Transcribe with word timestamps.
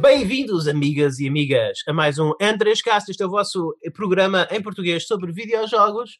Bem-vindos, 0.00 0.66
amigas 0.66 1.18
e 1.18 1.28
amigas, 1.28 1.80
a 1.86 1.92
mais 1.92 2.18
um 2.18 2.30
N3Cast. 2.40 3.10
Este 3.10 3.22
é 3.22 3.26
o 3.26 3.30
vosso 3.30 3.76
programa 3.92 4.48
em 4.50 4.62
português 4.62 5.06
sobre 5.06 5.30
videojogos 5.30 6.18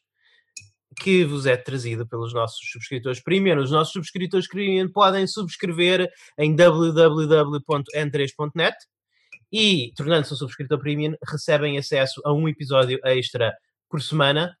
que 1.01 1.25
vos 1.25 1.47
é 1.47 1.57
trazido 1.57 2.07
pelos 2.07 2.31
nossos 2.31 2.59
subscritores 2.71 3.19
premium. 3.23 3.57
Os 3.57 3.71
nossos 3.71 3.91
subscritores 3.91 4.47
premium 4.47 4.87
podem 4.87 5.25
subscrever 5.25 6.07
em 6.37 6.55
www.n3.net 6.55 8.77
e, 9.51 9.91
tornando-se 9.97 10.35
um 10.35 10.37
subscritor 10.37 10.77
premium, 10.77 11.15
recebem 11.27 11.79
acesso 11.79 12.21
a 12.23 12.31
um 12.31 12.47
episódio 12.47 12.99
extra 13.03 13.51
por 13.89 13.99
semana 13.99 14.55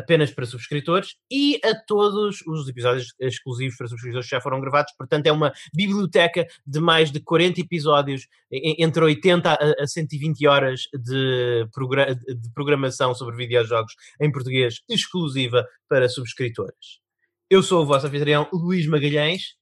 apenas 0.00 0.30
para 0.30 0.46
subscritores 0.46 1.14
e 1.30 1.60
a 1.64 1.74
todos 1.86 2.40
os 2.46 2.68
episódios 2.68 3.14
exclusivos 3.20 3.76
para 3.76 3.86
subscritores 3.86 4.26
que 4.26 4.34
já 4.34 4.40
foram 4.40 4.60
gravados. 4.60 4.92
Portanto, 4.96 5.26
é 5.26 5.32
uma 5.32 5.52
biblioteca 5.72 6.46
de 6.66 6.80
mais 6.80 7.10
de 7.10 7.20
40 7.20 7.60
episódios, 7.60 8.26
entre 8.50 9.04
80 9.04 9.58
a 9.78 9.86
120 9.86 10.46
horas 10.46 10.82
de, 10.92 11.68
progra 11.72 12.14
de 12.14 12.52
programação 12.54 13.14
sobre 13.14 13.36
videojogos 13.36 13.94
em 14.20 14.32
português 14.32 14.80
exclusiva 14.88 15.66
para 15.88 16.08
subscritores. 16.08 17.00
Eu 17.48 17.62
sou 17.62 17.82
o 17.82 17.86
vosso 17.86 18.06
anfitrião 18.06 18.48
Luís 18.52 18.86
Magalhães 18.86 19.54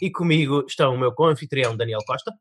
e 0.00 0.10
comigo 0.10 0.64
está 0.66 0.88
o 0.88 0.98
meu 0.98 1.12
co-anfitrião 1.12 1.76
Daniel 1.76 2.00
Costa. 2.06 2.32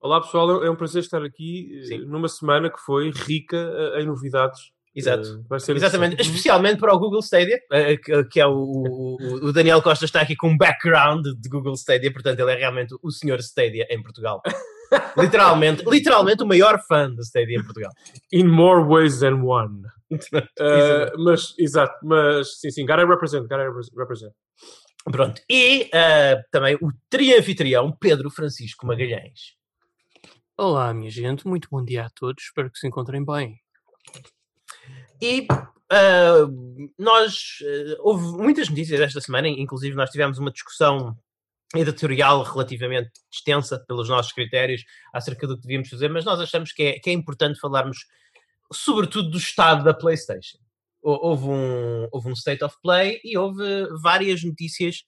Olá 0.00 0.20
pessoal, 0.20 0.62
é 0.64 0.70
um 0.70 0.76
prazer 0.76 1.02
estar 1.02 1.24
aqui 1.24 1.82
Sim. 1.86 1.98
numa 2.06 2.28
semana 2.28 2.70
que 2.70 2.78
foi 2.78 3.10
rica 3.10 3.56
eh, 3.56 4.02
em 4.02 4.06
novidades 4.06 4.70
Exato. 4.98 5.44
Uh, 5.48 5.72
Exatamente. 5.76 6.20
Especialmente 6.20 6.80
para 6.80 6.92
o 6.92 6.98
Google 6.98 7.20
Stadia, 7.20 7.56
uh, 7.56 8.28
que 8.28 8.40
é 8.40 8.46
o, 8.46 8.52
o, 8.52 9.16
o, 9.46 9.52
Daniel 9.52 9.80
Costa 9.80 10.04
está 10.04 10.20
aqui 10.20 10.34
com 10.34 10.48
um 10.48 10.58
background 10.58 11.24
de 11.24 11.48
Google 11.48 11.74
Stadia, 11.74 12.12
portanto 12.12 12.40
ele 12.40 12.52
é 12.52 12.56
realmente 12.56 12.96
o 13.00 13.10
senhor 13.10 13.38
Stadia 13.38 13.86
em 13.88 14.02
Portugal. 14.02 14.42
literalmente, 15.16 15.84
literalmente 15.88 16.42
o 16.42 16.46
maior 16.46 16.80
fã 16.88 17.08
do 17.08 17.22
Stadia 17.22 17.58
em 17.58 17.62
Portugal. 17.62 17.92
In 18.32 18.48
more 18.48 18.82
ways 18.82 19.20
than 19.20 19.42
one. 19.44 19.82
uh, 20.10 21.22
mas, 21.22 21.54
exato, 21.58 21.94
mas 22.02 22.58
sim, 22.58 22.70
sim, 22.70 22.84
gotta 22.84 23.06
represent, 23.06 23.42
gotta 23.42 23.70
represent. 23.96 24.32
Pronto. 25.04 25.40
E 25.48 25.90
também 26.50 26.74
o 26.82 26.90
trianfitrião 27.08 27.96
Pedro 27.98 28.30
Francisco 28.30 28.86
Magalhães. 28.86 29.56
Olá, 30.54 30.92
minha 30.92 31.10
gente, 31.10 31.46
muito 31.46 31.68
bom 31.70 31.82
dia 31.82 32.04
a 32.04 32.10
todos, 32.10 32.42
espero 32.42 32.70
que 32.70 32.78
se 32.78 32.86
encontrem 32.86 33.24
bem. 33.24 33.58
E 35.20 35.46
uh, 35.50 36.90
nós 36.98 37.58
uh, 37.62 37.96
houve 38.00 38.24
muitas 38.36 38.68
notícias 38.68 39.00
esta 39.00 39.20
semana, 39.20 39.48
inclusive 39.48 39.96
nós 39.96 40.10
tivemos 40.10 40.38
uma 40.38 40.50
discussão 40.50 41.16
editorial 41.74 42.42
relativamente 42.44 43.10
extensa 43.30 43.78
pelos 43.86 44.08
nossos 44.08 44.32
critérios 44.32 44.84
acerca 45.12 45.46
do 45.46 45.56
que 45.56 45.62
devíamos 45.62 45.88
fazer, 45.88 46.08
mas 46.08 46.24
nós 46.24 46.40
achamos 46.40 46.72
que 46.72 46.82
é, 46.82 46.98
que 46.98 47.10
é 47.10 47.12
importante 47.12 47.60
falarmos 47.60 48.06
sobretudo 48.72 49.30
do 49.30 49.38
estado 49.38 49.84
da 49.84 49.94
PlayStation. 49.94 50.58
Houve 51.02 51.46
um, 51.46 52.08
houve 52.10 52.28
um 52.28 52.32
State 52.32 52.64
of 52.64 52.76
Play 52.82 53.20
e 53.22 53.36
houve 53.36 53.64
várias 54.02 54.42
notícias 54.42 55.04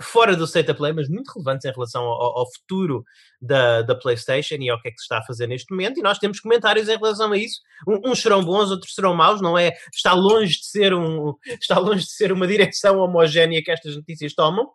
fora 0.00 0.34
do 0.34 0.44
state 0.44 0.70
of 0.70 0.78
play, 0.78 0.92
mas 0.92 1.08
muito 1.08 1.30
relevantes 1.32 1.64
em 1.64 1.72
relação 1.72 2.02
ao, 2.02 2.38
ao, 2.38 2.52
futuro 2.52 3.04
da, 3.40 3.82
da 3.82 3.94
PlayStation 3.94 4.56
e 4.56 4.70
ao 4.70 4.80
que 4.80 4.88
é 4.88 4.90
que 4.90 4.98
se 4.98 5.04
está 5.04 5.18
a 5.18 5.24
fazer 5.24 5.46
neste 5.46 5.70
momento. 5.70 5.98
E 5.98 6.02
nós 6.02 6.18
temos 6.18 6.40
comentários 6.40 6.88
em 6.88 6.96
relação 6.96 7.32
a 7.32 7.36
isso. 7.36 7.60
Um, 7.86 8.10
uns 8.10 8.20
serão 8.20 8.44
bons, 8.44 8.70
outros 8.70 8.94
serão 8.94 9.14
maus, 9.14 9.40
não 9.40 9.56
é? 9.56 9.72
Está 9.94 10.12
longe 10.14 10.58
de 10.58 10.66
ser, 10.66 10.94
um, 10.94 11.34
está 11.60 11.78
longe 11.78 12.04
de 12.04 12.12
ser 12.12 12.32
uma 12.32 12.46
direção 12.46 12.98
homogénea 12.98 13.62
que 13.62 13.70
estas 13.70 13.94
notícias 13.96 14.34
tomam. 14.34 14.68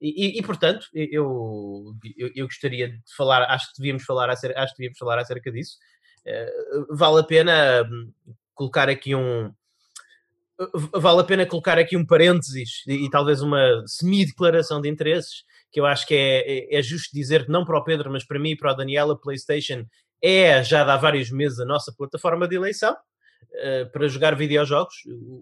E, 0.00 0.26
e, 0.26 0.38
e, 0.38 0.42
portanto, 0.42 0.86
eu, 0.94 1.92
eu, 2.16 2.30
eu, 2.34 2.46
gostaria 2.46 2.88
de 2.88 3.14
falar, 3.16 3.42
acho 3.50 3.68
que 3.68 3.78
devíamos 3.78 4.04
falar 4.04 4.30
acerca, 4.30 4.60
acho 4.60 4.72
que 4.72 4.78
devíamos 4.78 4.98
falar 4.98 5.18
acerca 5.18 5.50
disso. 5.50 5.76
Uh, 6.24 6.96
vale 6.96 7.20
a 7.20 7.24
pena 7.24 7.82
hum, 7.82 8.12
colocar 8.54 8.88
aqui 8.88 9.14
um, 9.14 9.52
vale 10.94 11.20
a 11.20 11.24
pena 11.24 11.46
colocar 11.46 11.78
aqui 11.78 11.96
um 11.96 12.04
parênteses 12.04 12.82
e, 12.86 13.06
e 13.06 13.10
talvez 13.10 13.40
uma 13.42 13.82
semi-declaração 13.86 14.80
de 14.80 14.88
interesses, 14.88 15.44
que 15.70 15.80
eu 15.80 15.86
acho 15.86 16.06
que 16.06 16.14
é, 16.14 16.74
é, 16.74 16.78
é, 16.78 16.82
justo 16.82 17.10
dizer 17.14 17.44
que 17.44 17.52
não 17.52 17.64
para 17.64 17.78
o 17.78 17.84
Pedro, 17.84 18.10
mas 18.10 18.24
para 18.24 18.38
mim 18.38 18.50
e 18.50 18.56
para 18.56 18.72
o 18.72 18.74
Daniel, 18.74 19.10
a 19.10 19.18
PlayStation 19.18 19.84
é 20.22 20.62
já 20.64 20.82
há 20.82 20.96
vários 20.96 21.30
meses 21.30 21.60
a 21.60 21.64
nossa 21.64 21.92
plataforma 21.96 22.48
de 22.48 22.56
eleição 22.56 22.92
uh, 22.92 23.92
para 23.92 24.08
jogar 24.08 24.34
videojogos, 24.34 24.94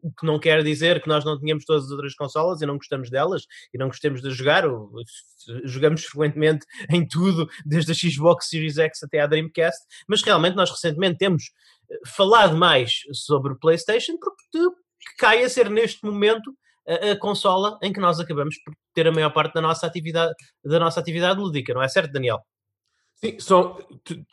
o 0.02 0.12
que 0.12 0.26
não 0.26 0.38
quer 0.38 0.62
dizer 0.62 1.00
que 1.00 1.08
nós 1.08 1.24
não 1.24 1.38
tenhamos 1.38 1.64
todas 1.64 1.84
as 1.84 1.90
outras 1.90 2.14
consolas 2.14 2.60
e 2.60 2.66
não 2.66 2.76
gostamos 2.76 3.08
delas 3.08 3.46
e 3.72 3.78
não 3.78 3.86
gostemos 3.86 4.20
de 4.20 4.30
jogar, 4.30 4.64
jogamos 5.64 6.04
frequentemente 6.04 6.66
em 6.90 7.06
tudo, 7.06 7.48
desde 7.64 7.92
a 7.92 7.94
Xbox 7.94 8.48
Series 8.48 8.76
X 8.76 9.02
até 9.02 9.20
à 9.20 9.26
Dreamcast, 9.26 9.82
mas 10.06 10.22
realmente 10.22 10.56
nós 10.56 10.70
recentemente 10.70 11.16
temos 11.16 11.44
eh, 11.90 11.98
falado 12.06 12.56
mais 12.56 13.00
sobre 13.12 13.54
o 13.54 13.58
PlayStation 13.58 14.18
porque 14.18 14.68
que 15.06 15.16
cai 15.18 15.44
a 15.44 15.48
ser 15.48 15.70
neste 15.70 16.04
momento 16.04 16.52
a, 16.86 17.12
a, 17.12 17.18
consola 17.18 17.78
em 17.82 17.92
que 17.92 18.00
nós 18.00 18.20
acabamos 18.20 18.56
por 18.64 18.74
ter 18.94 19.06
a 19.06 19.12
maior 19.12 19.30
parte 19.30 19.54
da 19.54 19.60
nossa 19.60 19.86
atividade, 19.86 20.34
da 20.64 20.78
nossa 20.78 21.00
atividade 21.00 21.40
lúdica, 21.40 21.74
não 21.74 21.82
é 21.82 21.88
certo, 21.88 22.12
Daniel? 22.12 22.40
Sim, 23.16 23.38
só, 23.40 23.78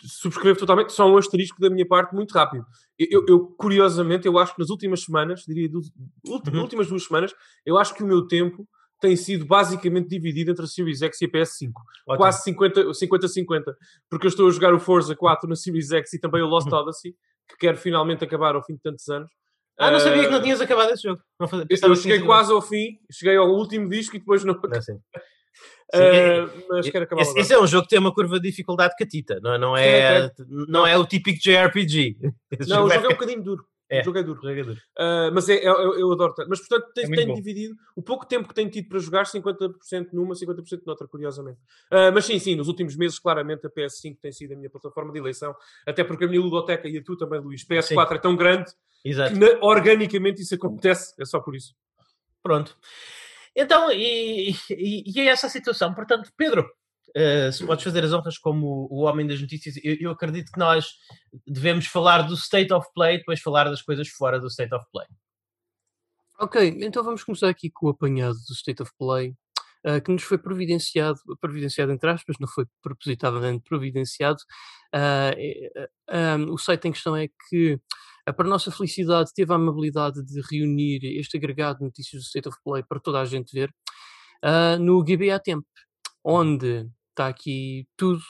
subscrevo 0.02 0.60
totalmente, 0.60 0.92
só 0.92 1.10
um 1.10 1.18
asterisco 1.18 1.60
da 1.60 1.70
minha 1.70 1.88
parte 1.88 2.14
muito 2.14 2.34
rápido. 2.34 2.66
Eu, 3.00 3.26
eu 3.28 3.48
curiosamente, 3.58 4.28
eu 4.28 4.38
acho 4.38 4.54
que 4.54 4.60
nas 4.60 4.70
últimas 4.70 5.04
semanas, 5.04 5.44
diria, 5.48 5.70
das 5.70 5.90
uhum. 6.26 6.62
últimas 6.62 6.88
duas 6.88 7.06
semanas, 7.06 7.34
eu 7.66 7.78
acho 7.78 7.94
que 7.96 8.04
o 8.04 8.08
meu 8.08 8.28
tempo 8.28 8.68
tem 9.00 9.16
sido 9.16 9.46
basicamente 9.46 10.08
dividido 10.08 10.52
entre 10.52 10.64
a 10.64 10.68
Series 10.68 11.02
X 11.02 11.22
e 11.22 11.26
a 11.26 11.30
PS5. 11.30 11.72
Ótimo. 12.08 12.18
Quase 12.18 12.50
50-50. 12.54 13.74
Porque 14.10 14.28
eu 14.28 14.30
estou 14.30 14.48
a 14.48 14.52
jogar 14.52 14.74
o 14.74 14.80
Forza 14.80 15.16
4 15.16 15.50
na 15.50 15.56
Series 15.56 15.92
X 15.92 16.14
e 16.14 16.20
também 16.20 16.42
o 16.42 16.48
Lost 16.48 16.70
uhum. 16.70 16.78
Odyssey, 16.78 17.14
que 17.50 17.58
quero 17.58 17.78
finalmente 17.78 18.24
acabar 18.24 18.56
ao 18.56 18.64
fim 18.64 18.76
de 18.76 18.82
tantos 18.82 19.08
anos. 19.10 19.30
Ah, 19.78 19.90
não 19.90 20.00
sabia 20.00 20.24
que 20.24 20.30
não 20.30 20.42
tinhas 20.42 20.62
acabado 20.62 20.92
esse 20.92 21.04
jogo. 21.04 21.22
Não 21.40 21.48
fazia, 21.48 21.66
eu 21.70 21.96
cheguei 21.96 22.20
quase 22.22 22.52
ao 22.52 22.62
fim, 22.62 23.00
cheguei 23.12 23.36
ao 23.36 23.50
último 23.50 23.90
disco 23.90 24.16
e 24.16 24.20
depois 24.20 24.44
não. 24.44 24.54
não 24.54 24.82
sim. 24.82 25.00
Uh, 25.94 26.50
mas 26.70 26.90
quero 26.90 27.04
acabar 27.04 27.22
esse, 27.22 27.40
esse, 27.40 27.54
é 27.54 27.60
um 27.60 27.68
jogo 27.68 27.84
que 27.84 27.90
tem 27.90 28.00
uma 28.00 28.12
curva 28.12 28.40
de 28.40 28.50
dificuldade 28.50 28.96
catita, 28.98 29.40
não, 29.44 29.54
é, 29.54 29.58
não, 29.60 29.78
é, 29.78 30.32
não 30.68 30.88
é 30.88 30.98
o 30.98 31.06
típico 31.06 31.40
JRPG. 31.40 32.18
Esse 32.60 32.68
não, 32.68 32.86
o 32.86 32.90
jogo 32.90 32.94
é, 32.94 33.06
é 33.06 33.08
um 33.10 33.12
bocadinho 33.12 33.44
duro. 33.44 33.64
É. 33.94 34.02
O 34.02 34.04
jogo 34.04 34.18
é 34.18 34.24
duro. 34.24 34.42
Jogo 34.42 34.60
é 34.60 34.64
duro. 34.64 34.80
Uh, 34.98 35.32
mas 35.34 35.48
é, 35.50 35.56
eu, 35.68 36.00
eu, 36.00 36.12
adoro 36.12 36.34
tanto. 36.34 36.50
Mas 36.50 36.60
portanto, 36.60 36.92
tem, 36.94 37.06
é 37.06 37.16
tenho 37.16 37.36
dividido 37.36 37.76
o 37.96 38.02
pouco 38.02 38.26
tempo 38.26 38.48
que 38.48 38.54
tenho 38.54 38.70
tido 38.70 38.90
para 38.90 39.00
jogar, 39.00 39.26
50% 39.26 40.10
numa, 40.14 40.34
50% 40.34 40.82
noutra, 40.86 41.08
curiosamente. 41.08 41.60
Uh, 41.92 42.12
mas 42.14 42.26
sim, 42.26 42.40
sim, 42.40 42.56
nos 42.56 42.68
últimos 42.68 42.96
meses, 42.96 43.20
claramente 43.20 43.68
a 43.68 43.70
PS5 43.70 44.18
tem 44.20 44.32
sido 44.32 44.54
a 44.54 44.56
minha 44.56 44.70
plataforma 44.70 45.12
de 45.14 45.20
eleição, 45.20 45.56
até 45.86 46.04
porque 46.04 46.26
a 46.26 46.28
minha 46.28 46.42
ludoteca 46.42 46.88
e 46.88 46.98
a 46.98 47.04
tu 47.04 47.16
também, 47.16 47.40
Luís, 47.40 47.64
PS4 47.64 48.08
sim. 48.08 48.16
é 48.16 48.18
tão 48.18 48.36
grande 48.36 48.72
Exato. 49.06 49.38
que 49.38 49.58
organicamente 49.62 50.42
isso 50.42 50.56
acontece, 50.56 51.14
é 51.20 51.26
só 51.26 51.40
por 51.40 51.56
isso. 51.56 51.76
Pronto. 52.42 52.76
Então, 53.56 53.92
e, 53.92 54.56
e, 54.72 55.04
e 55.06 55.20
é 55.20 55.26
essa 55.26 55.48
a 55.48 55.50
situação. 55.50 55.94
Portanto, 55.94 56.32
Pedro, 56.36 56.68
Uh, 57.16 57.52
se 57.52 57.64
podes 57.64 57.84
fazer 57.84 58.04
as 58.04 58.12
honras 58.12 58.40
como 58.40 58.88
o 58.90 59.02
homem 59.04 59.28
das 59.28 59.40
notícias, 59.40 59.76
eu, 59.84 59.96
eu, 60.00 60.12
acredito 60.12 60.52
que 60.52 60.58
nós 60.58 60.94
devemos 61.46 61.86
falar 61.86 62.24
do 62.24 62.34
state 62.34 62.74
of 62.74 62.88
play 62.96 63.16
e 63.16 63.18
depois 63.20 63.40
falar 63.40 63.66
das 63.66 63.84
coisas 63.84 64.08
fora 64.10 64.40
do 64.40 64.48
state 64.48 64.74
of 64.74 64.84
play. 64.92 65.06
Ok, 66.40 66.80
então 66.82 67.04
vamos 67.04 67.24
começar 67.24 67.50
aqui 67.50 67.70
com 67.70 67.86
o 67.86 67.90
apanhado 67.90 68.34
do 68.34 68.54
state 68.54 68.82
of 68.82 68.92
play, 68.98 69.36
uh, 69.86 70.02
que 70.04 70.12
nos 70.12 70.24
foi 70.24 70.40
providenciado, 70.40 71.20
providenciado 71.40 71.92
entre 71.92 72.10
aspas, 72.10 72.36
não 72.40 72.48
foi 72.48 72.66
propositavelmente 72.82 73.64
providenciado. 73.64 74.40
Uh, 74.92 76.52
o 76.52 76.58
site 76.58 76.88
em 76.88 76.92
questão 76.92 77.16
é 77.16 77.28
que, 77.48 77.80
para 78.36 78.50
nossa 78.50 78.72
felicidade, 78.72 79.32
teve 79.36 79.54
a 79.54 79.56
amabilidade 79.56 80.26
de 80.26 80.42
reunir 80.50 81.06
este 81.20 81.38
agregado 81.38 81.78
de 81.78 81.86
notícias 81.86 82.24
do 82.24 82.26
state 82.26 82.50
of 82.50 82.58
play 82.64 82.82
para 82.82 83.00
toda 83.00 83.22
a 83.22 83.26
gente 83.26 83.54
ver 83.54 83.72
no 84.80 85.04
GBA 85.04 85.40
Temp, 85.40 85.64
onde 86.24 86.90
está 87.14 87.28
aqui 87.28 87.88
tudo 87.96 88.22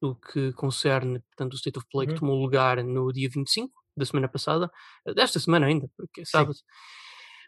o 0.00 0.14
que 0.14 0.52
concerne, 0.52 1.20
portanto, 1.20 1.54
o 1.54 1.56
State 1.56 1.78
of 1.78 1.86
Play 1.90 2.08
uhum. 2.08 2.14
que 2.14 2.20
tomou 2.20 2.40
lugar 2.40 2.82
no 2.82 3.12
dia 3.12 3.28
25 3.28 3.72
da 3.96 4.04
semana 4.04 4.28
passada, 4.28 4.70
desta 5.14 5.38
semana 5.38 5.66
ainda, 5.66 5.88
porque 5.96 6.22
é 6.22 6.24
sábado. 6.24 6.56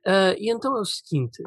Uh, 0.06 0.38
e 0.38 0.50
então 0.50 0.76
é 0.76 0.80
o 0.80 0.84
seguinte: 0.84 1.42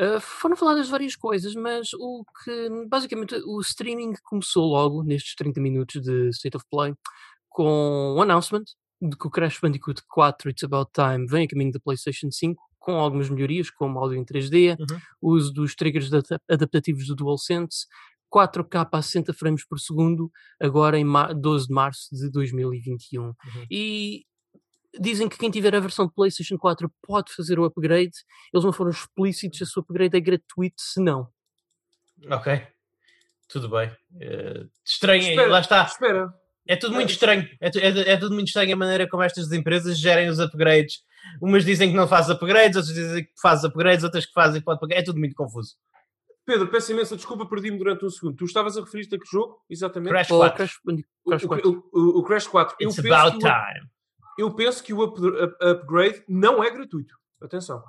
uh, 0.00 0.20
foram 0.20 0.56
faladas 0.56 0.88
várias 0.88 1.14
coisas, 1.14 1.54
mas 1.54 1.92
o 1.94 2.24
que 2.44 2.86
basicamente 2.88 3.34
o 3.44 3.60
streaming 3.60 4.14
começou 4.24 4.66
logo 4.66 5.02
nestes 5.02 5.34
30 5.34 5.60
minutos 5.60 6.02
de 6.02 6.30
State 6.30 6.56
of 6.56 6.66
Play 6.70 6.94
com 7.48 8.14
o 8.14 8.16
um 8.16 8.22
announcement 8.22 8.64
de 9.00 9.16
que 9.16 9.26
o 9.26 9.30
Crash 9.30 9.60
Bandicoot 9.60 10.02
4 10.08 10.50
It's 10.50 10.64
About 10.64 10.90
Time 10.92 11.26
vem 11.26 11.44
a 11.44 11.48
caminho 11.48 11.72
da 11.72 11.78
PlayStation 11.78 12.30
5 12.30 12.60
com 12.78 12.92
algumas 12.92 13.28
melhorias, 13.28 13.70
como 13.70 13.98
áudio 13.98 14.18
em 14.18 14.24
3D, 14.24 14.78
uhum. 14.78 15.00
uso 15.20 15.52
dos 15.52 15.74
triggers 15.74 16.10
adaptativos 16.48 17.06
do 17.06 17.14
DualSense, 17.14 17.86
4K 18.32 18.88
a 18.90 19.02
60 19.02 19.32
frames 19.32 19.66
por 19.66 19.78
segundo, 19.78 20.30
agora 20.60 20.98
em 20.98 21.06
12 21.40 21.68
de 21.68 21.74
março 21.74 22.08
de 22.12 22.30
2021. 22.30 23.22
Uhum. 23.22 23.34
E 23.70 24.24
dizem 25.00 25.28
que 25.28 25.38
quem 25.38 25.50
tiver 25.50 25.74
a 25.74 25.80
versão 25.80 26.06
de 26.06 26.14
PlayStation 26.14 26.56
4 26.56 26.90
pode 27.02 27.32
fazer 27.34 27.58
o 27.58 27.64
upgrade. 27.64 28.12
Eles 28.52 28.64
não 28.64 28.72
foram 28.72 28.90
explícitos, 28.90 29.58
se 29.58 29.78
o 29.78 29.82
upgrade 29.82 30.16
é 30.16 30.20
gratuito, 30.20 30.80
se 30.80 31.00
não. 31.00 31.28
Ok, 32.30 32.66
tudo 33.48 33.68
bem. 33.68 33.88
Uh, 34.12 34.68
estranho, 34.84 35.22
espera, 35.22 35.48
lá 35.48 35.60
está. 35.60 35.84
Espera, 35.84 36.34
É 36.66 36.76
tudo 36.76 36.94
muito 36.94 37.10
estranho. 37.10 37.48
É, 37.60 37.68
é, 37.68 38.12
é 38.12 38.16
tudo 38.16 38.34
muito 38.34 38.48
estranho 38.48 38.74
a 38.74 38.76
maneira 38.76 39.08
como 39.08 39.22
estas 39.22 39.50
empresas 39.52 39.98
gerem 39.98 40.28
os 40.28 40.38
upgrades. 40.38 41.02
Umas 41.40 41.64
dizem 41.64 41.90
que 41.90 41.96
não 41.96 42.08
faz 42.08 42.28
upgrades, 42.28 42.76
outras 42.76 42.94
dizem 42.94 43.24
que 43.24 43.32
faz 43.40 43.64
upgrades, 43.64 44.04
outras 44.04 44.26
que 44.26 44.32
fazem 44.32 44.60
que 44.60 44.64
pode 44.64 44.80
pagar. 44.80 44.96
É 44.96 45.02
tudo 45.02 45.18
muito 45.18 45.34
confuso. 45.34 45.76
Pedro, 46.48 46.66
peço 46.68 46.92
imensa 46.92 47.14
desculpa, 47.14 47.44
perdi-me 47.44 47.76
durante 47.76 48.06
um 48.06 48.08
segundo. 48.08 48.34
Tu 48.34 48.46
estavas 48.46 48.74
a 48.78 48.80
referir-te 48.80 49.14
a 49.14 49.18
que 49.18 49.30
jogo? 49.30 49.62
Exatamente. 49.68 50.08
Crash 50.12 50.30
Ou 50.30 50.38
4. 50.38 50.56
Crash 50.56 50.78
Bandicoot. 50.82 51.10
O, 51.22 51.28
Crash 51.30 51.44
o- 51.44 51.48
4. 51.48 51.90
o- 51.92 52.18
o 52.18 52.22
Crash 52.22 52.46
4. 52.46 52.76
Eu 52.80 52.88
It's 52.88 53.02
penso, 53.02 53.14
about 53.14 53.38
que 53.38 53.46
o, 53.46 53.50
time. 53.50 53.90
eu 54.38 54.54
penso 54.54 54.82
que 54.82 54.92
o 54.94 55.04
up- 55.04 55.20
up- 55.20 55.56
upgrade 55.62 56.24
não 56.26 56.64
é 56.64 56.70
gratuito. 56.70 57.14
Atenção. 57.42 57.84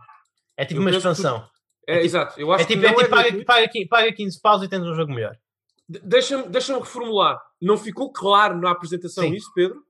É 0.57 0.65
tipo 0.65 0.79
eu 0.79 0.83
uma 0.83 0.91
expansão. 0.91 1.47
É, 1.87 1.93
É 1.93 1.95
tipo- 1.95 2.05
exato. 2.07 2.37
Eu 2.37 2.51
acho 2.51 2.63
É 2.63 2.67
tipo, 2.67 2.81
que 2.81 2.85
é 2.85 2.91
não 2.91 2.97
tipo 2.97 3.15
é 3.15 3.17
paga, 3.17 3.45
paga, 3.45 3.69
paga 3.89 4.11
15 4.13 4.41
paus 4.41 4.61
e 4.61 4.67
tens 4.67 4.81
um 4.83 4.93
jogo 4.93 5.13
melhor. 5.13 5.37
De- 5.87 5.99
Deixa-me 5.99 6.43
deixa 6.49 6.77
reformular. 6.77 7.41
Não 7.61 7.77
ficou 7.77 8.11
claro 8.11 8.59
na 8.59 8.71
apresentação 8.71 9.23
Sim. 9.23 9.35
isso, 9.35 9.49
Pedro? 9.55 9.81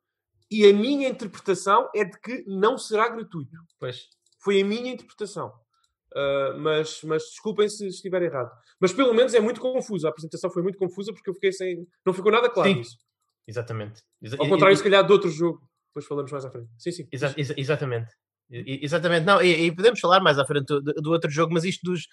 E 0.51 0.69
a 0.69 0.74
minha 0.74 1.10
interpretação 1.10 1.89
é 1.95 2.04
de 2.06 2.19
que 2.22 2.44
não 2.48 2.77
será 2.77 3.10
gratuito. 3.10 3.51
Pois. 3.80 4.07
Foi 4.38 4.62
a 4.62 4.63
minha 4.63 4.94
interpretação. 4.94 5.51
Uh, 6.15 6.57
mas, 6.59 7.01
mas 7.03 7.23
desculpem 7.23 7.69
se 7.69 7.88
estiver 7.88 8.21
errado. 8.23 8.50
Mas 8.79 8.91
pelo 8.91 9.13
menos 9.13 9.33
é 9.33 9.39
muito 9.39 9.61
confuso. 9.61 10.07
A 10.07 10.09
apresentação 10.09 10.50
foi 10.50 10.63
muito 10.63 10.77
confusa 10.77 11.13
porque 11.13 11.29
eu 11.29 11.33
fiquei 11.35 11.51
sem. 11.51 11.85
Não 12.06 12.13
ficou 12.13 12.31
nada 12.31 12.50
claro 12.50 12.69
Sim. 12.71 12.79
isso. 12.79 12.97
Exatamente. 13.47 14.01
Exa- 14.21 14.38
Ao 14.39 14.47
contrário, 14.47 14.73
e- 14.73 14.77
se 14.77 14.83
calhar, 14.83 15.06
de 15.06 15.11
outro 15.11 15.29
jogo. 15.29 15.61
Depois 15.89 16.06
falamos 16.06 16.31
mais 16.31 16.45
à 16.45 16.51
frente. 16.51 16.69
Sim, 16.77 16.91
sim. 16.91 17.07
Exa- 17.11 17.33
exa- 17.38 17.53
exatamente. 17.57 18.11
Exatamente, 18.51 19.25
não, 19.25 19.42
e, 19.42 19.68
e 19.68 19.72
podemos 19.72 20.00
falar 20.00 20.19
mais 20.22 20.40
à 20.40 20.46
frente 20.46 20.66
do, 20.66 20.81
do 20.81 21.12
outro 21.12 21.30
jogo, 21.30 21.54
mas 21.54 21.63
isto, 21.63 21.84
dos, 21.84 22.07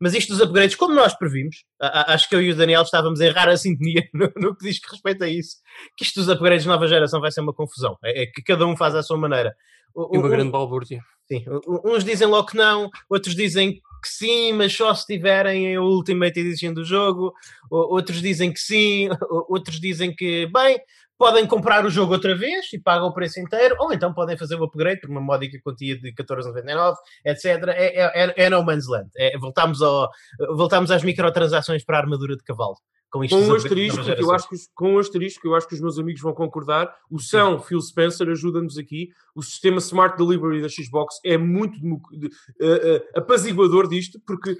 mas 0.00 0.14
isto 0.14 0.28
dos 0.32 0.40
upgrades, 0.40 0.76
como 0.76 0.94
nós 0.94 1.14
previmos, 1.18 1.64
a- 1.80 2.00
a- 2.12 2.14
acho 2.14 2.28
que 2.28 2.34
eu 2.36 2.40
e 2.40 2.50
o 2.52 2.54
Daniel 2.56 2.82
estávamos 2.82 3.20
em 3.20 3.28
rara 3.30 3.56
sintonia 3.56 4.02
no, 4.14 4.30
no 4.36 4.54
que 4.56 4.66
diz 4.66 4.78
respeito 4.88 5.24
a 5.24 5.28
isso, 5.28 5.56
que 5.96 6.04
isto 6.04 6.20
dos 6.20 6.28
upgrades 6.28 6.62
de 6.62 6.68
nova 6.68 6.86
geração 6.86 7.20
vai 7.20 7.32
ser 7.32 7.40
uma 7.40 7.52
confusão, 7.52 7.96
é, 8.04 8.22
é 8.22 8.26
que 8.26 8.40
cada 8.42 8.64
um 8.66 8.76
faz 8.76 8.94
à 8.94 9.02
sua 9.02 9.16
maneira. 9.16 9.52
O- 9.92 10.14
E 10.14 10.18
uma 10.18 10.28
o- 10.28 10.30
grande 10.30 10.52
balbúrdia. 10.52 11.02
Sim, 11.26 11.44
uns 11.84 12.04
dizem 12.04 12.26
logo 12.28 12.46
que 12.48 12.56
não, 12.56 12.88
outros 13.08 13.34
dizem 13.34 13.80
que 14.00 14.08
sim, 14.08 14.52
mas 14.52 14.74
só 14.74 14.94
se 14.94 15.06
tiverem 15.06 15.76
a 15.76 15.80
Ultimate 15.82 16.40
Edition 16.40 16.72
do 16.72 16.84
jogo, 16.84 17.32
outros 17.70 18.20
dizem 18.20 18.52
que 18.52 18.60
sim, 18.60 19.08
outros 19.48 19.80
dizem 19.80 20.14
que, 20.14 20.46
bem, 20.46 20.80
podem 21.20 21.46
comprar 21.46 21.84
o 21.84 21.90
jogo 21.90 22.14
outra 22.14 22.34
vez 22.34 22.72
e 22.72 22.78
pagam 22.78 23.08
o 23.08 23.12
preço 23.12 23.38
inteiro, 23.38 23.76
ou 23.78 23.92
então 23.92 24.12
podem 24.14 24.38
fazer 24.38 24.54
o 24.54 24.64
upgrade 24.64 25.02
por 25.02 25.10
uma 25.10 25.20
módica 25.20 25.60
quantia 25.62 25.98
de 25.98 26.14
14,99, 26.14 26.96
etc. 27.26 27.44
É, 27.68 28.00
é, 28.00 28.24
é- 28.24 28.34
é 28.46 28.50
no 28.50 28.64
man's 28.64 28.88
land. 28.88 29.10
É, 29.16 29.36
voltamos, 29.36 29.82
ao, 29.82 30.08
voltamos 30.56 30.90
às 30.90 31.02
microtransações 31.02 31.84
para 31.84 31.98
a 31.98 32.00
armadura 32.00 32.36
de 32.36 32.42
cavalo. 32.42 32.76
Com, 33.10 33.24
isto 33.24 33.36
Com 33.36 33.42
um 33.44 33.54
asterisco, 33.54 34.04
que 34.04 34.22
eu 34.22 34.30
acho 34.32 34.48
que, 34.48 34.54
os- 34.54 34.68
com 34.72 34.94
um 34.94 34.98
asterisco, 34.98 35.44
eu 35.46 35.54
acho 35.56 35.66
que 35.66 35.74
os 35.74 35.80
meus 35.80 35.98
amigos 35.98 36.20
vão 36.22 36.32
concordar. 36.32 36.94
O 37.10 37.18
São 37.18 37.58
Phil 37.58 37.80
Spencer 37.80 38.28
ajuda-nos 38.28 38.78
aqui. 38.78 39.08
O 39.34 39.42
sistema 39.42 39.78
Smart 39.78 40.16
Delivery 40.16 40.62
da 40.62 40.68
Xbox 40.68 41.16
é 41.24 41.36
muito 41.36 41.78
de- 41.80 42.28
eh, 42.60 43.02
eh, 43.14 43.18
apaziguador 43.18 43.88
disto, 43.88 44.20
porque 44.24 44.54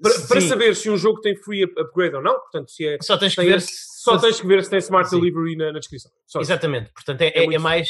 para, 0.00 0.12
para 0.28 0.40
Sim. 0.40 0.48
saber 0.48 0.76
se 0.76 0.88
um 0.88 0.96
jogo 0.96 1.20
tem 1.20 1.34
free 1.36 1.64
up- 1.64 1.74
upgrade 1.80 2.14
ou 2.14 2.22
não, 2.22 2.38
portanto, 2.38 2.70
se 2.70 2.86
é, 2.86 2.98
Só 3.02 3.18
tens 3.18 3.34
que 3.34 3.42
ver 3.44 3.60
só 3.60 4.16
se- 4.16 4.26
tens 4.26 4.40
que 4.40 4.46
ver 4.46 4.62
se 4.64 4.70
tem 4.70 4.78
Smart 4.78 5.10
Sim. 5.10 5.18
Delivery 5.20 5.56
na, 5.56 5.72
na 5.72 5.78
descrição. 5.80 6.10
Só 6.26 6.40
isso. 6.40 6.50
Exatamente, 6.52 6.90
portanto 6.94 7.20
é, 7.22 7.28
É 7.34 7.44
é- 7.46 7.54
é 7.54 7.58
mais 7.58 7.88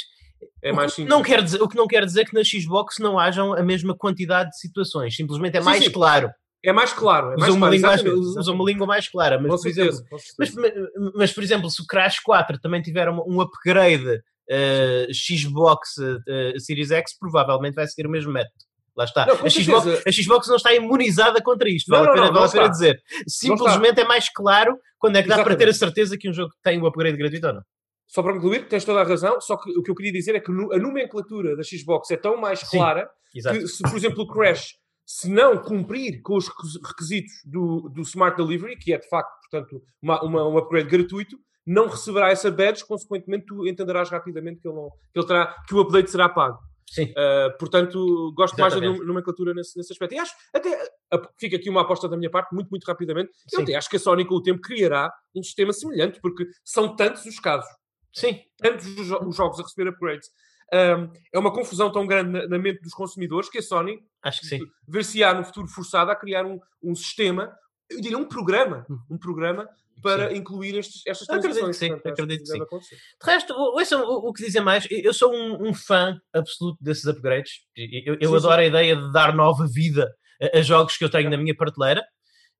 É 0.60 0.72
O 0.72 0.74
mais 0.76 0.90
que 0.92 0.96
simples. 1.02 1.14
não 1.14 1.22
quer 1.22 1.40
dizer, 1.42 1.62
o 1.62 1.68
que 1.68 1.76
não 1.76 1.86
quer 1.86 2.04
dizer 2.04 2.24
que 2.24 2.34
na 2.34 2.42
Xbox 2.42 2.98
não 2.98 3.16
hajam 3.16 3.52
a 3.54 3.62
mesma 3.62 3.94
quantidade 3.96 4.50
de 4.50 4.58
situações, 4.58 5.14
simplesmente 5.14 5.56
é 5.56 5.60
Sim, 5.60 5.64
mais 5.66 5.84
sim. 5.84 5.90
claro. 5.92 6.30
É 6.64 6.72
mais 6.72 6.92
claro. 6.92 7.32
É 7.32 7.36
mais 7.36 7.50
Usa 7.50 7.56
uma, 7.56 7.66
claro, 7.66 7.74
língua, 7.74 7.94
exatamente, 7.94 8.18
usa 8.18 8.28
uma 8.28 8.40
exatamente. 8.40 8.66
língua 8.72 8.86
mais 8.86 9.08
clara, 9.08 9.40
mas 9.40 9.50
Com 9.50 9.58
por, 9.58 9.68
exemplo, 9.68 9.92
certeza, 9.92 10.32
mas, 10.38 11.12
mas, 11.14 11.32
por 11.32 11.42
exemplo, 11.42 11.70
se 11.70 11.82
o 11.82 11.86
Crash 11.86 12.20
4 12.20 12.60
também 12.60 12.80
tiver 12.80 13.08
um, 13.08 13.22
um 13.26 13.40
upgrade 13.40 14.22
eh, 14.48 15.06
Xbox 15.12 15.96
eh, 15.98 16.58
Series 16.58 16.90
X, 16.90 17.18
provavelmente 17.18 17.74
vai 17.74 17.86
seguir 17.86 18.06
o 18.06 18.10
mesmo 18.10 18.32
método. 18.32 18.64
Lá 18.94 19.04
está. 19.04 19.24
Não, 19.24 19.34
a, 19.34 19.48
Xbox, 19.48 20.06
a 20.06 20.12
Xbox 20.12 20.48
não 20.48 20.56
está 20.56 20.74
imunizada 20.74 21.42
contra 21.42 21.68
isto, 21.68 21.90
Não, 21.90 21.98
vale 21.98 22.06
não, 22.06 22.12
a 22.12 22.14
pena, 22.14 22.26
não, 22.26 22.34
vale 22.34 22.46
a 22.46 22.52
pena 22.52 22.68
dizer. 22.68 23.02
Simplesmente 23.26 24.00
é 24.00 24.04
mais 24.04 24.28
claro 24.30 24.78
quando 24.98 25.16
é 25.16 25.22
que 25.22 25.28
dá 25.28 25.36
para 25.36 25.56
ter 25.56 25.64
a 25.64 25.70
Exatamente. 25.70 25.78
certeza 25.78 26.18
que 26.18 26.28
um 26.28 26.32
jogo 26.32 26.52
tem 26.62 26.80
o 26.80 26.86
upgrade 26.86 27.16
gratuito 27.16 27.46
ou 27.46 27.54
não. 27.54 27.62
Só 28.06 28.22
para 28.22 28.34
concluir, 28.34 28.68
tens 28.68 28.84
toda 28.84 29.00
a 29.00 29.04
razão, 29.04 29.40
só 29.40 29.56
que 29.56 29.70
o 29.70 29.82
que 29.82 29.90
eu 29.90 29.94
queria 29.94 30.12
dizer 30.12 30.34
é 30.34 30.40
que 30.40 30.50
a 30.50 30.78
nomenclatura 30.78 31.56
da 31.56 31.62
Xbox 31.62 32.10
é 32.10 32.16
tão 32.18 32.36
mais 32.36 32.60
Sim. 32.60 32.76
clara 32.76 33.08
Exato. 33.34 33.58
que, 33.58 33.66
se, 33.66 33.82
por 33.82 33.96
exemplo, 33.96 34.22
o 34.22 34.26
Crash, 34.26 34.74
se 35.04 35.28
não 35.28 35.58
cumprir 35.58 36.22
com 36.22 36.36
os 36.36 36.48
requis- 36.48 36.80
requisitos 36.84 37.32
do, 37.44 37.88
do 37.88 38.02
Smart 38.02 38.36
Delivery, 38.36 38.76
que 38.76 38.92
é 38.92 38.98
de 38.98 39.08
facto, 39.08 39.30
portanto, 39.50 39.82
uma, 40.00 40.22
uma- 40.22 40.48
um 40.48 40.56
upgrade 40.58 40.88
gratuito, 40.88 41.36
não 41.66 41.86
receberá 41.88 42.30
essa 42.30 42.50
badge, 42.50 42.84
consequentemente 42.86 43.46
tu 43.46 43.66
entenderás 43.66 44.10
rapidamente 44.10 44.60
que, 44.60 44.68
ele 44.68 44.74
não, 44.76 44.90
que, 45.12 45.18
ele 45.18 45.26
terá, 45.26 45.54
que 45.68 45.74
o 45.74 45.80
update 45.80 46.10
será 46.10 46.28
pago. 46.28 46.58
Sim. 46.90 47.04
Uh, 47.12 47.56
portanto, 47.58 48.32
gosto 48.36 48.58
mais 48.60 48.72
da 48.74 48.78
Exatamente. 48.78 48.98
nome- 48.98 49.06
nomenclatura 49.08 49.54
nesse, 49.54 49.78
nesse 49.78 49.92
aspecto. 49.92 50.14
E 50.14 50.18
acho, 50.18 50.34
até, 50.52 50.74
a- 51.12 51.28
fica 51.38 51.56
aqui 51.56 51.70
uma 51.70 51.80
aposta 51.82 52.08
da 52.08 52.16
minha 52.16 52.30
parte, 52.30 52.52
muito, 52.54 52.68
muito 52.68 52.84
rapidamente. 52.84 53.30
Eu 53.52 53.58
Sim. 53.58 53.62
até 53.62 53.74
acho 53.76 53.88
que 53.88 53.96
a 53.96 53.98
Sony, 53.98 54.26
com 54.26 54.34
o 54.34 54.42
tempo, 54.42 54.60
criará 54.60 55.10
um 55.34 55.42
sistema 55.42 55.72
semelhante, 55.72 56.20
porque 56.20 56.44
são 56.64 56.94
tantos 56.94 57.24
os 57.24 57.38
casos 57.38 57.70
Sim, 58.14 58.40
tantos 58.58 58.86
os, 58.98 59.10
os 59.10 59.36
jogos 59.36 59.58
a 59.58 59.62
receber 59.62 59.88
upgrades. 59.88 60.28
Um, 60.72 61.10
é 61.32 61.38
uma 61.38 61.52
confusão 61.52 61.92
tão 61.92 62.06
grande 62.06 62.30
na, 62.30 62.48
na 62.48 62.58
mente 62.58 62.80
dos 62.80 62.94
consumidores 62.94 63.50
que 63.50 63.58
a 63.58 63.62
Sony 63.62 63.98
acho 64.22 64.40
que 64.40 64.46
sim. 64.46 64.60
ver-se-á 64.88 65.34
no 65.34 65.44
futuro 65.44 65.68
forçada 65.68 66.10
a 66.12 66.16
criar 66.16 66.46
um, 66.46 66.58
um 66.82 66.94
sistema, 66.94 67.52
eu 67.90 68.00
diria 68.00 68.16
um 68.16 68.24
programa, 68.24 68.86
um 69.10 69.18
programa 69.18 69.68
para 70.02 70.34
incluir 70.34 70.74
estes, 70.78 71.02
estas 71.06 71.28
Eu 71.28 71.34
acredito 71.34 71.58
transações. 71.60 71.78
que 71.78 71.84
sim, 71.84 71.90
Portanto, 71.92 72.12
acredito 72.12 72.40
que 72.44 72.50
sim. 72.50 72.62
acontecer. 72.62 72.96
De 72.96 73.30
resto, 73.30 73.52
o- 73.52 73.78
ouçam 73.78 74.02
o, 74.02 74.28
o 74.30 74.32
que 74.32 74.44
dizem 74.44 74.62
mais. 74.62 74.86
Eu 74.90 75.12
sou 75.12 75.32
um, 75.32 75.68
um 75.68 75.74
fã 75.74 76.18
absoluto 76.32 76.78
desses 76.82 77.04
upgrades. 77.06 77.52
Eu, 77.76 78.14
eu 78.18 78.30
Sim, 78.30 78.36
adoro 78.36 78.54
sim. 78.56 78.62
a 78.62 78.66
ideia 78.66 78.96
de 78.96 79.12
dar 79.12 79.34
nova 79.34 79.66
vida 79.68 80.10
a, 80.40 80.58
a 80.58 80.62
jogos 80.62 80.96
que 80.96 81.04
eu 81.04 81.10
tenho 81.10 81.28
na 81.30 81.36
minha 81.36 81.54
prateleira. 81.54 82.02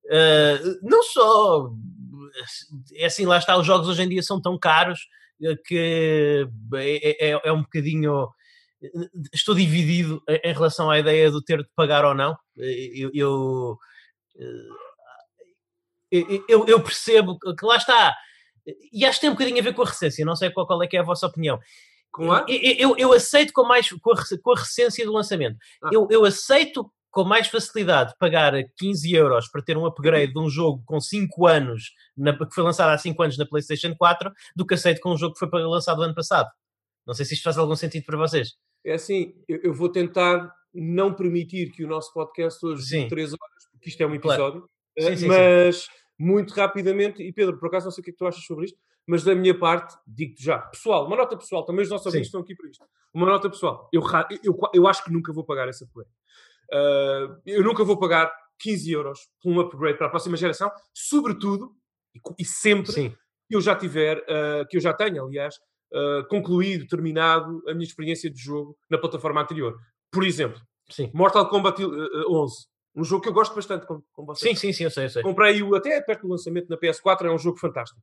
Uh, 0.05 0.79
não 0.89 1.03
só. 1.03 1.71
É 2.95 3.07
assim, 3.07 3.25
lá 3.27 3.39
está, 3.39 3.57
os 3.59 3.67
jogos 3.67 3.89
hoje 3.89 4.03
em 4.03 4.09
dia 4.09 4.23
são 4.23 4.41
tão 4.41 4.59
caros 4.59 5.01
que 5.65 6.47
é, 6.75 7.31
é- 7.31 7.41
é 7.45 7.53
um 7.53 7.63
bocadinho. 7.63 8.29
Estou 9.33 9.55
dividido 9.55 10.23
em 10.29 10.53
relação 10.53 10.91
à 10.91 10.99
ideia 10.99 11.31
de 11.31 11.45
ter 11.45 11.59
de 11.63 11.69
pagar 11.77 12.05
ou 12.05 12.15
não. 12.15 12.37
Eu, 12.57 13.11
eu, 13.15 13.79
eu, 16.11 16.45
eu- 16.49 16.67
eu 16.67 16.83
percebo 16.83 17.39
que 17.39 17.65
lá 17.65 17.77
está. 17.77 18.15
E 18.93 19.05
acho 19.05 19.17
que 19.19 19.23
tem 19.23 19.31
um 19.31 19.35
bocadinho 19.35 19.59
a 19.59 19.63
ver 19.63 19.75
com 19.75 19.83
a 19.83 19.87
recência. 19.87 20.25
Não 20.25 20.37
sei 20.37 20.51
qual, 20.51 20.67
qual 20.67 20.83
é 20.83 20.87
que 20.87 20.97
é 20.97 21.01
a 21.01 21.05
vossa 21.05 21.27
opinião. 21.27 21.59
Com 22.11 22.31
a? 22.31 22.45
Eu, 22.49 22.91
eu- 22.91 22.97
eu 22.99 23.13
aceito 23.13 23.53
com 23.53 23.65
mais 23.65 23.89
com 23.89 24.13
a, 24.13 24.17
com 24.43 24.53
a 24.53 24.59
recência 24.59 25.05
do 25.05 25.13
lançamento. 25.13 25.57
Ah. 25.83 25.91
Eu, 25.93 26.07
eu 26.11 26.25
aceito 26.25 26.91
com 27.13 27.23
mais 27.25 27.47
facilidade 27.47 28.15
pagar 28.19 28.55
15 28.77 29.13
euros 29.15 29.49
para 29.49 29.63
ter 29.63 29.77
um 29.77 29.87
upgrade 29.87 30.33
de 30.33 30.39
um 30.41 30.49
jogo 30.49 30.83
com 30.85 30.99
5 31.01 31.47
anos, 31.47 31.93
na- 32.17 32.37
que 32.37 32.53
foi 32.55 32.65
lançado 32.65 32.89
há 32.89 32.99
5 32.99 33.23
anos 33.23 33.39
na 33.39 33.47
PlayStation 33.47 33.95
4, 33.95 34.33
do 34.57 34.67
que 34.67 34.75
aceito 34.75 35.01
com 35.01 35.13
um 35.13 35.17
jogo 35.17 35.35
que 35.35 35.47
foi 35.47 35.63
lançado 35.63 36.03
ano 36.03 36.15
passado. 36.15 36.49
Não 37.07 37.15
sei 37.15 37.25
se 37.27 37.35
isto 37.35 37.45
faz 37.45 37.59
algum 37.59 37.77
sentido 37.77 38.05
para 38.07 38.17
vocês. 38.17 38.55
É 38.85 38.95
assim, 38.95 39.35
eu, 39.47 39.61
eu 39.63 39.75
vou 39.75 39.89
tentar 39.91 40.51
não 40.75 41.13
permitir 41.15 41.71
que 41.71 41.85
o 41.85 41.89
nosso 41.89 42.13
podcast 42.15 42.65
hoje 42.65 42.83
Sim. 42.85 42.97
dure 43.01 43.09
3 43.11 43.29
horas, 43.35 43.65
porque 43.73 43.89
isto 43.91 44.01
é 44.01 44.07
um 44.07 44.19
Claro. 44.19 44.43
episódio. 44.43 44.71
Sim, 44.99 45.07
Eh, 45.07 45.11
sim, 45.11 45.17
sim. 45.17 45.29
mas 45.29 45.89
muito 46.19 46.55
rapidamente, 46.55 47.23
e 47.23 47.33
Pedro, 47.33 47.59
por 47.59 47.67
acaso 47.69 47.85
não 47.87 47.93
sei 47.93 48.01
o 48.01 48.05
que 48.05 48.11
é 48.11 48.13
que 48.13 48.19
tu 48.19 48.27
achas 48.27 48.45
sobre 48.45 48.65
isto, 48.67 48.79
mas 49.07 49.25
da 49.25 49.35
minha 49.35 49.59
parte, 49.59 49.95
digo-te 50.07 50.43
já, 50.45 50.59
pessoal, 50.59 51.07
uma 51.07 51.17
nota 51.17 51.37
pessoal, 51.37 51.65
também 51.65 51.83
os 51.83 51.91
nossos 51.91 52.05
Sim. 52.05 52.09
ouvintes 52.11 52.29
estão 52.29 52.41
aqui 52.41 52.55
para 52.55 52.71
isto. 52.71 52.85
Uma 53.13 53.27
nota 53.27 53.51
pessoal, 53.51 53.89
eu, 53.93 54.01
eu, 54.45 54.59
eu 54.73 54.87
acho 54.87 55.05
que 55.05 55.13
nunca 55.13 55.33
vou 55.33 55.45
pagar 55.45 55.69
esse 55.69 55.83
upgrade. 55.85 56.09
Ah, 56.73 57.37
eu 57.45 57.63
nunca 57.63 57.85
vou 57.85 57.99
pagar 57.99 58.33
15 58.61 58.91
euros 58.91 59.19
por 59.43 59.53
um 59.53 59.61
upgrade 59.61 59.99
para 59.99 60.07
a 60.07 60.11
próxima 60.11 60.37
geração, 60.37 60.71
sobretudo 60.95 61.73
e, 62.15 62.21
e 62.43 62.45
sempre 62.45 62.93
Sim, 62.93 63.15
que 63.49 63.57
eu 63.57 63.61
já 63.61 63.77
tiver, 63.77 64.25
ah, 64.29 64.65
que 64.69 64.77
eu 64.77 64.81
já 64.81 64.93
tenha, 64.93 65.23
aliás, 65.23 65.55
ah, 65.95 66.25
concluído, 66.29 66.87
terminado 66.87 67.63
a 67.69 67.75
minha 67.75 67.87
experiência 67.87 68.31
de 68.31 68.41
jogo 68.41 68.77
na 68.91 68.99
plataforma 68.99 69.43
anterior. 69.43 69.77
Por 70.11 70.25
exemplo, 70.25 70.61
sim. 70.91 71.11
Mortal 71.15 71.49
Kombat 71.49 71.83
eh, 71.83 71.87
eh, 71.87 72.25
11, 72.29 72.67
um 72.95 73.05
jogo 73.05 73.23
que 73.23 73.29
eu 73.29 73.33
gosto 73.33 73.55
bastante, 73.55 73.87
como, 73.87 74.05
como 74.13 74.27
vocês 74.29 74.59
Sim, 74.59 74.69
sim, 74.69 74.73
sim, 74.73 74.85
eu 74.85 74.91
sei, 74.91 75.05
eu 75.05 75.11
sei. 75.11 75.23
Comprei-o 75.23 75.75
até 75.75 76.01
perto 76.01 76.23
do 76.23 76.29
lançamento 76.29 76.69
na 76.69 76.77
PS4, 76.77 77.27
é 77.27 77.31
um 77.31 77.39
jogo 77.39 77.59
fantástico. 77.59 78.01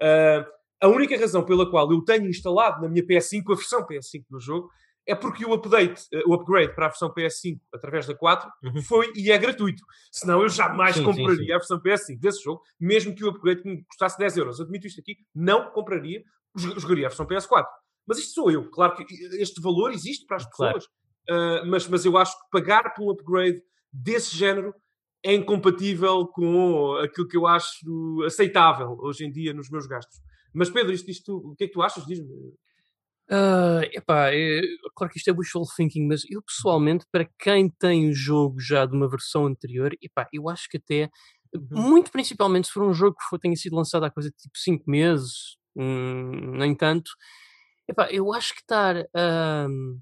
Ah, 0.00 0.46
a 0.82 0.88
única 0.88 1.16
razão 1.16 1.44
pela 1.44 1.70
qual 1.70 1.90
eu 1.92 2.02
tenho 2.04 2.28
instalado 2.28 2.82
na 2.82 2.88
minha 2.88 3.06
PS5 3.06 3.52
a 3.52 3.54
versão 3.54 3.86
PS5 3.86 4.24
do 4.28 4.40
jogo 4.40 4.68
é 5.06 5.14
porque 5.14 5.44
o 5.44 5.52
update, 5.52 6.02
eh, 6.12 6.22
o 6.26 6.34
upgrade 6.34 6.74
para 6.74 6.86
a 6.86 6.88
versão 6.88 7.12
PS5 7.12 7.60
através 7.74 8.06
da 8.06 8.14
4 8.14 8.48
Uhum. 8.62 8.82
foi 8.82 9.12
e 9.16 9.30
é 9.32 9.38
gratuito. 9.38 9.82
Senão 10.10 10.42
eu 10.42 10.48
jamais 10.48 10.94
Sim, 10.96 11.00
sim, 11.00 11.06
compraria 11.06 11.44
sim. 11.46 11.52
a 11.52 11.58
versão 11.58 11.80
PS5 11.80 12.18
desse 12.20 12.42
jogo, 12.44 12.62
mesmo 12.78 13.14
que 13.14 13.24
o 13.24 13.28
upgrade 13.30 13.62
me 13.64 13.84
custasse 13.84 14.16
10 14.18 14.36
euros. 14.36 14.60
Admito 14.60 14.86
isto 14.86 15.00
aqui, 15.00 15.16
não 15.34 15.70
compraria, 15.72 16.22
jo- 16.56 16.78
jogaria 16.78 17.06
a 17.06 17.08
versão 17.08 17.26
PS4. 17.26 17.66
Mas 18.06 18.18
isto 18.18 18.32
sou 18.34 18.50
eu. 18.50 18.68
Claro 18.70 18.94
que 18.96 19.04
este 19.40 19.60
valor 19.60 19.92
existe 19.92 20.26
para 20.26 20.36
as 20.38 20.46
Claro. 20.46 20.74
pessoas, 20.74 20.92
ah, 21.30 21.62
mas, 21.66 21.86
mas 21.88 22.04
eu 22.04 22.16
acho 22.16 22.32
que 22.38 22.44
pagar 22.50 22.94
por 22.94 23.04
um 23.06 23.10
upgrade 23.10 23.60
desse 23.92 24.36
género 24.36 24.74
é 25.24 25.34
incompatível 25.34 26.26
com 26.26 26.94
aquilo 26.96 27.28
que 27.28 27.36
eu 27.36 27.46
acho 27.46 28.22
aceitável 28.26 28.96
hoje 29.00 29.24
em 29.24 29.30
dia 29.30 29.52
nos 29.54 29.70
meus 29.70 29.86
gastos. 29.86 30.18
Mas 30.54 30.68
Pedro, 30.68 30.92
isto, 30.92 31.08
isto, 31.10 31.36
o 31.36 31.54
que 31.56 31.64
é 31.64 31.66
que 31.68 31.72
tu 31.72 31.80
achas? 31.82 32.04
Diz-me. 32.04 32.28
Uh, 33.32 33.80
epá, 33.94 34.30
é, 34.34 34.60
claro 34.94 35.10
que 35.10 35.18
isto 35.18 35.30
é 35.30 35.32
wishful 35.32 35.64
thinking, 35.76 36.06
mas 36.06 36.22
eu 36.30 36.42
pessoalmente, 36.42 37.06
para 37.10 37.26
quem 37.38 37.70
tem 37.70 38.10
o 38.10 38.14
jogo 38.14 38.60
já 38.60 38.84
de 38.84 38.94
uma 38.94 39.08
versão 39.08 39.46
anterior, 39.46 39.90
epá, 40.02 40.28
eu 40.32 40.48
acho 40.50 40.68
que 40.68 40.76
até, 40.76 41.08
Uhum. 41.54 41.68
muito 41.90 42.10
principalmente 42.10 42.66
se 42.66 42.72
for 42.72 42.82
um 42.84 42.94
jogo 42.94 43.16
que 43.16 43.24
for, 43.28 43.38
tenha 43.38 43.56
sido 43.56 43.76
lançado 43.76 44.04
há 44.04 44.10
coisa 44.10 44.30
de 44.30 44.36
tipo 44.36 44.56
5 44.58 44.90
meses, 44.90 45.56
hum, 45.76 46.56
nem 46.58 46.74
tanto, 46.74 47.10
epá, 47.88 48.08
eu 48.10 48.32
acho 48.34 48.54
que 48.54 48.60
estar, 48.60 48.96
ahm, 49.14 49.98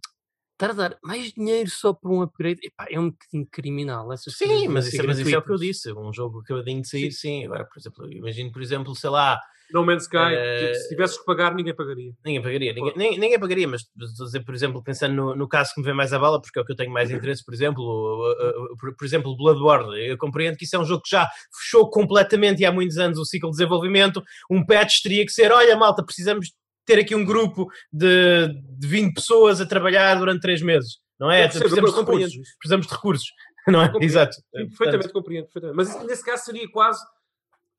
estar 0.54 0.70
a 0.70 0.74
dar 0.74 0.98
mais 1.02 1.32
dinheiro 1.32 1.70
só 1.70 1.92
por 1.94 2.12
um 2.12 2.22
upgrade 2.22 2.60
epá, 2.64 2.86
é 2.90 3.00
um 3.00 3.10
bocadinho 3.10 3.46
criminal. 3.50 4.12
Essas 4.12 4.34
Sim, 4.36 4.68
mas 4.68 4.86
isso, 4.88 5.02
é- 5.02 5.06
mas 5.06 5.18
isso 5.18 5.34
é 5.34 5.38
o 5.38 5.42
que 5.44 5.52
eu 5.52 5.56
disse. 5.58 5.92
Um 5.92 6.12
jogo 6.12 6.40
acabadinho 6.40 6.82
de 6.82 6.88
sair, 6.88 7.12
sim. 7.12 7.44
Agora, 7.46 7.64
por 7.66 7.78
exemplo, 7.80 8.12
imagino, 8.12 8.52
por 8.52 8.62
exemplo, 8.62 8.94
sei 8.96 9.10
lá, 9.10 9.40
No 9.72 9.84
Man's 9.84 10.02
Sky, 10.04 10.16
Eh, 10.34 10.74
se 10.74 10.88
tivesses 10.88 11.18
que 11.18 11.24
pagar, 11.24 11.54
ninguém 11.54 11.74
pagaria. 11.74 12.12
ninguém 12.24 12.42
pagaria. 12.42 12.72
Ninguém, 12.72 13.18
ninguém 13.18 13.38
pagaria, 13.38 13.68
mas 13.68 13.82
estou 13.82 14.24
a 14.24 14.26
dizer, 14.26 14.44
por 14.44 14.54
exemplo, 14.54 14.82
pensando 14.82 15.14
no, 15.14 15.34
no 15.36 15.48
caso 15.48 15.72
que 15.74 15.80
me 15.80 15.86
vem 15.86 15.94
mais 15.94 16.12
à 16.12 16.18
bala, 16.18 16.40
porque 16.40 16.58
é 16.58 16.62
o 16.62 16.64
que 16.64 16.72
eu 16.72 16.76
tenho 16.76 16.92
mais 16.92 17.10
interesse, 17.10 17.44
por 17.44 17.54
exemplo, 17.54 17.82
o- 17.82 18.72
o- 18.72 18.76
por, 18.76 18.94
por 18.96 19.04
exemplo, 19.04 19.36
Bloodborne. 19.36 19.98
Eu 20.06 20.18
compreendo 20.18 20.56
que 20.56 20.64
isso 20.64 20.76
é 20.76 20.78
um 20.78 20.84
jogo 20.84 21.02
que 21.02 21.10
já 21.10 21.28
fechou 21.60 21.88
completamente 21.90 22.60
e 22.60 22.64
há 22.64 22.72
muitos 22.72 22.98
anos 22.98 23.18
o 23.18 23.24
ciclo 23.24 23.50
de 23.50 23.56
desenvolvimento. 23.56 24.22
Um 24.50 24.64
patch 24.64 25.02
teria 25.02 25.24
que 25.24 25.32
ser: 25.32 25.52
olha, 25.52 25.76
malta, 25.76 26.04
precisamos 26.04 26.52
ter 26.86 26.98
aqui 26.98 27.14
um 27.14 27.24
grupo 27.24 27.68
de, 27.92 28.48
de 28.78 28.86
20 28.88 29.14
pessoas 29.14 29.60
a 29.60 29.66
trabalhar 29.66 30.14
durante 30.16 30.40
3 30.40 30.62
meses. 30.62 30.98
Não 31.20 31.30
é? 31.30 31.46
Precisamos, 31.46 31.92
de 31.92 31.98
recursos, 32.00 32.34
precisamos 32.58 32.86
de 32.86 32.92
recursos. 32.94 33.28
Não 33.68 33.82
é? 33.82 33.92
Exato. 34.00 34.36
Perfeitamente, 34.50 35.12
compreendo, 35.12 35.44
perfeitamente. 35.44 35.76
Mas 35.76 36.06
nesse 36.06 36.24
caso 36.24 36.44
seria 36.46 36.66
quase. 36.70 36.98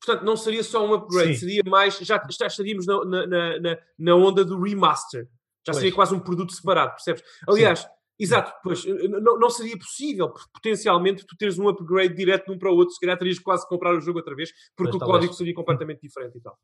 Portanto, 0.03 0.25
não 0.25 0.35
seria 0.35 0.63
só 0.63 0.85
um 0.85 0.93
upgrade, 0.93 1.35
Sim. 1.35 1.39
seria 1.41 1.61
mais. 1.65 1.97
Já, 1.99 2.21
já 2.29 2.47
estaríamos 2.47 2.85
na, 2.87 3.05
na, 3.05 3.27
na- 3.27 3.77
na, 3.99 4.15
onda 4.15 4.43
do 4.43 4.59
remaster. 4.61 5.25
Já 5.65 5.73
Pois. 5.73 5.77
seria 5.77 5.93
quase 5.93 6.15
um 6.15 6.19
produto 6.19 6.51
separado, 6.53 6.91
percebes? 6.93 7.21
Aliás, 7.47 7.87
exato, 8.19 8.51
pois, 8.63 8.83
não, 8.85 9.37
não 9.39 9.49
seria 9.49 9.77
possível, 9.77 10.29
porque 10.29 10.49
potencialmente 10.51 11.23
tu 11.25 11.35
teres 11.37 11.59
um 11.59 11.67
upgrade 11.69 12.15
direto 12.15 12.45
de 12.47 12.51
um 12.53 12.57
para 12.57 12.71
o 12.71 12.75
outro, 12.75 12.93
se 12.95 12.99
calhar 12.99 13.15
terias 13.17 13.37
quase 13.37 13.61
que 13.63 13.69
comprar 13.69 13.93
o 13.95 14.01
jogo 14.01 14.17
outra 14.17 14.35
vez, 14.35 14.49
porque 14.75 14.91
Pois, 14.97 15.03
o 15.03 15.05
código 15.05 15.33
seria 15.33 15.53
completamente 15.53 16.01
diferente 16.01 16.37
e 16.37 16.41
tal. 16.41 16.57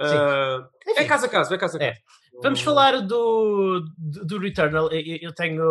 Sim. 0.00 0.16
Ah, 0.16 0.68
é 0.96 1.04
caso 1.04 1.26
a 1.26 1.28
caso, 1.28 1.54
é 1.54 1.58
caso 1.58 1.78
a 1.78 1.82
É. 1.82 1.90
caso. 1.90 2.00
Vamos 2.42 2.60
falar 2.62 3.00
do, 3.00 3.80
do, 3.96 4.24
do 4.24 4.38
Returnal. 4.38 4.88
Eu, 4.90 5.00
eu- 5.00 5.18
eu 5.22 5.32
tenho. 5.34 5.62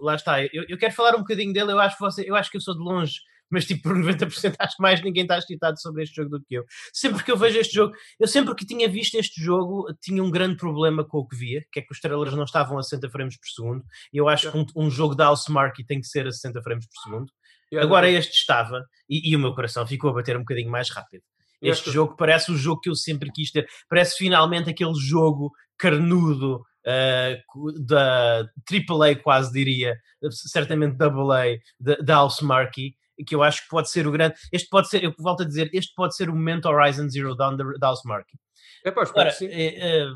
Lá 0.00 0.16
está. 0.16 0.42
Eu, 0.44 0.64
eu 0.68 0.76
quero 0.78 0.92
falar 0.92 1.14
um 1.14 1.20
bocadinho 1.20 1.52
dele. 1.52 1.70
Eu 1.70 1.78
acho, 1.78 1.96
que 1.96 2.02
você, 2.02 2.28
eu 2.28 2.34
acho 2.34 2.50
que 2.50 2.56
eu 2.56 2.60
sou 2.60 2.74
de 2.74 2.80
longe, 2.82 3.20
mas 3.50 3.64
tipo 3.64 3.82
por 3.82 3.96
90% 3.96 4.54
acho 4.58 4.76
que 4.76 4.82
mais 4.82 5.02
ninguém 5.02 5.22
está 5.22 5.38
excitado 5.38 5.80
sobre 5.80 6.02
este 6.02 6.16
jogo 6.16 6.30
do 6.30 6.42
que 6.42 6.54
eu. 6.54 6.64
Sempre 6.92 7.22
que 7.22 7.30
eu 7.30 7.36
vejo 7.36 7.58
este 7.58 7.74
jogo, 7.74 7.92
eu 8.18 8.28
sempre 8.28 8.54
que 8.54 8.64
tinha 8.64 8.88
visto 8.88 9.16
este 9.16 9.42
jogo, 9.42 9.86
tinha 10.00 10.22
um 10.22 10.30
grande 10.30 10.56
problema 10.56 11.04
com 11.04 11.18
o 11.18 11.26
que 11.26 11.36
via, 11.36 11.64
que 11.72 11.80
é 11.80 11.82
que 11.82 11.92
os 11.92 12.00
trailers 12.00 12.34
não 12.34 12.44
estavam 12.44 12.78
a 12.78 12.82
60 12.82 13.10
frames 13.10 13.36
por 13.36 13.48
segundo. 13.48 13.84
E 14.12 14.18
eu 14.18 14.28
acho 14.28 14.50
que 14.50 14.58
um, 14.58 14.66
um 14.76 14.90
jogo 14.90 15.14
da 15.14 15.28
Housemarque 15.28 15.84
tem 15.84 16.00
que 16.00 16.06
ser 16.06 16.26
a 16.26 16.32
60 16.32 16.62
frames 16.62 16.86
por 16.86 17.02
segundo. 17.02 17.32
Agora 17.80 18.08
este 18.08 18.32
estava, 18.32 18.84
e, 19.08 19.30
e 19.30 19.36
o 19.36 19.38
meu 19.38 19.54
coração 19.54 19.86
ficou 19.86 20.10
a 20.10 20.14
bater 20.14 20.36
um 20.36 20.40
bocadinho 20.40 20.70
mais 20.70 20.90
rápido. 20.90 21.22
Este 21.62 21.90
jogo 21.90 22.16
parece 22.16 22.50
o 22.50 22.56
jogo 22.56 22.80
que 22.80 22.88
eu 22.88 22.94
sempre 22.94 23.30
quis 23.30 23.50
ter. 23.50 23.68
Parece 23.88 24.16
finalmente 24.16 24.70
aquele 24.70 24.94
jogo 24.94 25.52
carnudo 25.76 26.62
uh, 26.86 27.84
da 27.84 28.48
AAA, 28.70 29.16
quase 29.22 29.52
diria, 29.52 29.98
certamente 30.30 30.96
AA, 31.02 31.58
da, 31.78 31.96
da 31.96 32.14
House 32.14 32.40
Marquee, 32.40 32.94
que 33.26 33.34
eu 33.34 33.42
acho 33.42 33.62
que 33.62 33.68
pode 33.68 33.90
ser 33.90 34.06
o 34.06 34.10
grande. 34.12 34.34
Este 34.52 34.68
pode 34.68 34.88
ser, 34.88 35.02
eu 35.04 35.14
volto 35.18 35.42
a 35.42 35.46
dizer, 35.46 35.70
este 35.72 35.92
pode 35.94 36.14
ser 36.16 36.28
o 36.30 36.34
momento 36.34 36.66
Horizon 36.68 37.08
Zero 37.08 37.34
Dawn 37.36 37.56
da, 37.56 37.64
House 37.82 38.02
Marquee. 38.04 38.38
É 38.84 38.90
pá, 38.90 39.02
Agora, 39.02 39.30
sim. 39.30 39.46
é, 39.46 40.00
é, 40.02 40.06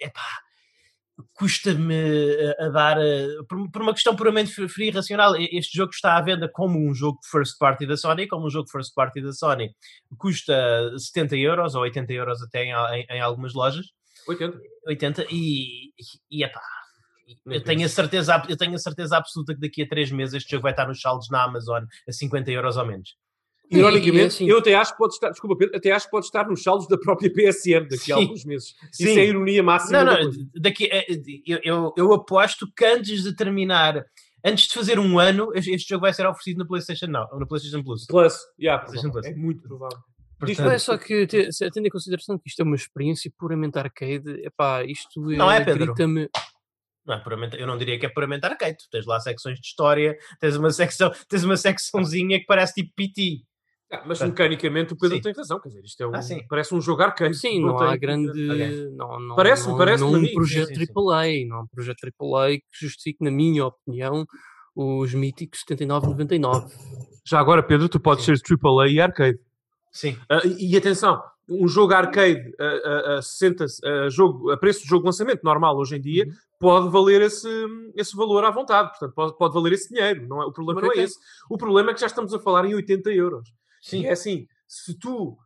epá, 0.00 0.22
custa-me 1.34 1.94
a, 2.58 2.66
a 2.66 2.68
dar, 2.70 2.98
eh, 3.00 3.26
por, 3.48 3.70
por 3.70 3.82
uma 3.82 3.92
questão 3.92 4.14
puramente 4.16 4.52
fri- 4.52 4.68
fria 4.68 4.88
e 4.88 4.90
racional, 4.90 5.34
este 5.36 5.76
jogo 5.76 5.90
está 5.92 6.16
à 6.16 6.20
venda 6.20 6.48
como 6.48 6.78
um 6.78 6.94
jogo 6.94 7.18
first 7.30 7.58
party 7.58 7.86
da 7.86 7.96
Sony, 7.96 8.26
como 8.26 8.46
um 8.46 8.50
jogo 8.50 8.68
first 8.70 8.94
party 8.94 9.20
da 9.20 9.32
Sony. 9.32 9.70
Custa 10.18 10.90
70 10.98 11.36
euros 11.36 11.74
ou 11.74 11.82
80 11.82 12.12
euros 12.12 12.42
até 12.42 12.64
em, 12.64 12.72
em- 12.72 13.06
em 13.10 13.20
algumas 13.20 13.54
lojas, 13.54 13.86
80. 14.26 14.58
80, 14.86 15.26
e, 15.30 15.90
e 16.30 16.44
epá, 16.44 16.60
Eu 17.46 17.62
tenho, 17.62 17.84
a 17.84 17.88
certeza, 17.88 18.42
eu 18.48 18.56
tenho 18.56 18.74
a 18.74 18.78
certeza 18.78 19.16
absoluta 19.16 19.54
que 19.54 19.60
daqui 19.60 19.82
a 19.82 19.88
3 19.88 20.10
meses 20.12 20.34
este 20.34 20.50
jogo 20.50 20.62
vai 20.62 20.72
estar 20.72 20.86
nos 20.86 21.00
saldos 21.00 21.28
na 21.30 21.44
Amazon 21.44 21.84
a 22.08 22.12
50 22.12 22.50
euros 22.50 22.76
ou 22.76 22.86
menos. 22.86 23.16
Ironicamente, 23.70 24.26
assim- 24.26 24.48
eu 24.48 24.58
até 24.58 24.74
acho 24.74 24.92
que 24.92 24.98
pode 24.98 25.14
estar, 25.14 25.30
desculpa 25.30 25.56
Pedro, 25.56 25.76
até 25.76 25.90
acho 25.92 26.04
que 26.04 26.10
pode 26.10 26.26
estar 26.26 26.46
nos 26.46 26.62
saldos 26.62 26.86
da 26.88 26.98
própria 26.98 27.30
PSN 27.32 27.84
daqui 27.88 27.96
Sim. 28.04 28.12
a 28.12 28.16
alguns 28.16 28.44
meses. 28.44 28.74
Isso 28.92 29.04
Sim. 29.10 29.18
é 29.18 29.22
a 29.22 29.24
ironia 29.24 29.62
máxima. 29.62 30.04
Não, 30.04 30.12
não, 30.24 30.30
daqui, 30.60 30.88
eh, 30.92 31.06
eu, 31.46 31.58
eu, 31.64 31.94
eu 31.96 32.12
aposto 32.12 32.66
que 32.76 32.84
antes 32.84 33.22
de 33.22 33.34
terminar, 33.34 34.04
antes 34.44 34.68
de 34.68 34.74
fazer 34.74 34.98
um 34.98 35.18
ano, 35.18 35.52
este 35.54 35.88
jogo 35.88 36.02
vai 36.02 36.12
ser 36.12 36.26
oferecido 36.26 36.58
no 36.58 36.66
PlayStation 36.68 37.06
Now, 37.06 37.28
ou 37.32 37.40
no 37.40 37.46
PlayStation 37.48 37.82
Plus. 37.82 38.06
Plus, 38.06 38.34
yeah, 38.60 38.82
PlayStation. 38.84 39.10
Plus. 39.10 39.24
é 39.26 39.34
muito 39.34 39.62
provável. 39.62 39.98
Portanto, 40.38 40.64
Não 40.64 40.72
é 40.72 40.78
só 40.78 40.98
que, 40.98 41.24
tendo 41.72 41.86
em 41.86 41.90
consideração 41.90 42.36
que 42.36 42.48
isto 42.48 42.60
é 42.60 42.64
uma 42.64 42.74
experiência 42.74 43.32
puramente 43.38 43.78
arcade, 43.78 44.28
epá, 44.44 44.82
isto 44.84 45.20
Não 45.20 45.48
é, 45.50 45.58
eh, 45.58 45.64
Pedro? 45.64 45.86
grita-me. 45.86 46.28
Não 47.04 47.14
é 47.14 47.18
puramente, 47.18 47.58
eu 47.60 47.66
não 47.66 47.76
diria 47.76 47.98
que 47.98 48.06
é 48.06 48.08
puramente 48.08 48.46
arcade. 48.46 48.76
Tu 48.78 48.88
tens 48.90 49.04
lá 49.06 49.18
secções 49.18 49.58
de 49.58 49.66
história, 49.66 50.16
tens 50.40 50.56
uma 50.56 50.70
secção, 50.72 51.10
tens 51.28 51.44
uma 51.44 51.56
secçãozinha 51.56 52.38
que 52.38 52.46
parece 52.46 52.74
tipo 52.74 52.92
PT. 52.94 53.42
Ah, 53.92 54.02
mas 54.06 54.22
mecanicamente 54.22 54.94
o 54.94 54.96
Pedro 54.96 55.16
sim. 55.16 55.22
tem 55.22 55.34
razão, 55.34 55.60
quer 55.60 55.68
dizer, 55.68 55.84
isto 55.84 56.02
é 56.02 56.06
um, 56.06 56.14
Ah, 56.14 56.20
parece 56.48 56.74
um 56.74 56.80
jogo 56.80 57.02
arcade. 57.02 57.34
Sim, 57.36 57.60
não, 57.60 57.76
tem- 57.76 57.88
há 57.88 57.96
grande. 57.96 58.30
Ok. 58.30 58.90
Não, 58.96 59.20
não, 59.20 59.36
Parece-me, 59.36 59.74
não, 59.76 60.10
não 60.10 60.20
um 60.20 60.32
projeto 60.32 60.68
sim, 60.68 60.86
sim. 60.86 60.92
AAA, 60.96 61.46
não 61.46 61.62
um 61.62 61.66
projeto 61.66 61.98
AAA 62.04 62.56
que 62.56 62.64
justifique, 62.72 63.22
na 63.22 63.30
minha 63.30 63.66
opinião, 63.66 64.24
os 64.74 65.12
míticos 65.12 65.62
79,99. 65.68 66.72
Já 67.26 67.38
agora, 67.38 67.62
Pedro, 67.62 67.88
tu 67.88 68.00
podes 68.00 68.24
Sim. 68.24 68.34
ser 68.34 68.56
AAA 68.64 68.88
e 68.88 69.00
arcade. 69.00 69.38
Sim, 69.92 70.16
Ah, 70.30 70.40
e, 70.44 70.72
e 70.72 70.76
atenção, 70.76 71.22
um 71.48 71.66
jogo 71.68 71.92
arcade 71.92 72.52
a, 72.58 72.64
a, 73.14 73.18
a 73.18 73.22
60, 73.22 73.64
a 74.04 74.08
jogo, 74.08 74.50
a 74.50 74.56
preço 74.56 74.82
de 74.82 74.88
jogo 74.88 75.02
de 75.02 75.06
lançamento 75.06 75.42
normal 75.42 75.76
hoje 75.76 75.96
em 75.96 76.00
dia 76.00 76.24
Uhum. 76.26 76.32
pode 76.60 76.88
valer 76.90 77.20
esse, 77.22 77.48
esse 77.96 78.14
valor 78.16 78.44
à 78.44 78.50
vontade. 78.50 78.90
Portanto, 78.90 79.12
pode, 79.14 79.36
pode 79.36 79.52
valer 79.54 79.72
esse 79.72 79.88
dinheiro. 79.92 80.26
Não 80.28 80.40
é, 80.40 80.46
o 80.46 80.52
problema 80.52 80.80
não 80.80 80.92
é 80.92 80.98
esse. 80.98 81.16
O 81.50 81.58
problema 81.58 81.90
é 81.90 81.94
que 81.94 82.00
já 82.00 82.06
estamos 82.06 82.32
a 82.32 82.38
falar 82.38 82.64
em 82.64 82.74
80 82.74 83.10
euros. 83.10 83.48
sim. 83.82 84.02
E 84.02 84.06
é 84.06 84.12
assim, 84.12 84.46
se 84.68 84.96
tu. 84.98 85.36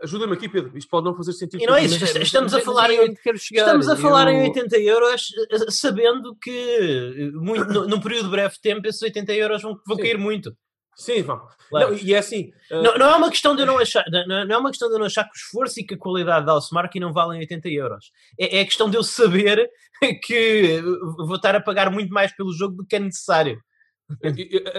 Ajuda-me 0.00 0.34
aqui, 0.34 0.48
Pedro. 0.48 0.78
Isto 0.78 0.88
pode 0.90 1.06
não 1.06 1.16
fazer 1.16 1.32
sentido. 1.32 1.60
E 1.60 1.66
não 1.66 1.74
é 1.74 1.84
isso, 1.84 2.04
estamos 2.20 2.52
a 2.54 2.58
Mas- 2.58 2.64
falar 2.64 2.90
em 2.92 2.98
é. 2.98 3.14
Estamos 3.34 3.88
a 3.88 3.96
falar 3.96 4.28
em 4.30 4.36
Eu- 4.38 4.44
80 4.44 4.78
euros, 4.78 5.26
eh, 5.50 5.70
sabendo 5.70 6.36
que 6.40 6.50
eh, 6.50 7.30
muito, 7.32 7.64
no- 7.72 7.88
num 7.88 8.00
período 8.00 8.30
breve 8.30 8.54
de 8.54 8.60
tempo 8.60 8.86
esses 8.86 9.02
80 9.02 9.32
euros 9.34 9.60
vão, 9.60 9.76
vão 9.84 9.96
cair 9.96 10.16
muito. 10.16 10.52
Sim, 10.98 11.22
vão. 11.22 11.46
Claro. 11.68 11.90
Não, 11.90 11.96
e 11.96 12.12
é 12.12 12.18
assim. 12.18 12.52
ah, 12.72 12.82
Não, 12.82 12.98
não 12.98 13.10
é 13.10 13.16
uma 13.16 13.30
questão 13.30 13.54
de 13.54 13.62
eu 13.62 13.66
não 13.66 13.78
achar, 13.78 14.04
não, 14.10 14.44
não 14.44 14.54
é 14.54 14.58
uma 14.58 14.70
questão 14.70 14.90
de 14.90 14.98
não 14.98 15.06
achar 15.06 15.22
que 15.24 15.30
o 15.30 15.38
esforço 15.38 15.78
e 15.78 15.84
que 15.84 15.94
a 15.94 15.98
qualidade 15.98 16.44
da 16.44 16.54
Housemarque 16.54 16.98
não 16.98 17.12
valem 17.12 17.40
80 17.40 17.68
euros. 17.68 18.10
É, 18.38 18.58
é 18.58 18.60
a 18.62 18.64
questão 18.64 18.90
de 18.90 18.96
eu 18.96 19.04
saber 19.04 19.70
que 20.24 20.82
vou 21.16 21.36
estar 21.36 21.54
a 21.54 21.60
pagar 21.60 21.90
muito 21.90 22.12
mais 22.12 22.34
pelo 22.34 22.52
jogo 22.52 22.74
do 22.74 22.84
que 22.84 22.96
é 22.96 22.98
necessário. 22.98 23.62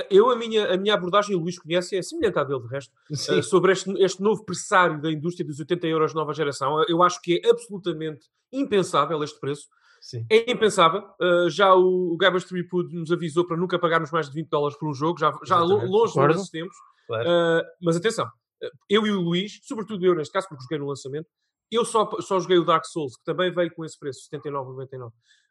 Eu, 0.09 0.31
a 0.31 0.35
minha, 0.35 0.73
a 0.73 0.77
minha 0.77 0.93
abordagem, 0.93 1.35
o 1.35 1.39
Luís 1.39 1.59
conhece, 1.59 1.95
é 1.95 2.01
semelhante 2.01 2.39
à 2.39 2.43
dele, 2.43 2.63
de 2.63 2.67
resto. 2.67 2.91
Sim. 3.13 3.39
Uh, 3.39 3.43
sobre 3.43 3.71
este, 3.71 3.91
este 4.03 4.21
novo 4.21 4.43
pressário 4.43 4.99
da 4.99 5.11
indústria 5.11 5.45
dos 5.45 5.59
80 5.59 5.87
euros 5.87 6.11
de 6.11 6.15
nova 6.15 6.33
geração. 6.33 6.83
Eu 6.87 7.03
acho 7.03 7.21
que 7.21 7.39
é 7.45 7.49
absolutamente 7.49 8.25
impensável 8.51 9.23
este 9.23 9.39
preço. 9.39 9.67
Sim. 10.01 10.25
É 10.29 10.51
impensável. 10.51 11.03
Uh, 11.19 11.49
já 11.49 11.73
o, 11.75 12.13
o 12.13 12.17
Gabbers 12.17 12.45
Tripud 12.45 12.93
nos 12.93 13.11
avisou 13.11 13.45
para 13.45 13.57
nunca 13.57 13.77
pagarmos 13.79 14.11
mais 14.11 14.27
de 14.29 14.33
20 14.35 14.49
dólares 14.49 14.77
por 14.77 14.89
um 14.89 14.93
jogo, 14.93 15.19
já, 15.19 15.37
já 15.43 15.59
longe 15.59 16.13
Concordo. 16.13 16.33
desses 16.35 16.49
tempos. 16.49 16.75
Claro. 17.07 17.27
Uh, 17.29 17.63
mas 17.81 17.95
atenção, 17.95 18.25
uh, 18.25 18.69
eu 18.89 19.05
e 19.07 19.11
o 19.11 19.21
Luís, 19.21 19.59
sobretudo 19.63 20.05
eu 20.05 20.15
neste 20.15 20.31
caso, 20.31 20.47
porque 20.47 20.63
joguei 20.63 20.77
no 20.77 20.87
lançamento, 20.87 21.27
eu 21.71 21.85
só, 21.85 22.09
só 22.21 22.39
joguei 22.39 22.57
o 22.57 22.65
Dark 22.65 22.85
Souls, 22.85 23.15
que 23.15 23.23
também 23.23 23.51
veio 23.51 23.71
com 23.73 23.85
esse 23.85 23.97
preço, 23.97 24.27
79,99. 24.33 25.07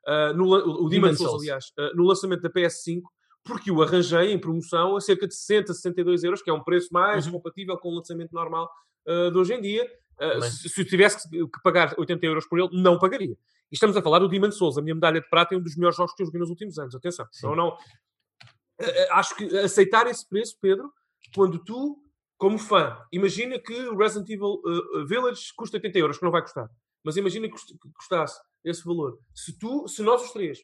Uh, 0.07 0.35
no, 0.37 0.45
o, 0.47 0.85
o 0.87 0.89
Demon 0.89 1.15
Souls, 1.15 1.19
Souls. 1.19 1.43
aliás, 1.43 1.65
uh, 1.79 1.95
no 1.97 2.05
lançamento 2.05 2.41
da 2.43 2.51
PS5, 2.51 3.03
porque 3.45 3.71
o 3.71 3.83
arranjei 3.83 4.33
em 4.33 4.39
promoção 4.39 4.97
a 4.97 5.01
cerca 5.01 5.27
de 5.27 5.35
60, 5.35 5.73
62 5.75 6.25
euros, 6.25 6.43
que 6.43 6.51
é 6.51 6.53
um 6.53 6.63
preço 6.63 6.89
mais 6.93 7.27
Uhum. 7.27 7.33
compatível 7.33 7.77
com 7.79 7.89
o 7.91 7.95
lançamento 7.95 8.33
normal 8.33 8.69
uh, 9.07 9.31
de 9.31 9.39
hoje 9.39 9.55
em 9.55 9.61
dia. 9.61 9.89
Uh, 10.21 10.43
se, 10.43 10.69
se 10.69 10.81
eu 10.81 10.85
tivesse 10.85 11.29
que 11.31 11.39
que 11.47 11.63
pagar 11.63 11.95
80 11.97 12.27
euros 12.27 12.47
por 12.47 12.59
ele, 12.59 12.69
não 12.73 12.99
pagaria. 12.99 13.37
E 13.71 13.75
estamos 13.75 13.97
a 13.97 14.03
falar 14.03 14.19
do 14.21 14.29
Demon 14.29 14.51
Souls, 14.51 14.79
a 14.79 14.83
minha 14.83 14.95
medalha 14.95 15.21
de 15.21 15.29
prata 15.29 15.55
é 15.55 15.59
um 15.59 15.63
dos 15.63 15.77
melhores 15.77 15.97
jogos 15.97 16.15
que 16.15 16.23
eu 16.23 16.27
joguei 16.27 16.41
nos 16.41 16.51
últimos 16.51 16.79
anos. 16.79 16.95
Atenção, 16.95 17.27
não. 17.57 17.69
Uh, 17.69 18.85
uh, 18.85 19.13
acho 19.13 19.35
que 19.37 19.45
aceitar 19.59 20.07
esse 20.07 20.27
preço, 20.29 20.57
Pedro, 20.61 20.93
quando 21.35 21.59
tu, 21.63 21.99
como 22.39 22.59
fã, 22.59 22.97
imagina 23.13 23.59
que 23.59 23.75
o 23.89 23.97
Resident 23.97 24.29
Evil 24.31 24.61
uh, 24.65 25.07
Village 25.07 25.53
custa 25.57 25.77
80 25.77 25.99
euros, 25.99 26.19
que 26.19 26.25
não 26.25 26.31
vai 26.31 26.41
custar. 26.43 26.69
Mas 27.05 27.17
imagina 27.17 27.47
que 27.47 27.53
cust- 27.53 27.77
que 27.81 27.93
custasse 27.93 28.41
esse 28.65 28.85
valor. 28.85 29.19
Se 29.35 29.59
tu, 29.59 29.87
se 29.87 30.03
nós 30.03 30.23
os 30.23 30.33
três, 30.33 30.59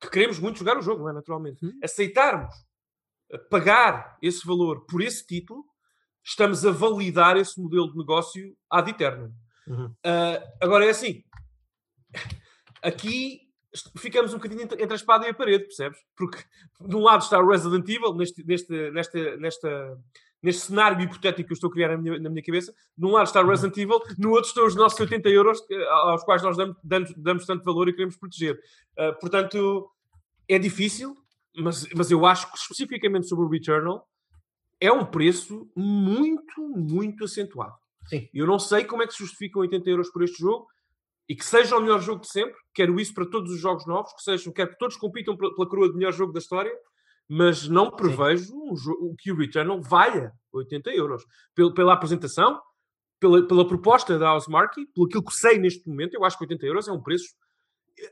que 0.00 0.08
queremos 0.10 0.38
muito 0.38 0.58
jogar 0.58 0.78
o 0.78 0.82
jogo, 0.82 1.02
não 1.02 1.10
é? 1.10 1.12
Naturalmente, 1.12 1.64
Uhum. 1.64 1.78
aceitarmos 1.82 2.54
pagar 3.48 4.16
esse 4.22 4.44
valor 4.46 4.84
por 4.86 5.00
esse 5.02 5.24
título, 5.26 5.64
estamos 6.24 6.64
a 6.66 6.70
validar 6.72 7.36
esse 7.36 7.60
modelo 7.60 7.90
de 7.92 7.98
negócio 7.98 8.56
ad 8.70 8.90
eternum. 8.90 9.32
Uhum. 9.66 9.86
Uh, 9.86 10.48
agora 10.60 10.84
é 10.86 10.90
assim. 10.90 11.22
Aqui 12.82 13.50
ficamos 13.96 14.32
um 14.32 14.38
bocadinho 14.38 14.62
entre 14.62 14.92
a 14.92 14.94
espada 14.94 15.26
e 15.26 15.30
a 15.30 15.34
parede, 15.34 15.64
percebes? 15.64 15.98
Porque 16.16 16.38
de 16.80 16.96
um 16.96 17.02
lado 17.02 17.22
está 17.22 17.38
o 17.38 17.48
Resident 17.48 17.88
Evil, 17.88 18.14
neste, 18.14 18.44
neste, 18.44 18.90
nesta, 18.90 19.36
nesta, 19.36 19.98
neste 20.42 20.62
cenário 20.62 21.00
hipotético 21.00 21.48
que 21.48 21.52
eu 21.52 21.54
estou 21.54 21.70
a 21.70 21.72
criar 21.72 21.88
na 21.90 21.98
minha, 21.98 22.18
na 22.18 22.30
minha 22.30 22.42
cabeça. 22.42 22.74
De 22.96 23.06
um 23.06 23.12
lado 23.12 23.26
está 23.26 23.40
o 23.40 23.44
Uhum. 23.44 23.50
Resident 23.50 23.76
Evil, 23.76 24.00
no 24.18 24.30
outro 24.30 24.48
estão 24.48 24.66
os 24.66 24.74
nossos 24.74 24.98
80 24.98 25.28
euros 25.28 25.62
eh, 25.70 25.88
aos 25.88 26.24
quais 26.24 26.42
nós 26.42 26.56
damos, 26.56 26.76
damos, 26.82 27.14
damos 27.16 27.46
tanto 27.46 27.64
valor 27.64 27.88
e 27.88 27.92
queremos 27.92 28.16
proteger. 28.16 28.58
Uh, 28.98 29.18
portanto, 29.20 29.90
é 30.48 30.58
difícil, 30.58 31.14
mas, 31.56 31.86
mas 31.94 32.10
eu 32.10 32.26
acho 32.26 32.50
que 32.50 32.58
especificamente 32.58 33.28
sobre 33.28 33.44
o 33.44 33.48
Returnal 33.48 34.06
é 34.80 34.90
um 34.90 35.04
preço 35.04 35.70
muito, 35.76 36.68
muito 36.68 37.24
acentuado. 37.24 37.74
Sim. 38.06 38.28
Eu 38.32 38.46
não 38.46 38.58
sei 38.58 38.84
como 38.84 39.02
é 39.02 39.06
que 39.06 39.12
se 39.12 39.20
justificam 39.20 39.60
80 39.60 39.90
euros 39.90 40.10
por 40.10 40.24
este 40.24 40.38
jogo 40.38 40.66
e 41.30 41.36
que 41.36 41.46
seja 41.46 41.76
o 41.76 41.80
melhor 41.80 42.00
jogo 42.00 42.22
de 42.22 42.28
sempre. 42.28 42.56
Quero 42.74 42.98
isso 42.98 43.14
para 43.14 43.24
todos 43.24 43.52
os 43.52 43.60
jogos 43.60 43.86
novos, 43.86 44.12
que 44.14 44.20
sejam, 44.20 44.52
quero 44.52 44.70
que 44.70 44.78
todos 44.78 44.96
compitam 44.96 45.36
pela, 45.36 45.54
pela 45.54 45.68
coroa 45.68 45.88
de 45.88 45.94
melhor 45.94 46.12
jogo 46.12 46.32
da 46.32 46.40
história, 46.40 46.72
mas 47.28 47.68
não 47.68 47.88
prevejo 47.88 48.52
um 48.52 48.76
jogo, 48.76 49.14
que 49.16 49.30
o 49.30 49.36
Returnal 49.36 49.80
valha 49.80 50.32
80 50.52 50.90
euros. 50.90 51.22
Pela, 51.54 51.72
pela 51.72 51.92
apresentação, 51.92 52.60
pela, 53.20 53.46
pela 53.46 53.64
proposta 53.64 54.18
da 54.18 54.32
Housemarque, 54.32 54.84
pelo 54.92 55.06
aquilo 55.06 55.24
que 55.24 55.32
sei 55.32 55.56
neste 55.56 55.88
momento, 55.88 56.14
eu 56.14 56.24
acho 56.24 56.36
que 56.36 56.42
80 56.42 56.66
euros 56.66 56.88
é 56.88 56.92
um 56.92 57.00
preço. 57.00 57.28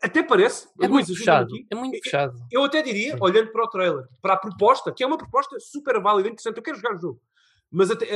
Até 0.00 0.22
parece. 0.22 0.68
É 0.80 0.86
muito 0.86 1.12
fechado. 1.12 1.46
aqui. 1.46 1.66
É 1.72 1.74
muito 1.74 1.98
fechado. 2.00 2.38
Eu 2.52 2.62
até 2.62 2.82
diria, 2.82 3.14
Sim. 3.14 3.18
olhando 3.20 3.50
para 3.50 3.64
o 3.64 3.68
trailer, 3.68 4.04
para 4.22 4.34
a 4.34 4.36
proposta, 4.36 4.92
que 4.92 5.02
é 5.02 5.06
uma 5.08 5.18
proposta 5.18 5.58
super 5.58 6.00
válida, 6.00 6.28
interessante, 6.28 6.58
eu 6.58 6.62
quero 6.62 6.76
jogar 6.76 6.94
o 6.94 7.00
jogo. 7.00 7.20
Mas 7.68 7.90
até, 7.90 8.06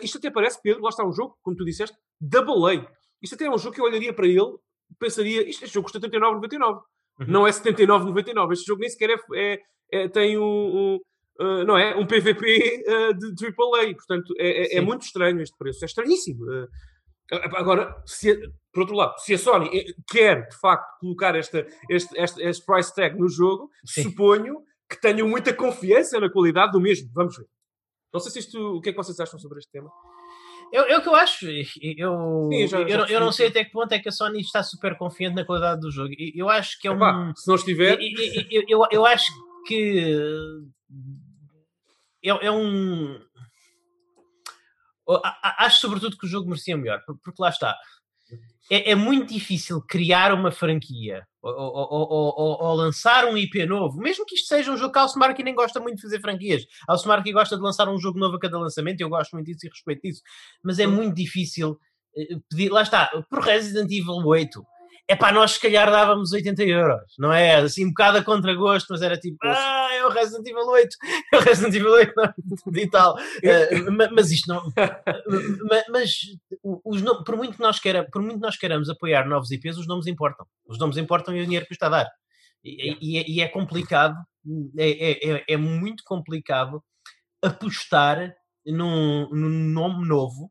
isto 0.00 0.18
até 0.18 0.30
parece, 0.30 0.62
Pedro, 0.62 0.84
lá 0.84 0.90
está 0.90 1.04
um 1.04 1.12
jogo, 1.12 1.36
como 1.42 1.56
tu 1.56 1.64
disseste, 1.64 1.96
double 2.20 2.72
A. 2.72 3.03
Isto 3.24 3.34
até 3.34 3.46
é 3.46 3.50
um 3.50 3.58
jogo 3.58 3.74
que 3.74 3.80
eu 3.80 3.84
olharia 3.86 4.12
para 4.12 4.26
ele, 4.26 4.54
pensaria, 5.00 5.48
isto, 5.48 5.64
este 5.64 5.74
jogo 5.74 5.90
custa 5.90 5.98
39,99. 5.98 6.74
Uhum. 7.20 7.26
Não 7.26 7.46
é 7.46 7.50
79,99. 7.50 8.52
Este 8.52 8.66
jogo 8.66 8.80
nem 8.80 8.90
sequer 8.90 9.10
é, 9.10 9.16
é- 9.34 9.60
é- 9.92 10.08
tem 10.08 10.38
um, 10.38 10.42
um, 10.44 11.00
uh, 11.40 11.64
não 11.64 11.76
é, 11.78 11.96
um 11.96 12.06
PVP 12.06 12.84
uh, 12.86 13.34
de 13.34 13.46
AAA. 13.46 13.94
Portanto, 13.94 14.34
é, 14.38 14.76
é- 14.76 14.78
é 14.78 14.80
muito 14.80 15.02
estranho 15.02 15.40
este 15.40 15.56
preço. 15.56 15.84
É 15.84 15.86
estranhíssimo. 15.86 16.44
Uh, 16.44 16.68
Agora, 17.56 18.02
se 18.04 18.36
por 18.70 18.80
outro 18.80 18.94
lado, 18.94 19.18
se 19.18 19.32
a 19.32 19.38
Sony 19.38 19.68
eh, 19.72 19.94
quer 20.06 20.46
de 20.46 20.58
facto 20.58 20.98
colocar 21.00 21.34
esta, 21.34 21.66
este, 21.88 22.14
este, 22.20 22.42
este 22.42 22.66
price 22.66 22.94
tag 22.94 23.18
no 23.18 23.28
jogo, 23.30 23.70
Sim. 23.86 24.02
suponho 24.02 24.62
que 24.90 25.00
tenham 25.00 25.26
muita 25.26 25.54
confiança 25.54 26.20
na 26.20 26.30
qualidade 26.30 26.72
do 26.72 26.80
mesmo. 26.80 27.08
Vamos 27.14 27.36
ver. 27.38 27.46
Não 28.12 28.20
sei 28.20 28.30
se 28.30 28.38
isto, 28.40 28.58
o 28.76 28.80
que 28.82 28.90
é 28.90 28.92
que 28.92 28.98
vocês 28.98 29.18
acham 29.18 29.38
sobre 29.38 29.58
este 29.58 29.70
tema. 29.72 29.90
Eu, 30.72 30.84
eu 30.84 31.00
que 31.02 31.08
eu 31.08 31.14
acho, 31.14 31.46
eu, 31.46 32.48
Sim, 32.52 32.66
já- 32.66 32.80
eu, 32.80 32.88
já 32.88 32.98
não- 32.98 33.06
eu 33.06 33.20
não 33.20 33.32
sei 33.32 33.46
até 33.48 33.64
que 33.64 33.70
ponto 33.70 33.92
é 33.92 33.98
que 33.98 34.08
a 34.08 34.12
Sony 34.12 34.40
está 34.40 34.62
super 34.62 34.96
confiante 34.96 35.36
na 35.36 35.44
qualidade 35.44 35.80
do 35.80 35.90
jogo. 35.90 36.12
E 36.18 36.32
Eu 36.36 36.48
acho 36.48 36.78
que 36.80 36.88
é 36.88 36.90
um. 36.90 36.96
Epá, 36.96 37.32
se 37.36 37.46
não 37.48 37.54
estiver, 37.54 37.98
Eu, 38.00 38.08
eu, 38.08 38.44
eu- 38.50 38.64
eu- 38.68 38.88
eu 38.90 39.06
acho 39.06 39.30
que 39.66 40.62
é, 42.22 42.28
é 42.46 42.50
um. 42.50 43.20
Acho 45.42 45.80
sobretudo 45.80 46.16
que 46.16 46.26
o 46.26 46.28
jogo 46.28 46.48
merecia 46.48 46.76
melhor, 46.76 47.02
por- 47.04 47.18
porque 47.22 47.40
lá 47.42 47.50
está. 47.50 47.76
É, 48.70 48.92
é 48.92 48.94
muito 48.94 49.32
difícil 49.34 49.82
criar 49.82 50.32
uma 50.32 50.50
franquia 50.50 51.26
ou, 51.50 52.08
ou- 52.08 52.56
ou- 52.62 52.74
lançar 52.74 53.24
um 53.26 53.36
IP 53.36 53.66
novo, 53.66 53.98
mesmo 53.98 54.24
que 54.26 54.34
isto 54.34 54.48
seja 54.48 54.70
um 54.72 54.76
jogo 54.76 54.92
que 54.92 54.98
a 54.98 55.02
Housemarque 55.02 55.42
nem 55.42 55.54
gosta 55.54 55.78
muito 55.80 55.96
de 55.96 56.02
fazer 56.02 56.20
franquias. 56.20 56.64
A 56.88 56.92
Housemarque 56.92 57.32
gosta 57.32 57.56
de 57.56 57.62
lançar 57.62 57.88
um 57.88 57.98
jogo 57.98 58.18
novo 58.18 58.36
a 58.36 58.40
cada 58.40 58.58
lançamento, 58.58 59.00
eu 59.00 59.08
gosto 59.08 59.32
muito 59.32 59.46
disso 59.46 59.66
e 59.66 59.68
respeito 59.68 60.06
isso, 60.06 60.22
mas 60.62 60.78
é 60.78 60.86
muito 60.86 61.14
difícil 61.14 61.78
eh, 62.16 62.36
pedir. 62.48 62.70
Lá 62.70 62.82
está, 62.82 63.10
por 63.28 63.40
Resident 63.40 63.90
Evil 63.90 64.24
8, 64.24 64.64
é 65.06 65.14
para 65.14 65.34
nós 65.34 65.52
se 65.52 65.60
calhar 65.60 65.90
dávamos 65.90 66.32
80 66.32 66.62
euros, 66.64 67.12
não 67.18 67.30
é? 67.32 67.56
Assim, 67.56 67.84
um 67.84 67.88
bocado 67.88 68.18
a 68.18 68.24
contragosto, 68.24 68.88
mas 68.90 69.02
era 69.02 69.18
tipo, 69.18 69.36
ah, 69.42 69.88
é 69.92 70.04
o 70.06 70.08
Resident 70.08 70.46
Evil 70.46 70.66
8, 70.66 70.96
é 71.32 71.36
o 71.36 71.40
Resident 71.40 71.74
Evil 71.74 71.90
8 71.92 72.12
não, 72.16 72.32
e 72.74 72.88
tal. 72.90 73.16
Ma- 73.92 74.08
mas 74.12 74.30
isto 74.30 74.48
não. 74.48 74.62
ma- 75.70 75.84
mas 75.90 76.10
o- 76.62 76.80
os 76.84 77.02
por, 77.24 77.36
muito 77.36 77.54
que 77.56 77.62
nós 77.62 77.78
queira, 77.78 78.08
por 78.10 78.22
muito 78.22 78.36
que 78.36 78.42
nós 78.46 78.56
queiramos 78.56 78.88
apoiar 78.88 79.26
novos 79.28 79.50
IPs, 79.50 79.76
os 79.78 79.86
nomes 79.86 80.06
importam. 80.06 80.46
Os 80.66 80.78
nomes 80.78 80.96
importam 80.96 81.36
e 81.36 81.40
o 81.42 81.44
dinheiro 81.44 81.66
custa 81.66 81.86
a 81.86 81.90
dar. 81.90 82.10
E, 82.64 82.96
e 83.00 83.18
é, 83.18 83.24
e 83.28 83.40
é 83.42 83.48
complicado, 83.48 84.16
é, 84.78 84.90
é- 85.10 85.30
é- 85.36 85.44
é 85.48 85.56
muito 85.58 86.02
complicado 86.04 86.82
apostar 87.42 88.34
num, 88.66 89.28
num 89.30 89.50
nome 89.50 90.06
novo 90.08 90.50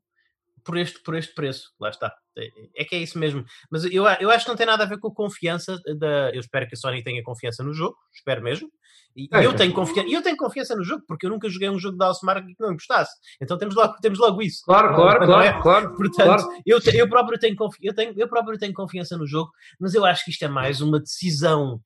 por 0.63 0.78
este, 0.78 0.99
por 1.02 1.15
este 1.15 1.34
preço. 1.34 1.71
Lá 1.80 1.89
está. 1.89 2.13
É, 2.38 2.47
é 2.78 2.86
que 2.86 2.95
é 2.95 2.99
isso 2.99 3.17
mesmo. 3.19 3.43
Mas 3.71 3.84
eu, 3.86 4.06
eu 4.19 4.30
acho 4.32 4.45
que 4.45 4.49
não 4.49 4.56
tem 4.58 4.65
nada 4.65 4.84
a 4.84 4.88
ver 4.88 4.99
com 4.99 5.08
a 5.10 5.13
confiança 5.13 5.80
da. 5.97 6.30
Eu 6.32 6.39
espero 6.39 6.67
que 6.67 6.76
a 6.76 6.78
Sony 6.78 7.04
tenha 7.04 7.21
confiança 7.23 7.63
no 7.63 7.73
jogo, 7.73 7.95
espero 8.13 8.41
mesmo. 8.43 8.69
E, 9.15 9.30
É, 9.32 9.45
eu, 9.45 9.52
é. 9.52 9.54
tenho 9.54 9.71
confiança, 9.73 10.10
e 10.10 10.13
eu 10.13 10.23
tenho 10.23 10.36
confiança 10.36 10.76
no 10.76 10.84
jogo, 10.84 11.04
porque 11.08 11.28
eu 11.28 11.30
nunca 11.30 11.47
joguei 11.47 11.69
um 11.69 11.78
jogo 11.78 11.95
da 11.97 12.08
Housemarque 12.08 12.56
que 12.56 12.63
não 12.63 12.73
gostasse. 12.73 13.12
Então 13.39 13.58
temos 13.60 13.76
logo, 13.76 13.93
temos 14.02 14.17
logo 14.17 14.41
isso. 14.41 14.63
claro, 14.65 14.95
claro, 14.95 15.28
Não 15.28 15.39
é? 15.39 15.52
claro, 15.62 15.62
claro. 15.62 15.93
Portanto, 15.97 16.43
Claro. 16.45 16.62
eu, 16.65 16.80
eu, 16.93 17.08
próprio 17.08 17.38
tenho 17.38 17.56
confi- 17.56 17.78
eu, 17.84 17.93
tenho, 17.93 18.13
eu 18.17 18.28
próprio 18.28 18.58
tenho 18.58 18.73
confiança 18.73 19.15
no 19.15 19.28
jogo, 19.28 19.52
mas 19.80 19.93
eu 19.93 20.04
acho 20.04 20.26
que 20.26 20.32
isto 20.32 20.43
é 20.43 20.47
mais 20.47 20.82
uma 20.82 20.99
decisão 20.99 21.80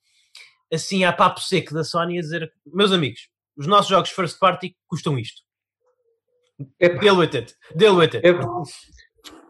assim 0.73 1.03
a 1.03 1.11
papo 1.11 1.41
seco 1.41 1.73
da 1.73 1.83
Sony 1.83 2.17
a 2.17 2.21
dizer, 2.21 2.49
meus 2.65 2.91
amigos, 2.93 3.27
os 3.57 3.67
nossos 3.67 3.89
jogos 3.89 4.09
first 4.11 4.39
party 4.39 4.75
custam 4.87 5.17
isto. 5.19 5.41
Epá, 6.79 6.99
Deal 7.01 7.17
with 7.17 7.35
it. 7.35 7.55
Deal 7.75 7.95
with 7.95 8.15
it. 8.15 8.21
é- 8.27 8.33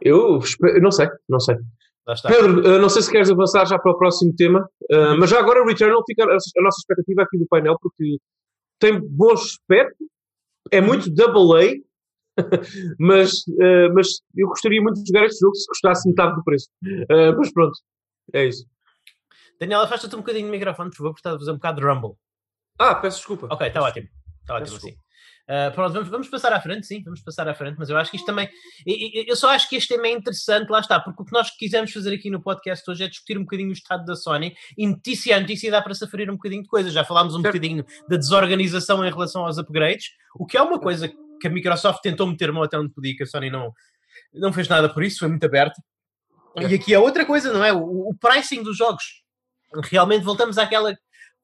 eu 0.01 0.37
espe- 0.39 0.79
não 0.79 0.91
sei, 0.91 1.07
não 1.27 1.39
sei. 1.39 1.55
Pedro, 2.27 2.65
eh, 2.65 2.79
não 2.79 2.87
sei 2.87 3.01
se 3.01 3.11
queres 3.11 3.29
avançar 3.29 3.65
já 3.65 3.77
para 3.77 3.91
o 3.91 3.97
próximo 3.97 4.33
tema, 4.35 4.69
eh, 4.89 5.13
mas 5.15 5.29
já 5.29 5.39
agora 5.39 5.61
o 5.61 5.67
Returnal 5.67 6.01
fica 6.07 6.23
a, 6.23 6.27
nossa 6.27 6.79
expectativa 6.79 7.23
aqui 7.23 7.37
do 7.37 7.45
painel, 7.47 7.77
porque 7.81 8.17
tem 8.79 8.97
bom 9.01 9.33
aspecto, 9.33 10.05
é 10.71 10.79
muito 10.79 11.09
double 11.13 11.61
A, 11.61 12.37
mas, 12.99 13.43
eh, 13.59 13.89
mas 13.89 14.07
eu 14.35 14.47
gostaria 14.47 14.81
muito 14.81 15.01
de 15.03 15.07
jogar 15.09 15.25
este 15.25 15.39
jogo 15.41 15.55
se 15.55 15.67
custasse 15.67 16.07
metade 16.07 16.35
do 16.35 16.43
preço. 16.43 16.69
Mas 17.37 17.51
pronto, 17.51 17.77
é 18.33 18.45
isso. 18.45 18.65
Daniela, 19.59 19.83
afasta-te 19.85 20.15
um 20.15 20.19
bocadinho 20.19 20.45
do 20.47 20.51
microfone, 20.51 20.89
por 20.91 20.97
favor, 20.97 21.09
porque 21.11 21.19
estás 21.19 21.35
a 21.35 21.39
fazer 21.39 21.51
um 21.51 21.55
bocado 21.55 21.81
de 21.81 21.87
rumble. 21.87 22.13
Ah, 22.79 22.95
peço 22.95 23.17
desculpa. 23.17 23.47
Ok, 23.51 23.67
está 23.67 23.81
ótimo. 23.81 24.07
Está 24.41 24.55
ótimo 24.55 24.79
Peço 24.79 24.87
Ah, 25.49 25.71
pronto, 25.73 25.93
vamos, 25.93 26.09
vamos 26.09 26.27
passar 26.27 26.51
à 26.51 26.59
frente, 26.59 26.85
sim, 26.85 27.01
vamos 27.03 27.21
passar 27.21 27.47
à 27.47 27.55
frente, 27.55 27.77
mas 27.79 27.89
eu 27.89 27.95
acho 27.97 28.11
que 28.11 28.17
isto 28.17 28.25
também. 28.25 28.49
Eu 28.85 29.35
só 29.35 29.49
acho 29.49 29.69
que 29.69 29.77
este 29.77 29.95
tema 29.95 30.07
é 30.07 30.11
interessante, 30.11 30.69
lá 30.69 30.81
está, 30.81 30.99
porque 30.99 31.21
o 31.21 31.25
que 31.25 31.31
nós 31.31 31.49
quisemos 31.51 31.91
fazer 31.91 32.13
aqui 32.13 32.29
no 32.29 32.41
podcast 32.41 32.89
hoje 32.89 33.05
é 33.05 33.07
discutir 33.07 33.37
um 33.37 33.43
bocadinho 33.43 33.69
o 33.69 33.73
estado 33.73 34.03
da 34.03 34.15
Sony 34.15 34.53
e 34.77 34.85
notícia 34.85 35.37
a 35.37 35.39
notícia 35.39 35.71
dá 35.71 35.81
para 35.81 35.93
se 35.93 36.03
aferir 36.03 36.29
um 36.29 36.33
bocadinho 36.33 36.63
de 36.63 36.67
coisas. 36.67 36.91
Já 36.91 37.05
falámos 37.05 37.33
um 37.33 37.41
Certo. 37.41 37.53
bocadinho 37.53 37.85
da 38.09 38.17
desorganização 38.17 39.05
em 39.05 39.09
relação 39.09 39.45
aos 39.45 39.57
upgrades, 39.57 40.07
o 40.35 40.45
que 40.45 40.57
é 40.57 40.61
uma 40.61 40.79
coisa 40.79 41.07
que 41.39 41.47
a 41.47 41.49
Microsoft 41.49 42.01
tentou 42.01 42.27
meter 42.27 42.51
mão 42.51 42.63
até 42.63 42.77
onde 42.77 42.91
podia, 42.93 43.15
que 43.15 43.23
a 43.23 43.25
Sony 43.25 43.49
não, 43.49 43.71
não 44.33 44.51
fez 44.51 44.67
nada 44.67 44.89
por 44.89 45.01
isso, 45.01 45.19
foi 45.19 45.29
muito 45.29 45.45
aberta. 45.45 45.81
E 46.57 46.73
aqui 46.73 46.93
é 46.93 46.99
outra 46.99 47.25
coisa, 47.25 47.53
não 47.53 47.63
é? 47.63 47.71
O, 47.71 48.09
o 48.09 48.15
pricing 48.19 48.63
dos 48.63 48.75
jogos. 48.75 49.23
Realmente 49.83 50.23
voltamos 50.23 50.57
àquela 50.57 50.97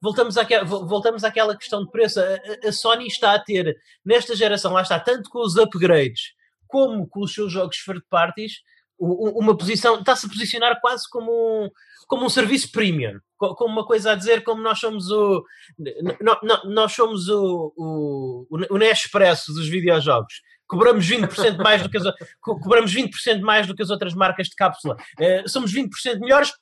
voltamos 0.04 0.36
àquela, 0.38 0.64
vo- 0.64 0.86
voltamos 0.86 1.24
àquela 1.24 1.56
questão 1.56 1.84
de 1.84 1.90
preço. 1.90 2.20
A, 2.20 2.68
a- 2.68 2.72
Sony 2.72 3.06
está 3.06 3.34
a 3.34 3.38
ter, 3.42 3.74
nesta 4.04 4.36
geração, 4.36 4.72
lá 4.72 4.82
está, 4.82 5.00
tanto 5.00 5.28
com 5.30 5.40
os 5.40 5.56
upgrades 5.56 6.32
como 6.68 7.06
com 7.08 7.20
os 7.20 7.32
seus 7.32 7.52
jogos 7.52 7.76
third 7.84 8.02
parties, 8.10 8.52
uma 8.98 9.56
posição, 9.56 9.98
está-se 10.00 10.26
a 10.26 10.28
posicionar 10.28 10.80
quase 10.80 11.08
como 11.10 11.30
um, 11.32 11.68
como 12.06 12.24
um 12.26 12.28
serviço 12.28 12.70
premium, 12.70 13.18
co- 13.36 13.54
como 13.56 13.72
uma 13.72 13.84
coisa 13.86 14.12
a 14.12 14.14
dizer, 14.14 14.44
como 14.44 14.62
nós 14.62 14.78
somos 14.78 15.10
o 15.10 15.44
n- 15.78 15.90
n- 16.00 16.16
n- 16.20 16.74
nós 16.74 16.92
somos 16.92 17.28
o, 17.28 17.72
o, 17.76 18.46
o 18.70 18.78
Nespresso 18.78 19.52
dos 19.52 19.68
videojogos. 19.68 20.34
Cobramos 20.66 21.06
20% 21.06 21.58
mais 21.58 21.82
do 21.82 21.90
que 21.90 21.98
as, 21.98 22.04
cobramos 22.40 22.92
20% 22.94 23.40
mais 23.42 23.66
do 23.66 23.74
que 23.74 23.82
as 23.82 23.90
outras 23.90 24.14
marcas 24.14 24.46
de 24.48 24.54
cápsula. 24.56 24.96
Eh, 25.20 25.44
somos 25.46 25.72
20% 25.72 26.18
melhores, 26.20 26.52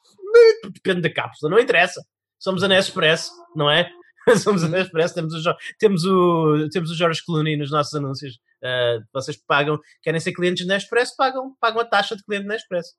depende 0.72 1.02
da 1.02 1.12
cápsula, 1.12 1.50
não 1.52 1.59
interessa. 1.59 2.02
Somos 2.42 2.64
a 2.64 2.68
Nespresso, 2.68 3.31
não 3.55 3.70
é? 3.70 3.88
Somos 4.42 4.64
a 4.64 4.68
Nespresso, 4.68 5.14
temos 5.14 5.33
o, 5.33 5.55
temos 5.78 6.05
o, 6.05 6.68
temos 6.70 6.90
o 6.90 6.94
Jorge 6.96 7.24
Clooney 7.24 7.57
nos 7.57 7.70
nossos 7.70 7.94
anúncios. 7.94 8.35
Uh, 8.61 9.00
vocês 9.14 9.37
pagam, 9.46 9.78
querem 10.02 10.18
ser 10.18 10.33
clientes 10.33 10.66
da 10.66 10.74
Nespresso, 10.74 11.14
pagam, 11.16 11.55
pagam 11.61 11.81
a 11.81 11.85
taxa 11.85 12.16
de 12.16 12.24
cliente 12.24 12.48
da 12.48 12.55
Nespresso. 12.55 12.94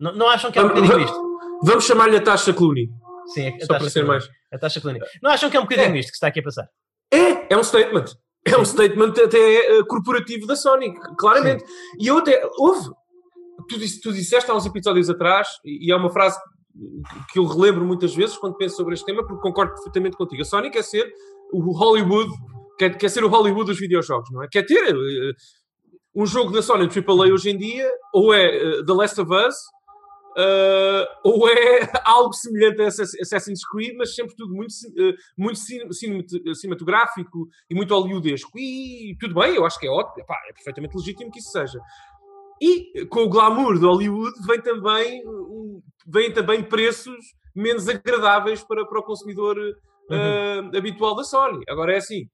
Não, 0.00 0.14
não 0.14 0.28
acham 0.30 0.50
que 0.50 0.58
é 0.58 0.62
um 0.62 0.68
bocadinho 0.68 0.98
isto? 1.00 1.38
Vamos 1.62 1.84
chamar-lhe 1.84 2.16
a 2.16 2.22
taxa 2.22 2.54
Clooney, 2.54 2.88
Sim, 3.34 3.48
a 3.48 3.60
só 3.60 3.66
para 3.66 3.78
taxa 3.80 3.90
ser 3.90 4.04
Clooney. 4.04 4.20
mais. 4.26 4.30
A 4.50 4.58
taxa 4.58 4.80
Clooney. 4.80 5.02
Não 5.22 5.30
acham 5.30 5.50
que 5.50 5.56
é 5.58 5.60
um 5.60 5.64
bocadinho 5.64 5.96
É. 5.96 5.98
isto 6.00 6.08
que 6.10 6.16
está 6.16 6.28
aqui 6.28 6.40
a 6.40 6.42
passar? 6.42 6.66
É, 7.12 7.52
é 7.52 7.56
um 7.56 7.62
statement. 7.62 8.06
É 8.46 8.56
um 8.56 8.64
statement 8.64 9.12
até 9.22 9.78
eh, 9.78 9.82
corporativo 9.86 10.46
da 10.46 10.56
Sony, 10.56 10.94
claramente. 11.18 11.64
E 12.00 12.06
eu 12.06 12.16
até, 12.18 12.48
houve, 12.56 12.88
tu, 13.68 13.76
tu 14.02 14.12
disseste 14.12 14.50
há 14.50 14.54
uns 14.54 14.64
episódios 14.64 15.10
atrás, 15.10 15.48
e 15.62 15.88
e 15.88 15.92
é 15.92 15.96
uma 15.96 16.08
frase 16.10 16.38
que 17.32 17.38
eu 17.38 17.46
relembro 17.46 17.84
muitas 17.84 18.14
vezes 18.14 18.36
quando 18.36 18.56
penso 18.56 18.76
sobre 18.76 18.94
este 18.94 19.06
tema, 19.06 19.26
porque 19.26 19.42
concordo 19.42 19.74
perfeitamente 19.74 20.16
contigo. 20.16 20.42
A 20.42 20.44
Sony 20.44 20.70
quer 20.70 20.84
ser 20.84 21.10
o 21.52 21.72
Hollywood, 21.72 22.30
quer, 22.78 22.96
quer 22.96 23.08
ser 23.08 23.24
o 23.24 23.28
Hollywood 23.28 23.66
dos 23.66 23.78
videojogos, 23.78 24.30
não 24.30 24.42
é? 24.42 24.48
Quer 24.50 24.64
ter 24.64 24.94
eh, 24.94 25.32
um 26.14 26.26
jogo 26.26 26.52
da 26.52 26.62
Sony 26.62 26.88
AAA 26.88 27.32
hoje 27.32 27.50
em 27.50 27.56
dia, 27.56 27.90
ou 28.12 28.32
é 28.32 28.80
uh, 28.80 28.84
The 28.84 28.92
Last 28.92 29.20
of 29.20 29.32
Us, 29.32 29.54
uh, 30.36 31.06
ou 31.24 31.48
é 31.48 31.90
algo 32.04 32.32
semelhante 32.32 32.82
a 32.82 32.86
Assassin's 32.86 33.66
Creed, 33.66 33.94
mas 33.96 34.14
sempre 34.14 34.34
tudo 34.36 34.54
muito, 34.54 34.72
uh, 34.72 35.14
muito 35.36 35.58
cinematográfico 36.54 37.48
e 37.68 37.74
muito 37.74 37.94
hollywoodesco. 37.94 38.58
E 38.58 39.16
tudo 39.20 39.34
bem, 39.34 39.54
eu 39.54 39.64
acho 39.64 39.78
que 39.78 39.86
é 39.86 39.90
ótimo, 39.90 40.20
Epá, 40.20 40.36
é 40.48 40.52
perfeitamente 40.52 40.96
legítimo 40.96 41.30
que 41.30 41.40
isso 41.40 41.50
seja. 41.50 41.78
E 42.60 43.06
com 43.06 43.24
o 43.24 43.28
glamour 43.28 43.78
do 43.78 43.88
Hollywood 43.88 44.34
vem 44.46 44.60
também, 44.60 45.22
vem 46.06 46.32
também 46.32 46.62
preços 46.62 47.16
menos 47.54 47.88
agradáveis 47.88 48.62
para, 48.62 48.86
para 48.86 49.00
o 49.00 49.02
consumidor 49.02 49.56
uhum. 49.58 50.70
habitual 50.76 51.14
da 51.14 51.24
Sony. 51.24 51.62
Agora 51.68 51.92
é 51.92 51.98
assim, 51.98 52.28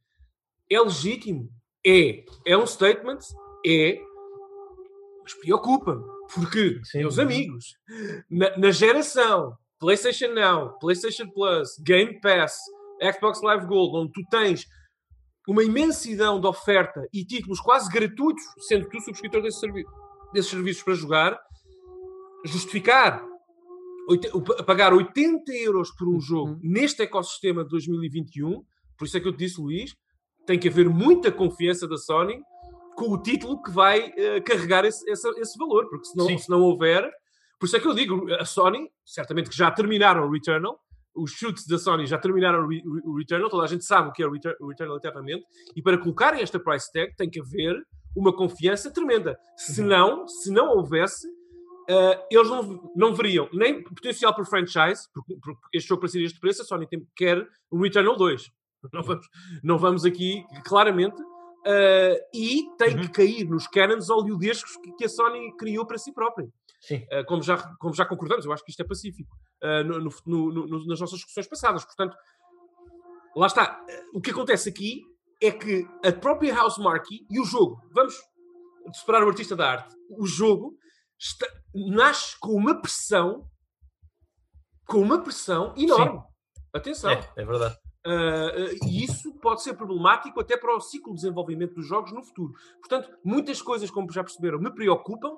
é 0.70 0.80
legítimo? 0.80 1.48
É. 1.86 2.24
É 2.46 2.56
um 2.56 2.66
statement? 2.66 3.18
É. 3.66 3.98
Mas 5.22 5.34
preocupa-me. 5.34 6.04
Porque, 6.34 6.80
Sim. 6.84 7.00
meus 7.00 7.18
amigos, 7.18 7.76
na, 8.30 8.56
na, 8.56 8.70
geração 8.70 9.54
PlayStation 9.78 10.28
Now, 10.28 10.78
PlayStation 10.78 11.28
Plus, 11.28 11.78
Game 11.84 12.18
Pass, 12.20 12.58
Xbox 13.12 13.42
Live 13.42 13.66
Gold, 13.66 13.96
onde 13.96 14.12
tu 14.12 14.22
tens 14.30 14.64
uma 15.46 15.62
imensidão 15.62 16.40
de 16.40 16.46
oferta 16.46 17.06
e 17.12 17.24
títulos 17.24 17.60
quase 17.60 17.90
gratuitos, 17.90 18.42
sendo 18.66 18.88
tu 18.88 19.00
subscritor 19.00 19.42
desse 19.42 19.60
servi 19.60 19.84
desses 20.34 20.50
serviços 20.50 20.82
para 20.82 20.94
jogar, 20.94 21.40
justificar 22.44 23.24
pagar 24.66 24.92
80 24.92 25.52
euros 25.52 25.90
por 25.90 26.08
um 26.08 26.20
jogo 26.20 26.52
uhum. 26.52 26.60
neste 26.62 27.02
ecossistema 27.02 27.64
de 27.64 27.70
2021, 27.70 28.62
por 28.98 29.06
isso 29.06 29.16
é 29.16 29.20
que 29.20 29.26
eu 29.26 29.32
te 29.32 29.38
disse, 29.38 29.60
Luís, 29.60 29.94
tem 30.46 30.58
que 30.58 30.68
haver 30.68 30.88
muita 30.88 31.32
confiança 31.32 31.88
da 31.88 31.96
Sony 31.96 32.38
com 32.96 33.10
o 33.10 33.20
título 33.20 33.62
que 33.62 33.70
vai 33.70 34.10
uh, 34.10 34.44
carregar 34.44 34.84
esse, 34.84 35.08
esse, 35.10 35.28
esse, 35.40 35.58
valor, 35.58 35.88
porque 35.88 36.04
se 36.04 36.16
não, 36.16 36.38
se 36.38 36.50
não 36.50 36.60
houver. 36.60 37.10
Por 37.58 37.66
isso 37.66 37.76
é 37.76 37.80
que 37.80 37.88
eu 37.88 37.94
digo, 37.94 38.30
a 38.34 38.44
Sony, 38.44 38.88
certamente 39.04 39.48
que 39.48 39.56
já 39.56 39.70
terminaram 39.70 40.26
o 40.26 40.30
Returnal, 40.30 40.78
os 41.14 41.30
chutes 41.30 41.66
da 41.66 41.78
Sony 41.78 42.06
já 42.06 42.18
terminaram 42.18 42.68
o 43.04 43.16
Returnal, 43.16 43.48
toda 43.48 43.64
a 43.64 43.68
gente 43.68 43.84
sabe 43.84 44.08
o 44.08 44.12
que 44.12 44.22
é 44.22 44.26
o 44.26 44.68
Returnal 44.68 44.96
eternamente, 44.96 45.44
e 45.74 45.82
para 45.82 45.96
colocarem 45.96 46.42
esta 46.42 46.60
price 46.60 46.92
tag 46.92 47.16
tem 47.16 47.30
que 47.30 47.40
haver 47.40 47.74
uma 48.16 48.34
confiança 48.34 48.90
tremenda. 48.90 49.38
Se 49.56 49.80
uhum. 49.80 49.88
não, 49.88 50.28
se 50.28 50.50
não 50.50 50.68
houvesse, 50.76 51.26
uh, 51.28 52.24
eles 52.30 52.48
não, 52.48 52.92
não 52.94 53.14
veriam 53.14 53.48
nem 53.52 53.82
potencial 53.82 54.34
para 54.34 54.44
franchise, 54.44 55.08
porque, 55.12 55.36
porque 55.42 55.60
este 55.72 55.88
jogo 55.88 56.00
para 56.00 56.08
ser 56.08 56.22
este 56.22 56.40
preço, 56.40 56.62
a 56.62 56.64
Sony 56.64 56.86
tem, 56.86 57.06
quer 57.16 57.46
o 57.70 57.80
Returnal 57.82 58.16
2. 58.16 58.50
Não 58.92 59.02
vamos, 59.02 59.26
não 59.62 59.78
vamos 59.78 60.04
aqui, 60.04 60.44
claramente, 60.62 61.16
Uh, 61.64 62.20
e 62.34 62.68
tem 62.76 62.94
uhum. 62.94 63.00
que 63.02 63.08
cair 63.08 63.48
nos 63.48 63.66
canons 63.66 64.10
hollywoodescos 64.10 64.76
que, 64.76 64.92
que, 64.92 65.04
a 65.06 65.08
Sony 65.08 65.56
criou 65.56 65.86
para 65.86 65.96
si 65.96 66.12
própria. 66.12 66.46
Uh, 66.46 67.24
como, 67.26 67.42
já, 67.42 67.56
como 67.78 67.94
já 67.94 68.04
concordamos, 68.04 68.44
eu 68.44 68.52
acho 68.52 68.62
que 68.62 68.70
isto 68.70 68.82
é 68.82 68.86
pacífico 68.86 69.34
uh, 69.62 69.82
no, 69.82 69.98
no, 70.26 70.52
no, 70.52 70.86
nas 70.86 71.00
nossas 71.00 71.16
discussões 71.16 71.46
passadas. 71.46 71.82
Portanto, 71.86 72.14
lá 73.34 73.46
está. 73.46 73.82
o 74.12 74.20
que 74.20 74.30
acontece 74.30 74.68
aqui 74.68 75.00
é 75.44 75.50
que 75.50 75.86
a 76.04 76.12
própria 76.12 76.54
House 76.54 76.78
Marquee 76.78 77.26
e 77.30 77.40
o 77.40 77.44
jogo, 77.44 77.80
vamos 77.92 78.14
separar 78.92 79.24
o 79.24 79.28
artista 79.28 79.54
da 79.54 79.70
arte, 79.70 79.94
o 80.10 80.26
jogo 80.26 80.76
está, 81.18 81.46
nasce 81.74 82.38
com 82.38 82.52
uma 82.52 82.80
pressão, 82.80 83.48
com 84.86 84.98
uma 84.98 85.22
pressão 85.22 85.74
enorme. 85.76 86.18
Sim. 86.18 86.24
Atenção. 86.72 87.10
É, 87.10 87.32
é 87.36 87.44
verdade. 87.44 87.76
Uh, 88.06 88.86
e 88.86 89.04
isso 89.04 89.32
pode 89.38 89.62
ser 89.62 89.74
problemático 89.74 90.38
até 90.40 90.56
para 90.56 90.76
o 90.76 90.80
ciclo 90.80 91.14
de 91.14 91.22
desenvolvimento 91.22 91.74
dos 91.74 91.86
jogos 91.86 92.12
no 92.12 92.22
futuro. 92.22 92.52
Portanto, 92.80 93.10
muitas 93.24 93.62
coisas, 93.62 93.90
como 93.90 94.12
já 94.12 94.22
perceberam, 94.22 94.58
me 94.58 94.74
preocupam. 94.74 95.36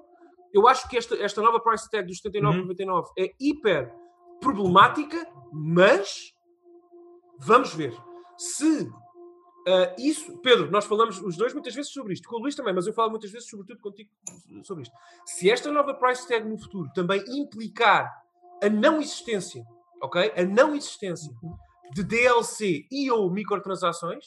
Eu 0.53 0.67
acho 0.67 0.89
que 0.89 0.97
esta, 0.97 1.15
esta 1.17 1.43
nova 1.43 1.61
price 1.61 1.89
tag 1.91 2.07
dos 2.07 2.21
79,99 2.21 2.89
uhum. 2.89 3.05
é 3.19 3.31
hiper 3.39 3.95
problemática, 4.41 5.29
mas 5.53 6.33
vamos 7.39 7.75
ver. 7.75 7.95
Se 8.37 8.89
uh, 9.67 9.95
isso, 9.99 10.39
Pedro, 10.39 10.71
nós 10.71 10.85
falamos 10.85 11.21
os 11.21 11.37
dois 11.37 11.53
muitas 11.53 11.75
vezes 11.75 11.93
sobre 11.93 12.15
isto, 12.15 12.29
com 12.29 12.37
o 12.37 12.39
Luís 12.39 12.55
também, 12.55 12.75
mas 12.75 12.87
eu 12.87 12.93
falo 12.93 13.11
muitas 13.11 13.31
vezes, 13.31 13.49
sobretudo 13.49 13.81
contigo, 13.81 14.11
sobre 14.63 14.83
isto. 14.85 14.95
Se 15.27 15.51
esta 15.51 15.71
nova 15.71 15.95
price 15.95 16.27
tag 16.27 16.49
no 16.49 16.59
futuro 16.59 16.91
também 16.95 17.23
implicar 17.29 18.11
a 18.63 18.69
não 18.69 19.01
existência, 19.01 19.65
ok? 20.03 20.33
A 20.37 20.45
não 20.45 20.75
existência 20.75 21.33
de 21.93 22.03
DLC 22.03 22.87
e 22.91 23.11
ou 23.11 23.31
microtransações, 23.31 24.27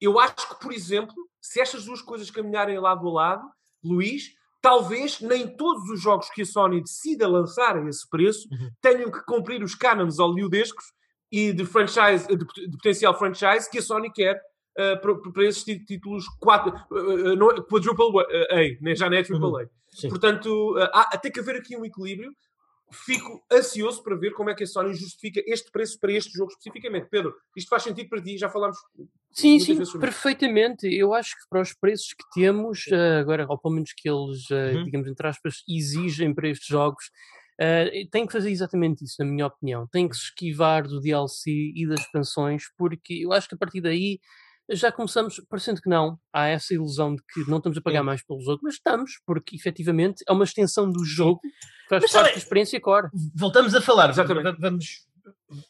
eu 0.00 0.18
acho 0.18 0.48
que, 0.48 0.60
por 0.60 0.72
exemplo, 0.72 1.14
se 1.40 1.60
estas 1.60 1.84
duas 1.84 2.00
coisas 2.00 2.30
caminharem 2.30 2.78
lado 2.78 3.06
a 3.08 3.12
lado, 3.12 3.48
Luís, 3.82 4.34
talvez 4.60 5.20
nem 5.20 5.46
todos 5.56 5.88
os 5.90 6.00
jogos 6.00 6.28
que 6.30 6.42
a 6.42 6.46
Sony 6.46 6.80
decida 6.80 7.28
lançar 7.28 7.76
a 7.76 7.88
esse 7.88 8.08
preço 8.08 8.48
uhum. 8.50 8.70
tenham 8.80 9.10
que 9.10 9.24
cumprir 9.24 9.62
os 9.62 9.74
cânones 9.74 10.18
hollywoodescos 10.18 10.84
e 11.30 11.52
de, 11.52 11.64
franchise, 11.64 12.26
de, 12.26 12.36
de, 12.36 12.76
potencial 12.76 13.16
franchise 13.16 13.68
que 13.70 13.78
a 13.78 13.82
Sony 13.82 14.10
quer 14.10 14.40
uh, 14.78 15.00
para, 15.00 15.32
para, 15.32 15.44
esses 15.44 15.64
títulos 15.64 16.26
quatro, 16.38 16.72
uh, 16.90 17.32
uh, 17.34 17.62
quadruple 17.64 18.20
A, 18.50 18.82
nem 18.82 18.94
já 18.94 19.10
não 19.10 19.16
é 19.16 19.22
triple 19.22 19.46
A. 19.46 19.48
Uhum. 19.48 20.08
Portanto, 20.10 20.76
há, 20.92 21.18
tem 21.18 21.32
que 21.32 21.40
haver 21.40 21.56
aqui 21.56 21.76
um 21.76 21.84
equilíbrio 21.84 22.32
fico 22.90 23.44
ansioso 23.52 24.02
para 24.02 24.16
ver 24.16 24.32
como 24.32 24.50
é 24.50 24.54
que 24.54 24.64
a 24.64 24.66
Sony 24.66 24.94
justifica 24.94 25.42
este 25.46 25.70
preço 25.70 25.98
para 25.98 26.12
este 26.12 26.32
jogo 26.32 26.50
especificamente. 26.50 27.08
Pedro, 27.10 27.34
isto 27.56 27.68
faz 27.68 27.82
sentido 27.82 28.08
para 28.08 28.22
ti? 28.22 28.38
Já 28.38 28.48
falámos. 28.48 28.78
Sim, 29.30 29.58
sim, 29.58 29.78
perfeitamente. 29.98 30.86
Eu 30.86 31.12
acho 31.12 31.36
que 31.36 31.48
para 31.50 31.60
os 31.60 31.74
preços 31.74 32.14
que 32.14 32.24
temos, 32.34 32.86
agora, 33.20 33.46
ou 33.48 33.58
pelo 33.58 33.74
menos 33.74 33.92
que 33.92 34.08
eles, 34.08 34.48
uh, 34.50 34.76
uhum. 34.76 34.84
digamos, 34.84 35.08
entre 35.08 35.26
aspas, 35.26 35.62
exigem 35.68 36.34
para 36.34 36.48
estes 36.48 36.66
jogos, 36.66 37.10
uh, 37.60 38.08
tem 38.10 38.26
que 38.26 38.32
fazer 38.32 38.50
exatamente 38.50 39.04
isso, 39.04 39.16
na 39.18 39.26
minha 39.26 39.46
opinião. 39.46 39.86
Tem 39.86 40.08
que 40.08 40.16
se 40.16 40.24
esquivar 40.24 40.84
do 40.84 41.00
DLC 41.00 41.72
e 41.74 41.86
das 41.86 42.00
expansões, 42.00 42.64
porque 42.76 43.14
eu 43.14 43.32
acho 43.32 43.48
que 43.48 43.54
a 43.54 43.58
partir 43.58 43.80
daí 43.80 44.18
já 44.70 44.92
começamos, 44.92 45.40
parecendo 45.48 45.80
que 45.80 45.88
não, 45.88 46.18
há 46.32 46.46
essa 46.46 46.74
ilusão 46.74 47.14
de 47.14 47.22
que 47.22 47.48
não 47.48 47.58
estamos 47.58 47.78
a 47.78 47.80
pagar 47.80 48.02
mais 48.02 48.22
pelo 48.22 48.40
jogo, 48.40 48.60
mas 48.62 48.74
estamos, 48.74 49.20
porque 49.24 49.56
efetivamente 49.56 50.22
é 50.28 50.32
uma 50.32 50.44
extensão 50.44 50.90
do 50.90 51.04
jogo 51.04 51.40
que 51.40 51.88
faz 51.88 52.02
mas, 52.02 52.12
parte 52.12 52.32
da 52.32 52.38
experiência 52.38 52.80
core. 52.80 53.08
Voltamos 53.34 53.74
a 53.74 53.80
falar, 53.80 54.10
Exatamente. 54.10 54.60
vamos, 54.60 55.06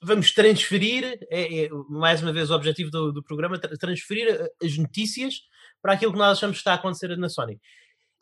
vamos 0.02 0.32
transferir, 0.32 1.18
é, 1.30 1.64
é, 1.64 1.68
mais 1.88 2.22
uma 2.22 2.32
vez 2.32 2.50
o 2.50 2.54
objetivo 2.54 2.90
do, 2.90 3.12
do 3.12 3.22
programa, 3.22 3.58
transferir 3.58 4.50
as 4.62 4.76
notícias 4.76 5.42
para 5.80 5.92
aquilo 5.92 6.12
que 6.12 6.18
nós 6.18 6.38
achamos 6.38 6.56
que 6.56 6.60
está 6.60 6.72
a 6.72 6.76
acontecer 6.76 7.16
na 7.16 7.28
Sony. 7.28 7.60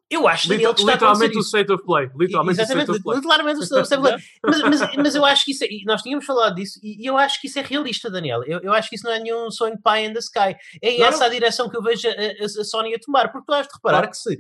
Eu 0.08 0.28
acho 0.28 0.48
que 0.48 0.54
está 0.54 0.70
literalmente 0.70 1.36
o 1.36 1.40
state 1.40 1.72
of 1.72 1.84
play. 1.84 2.08
Literalmente 2.16 2.60
Exatamente, 2.60 2.90
o 2.90 2.94
state 2.94 3.00
of 3.00 3.02
play. 3.02 3.16
Literalmente 3.16 3.58
o 3.58 3.62
state 3.64 3.94
of 3.94 4.02
play. 4.02 4.16
mas, 4.44 4.62
mas, 4.62 4.96
mas, 4.96 5.14
eu 5.16 5.24
acho 5.24 5.44
que 5.44 5.50
isso 5.50 5.64
é, 5.64 5.68
nós 5.84 6.02
tínhamos 6.02 6.24
falado 6.24 6.54
disso 6.54 6.78
e 6.80 7.04
eu 7.04 7.18
acho 7.18 7.40
que 7.40 7.48
isso 7.48 7.58
é 7.58 7.62
realista, 7.62 8.08
Daniel. 8.08 8.44
Eu, 8.44 8.60
eu 8.60 8.72
acho 8.72 8.88
que 8.88 8.94
isso 8.94 9.04
não 9.04 9.12
é 9.12 9.18
nenhum 9.18 9.50
sonho 9.50 9.76
pie 9.82 10.04
in 10.04 10.12
the 10.12 10.20
sky. 10.20 10.56
É 10.80 11.00
essa 11.00 11.24
a 11.24 11.28
direção 11.28 11.68
que 11.68 11.76
eu 11.76 11.82
vejo 11.82 12.06
a, 12.08 12.12
a, 12.12 12.44
a, 12.44 12.64
Sony 12.64 12.94
a 12.94 12.98
tomar, 13.00 13.32
porque 13.32 13.46
tu 13.46 13.52
has 13.52 13.66
de 13.66 13.72
reparar 13.74 13.98
claro. 13.98 14.10
que 14.10 14.16
se, 14.16 14.38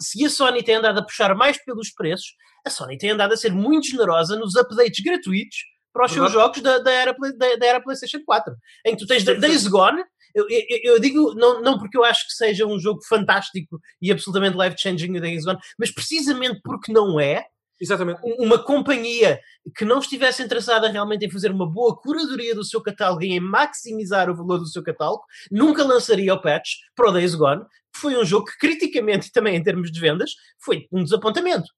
se 0.00 0.24
a 0.24 0.28
Sony 0.28 0.62
tem 0.62 0.74
andado 0.74 0.98
a 0.98 1.02
puxar 1.02 1.34
mais 1.34 1.56
pelos 1.64 1.90
preços, 1.90 2.34
a 2.66 2.68
Sony 2.68 2.98
tem 2.98 3.10
andado 3.10 3.32
a 3.32 3.36
ser 3.38 3.52
muito 3.52 3.86
generosa 3.86 4.36
nos 4.36 4.54
updates 4.54 5.02
gratuitos 5.02 5.56
para 5.94 6.04
os 6.04 6.12
seus 6.12 6.30
jogos 6.30 6.60
da, 6.60 6.78
da, 6.78 6.92
era, 6.92 7.14
da, 7.36 7.56
da 7.56 7.66
era 7.66 7.80
PlayStation 7.80 8.20
4, 8.24 8.54
em 8.86 8.94
que 8.94 8.98
tu 8.98 9.06
tens 9.06 9.24
Days 9.24 9.66
Gone 9.66 10.02
eu, 10.34 10.46
eu, 10.48 10.94
eu, 10.94 11.00
digo, 11.00 11.34
não, 11.34 11.62
não 11.62 11.78
porque 11.78 11.96
eu 11.96 12.04
acho 12.04 12.26
que 12.26 12.32
seja 12.32 12.66
um 12.66 12.78
jogo 12.78 13.02
fantástico 13.04 13.80
e 14.00 14.10
absolutamente 14.10 14.56
life-changing 14.56 15.16
o 15.16 15.20
Days 15.20 15.44
Gone, 15.44 15.58
mas 15.78 15.90
precisamente 15.90 16.60
porque 16.62 16.92
não 16.92 17.18
é, 17.18 17.46
Exatamente. 17.80 18.20
Uma 18.38 18.62
companhia 18.62 19.40
que 19.74 19.86
não 19.86 20.00
estivesse 20.00 20.42
interessada 20.42 20.86
realmente 20.90 21.24
em 21.24 21.30
fazer 21.30 21.50
uma 21.50 21.66
boa 21.66 21.96
curadoria 21.96 22.54
do 22.54 22.62
seu 22.62 22.82
catálogo 22.82 23.22
e 23.22 23.32
em 23.32 23.40
maximizar 23.40 24.28
o 24.28 24.36
valor 24.36 24.58
do 24.58 24.66
seu 24.66 24.82
catálogo, 24.82 25.22
nunca 25.50 25.82
lançaria 25.82 26.34
o 26.34 26.42
patch 26.42 26.72
para 26.94 27.08
o 27.08 27.12
Days 27.12 27.34
Gone, 27.34 27.64
que 27.92 27.98
foi 27.98 28.16
um 28.16 28.24
jogo 28.24 28.44
que, 28.44 28.58
criticamente 28.58 29.28
e 29.28 29.32
também 29.32 29.56
em 29.56 29.62
termos 29.62 29.90
de 29.90 29.98
vendas, 29.98 30.32
foi 30.62 30.86
um 30.92 31.02
desapontamento. 31.02 31.68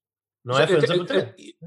Não 0.43 0.57
é? 0.59 0.67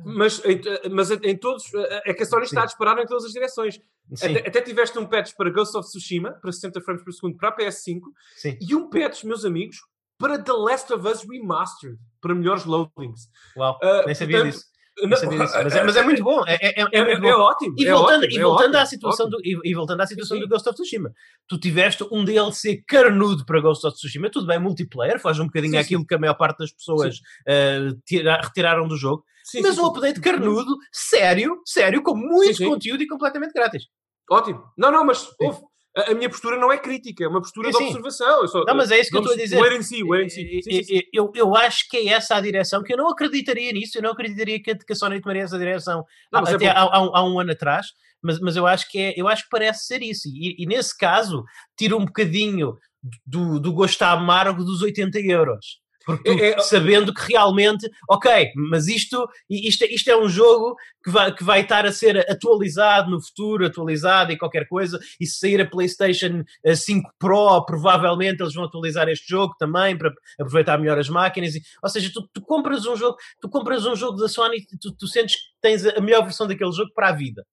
Mas, 0.05 0.43
mas 0.91 1.11
em 1.11 1.37
todos. 1.37 1.65
É 2.05 2.13
que 2.13 2.23
a 2.23 2.27
Sony 2.27 2.45
está 2.45 2.63
a 2.63 2.67
disparar 2.67 2.99
em 2.99 3.07
todas 3.07 3.25
as 3.25 3.33
direções. 3.33 3.81
Até, 4.23 4.49
até, 4.49 4.61
tiveste 4.61 4.99
um 4.99 5.07
patch 5.07 5.33
para 5.37 5.51
Ghost 5.51 5.77
of 5.77 5.89
Tsushima, 5.89 6.33
para 6.33 6.53
60 6.53 6.81
frames 6.83 7.03
por 7.03 7.13
segundo, 7.13 7.37
para 7.37 7.49
a 7.49 7.57
PS5, 7.57 8.01
Sim. 8.37 8.59
e 8.61 8.75
um 8.75 8.89
patch, 8.89 9.25
meus 9.25 9.45
amigos, 9.45 9.79
para 10.19 10.39
The 10.39 10.53
Last 10.53 10.93
of 10.93 11.09
Us 11.09 11.27
Remastered, 11.29 11.99
para 12.21 12.35
melhores 12.35 12.65
loadings. 12.65 13.29
Uau, 13.57 13.79
uh, 13.83 14.07
nem 14.07 14.15
sabia 14.15 14.39
portanto, 14.39 14.55
disso. 14.55 14.67
Mas 15.05 15.23
é, 15.23 15.85
mas 15.85 15.97
é, 15.97 16.03
muito 16.03 16.25
bom. 16.25 16.43
É, 16.47 16.55
é, 16.55 16.81
é, 16.81 16.85
é, 16.91 17.13
é 17.13 17.35
ótimo. 17.35 17.75
E 17.77 17.87
voltando, 17.87 18.25
ótimo, 18.25 18.41
e 18.41 18.43
voltando 18.43 18.77
à 18.77 18.87
situação, 18.87 19.29
do, 19.29 19.39
e, 19.43 19.59
e, 19.63 19.75
voltando 19.75 20.01
à 20.01 20.07
situação 20.07 20.39
do 20.39 20.49
Ghost 20.49 20.67
of 20.69 20.75
Tsushima, 20.75 21.13
tu 21.47 21.59
tiveste 21.59 22.03
um 22.11 22.25
DLC 22.25 22.83
carnudo 22.89 23.45
para 23.45 23.61
Ghost 23.61 23.87
of 23.87 23.95
Tsushima, 23.95 24.31
tudo 24.31 24.47
bem, 24.47 24.59
multiplayer, 24.59 25.21
faz 25.21 25.39
um 25.39 25.47
bocadinho 25.47 25.75
sim, 25.75 25.79
aquilo 25.79 26.07
que 26.07 26.15
a 26.15 26.19
maior 26.19 26.35
parte 26.35 26.59
das 26.59 26.73
pessoas 26.73 27.17
uh, 27.17 27.95
tira, 28.07 28.41
retiraram 28.43 28.89
do 28.89 28.97
jogo, 28.97 29.23
mas 29.63 29.79
um 29.79 29.87
update 29.87 30.21
carnudo, 30.21 30.77
sério, 30.91 31.61
sério, 31.65 32.03
com 32.03 32.17
muito 32.17 32.65
conteúdo 32.65 33.03
e 33.03 33.07
completamente 33.07 33.53
grátis. 33.53 33.85
Ótimo. 34.31 34.65
Não, 34.77 34.91
não, 34.91 35.05
mas 35.05 35.29
houve. 35.41 35.61
A, 35.97 36.11
a 36.11 36.15
minha 36.15 36.29
postura 36.29 36.59
não 36.59 36.71
é 36.71 36.77
crítica, 36.77 37.25
é 37.25 37.29
uma 37.29 37.41
postura 37.41 37.73
Sim, 37.73 37.79
de 37.79 37.85
observação. 37.85 38.47
Só, 38.47 38.65
Não, 38.65 38.75
mas 38.75 38.91
é 38.91 39.01
isso 39.01 39.11
que 39.11 39.17
eu 39.17 39.21
estou 39.21 39.35
a 39.35 39.37
dizer. 39.37 39.59
Wait 39.59 39.73
and 39.79 39.83
see, 39.83 40.03
wait 40.03 40.27
and 40.27 40.29
see. 40.29 40.63
Sim, 40.63 40.71
sim, 40.71 40.83
sim. 40.83 41.01
Eu, 41.13 41.33
eu, 41.35 41.57
acho 41.57 41.89
que 41.89 41.97
é 41.97 42.09
essa 42.09 42.37
a 42.37 42.41
direção, 42.41 42.83
que 42.83 42.93
eu 42.93 42.97
não 42.97 43.09
acreditaria 43.09 43.73
nisso, 43.73 43.97
eu 43.97 44.03
não 44.03 44.11
acreditaria 44.11 44.63
que, 44.63 44.71
a- 44.71 44.95
Sony 44.95 45.21
tomaria 45.21 45.43
essa 45.43 45.59
direção 45.59 46.05
Não, 46.31 46.47
é 46.47 46.55
até 46.55 46.69
há, 46.69 46.81
há 46.81 47.03
um, 47.03 47.17
há 47.17 47.25
um 47.25 47.41
ano 47.41 47.53
atrás, 47.53 47.87
mas, 48.23 48.39
mas 48.41 48.57
eu 48.57 48.67
acho 48.67 48.91
que 48.91 48.99
é, 48.99 49.15
eu 49.17 49.27
acho 49.27 49.45
que 49.45 49.51
parece 49.51 49.87
ser 49.87 50.03
isso. 50.03 50.29
E, 50.29 50.63
e 50.63 50.67
nesse 50.67 50.97
caso, 50.97 51.45
tira 51.77 51.97
um 51.97 52.05
bocadinho 52.05 52.77
do, 53.25 53.59
do 53.59 53.73
gosto 53.73 54.03
amargo 54.03 54.65
dos 54.65 54.83
80 54.83 55.19
euros. 55.21 55.81
Porque 56.07 56.23
tu, 56.33 56.39
É- 56.41 56.51
é- 56.53 56.59
sabendo 56.61 57.13
que 57.13 57.21
realmente, 57.33 57.91
ok, 58.09 58.53
mas 58.71 58.87
isto, 58.87 59.29
isto, 59.51 59.85
isto 59.87 60.09
é 60.09 60.17
um 60.17 60.29
jogo 60.29 60.77
que 61.05 61.11
vai, 61.11 61.35
que 61.35 61.43
vai 61.43 61.61
estar 61.63 61.85
a 61.85 61.93
ser 61.93 62.19
atualizado 62.31 63.11
no 63.11 63.21
futuro, 63.21 63.67
atualizado 63.67 64.31
e 64.31 64.39
qualquer 64.39 64.69
coisa, 64.69 65.01
e 65.21 65.27
se 65.27 65.41
sair 65.41 65.61
a 65.61 65.67
PlayStation 65.69 66.45
eh, 66.65 66.77
5 66.77 67.11
Pro, 67.19 67.65
provavelmente 67.67 68.41
eles 68.41 68.55
vão 68.55 68.65
atualizar 68.65 69.09
este 69.09 69.29
jogo 69.29 69.55
também 69.59 69.99
para 69.99 70.13
aproveitar 70.39 70.79
melhor 70.79 70.97
as 70.97 71.09
máquinas. 71.09 71.57
E, 71.57 71.63
ou 71.83 71.89
seja, 71.91 72.09
tu, 72.15 72.29
tu 72.33 72.41
compras 72.41 72.87
um 72.87 72.95
jogo, 72.97 73.17
tu 73.41 73.49
compras 73.49 73.85
um 73.85 73.97
jogo 73.97 74.17
da 74.17 74.29
Sony 74.29 74.59
e 74.59 74.79
tu, 74.79 74.95
tu 74.97 75.09
sentes 75.09 75.35
que 75.35 75.43
tens 75.61 75.85
a 75.85 76.01
melhor 76.01 76.23
versão 76.23 76.47
daquele 76.47 76.71
jogo 76.71 76.93
para 76.95 77.09
a 77.09 77.13
vida. 77.13 77.45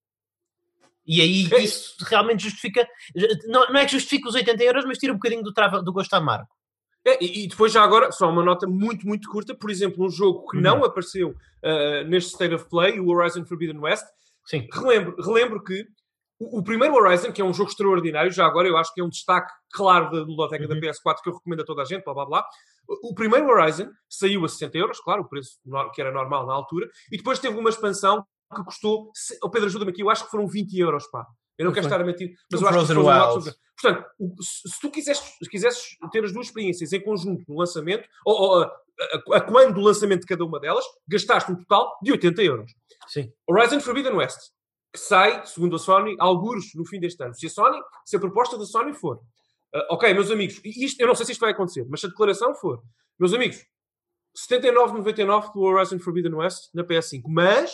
E 1.06 1.20
aí 1.20 1.48
É 1.52 1.58
isso 1.60 1.96
realmente 2.06 2.44
justifica, 2.44 2.86
não, 3.46 3.66
não 3.68 3.80
é 3.80 3.84
que 3.84 3.92
justifique 3.92 4.28
os 4.28 4.34
80 4.34 4.62
euros, 4.62 4.84
mas 4.86 4.96
tira 4.96 5.12
um 5.12 5.16
bocadinho 5.16 5.42
do, 5.42 5.52
trava, 5.52 5.82
do 5.82 5.92
gosto 5.92 6.14
amargo. 6.14 6.48
É, 7.06 7.22
e, 7.22 7.44
e 7.44 7.48
depois 7.48 7.70
já 7.72 7.82
agora, 7.82 8.10
só 8.12 8.30
uma 8.30 8.42
nota 8.42 8.66
muito, 8.66 9.06
muito 9.06 9.28
curta, 9.28 9.54
por 9.54 9.70
exemplo, 9.70 10.04
um 10.04 10.08
jogo 10.10 10.48
que 10.48 10.56
Uhum. 10.56 10.62
não 10.62 10.84
apareceu 10.84 11.34
ah, 11.62 12.02
neste 12.04 12.30
State 12.32 12.54
of 12.54 12.68
Play, 12.68 12.98
o 13.00 13.08
Horizon 13.10 13.44
Forbidden 13.44 13.78
West, 13.78 14.06
Sim. 14.46 14.66
relembro, 14.72 15.14
relembro 15.22 15.62
que 15.62 15.86
o, 16.40 16.58
o 16.58 16.62
primeiro 16.64 16.94
Horizon, 16.94 17.30
que 17.32 17.40
é 17.40 17.44
um 17.44 17.52
jogo 17.54 17.70
extraordinário, 17.70 18.30
já 18.32 18.44
agora 18.46 18.66
eu 18.68 18.76
acho 18.76 18.92
que 18.94 19.00
é 19.00 19.04
um 19.04 19.08
destaque 19.08 19.52
claro 19.72 20.10
da 20.10 20.24
biblioteca 20.24 20.66
da 20.66 20.74
Uhum. 20.74 20.80
PS4 20.80 21.22
que 21.22 21.28
eu 21.28 21.34
recomendo 21.34 21.60
a 21.60 21.64
toda 21.64 21.82
a 21.82 21.84
gente, 21.84 22.04
blá 22.04 22.14
blá 22.14 22.26
blá. 22.26 22.46
O, 22.88 23.10
o 23.10 23.14
primeiro 23.14 23.46
Horizon 23.48 23.88
saiu 24.08 24.44
a 24.44 24.48
60 24.48 24.76
euros, 24.78 25.00
claro, 25.00 25.22
o 25.22 25.28
preço 25.28 25.58
que 25.94 26.00
era 26.00 26.10
normal 26.12 26.46
na 26.46 26.52
altura, 26.54 26.88
e 27.12 27.16
depois 27.16 27.38
teve 27.38 27.56
uma 27.58 27.70
expansão 27.70 28.24
que 28.54 28.64
custou, 28.64 29.10
se- 29.14 29.38
oh, 29.42 29.50
Pedro, 29.50 29.68
ajuda-me 29.68 29.90
aqui, 29.90 30.02
eu 30.02 30.10
acho 30.10 30.24
que 30.24 30.30
foram 30.30 30.46
20 30.46 30.78
euros, 30.78 31.06
pá. 31.10 31.26
Eu 31.58 31.64
não 31.66 31.72
Foi. 31.72 31.82
quero 31.82 31.86
estar 31.86 32.00
a 32.00 32.04
mentir, 32.04 32.34
mas 32.50 32.60
eu 32.60 32.68
acho 32.68 32.86
que 32.86 32.92
Wilds- 32.94 33.34
Wilds. 33.46 33.58
Portanto, 33.80 34.06
se, 34.40 34.80
tu 34.80 34.90
quisesses, 34.90 35.24
se 35.42 35.48
quisesses 35.50 35.96
ter 36.12 36.24
as 36.24 36.32
duas 36.32 36.46
experiências 36.46 36.92
em 36.92 37.00
conjunto 37.00 37.44
no 37.48 37.58
lançamento, 37.58 38.08
ou, 38.24 38.34
ou 38.34 38.62
a, 38.62 38.66
a- 38.66 39.36
a 39.36 39.40
quando 39.40 39.74
do 39.74 39.80
lançamento 39.80 40.20
de 40.22 40.26
cada 40.26 40.44
uma 40.44 40.58
delas, 40.60 40.84
gastaste 41.08 41.50
um 41.52 41.56
total 41.56 41.96
de 42.02 42.12
80 42.12 42.42
euros. 42.42 42.72
Sim. 43.08 43.32
Horizon 43.48 43.80
Forbidden 43.80 44.14
West, 44.14 44.38
que 44.92 44.98
sai, 45.00 45.44
segundo 45.46 45.76
a 45.76 45.78
Sony, 45.78 46.14
alguros 46.18 46.66
no 46.74 46.84
fim 46.86 46.98
deste 47.00 47.22
ano. 47.22 47.34
Se 47.34 47.46
a 47.46 47.50
Sony, 47.50 47.78
se 48.04 48.16
a 48.16 48.20
proposta 48.20 48.56
da 48.56 48.64
Sony 48.64 48.92
for, 48.94 49.20
ah, 49.74 49.86
ok, 49.90 50.12
meus 50.14 50.30
amigos, 50.30 50.60
e 50.64 50.84
isto, 50.84 51.00
eu 51.00 51.06
não 51.06 51.14
sei 51.14 51.26
se 51.26 51.32
isto 51.32 51.40
vai 51.40 51.50
acontecer, 51.50 51.84
mas 51.88 52.00
se 52.00 52.06
a 52.06 52.08
declaração 52.08 52.54
for, 52.54 52.80
meus 53.18 53.32
amigos, 53.34 53.58
79,99 54.36 55.52
pelo 55.52 55.64
Horizon 55.66 55.98
Forbidden 55.98 56.34
West 56.34 56.70
na 56.74 56.84
PS5, 56.84 57.22
mas, 57.28 57.72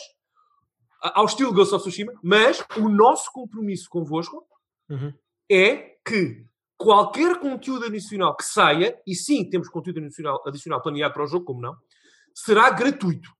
ao 1.00 1.24
estilo 1.24 1.52
Ghost 1.52 1.74
of 1.74 1.82
Tsushima, 1.82 2.12
mas 2.22 2.64
o 2.76 2.88
nosso 2.88 3.32
compromisso 3.32 3.88
convosco 3.88 4.46
Uhum. 4.88 5.14
é 5.48 5.96
que 6.04 6.44
qualquer 6.76 7.38
conteúdo 7.38 7.84
adicional 7.86 8.36
que 8.36 8.44
saia, 8.44 9.00
e 9.06 9.14
sim, 9.14 9.48
temos 9.48 9.68
conteúdo 9.68 10.00
adicional, 10.00 10.42
adicional 10.46 10.82
planeado 10.82 11.14
para 11.14 11.22
o 11.22 11.26
jogo, 11.26 11.44
como 11.44 11.60
não, 11.60 11.76
será 12.34 12.70
gratuito. 12.70 13.30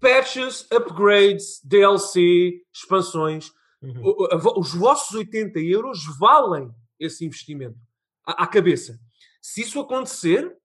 Patches, 0.00 0.66
upgrades, 0.72 1.60
DLC, 1.64 2.62
expansões. 2.72 3.50
Uhum. 3.82 4.14
Os 4.56 4.72
vossos 4.74 5.14
80 5.14 5.58
euros 5.60 6.04
valem 6.18 6.70
esse 6.98 7.24
investimento 7.26 7.78
à, 8.24 8.44
à 8.44 8.46
cabeça. 8.46 8.98
Se 9.42 9.62
isso 9.62 9.80
acontecer, 9.80 10.56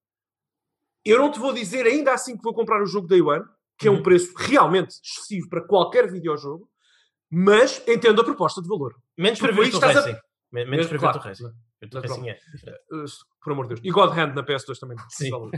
eu 1.04 1.20
não 1.20 1.32
te 1.32 1.40
vou 1.40 1.52
dizer 1.54 1.86
ainda 1.86 2.14
assim 2.14 2.38
que 2.38 2.44
vou 2.44 2.54
comprar 2.54 2.82
o 2.82 2.86
jogo 2.86 3.08
Day 3.08 3.22
One, 3.22 3.44
que 3.82 3.88
é 3.88 3.92
um 3.92 3.96
Uhum. 3.96 4.04
preço 4.04 4.32
realmente 4.38 4.92
excessivo 5.04 5.50
para 5.50 5.62
qualquer 5.66 6.10
videojogo, 6.10 6.70
mas 7.30 7.82
entendo 7.88 8.22
a 8.22 8.24
proposta 8.24 8.62
de 8.62 8.68
valor. 8.68 8.94
Menos 9.18 9.40
para 9.40 9.52
ver 9.52 9.74
o 9.74 9.78
a- 9.84 9.92
Racing. 9.94 10.16
Men- 10.52 10.70
Menos 10.70 10.88
para 10.88 11.00
claro. 11.00 11.18
o 11.18 11.22
Racing. 11.22 11.46
Racing 11.94 12.30
é. 12.30 12.38
Uh, 12.92 13.06
por 13.42 13.54
amor 13.54 13.64
de 13.68 13.76
Deus. 13.76 13.82
E 13.84 13.90
God 13.90 14.12
Hand 14.12 14.36
na 14.36 14.44
PS2 14.44 14.78
também. 14.78 14.98
Sim. 15.10 15.34
Uh, 15.34 15.50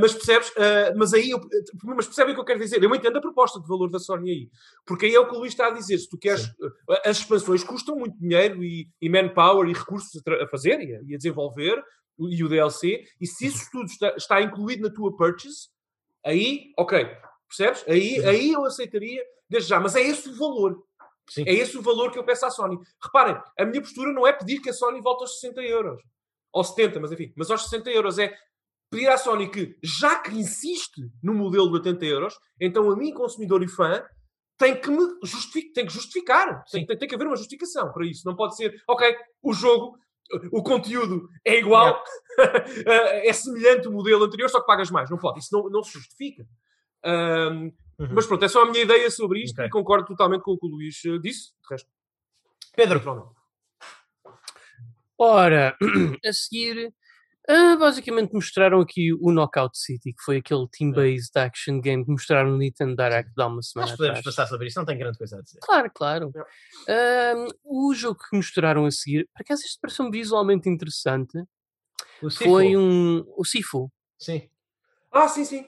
mas 0.00 0.12
percebes? 0.12 0.48
Uh, 0.50 0.92
mas 0.96 1.14
aí, 1.14 1.30
eu, 1.30 1.40
mas 1.84 2.06
percebem 2.06 2.32
o 2.32 2.34
que 2.34 2.40
eu 2.40 2.44
quero 2.44 2.58
dizer? 2.60 2.82
Eu 2.82 2.94
entendo 2.94 3.16
a 3.16 3.20
proposta 3.20 3.60
de 3.60 3.66
valor 3.66 3.88
da 3.90 3.98
Sony 3.98 4.30
aí. 4.30 4.50
Porque 4.84 5.06
aí 5.06 5.14
é 5.14 5.20
o 5.20 5.26
que 5.28 5.34
o 5.34 5.38
Luís 5.38 5.52
está 5.52 5.68
a 5.68 5.70
dizer. 5.70 5.96
Se 5.98 6.08
tu 6.08 6.18
queres. 6.18 6.44
Uh, 6.46 6.70
as 7.06 7.18
expansões 7.18 7.62
custam 7.64 7.96
muito 7.96 8.18
dinheiro 8.18 8.62
e, 8.62 8.88
e 9.00 9.08
manpower 9.08 9.68
e 9.68 9.72
recursos 9.72 10.20
a, 10.26 10.44
a 10.44 10.48
fazer 10.48 10.80
e 10.80 10.96
a, 10.96 11.00
e 11.06 11.14
a 11.14 11.16
desenvolver. 11.16 11.82
E 12.18 12.44
o 12.44 12.48
DLC. 12.48 13.04
E 13.20 13.26
se 13.26 13.46
isso 13.46 13.68
tudo 13.72 13.86
está, 13.86 14.08
está 14.16 14.42
incluído 14.42 14.82
na 14.82 14.90
tua 14.92 15.16
purchase, 15.16 15.68
aí, 16.24 16.72
ok. 16.78 17.06
Percebes? 17.48 17.84
Aí, 17.88 18.20
Sim. 18.20 18.26
aí 18.26 18.52
eu 18.52 18.64
aceitaria 18.64 19.22
desde 19.48 19.68
já. 19.70 19.78
Mas 19.80 19.94
é 19.96 20.00
esse 20.00 20.28
o 20.28 20.36
valor. 20.36 20.82
Sim. 21.28 21.44
É 21.46 21.52
esse 21.52 21.76
o 21.76 21.82
valor 21.82 22.10
que 22.10 22.18
eu 22.18 22.24
peço 22.24 22.44
à 22.46 22.50
Sony. 22.50 22.78
Reparem, 23.02 23.36
a 23.58 23.64
minha 23.64 23.80
postura 23.80 24.12
não 24.12 24.26
é 24.26 24.32
pedir 24.32 24.60
que 24.60 24.70
a 24.70 24.72
Sony 24.72 25.00
volte 25.00 25.22
aos 25.22 25.38
60 25.40 25.60
euros. 25.62 26.00
Ou 26.52 26.64
70, 26.64 27.00
mas 27.00 27.12
enfim. 27.12 27.32
Mas 27.36 27.50
aos 27.50 27.62
60 27.64 27.90
euros 27.90 28.18
é 28.18 28.34
pedir 28.90 29.08
à 29.08 29.16
Sony 29.16 29.50
que, 29.50 29.76
já 29.82 30.18
que 30.20 30.34
insiste 30.34 31.00
no 31.22 31.32
modelo 31.34 31.68
de 31.68 31.74
80 31.76 32.04
euros, 32.04 32.34
então 32.60 32.90
a 32.90 32.96
mim, 32.96 33.12
consumidor 33.14 33.62
e 33.62 33.68
fã, 33.68 34.04
tem 34.58 34.78
que 34.78 34.90
me 34.90 35.02
justificar. 35.24 35.72
Tem 35.74 35.86
que 35.86 35.92
justificar. 35.92 36.64
Tem, 36.70 36.86
tem- 36.86 36.98
tem 36.98 37.08
que 37.08 37.14
haver 37.14 37.26
uma 37.26 37.36
justificação 37.36 37.90
para 37.92 38.06
isso. 38.06 38.22
Não 38.26 38.36
pode 38.36 38.56
ser, 38.56 38.74
ok, 38.88 39.16
o 39.42 39.52
jogo, 39.52 39.96
o 40.50 40.62
conteúdo 40.62 41.28
é 41.44 41.58
igual, 41.58 42.02
é 43.24 43.32
semelhante 43.32 43.86
ao 43.86 43.92
modelo 43.92 44.24
anterior, 44.24 44.48
só 44.48 44.60
que 44.60 44.66
pagas 44.66 44.90
mais. 44.90 45.10
Não 45.10 45.18
pode. 45.18 45.38
Isso 45.40 45.48
não, 45.52 45.68
não 45.68 45.82
se 45.82 45.92
justifica. 45.92 46.46
Ahm, 47.04 47.70
Uhum. 47.98 48.08
mas 48.14 48.26
pronto, 48.26 48.44
é 48.44 48.48
só 48.48 48.62
a 48.62 48.66
minha 48.70 48.82
ideia 48.82 49.08
sobre 49.10 49.40
isto 49.44 49.54
Ok. 49.54 49.66
e 49.66 49.70
concordo 49.70 50.06
totalmente 50.06 50.40
com 50.42 50.52
o 50.52 50.58
que 50.58 50.66
o 50.66 50.68
Luís 50.70 51.04
eh, 51.04 51.18
disse. 51.18 51.52
De 51.60 51.68
resto, 51.70 51.88
Pedro, 52.74 52.94
naturalmente. 52.98 53.30
Ora, 55.18 55.76
a 56.26 56.32
seguir, 56.32 56.92
ah, 57.48 57.76
basicamente 57.76 58.32
mostraram 58.32 58.80
aqui 58.80 59.12
o 59.14 59.32
Knockout 59.32 59.76
City, 59.78 60.12
que 60.12 60.22
foi 60.22 60.36
aquele 60.38 60.66
team-based 60.68 61.36
action 61.36 61.80
game 61.80 62.04
que 62.04 62.10
mostraram 62.10 62.50
no 62.50 62.58
Nintendo 62.58 62.94
Direct 62.96 63.30
há 63.38 63.46
uma 63.46 63.62
semana 63.62 63.90
nós 63.90 63.96
podemos 63.96 64.18
atrás. 64.20 64.36
passar 64.36 64.48
sobre 64.48 64.68
isso, 64.68 64.78
não 64.78 64.86
tem 64.86 64.98
grande 64.98 65.18
coisa 65.18 65.38
a 65.38 65.42
dizer. 65.42 65.58
Claro, 65.60 65.90
claro. 65.94 66.32
O 67.64 67.94
jogo 67.94 68.18
que 68.28 68.36
mostraram 68.36 68.86
a 68.86 68.90
seguir, 68.90 69.28
por 69.34 69.42
acaso 69.42 69.62
isto 69.64 69.80
pareceu-me 69.80 70.10
visualmente 70.10 70.68
interessante, 70.68 71.38
O 72.22 72.30
Sifu. 72.30 72.44
foi 72.44 72.76
um, 72.76 73.24
o 73.36 73.44
Sifu. 73.44 73.90
Sim. 74.18 74.48
Ah, 75.10 75.28
sim, 75.28 75.44
sim. 75.44 75.66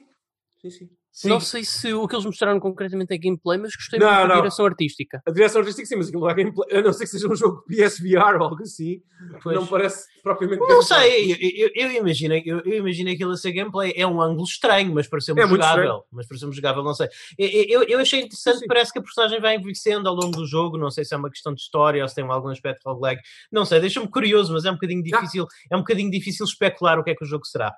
Sim, 0.61 0.69
sim. 0.69 0.89
Sim. 1.15 1.29
Não 1.29 1.39
sei 1.39 1.63
se 1.63 1.93
o 1.93 2.05
que 2.09 2.13
eles 2.13 2.25
mostraram 2.25 2.59
concretamente 2.59 3.13
é 3.13 3.17
gameplay, 3.17 3.57
mas 3.57 3.73
gostei 3.73 3.97
Não, 3.97 4.13
muito 4.13 4.27
da 4.27 4.35
direção 4.35 4.65
artística. 4.65 5.23
A 5.25 5.31
direção 5.31 5.61
artística, 5.61 5.87
sim, 5.87 5.95
mas 5.95 6.09
aquilo 6.09 6.23
não 6.23 6.29
é 6.29 6.33
gameplay. 6.33 6.77
A 6.77 6.81
não 6.81 6.91
ser 6.91 7.05
que 7.05 7.11
seja 7.11 7.29
um 7.29 7.35
jogo 7.37 7.63
PSVR 7.69 8.35
ou 8.35 8.43
algo 8.43 8.61
assim. 8.61 9.01
Pois. 9.41 9.55
Não 9.55 9.65
parece 9.65 10.07
propriamente. 10.21 10.59
Não 10.59 10.67
gameplay. 10.67 10.99
sei, 10.99 11.31
eu, 11.31 11.69
eu, 11.73 11.89
eu 11.89 11.91
imagino, 12.01 12.33
eu, 12.45 12.59
eu 12.65 12.79
imagino 12.79 13.09
aquilo 13.11 13.31
a 13.31 13.37
ser 13.37 13.53
gameplay. 13.53 13.93
É 13.95 14.05
um 14.05 14.21
ângulo 14.21 14.43
estranho, 14.43 14.93
mas 14.93 15.07
pareceu-me 15.07 15.39
É 15.41 15.45
muito 15.45 15.61
jogável. 15.63 16.03
Mas 16.11 16.27
pareceu-me 16.27 16.53
jogável, 16.53 16.83
não 16.83 16.93
sei. 16.93 17.07
Eu, 17.39 17.63
eu, 17.63 17.83
eu 17.83 17.99
achei 17.99 18.19
interessante, 18.19 18.59
Sim, 18.59 18.67
parece 18.67 18.91
que 18.91 18.99
a 18.99 19.01
personagem 19.01 19.39
vai 19.39 19.55
envelhecendo 19.55 20.09
ao 20.09 20.15
longo 20.15 20.35
do 20.35 20.45
jogo. 20.45 20.77
Não 20.77 20.91
sei 20.91 21.05
se 21.05 21.13
é 21.13 21.17
uma 21.17 21.29
questão 21.29 21.53
de 21.53 21.61
história 21.61 22.03
ou 22.03 22.09
se 22.09 22.15
tem 22.15 22.25
algum 22.25 22.49
aspecto 22.49 22.81
roguelike. 22.89 23.21
Não 23.49 23.63
sei, 23.63 23.79
deixa-me 23.79 24.09
curioso, 24.09 24.51
mas 24.51 24.65
é 24.65 24.69
um 24.69 24.73
bocadinho 24.73 25.01
Ah. 25.13 25.19
difícil. 25.21 25.47
É 25.71 25.77
um 25.77 25.79
bocadinho 25.79 26.11
difícil 26.11 26.45
especular 26.45 26.99
o 26.99 27.05
que 27.05 27.11
é 27.11 27.15
que 27.15 27.23
o 27.23 27.27
jogo 27.27 27.45
será. 27.45 27.73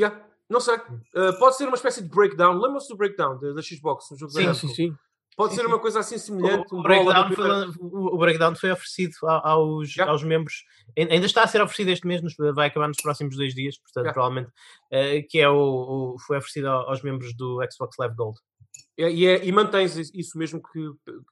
Yeah. 0.00 0.24
Não 0.48 0.60
sei. 0.60 0.76
Uh, 0.76 1.38
pode 1.38 1.56
ser 1.56 1.66
uma 1.66 1.76
espécie 1.76 2.02
de 2.02 2.08
breakdown. 2.08 2.58
Lembra-se 2.58 2.88
do 2.88 2.96
breakdown 2.96 3.38
da, 3.38 3.52
da 3.52 3.62
Xbox? 3.62 4.10
Um 4.12 4.16
jogo 4.16 4.32
da 4.32 4.54
Sim, 4.54 4.68
sim, 4.68 4.74
sim. 4.74 4.96
Pode 5.36 5.54
ser 5.54 5.66
uma 5.66 5.78
coisa 5.78 6.00
assim 6.00 6.16
semelhante. 6.18 6.72
O, 6.74 6.78
o 6.78 6.82
breakdown 6.82 7.32
foi, 7.32 7.50
o- 7.80 8.18
breakdown 8.18 8.54
foi 8.54 8.70
oferecido 8.70 9.14
aos, 9.22 9.94
Yeah. 9.94 10.12
aos 10.12 10.22
membros, 10.22 10.64
ai- 10.98 11.08
ainda 11.10 11.26
está 11.26 11.42
a 11.42 11.46
ser 11.46 11.60
oferecido 11.60 11.90
este 11.90 12.06
mês, 12.06 12.20
vai 12.54 12.68
acabar 12.68 12.88
nos 12.88 13.00
próximos 13.02 13.36
dois 13.36 13.54
dias, 13.54 13.76
portanto, 13.78 14.04
Yeah. 14.04 14.12
provavelmente, 14.14 14.50
eh, 14.90 15.22
que 15.22 15.38
é 15.40 15.48
o, 15.48 16.14
o- 16.14 16.16
foi 16.26 16.38
oferecido 16.38 16.68
ao- 16.68 16.88
aos 16.88 17.02
membros 17.02 17.34
do 17.36 17.58
Xbox 17.72 17.96
Live 17.98 18.14
Gold. 18.16 18.38
É, 18.96 19.10
e, 19.10 19.26
é- 19.26 19.44
e 19.44 19.50
mantens 19.50 19.96
is- 19.96 20.12
isso 20.14 20.38
mesmo 20.38 20.60
que, 20.62 20.80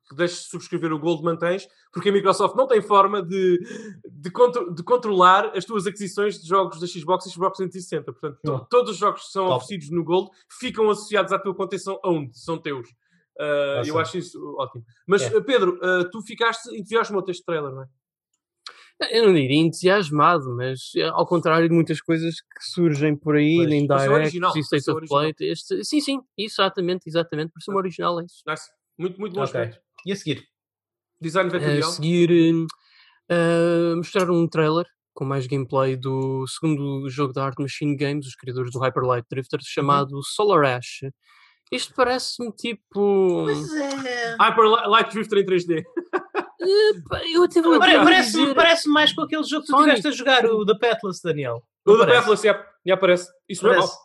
que 0.09 0.17
deixes 0.17 0.45
de 0.45 0.51
subscrever 0.51 0.93
o 0.93 0.99
Gold, 0.99 1.23
mantens, 1.23 1.69
porque 1.93 2.09
a 2.09 2.13
Microsoft 2.13 2.57
não 2.57 2.67
tem 2.67 2.83
forma 2.83 3.23
de, 3.23 3.57
de, 4.11 4.31
contro- 4.33 4.75
de 4.75 4.83
controlar 4.83 5.57
as 5.57 5.65
tuas 5.65 5.87
aquisições 5.87 6.41
de 6.41 6.49
jogos 6.49 6.81
da 6.81 6.87
Xbox 6.89 7.25
e 7.27 7.31
Xbox 7.31 7.59
360. 7.59 8.13
Portanto, 8.13 8.41
to- 8.43 8.67
todos 8.69 8.91
os 8.91 8.97
jogos 8.97 9.27
que 9.27 9.31
são 9.31 9.45
Top. 9.47 9.57
oferecidos 9.63 9.91
no 9.97 10.03
Gold 10.03 10.31
ficam 10.59 10.91
associados 10.91 11.33
à 11.33 11.39
tua 11.39 11.55
conta 11.55 11.77
e 11.77 11.79
são 11.79 12.01
owned, 12.05 12.37
são 12.37 12.59
teus. 12.59 12.89
Uh, 13.41 13.83
eu 13.87 13.99
acho 13.99 14.19
isso 14.19 14.39
ótimo. 14.59 14.85
Mas, 15.07 15.23
É. 15.23 15.37
uh, 15.37 15.43
Pedro, 15.45 15.79
uh, 15.83 16.09
tu 16.11 16.21
ficaste 16.23 16.69
entusiasmado 16.77 17.25
deste 17.27 17.45
trailer, 17.45 17.73
não 17.73 17.83
é? 17.83 17.87
Eu 19.11 19.27
não 19.27 19.35
diria 19.35 19.57
entusiasmado, 19.59 20.55
mas 20.55 20.93
eh, 20.97 21.03
ao 21.09 21.27
contrário 21.27 21.69
de 21.69 21.75
muitas 21.75 22.01
coisas 22.01 22.37
que 22.41 22.65
surgem 22.73 23.17
por 23.17 23.35
aí, 23.35 23.57
Pois, 23.57 23.69
nem 23.69 23.87
pareceu 23.87 24.13
direct 24.13 24.37
original, 24.39 24.57
e 24.57 24.61
State 24.61 24.91
of 24.91 25.07
Play, 25.09 25.35
este, 25.41 25.85
sim, 25.85 26.01
sim, 26.01 26.21
exatamente, 26.39 27.09
exatamente, 27.09 27.51
pareceu-me 27.53 27.79
original 27.81 28.21
é 28.21 28.25
isso. 28.27 28.43
Nice. 28.47 28.71
Muito, 28.97 29.19
muito 29.19 29.33
bom 29.35 29.41
Ok. 29.43 29.61
aspecto. 29.61 29.81
E 30.07 30.13
a 30.13 30.17
seguir? 30.17 30.47
Design 31.21 31.49
A 31.49 31.53
vetorial. 31.53 31.91
seguir, 31.91 32.31
hum, 32.55 32.67
uh, 33.31 33.97
mostraram 33.97 34.35
um 34.35 34.47
trailer 34.47 34.87
com 35.15 35.25
mais 35.25 35.47
gameplay 35.49 35.97
do 35.97 36.47
segundo 36.47 37.09
jogo 37.11 37.33
da 37.33 37.45
Art 37.45 37.59
Machine 37.59 37.97
Games, 37.97 38.27
os 38.27 38.37
criadores 38.37 38.71
do 38.71 38.79
Hyper 38.79 39.03
Light 39.03 39.27
Drifter, 39.29 39.59
Uhum. 39.59 39.65
chamado 39.67 40.23
Solar 40.23 40.77
Ash. 40.77 41.01
Isto 41.73 41.95
parece-me 41.95 42.53
tipo. 42.53 43.45
Pois 43.45 43.75
é. 43.75 44.37
Hyper 44.41 44.65
Li- 44.65 44.89
Light 44.89 45.11
Drifter 45.13 45.39
em 45.39 45.47
3D. 45.47 45.85
Epá, 46.61 47.21
Eu 47.33 47.43
até 47.45 47.61
vou 47.63 47.79
Pare- 47.79 47.97
até 47.97 48.05
Parece-me 48.05 48.43
dizer- 48.43 48.55
parece 48.55 48.89
mais 48.89 49.13
com 49.13 49.23
aquele 49.23 49.43
jogo 49.43 49.63
que 49.63 49.67
tu 49.69 49.77
Sonic. 49.77 49.97
tiveste 49.97 50.09
a 50.09 50.11
jogar, 50.13 50.47
o 50.47 50.65
da 50.65 50.79
Petless, 50.79 51.21
Daniel. 51.25 51.63
O 51.85 51.93
Não 51.93 51.99
parece? 52.01 52.19
Pathless 52.21 52.43
já, 52.47 52.67
já 52.87 52.95
aparece. 52.95 53.29
Isso 53.49 53.65
não 53.65 53.73
é 53.73 53.75
Parece. 53.77 53.93
mau. 53.95 54.03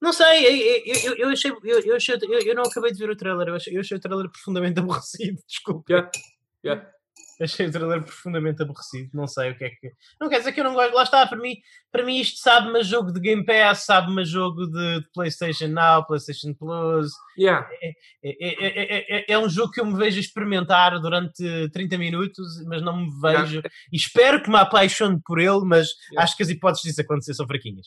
Não 0.00 0.12
sei, 0.12 0.46
eu, 0.46 0.82
eu, 0.84 0.94
eu, 1.04 1.16
eu 1.18 1.28
achei, 1.28 1.50
eu, 1.52 1.80
eu, 1.80 1.94
achei 1.96 2.16
eu, 2.20 2.40
eu 2.40 2.54
não 2.56 2.64
acabei 2.64 2.90
de 2.92 2.98
ver 2.98 3.10
o 3.10 3.16
trailer, 3.16 3.46
eu 3.48 3.54
achei, 3.54 3.76
eu 3.76 3.80
achei 3.80 3.96
o 3.96 4.00
trailer 4.00 4.28
profundamente 4.30 4.80
aborrecido, 4.80 5.38
desculpa. 5.46 5.84
Yeah. 5.92 6.10
Yeah. 6.64 6.90
Achei 7.42 7.66
o 7.66 7.72
trailer 7.72 8.02
profundamente 8.02 8.62
aborrecido, 8.62 9.10
não 9.12 9.26
sei 9.26 9.50
o 9.50 9.56
que 9.56 9.64
é 9.64 9.70
que. 9.70 9.90
Não 10.20 10.28
quer 10.28 10.38
dizer 10.38 10.52
que 10.52 10.60
eu 10.60 10.64
não 10.64 10.74
gosto, 10.74 10.94
lá 10.94 11.02
está, 11.02 11.26
para 11.26 11.38
mim, 11.38 11.56
para 11.90 12.04
mim 12.04 12.18
isto 12.18 12.38
sabe-me 12.38 12.78
a 12.78 12.82
jogo 12.82 13.12
de 13.12 13.20
Game 13.20 13.44
Pass, 13.44 13.84
sabe-me 13.84 14.22
a 14.22 14.24
jogo 14.24 14.66
de, 14.66 15.00
de 15.00 15.10
PlayStation 15.12 15.68
Now, 15.68 16.06
PlayStation 16.06 16.54
Plus. 16.54 17.10
Yeah. 17.38 17.68
É, 17.82 17.88
é, 18.24 18.34
é, 18.66 19.16
é, 19.18 19.24
é 19.32 19.38
um 19.38 19.48
jogo 19.48 19.72
que 19.72 19.80
eu 19.80 19.86
me 19.86 19.96
vejo 19.96 20.20
experimentar 20.20 21.00
durante 21.00 21.68
30 21.70 21.98
minutos, 21.98 22.46
mas 22.66 22.82
não 22.82 22.96
me 22.96 23.10
vejo. 23.20 23.60
E 23.92 23.96
espero 23.96 24.42
que 24.42 24.50
me 24.50 24.56
apaixone 24.56 25.20
por 25.24 25.38
ele, 25.38 25.64
mas 25.64 25.88
Yeah. 26.12 26.24
acho 26.24 26.36
que 26.36 26.42
as 26.42 26.48
hipóteses 26.48 26.82
disso 26.84 27.00
acontecer 27.00 27.34
são 27.34 27.46
fraquinhas. 27.46 27.86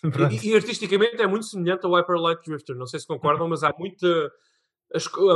Pronto. 0.00 0.34
E, 0.44 0.50
e 0.50 0.54
artisticamente 0.54 1.20
é 1.20 1.26
muito 1.26 1.46
semelhante 1.46 1.86
ao 1.86 1.92
Hyper 1.92 2.16
Light 2.16 2.42
Drifter. 2.44 2.76
Não 2.76 2.86
sei 2.86 3.00
se 3.00 3.06
concordam, 3.06 3.48
mas 3.48 3.62
há 3.62 3.72
muita. 3.78 4.30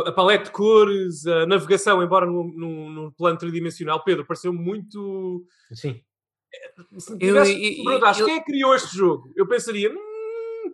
A 0.07 0.12
paleta 0.12 0.44
de 0.44 0.51
cores, 0.53 1.27
a 1.27 1.44
navegação, 1.47 2.03
embora 2.03 2.25
num, 2.27 2.44
num, 2.55 2.90
num 2.90 3.11
plano 3.11 3.37
tridimensional, 3.38 4.05
Pedro, 4.05 4.25
pareceu 4.25 4.53
muito. 4.53 5.44
Sim. 5.73 6.01
Se 6.99 7.11
me 7.12 7.16
Eu- 7.16 7.29
tivesse 7.44 7.79
eu- 7.79 7.85
perguntasse 7.85 8.21
eu- 8.21 8.27
quem 8.27 8.37
é 8.37 8.38
que 8.40 8.47
criou 8.47 8.75
este 8.75 8.97
jogo, 8.97 9.33
eu 9.37 9.47
pensaria. 9.49 9.90
"Hum, 9.92 10.73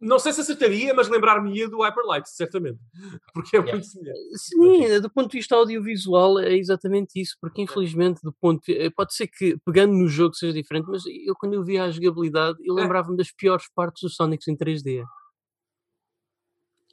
não 0.00 0.18
sei 0.18 0.32
se 0.32 0.40
acertaria, 0.40 0.92
mas 0.94 1.08
lembrar-me-ia 1.08 1.68
do 1.68 1.78
Hyper 1.82 2.04
Light, 2.06 2.28
certamente. 2.28 2.78
Porque 3.32 3.56
é 3.56 3.60
Yeah. 3.60 3.72
muito 3.72 3.86
semelhante. 3.86 4.18
Sim, 4.36 5.00
do 5.00 5.10
ponto 5.10 5.30
de 5.30 5.38
vista 5.38 5.54
audiovisual 5.56 6.38
é 6.40 6.54
exatamente 6.56 7.20
isso, 7.20 7.36
porque 7.40 7.62
infelizmente 7.62 8.20
do 8.22 8.32
ponto 8.32 8.60
de- 8.64 8.76
eh, 8.78 8.90
pode 8.90 9.14
ser 9.14 9.28
que 9.28 9.56
pegando 9.64 9.92
no 9.94 10.08
jogo 10.08 10.34
seja 10.34 10.52
diferente, 10.52 10.86
mas 10.88 11.02
eu 11.06 11.34
quando 11.36 11.54
eu 11.54 11.64
via 11.64 11.84
a 11.84 11.90
jogabilidade 11.90 12.58
eu 12.64 12.76
É. 12.78 12.82
lembrava-me 12.82 13.16
das 13.16 13.30
piores 13.32 13.66
partes 13.74 14.02
dos 14.02 14.14
Sonics 14.16 14.46
em 14.48 14.56
3D. 14.56 14.98
Gotta 14.98 15.06
go 15.06 15.06
As 15.06 16.86
fast. 16.86 16.87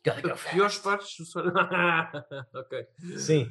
Piores 0.51 0.77
partes 0.79 1.17
do 1.17 1.25
Sonic. 1.25 1.53
ok. 2.53 2.85
Sim. 3.17 3.49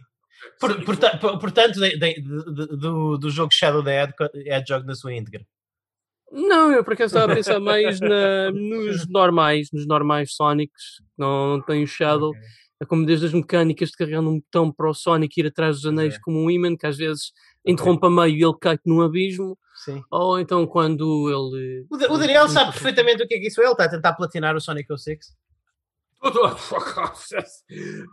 Por- 0.61 0.85
porta- 0.85 1.17
por- 1.19 1.39
portanto, 1.39 1.81
de- 1.81 1.97
de- 1.99 2.15
de- 2.21 2.77
do, 2.77 3.17
do 3.19 3.31
jogo 3.31 3.53
Shadow 3.53 3.83
the 3.83 4.03
Hedgehog 4.03 4.31
Hedgehog 4.49 4.87
na 4.87 4.95
sua 4.95 5.15
íntegra. 5.15 5.47
Não, 6.33 6.73
eu 6.73 6.83
por 6.83 6.95
acaso 6.95 7.15
estava 7.15 7.33
a 7.33 7.37
pensar 7.37 7.61
mais 7.61 8.01
na- 8.01 8.51
nos 8.51 9.09
normais, 9.09 9.69
nos 9.73 9.87
normais 9.87 10.35
Sonics, 10.35 11.01
não, 11.17 11.51
não 11.57 11.61
tem 11.63 11.85
o 11.85 11.87
Shadow, 11.87 12.35
é 12.81 12.85
como 12.85 13.07
desde 13.07 13.27
as 13.27 13.33
mecânicas 13.33 13.91
de 13.91 13.97
carregar 13.97 14.21
num 14.23 14.41
botão 14.41 14.73
para 14.73 14.91
o 14.91 14.95
Sonic 14.95 15.39
ir 15.41 15.47
atrás 15.47 15.77
dos 15.77 15.87
anéis 15.87 16.15
é. 16.17 16.19
como 16.21 16.43
um 16.43 16.51
imã, 16.51 16.77
que 16.77 16.87
às 16.87 16.97
vezes 16.97 17.31
interrompe 17.65 18.05
a 18.07 18.11
meio 18.11 18.37
e 18.37 18.43
ele 18.43 18.59
cai 18.61 18.77
num 18.85 19.01
abismo, 19.01 19.57
Sim. 19.85 20.03
ou 20.11 20.41
então 20.41 20.67
quando 20.67 21.29
ele. 21.31 21.87
O, 21.89 22.15
o 22.15 22.19
Daniel 22.19 22.49
sabe 22.49 22.73
perfeitamente 22.73 23.23
o 23.23 23.29
que 23.29 23.35
é 23.37 23.39
que 23.39 23.47
isso 23.47 23.61
é. 23.61 23.65
Ele 23.65 23.73
está 23.73 23.85
a 23.85 23.89
tentar 23.91 24.15
platinar 24.15 24.57
o 24.57 24.61
Sonic 24.61 24.89
06. 24.99 25.37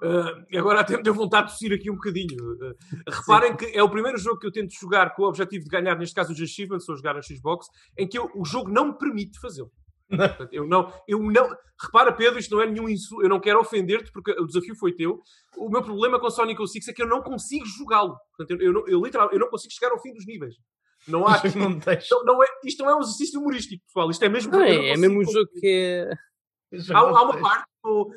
Uh, 0.04 0.46
agora 0.58 0.82
até 0.82 0.98
me 0.98 1.04
deu 1.04 1.14
vontade 1.14 1.48
de 1.48 1.54
tossir 1.54 1.74
aqui 1.74 1.90
um 1.90 1.96
bocadinho. 1.96 2.36
Uh, 2.54 2.76
reparem 3.10 3.56
que 3.56 3.66
é 3.66 3.82
o 3.84 3.90
primeiro 3.90 4.18
jogo 4.18 4.40
que 4.40 4.48
eu 4.48 4.52
tento 4.52 4.74
jogar 4.80 5.14
com 5.16 5.24
o 5.24 5.28
objetivo 5.28 5.64
de 5.64 5.70
ganhar, 5.70 5.96
neste 5.98 6.16
caso, 6.16 6.34
os 6.34 6.42
achievements, 6.42 6.88
ou 6.90 6.96
jogar 6.96 7.14
na 7.16 7.22
Xbox, 7.22 7.68
em 7.98 8.08
que 8.08 8.18
eu- 8.18 8.30
o 8.36 8.46
jogo 8.46 8.70
não 8.70 8.88
me 8.90 8.98
permite 8.98 9.40
fazê-lo. 9.40 9.72
Portanto, 10.10 10.50
Eu 10.52 10.68
não, 10.68 10.92
eu 11.08 11.20
não. 11.20 11.50
Repara, 11.82 12.12
Pedro, 12.12 12.38
isto 12.38 12.54
não 12.54 12.62
é 12.62 12.68
nenhum 12.70 12.90
insulto. 12.90 13.24
Eu 13.24 13.30
não 13.30 13.40
quero 13.40 13.62
ofender-te 13.62 14.12
porque 14.12 14.32
o 14.32 14.46
desafio 14.46 14.76
foi 14.76 14.94
teu. 14.94 15.22
O 15.56 15.70
meu 15.70 15.82
problema 15.82 16.20
com 16.20 16.30
Sonic 16.30 16.60
06 16.68 16.90
é 16.90 16.94
que 16.94 17.02
eu 17.02 17.08
não 17.08 17.22
consigo 17.22 17.66
jogá-lo. 17.66 18.18
Portanto, 18.36 18.60
eu, 18.60 18.68
eu, 18.68 18.74
não- 18.74 18.88
eu 18.90 19.02
literalmente 19.02 19.36
eu 19.36 19.40
não 19.40 19.50
consigo 19.50 19.74
chegar 19.74 19.94
ao 19.94 20.02
fim 20.02 20.12
dos 20.14 20.26
níveis. 20.26 20.56
Não 21.08 21.26
há. 21.26 21.36
aqui- 21.56 21.58
não 21.58 21.70
não, 22.26 22.44
é, 22.44 22.48
isto 22.66 22.84
não 22.84 22.92
é 22.92 22.96
um 22.96 23.00
exercício 23.00 23.40
humorístico, 23.40 23.86
pessoal. 23.86 24.12
Isto 24.12 24.26
é 24.26 24.30
mesmo. 24.30 24.52
Não, 24.52 24.60
eu 24.66 24.76
não 24.76 24.84
é, 24.84 24.90
é 24.90 24.98
mesmo 24.98 25.22
um 25.22 25.24
jogo 25.24 25.50
que 25.60 25.68
é. 25.68 26.10
Há, 26.94 26.98
há 27.00 27.24
uma 27.24 27.38
parte, 27.40 27.66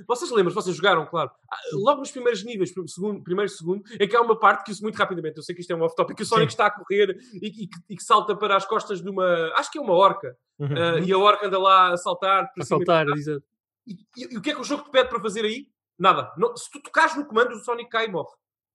vocês 0.06 0.30
lembram, 0.30 0.54
vocês 0.54 0.76
jogaram, 0.76 1.04
claro, 1.06 1.30
Ah, 1.50 1.56
logo 1.72 2.00
nos 2.00 2.10
primeiros 2.12 2.44
níveis, 2.44 2.72
segundo, 2.86 3.22
primeiro 3.22 3.50
e 3.50 3.54
segundo, 3.54 3.82
em 3.98 4.06
que 4.08 4.14
há 4.14 4.20
uma 4.20 4.38
parte 4.38 4.64
que 4.64 4.70
isso 4.70 4.82
muito 4.82 4.96
rapidamente, 4.96 5.36
eu 5.38 5.42
sei 5.42 5.54
que 5.54 5.60
isto 5.60 5.70
é 5.72 5.76
um 5.76 5.82
off-topic, 5.82 6.16
que 6.16 6.22
o 6.22 6.26
Sonic 6.26 6.52
Sim. 6.52 6.54
está 6.54 6.66
a 6.66 6.70
correr 6.70 7.16
e, 7.34 7.46
e 7.64 7.66
que- 7.66 7.80
e 7.90 7.96
que 7.96 8.02
salta 8.04 8.36
para 8.36 8.56
as 8.56 8.64
costas 8.64 9.02
de 9.02 9.08
uma, 9.10 9.52
acho 9.56 9.70
que 9.72 9.78
é 9.78 9.80
uma 9.80 9.94
orca, 9.94 10.36
Uhum. 10.58 10.68
ah, 10.76 11.00
e 11.00 11.12
a 11.12 11.18
orca 11.18 11.46
anda 11.46 11.58
lá 11.58 11.92
a 11.92 11.96
saltar. 11.96 12.48
a 12.56 12.64
saltar, 12.64 13.06
dizer. 13.06 13.42
e, 13.86 13.96
e- 14.16 14.38
o 14.38 14.40
que 14.42 14.50
é 14.50 14.54
que 14.54 14.60
o 14.60 14.64
jogo 14.64 14.84
te 14.84 14.90
pede 14.90 15.08
para 15.08 15.20
fazer 15.20 15.44
aí? 15.44 15.66
Nada. 15.98 16.32
Não- 16.36 16.56
se 16.56 16.70
tu 16.70 16.80
tocares 16.80 17.16
no 17.16 17.24
comando, 17.26 17.52
o 17.52 17.58
Sonic 17.64 17.88
cai 17.90 18.06
e 18.06 18.10
morre. 18.10 18.30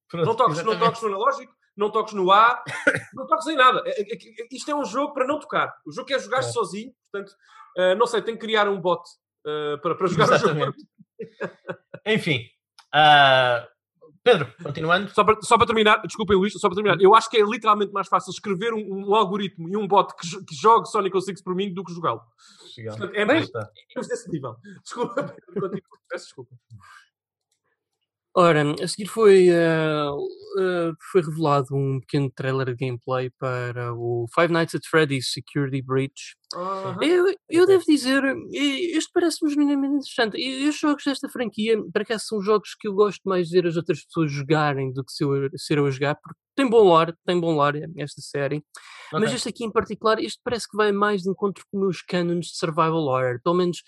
Pronto, 0.09 0.25
Não 0.25 0.35
toques, 0.35 0.63
não 0.63 0.77
toques 0.79 1.01
no 1.01 1.07
analógico, 1.09 1.53
não 1.77 1.89
toques 1.91 2.13
no 2.13 2.31
A, 2.31 2.63
não 3.13 3.27
toques 3.27 3.47
em 3.47 3.55
nada. 3.55 3.81
É- 3.85 4.01
é- 4.01 4.15
é- 4.15 4.47
Isto 4.51 4.71
é 4.71 4.75
um 4.75 4.83
jogo 4.83 5.13
para 5.13 5.25
não 5.27 5.39
tocar. 5.39 5.73
O 5.85 5.91
jogo 5.91 6.07
quer 6.07 6.19
jogar 6.19 6.39
É. 6.39 6.41
sozinho, 6.43 6.93
portanto, 7.11 7.33
ah, 7.77 7.95
não 7.95 8.07
sei, 8.07 8.21
tem 8.21 8.35
que 8.35 8.41
criar 8.41 8.67
um 8.67 8.79
bot 8.81 9.01
ah, 9.49 9.77
para, 9.81 9.95
para 9.95 10.07
jogar 10.07 10.25
o 10.25 10.37
jogo. 10.37 10.45
Exatamente. 10.45 10.87
Enfim. 12.05 12.45
ah, 12.93 13.67
Pedro, 14.23 14.53
continuando. 14.61 15.09
Só 15.11 15.23
para, 15.23 15.41
só 15.41 15.57
para 15.57 15.67
terminar, 15.67 16.01
desculpem 16.01 16.37
Luís, 16.37 16.53
só 16.53 16.67
para 16.67 16.75
terminar, 16.75 17.01
eu 17.01 17.15
acho 17.15 17.29
que 17.29 17.37
é 17.37 17.43
literalmente 17.43 17.91
mais 17.93 18.07
fácil 18.07 18.31
escrever 18.31 18.73
um, 18.73 19.07
um 19.07 19.15
algoritmo 19.15 19.69
e 19.69 19.77
um 19.77 19.87
bot 19.87 20.13
que, 20.15 20.45
que 20.45 20.55
jogue 20.55 20.89
Sonic 20.89 21.19
06 21.19 21.41
por 21.41 21.55
mim 21.55 21.73
do 21.73 21.83
que 21.83 21.93
jogá-lo. 21.93 22.21
É 23.13 23.25
mais 23.25 23.49
desse 24.07 24.29
nível. 24.29 24.55
Desculpa, 24.83 25.23
Pedro, 25.47 25.61
continua. 25.61 25.81
peço 26.09 26.25
desculpa. 26.25 26.55
Ora, 28.35 28.63
a 28.81 28.87
seguir 28.87 29.07
foi, 29.07 29.49
eh, 29.49 30.07
eh, 30.59 30.91
foi 31.11 31.21
revelado 31.21 31.75
um 31.75 31.99
pequeno 31.99 32.31
trailer 32.31 32.67
de 32.67 32.75
gameplay 32.85 33.29
para 33.39 33.93
o 33.93 34.27
Five 34.33 34.53
Nights 34.53 34.75
at 34.75 34.81
Freddy's 34.89 35.31
Security 35.33 35.81
Breach. 35.81 36.35
Eu, 37.01 37.25
eu 37.49 37.67
devo 37.67 37.83
dizer, 37.87 38.23
este 38.51 39.11
parece-me 39.13 39.51
genuinamente 39.51 39.95
interessante. 39.95 40.37
E 40.37 40.63
Estes 40.67 40.79
jogos 40.79 41.03
desta 41.03 41.29
franquia, 41.29 41.77
para 41.91 42.05
cá, 42.05 42.17
são 42.19 42.41
jogos 42.41 42.75
que 42.79 42.87
eu 42.87 42.93
gosto 42.93 43.21
mais 43.25 43.49
de 43.49 43.53
ver 43.61 43.67
as 43.67 43.75
outras 43.75 44.03
pessoas 44.05 44.31
jogarem 44.31 44.91
do 44.93 45.03
que 45.03 45.11
ser 45.11 45.25
eu, 45.25 45.49
ser 45.57 45.77
eu 45.77 45.85
a 45.85 45.91
jogar, 45.91 46.15
porque 46.15 46.39
tem 46.55 46.69
bom 46.69 46.81
lore, 46.83 47.13
tem 47.25 47.39
bom 47.39 47.53
lore 47.53 47.83
esta 47.97 48.21
série. 48.21 48.63
Mas 49.15 49.31
Ok. 49.31 49.35
este 49.37 49.49
aqui 49.49 49.63
em 49.65 49.71
particular, 49.71 50.19
este 50.19 50.39
parece 50.43 50.67
que 50.69 50.77
vai 50.77 50.91
mais 50.91 51.23
de 51.23 51.29
encontro 51.29 51.63
com 51.71 51.77
os 51.77 51.83
meus 51.83 52.01
cânones 52.01 52.47
de 52.47 52.57
survival 52.57 53.03
horror. 53.03 53.39
Pelo 53.43 53.55
menos 53.55 53.81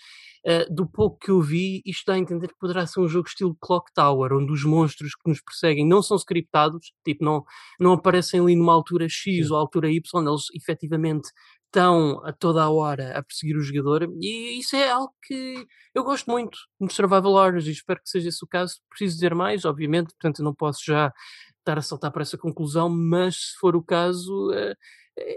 eh, 0.44 0.66
do 0.70 0.86
pouco 0.86 1.18
que 1.18 1.30
eu 1.30 1.40
vi, 1.40 1.82
isto 1.86 2.04
dá 2.06 2.14
a 2.14 2.18
entender 2.18 2.48
que 2.48 2.58
poderá 2.58 2.86
ser 2.86 3.00
um 3.00 3.08
jogo 3.08 3.28
estilo 3.28 3.56
Clock 3.60 3.92
Tower, 3.94 4.32
onde 4.32 4.52
os 4.52 4.64
monstros 4.64 5.14
que 5.14 5.28
nos 5.28 5.40
perseguem 5.40 5.86
não 5.86 6.02
são 6.02 6.16
scriptados, 6.18 6.92
tipo, 7.04 7.24
não, 7.24 7.44
não 7.78 7.92
aparecem 7.92 8.40
ali 8.40 8.56
numa 8.56 8.72
altura 8.72 9.08
X 9.08 9.46
Sim. 9.46 9.52
ou 9.52 9.58
altura 9.58 9.90
Y, 9.90 10.28
eles 10.28 10.42
efetivamente 10.54 11.28
estão 11.66 12.20
a 12.24 12.32
toda 12.32 12.62
a 12.62 12.70
hora 12.70 13.16
a 13.16 13.22
perseguir 13.22 13.56
o 13.56 13.62
jogador. 13.62 14.06
E 14.20 14.58
isso 14.58 14.76
é 14.76 14.90
algo 14.90 15.14
que 15.22 15.66
eu 15.94 16.04
gosto 16.04 16.30
muito 16.30 16.58
no 16.78 16.90
survival 16.90 17.32
horror 17.32 17.56
e 17.58 17.70
espero 17.70 18.00
que 18.02 18.10
seja 18.10 18.28
esse 18.28 18.44
o 18.44 18.48
caso. 18.48 18.76
Preciso 18.90 19.14
dizer 19.14 19.34
mais, 19.34 19.64
obviamente, 19.64 20.08
portanto 20.14 20.40
eu 20.40 20.44
não 20.44 20.54
posso 20.54 20.80
já 20.84 21.12
estar 21.58 21.78
a 21.78 21.82
saltar 21.82 22.10
para 22.12 22.22
essa 22.22 22.36
conclusão, 22.36 22.88
mas 22.90 23.36
se 23.36 23.58
for 23.58 23.74
o 23.74 23.82
caso, 23.82 24.50
eh, 24.52 24.74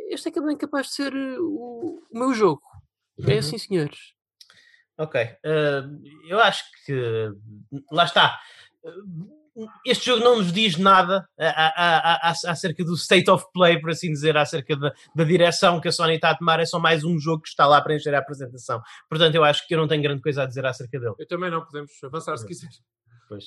este 0.09 0.29
é 0.29 0.31
que 0.31 0.39
é 0.39 0.41
bem 0.41 0.57
capaz 0.57 0.87
de 0.87 0.93
ser 0.93 1.13
eh, 1.15 1.37
o, 1.39 2.01
meu 2.11 2.33
jogo. 2.33 2.61
É 3.19 3.33
Uhum. 3.33 3.39
assim, 3.39 3.57
senhores. 3.57 3.97
Ok. 4.97 5.21
Ah, 5.45 5.89
eu 6.27 6.39
acho 6.39 6.63
que 6.85 7.29
lá 7.91 8.05
está. 8.05 8.39
Este 9.85 10.07
jogo 10.07 10.21
não 10.23 10.37
nos 10.37 10.51
diz 10.51 10.77
nada 10.77 11.25
a- 11.39 11.45
a- 11.45 11.73
a- 12.27 12.29
a- 12.29 12.51
acerca 12.51 12.83
do 12.83 12.93
state 12.95 13.29
of 13.31 13.45
play, 13.53 13.79
por 13.79 13.89
assim 13.91 14.11
dizer, 14.11 14.35
acerca 14.35 14.75
da, 14.75 14.93
da 15.15 15.23
direção 15.23 15.79
que 15.79 15.87
a 15.87 15.91
Sony 15.93 16.15
está 16.15 16.31
a 16.31 16.35
tomar. 16.37 16.59
É 16.59 16.65
só 16.65 16.77
mais 16.77 17.05
um 17.05 17.17
jogo 17.17 17.41
que 17.43 17.47
está 17.49 17.65
lá 17.65 17.81
para 17.81 17.95
encher 17.95 18.13
a 18.13 18.19
apresentação. 18.19 18.81
Portanto, 19.09 19.33
eu 19.35 19.45
acho 19.45 19.65
que 19.65 19.73
eu 19.73 19.77
não 19.79 19.87
tenho 19.87 20.03
grande 20.03 20.21
coisa 20.21 20.43
a 20.43 20.45
dizer 20.45 20.65
acerca 20.65 20.99
dele. 20.99 21.15
Eu 21.17 21.27
também 21.27 21.49
não, 21.49 21.63
podemos 21.63 21.91
avançar 22.03 22.35
se 22.37 22.45
quiser. 22.45 22.67
Pois. 23.29 23.45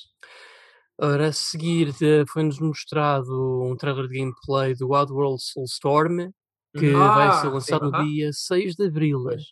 Ora, 1.01 1.29
a 1.29 1.33
seguir 1.33 1.95
eh, 2.03 2.25
foi-nos 2.33 2.59
mostrado 2.59 3.63
um 3.71 3.77
trailer 3.77 4.09
de 4.09 4.19
gameplay 4.19 4.75
do 4.75 4.91
Oddworld 4.91 5.41
Soulstorm, 5.43 6.31
que 6.77 6.93
Ah, 6.95 7.15
vai 7.15 7.33
ser 7.35 7.41
sim, 7.43 7.53
lançado 7.53 7.91
no 7.91 7.95
aham. 7.95 8.05
dia 8.07 8.31
6 8.33 8.75
de 8.75 8.87
Abril. 8.87 9.23
Pois. 9.25 9.43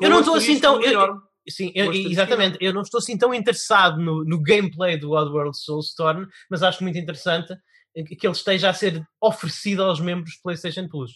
Eu 0.00 0.10
não 0.10 0.20
estou 0.20 0.34
assim 0.36 0.60
tão. 0.60 0.80
eu-. 0.82 1.20
Sim, 1.48 1.72
eu- 1.74 1.92
exatamente. 1.92 2.56
Eu 2.60 2.72
não 2.72 2.82
estou 2.82 2.98
assim 2.98 3.18
tão 3.18 3.34
interessado 3.34 4.00
no, 4.00 4.24
no 4.24 4.40
gameplay 4.40 4.96
do 4.96 5.12
Oddworld 5.12 5.56
Soulstorm, 5.58 6.26
mas 6.50 6.62
acho 6.62 6.82
muito 6.82 6.98
interessante 6.98 7.54
que 8.18 8.26
ele 8.26 8.32
esteja 8.32 8.70
a 8.70 8.74
ser 8.74 9.02
oferecido 9.20 9.82
aos 9.82 10.00
membros 10.00 10.36
do 10.36 10.42
PlayStation 10.42 10.88
Plus. 10.88 11.12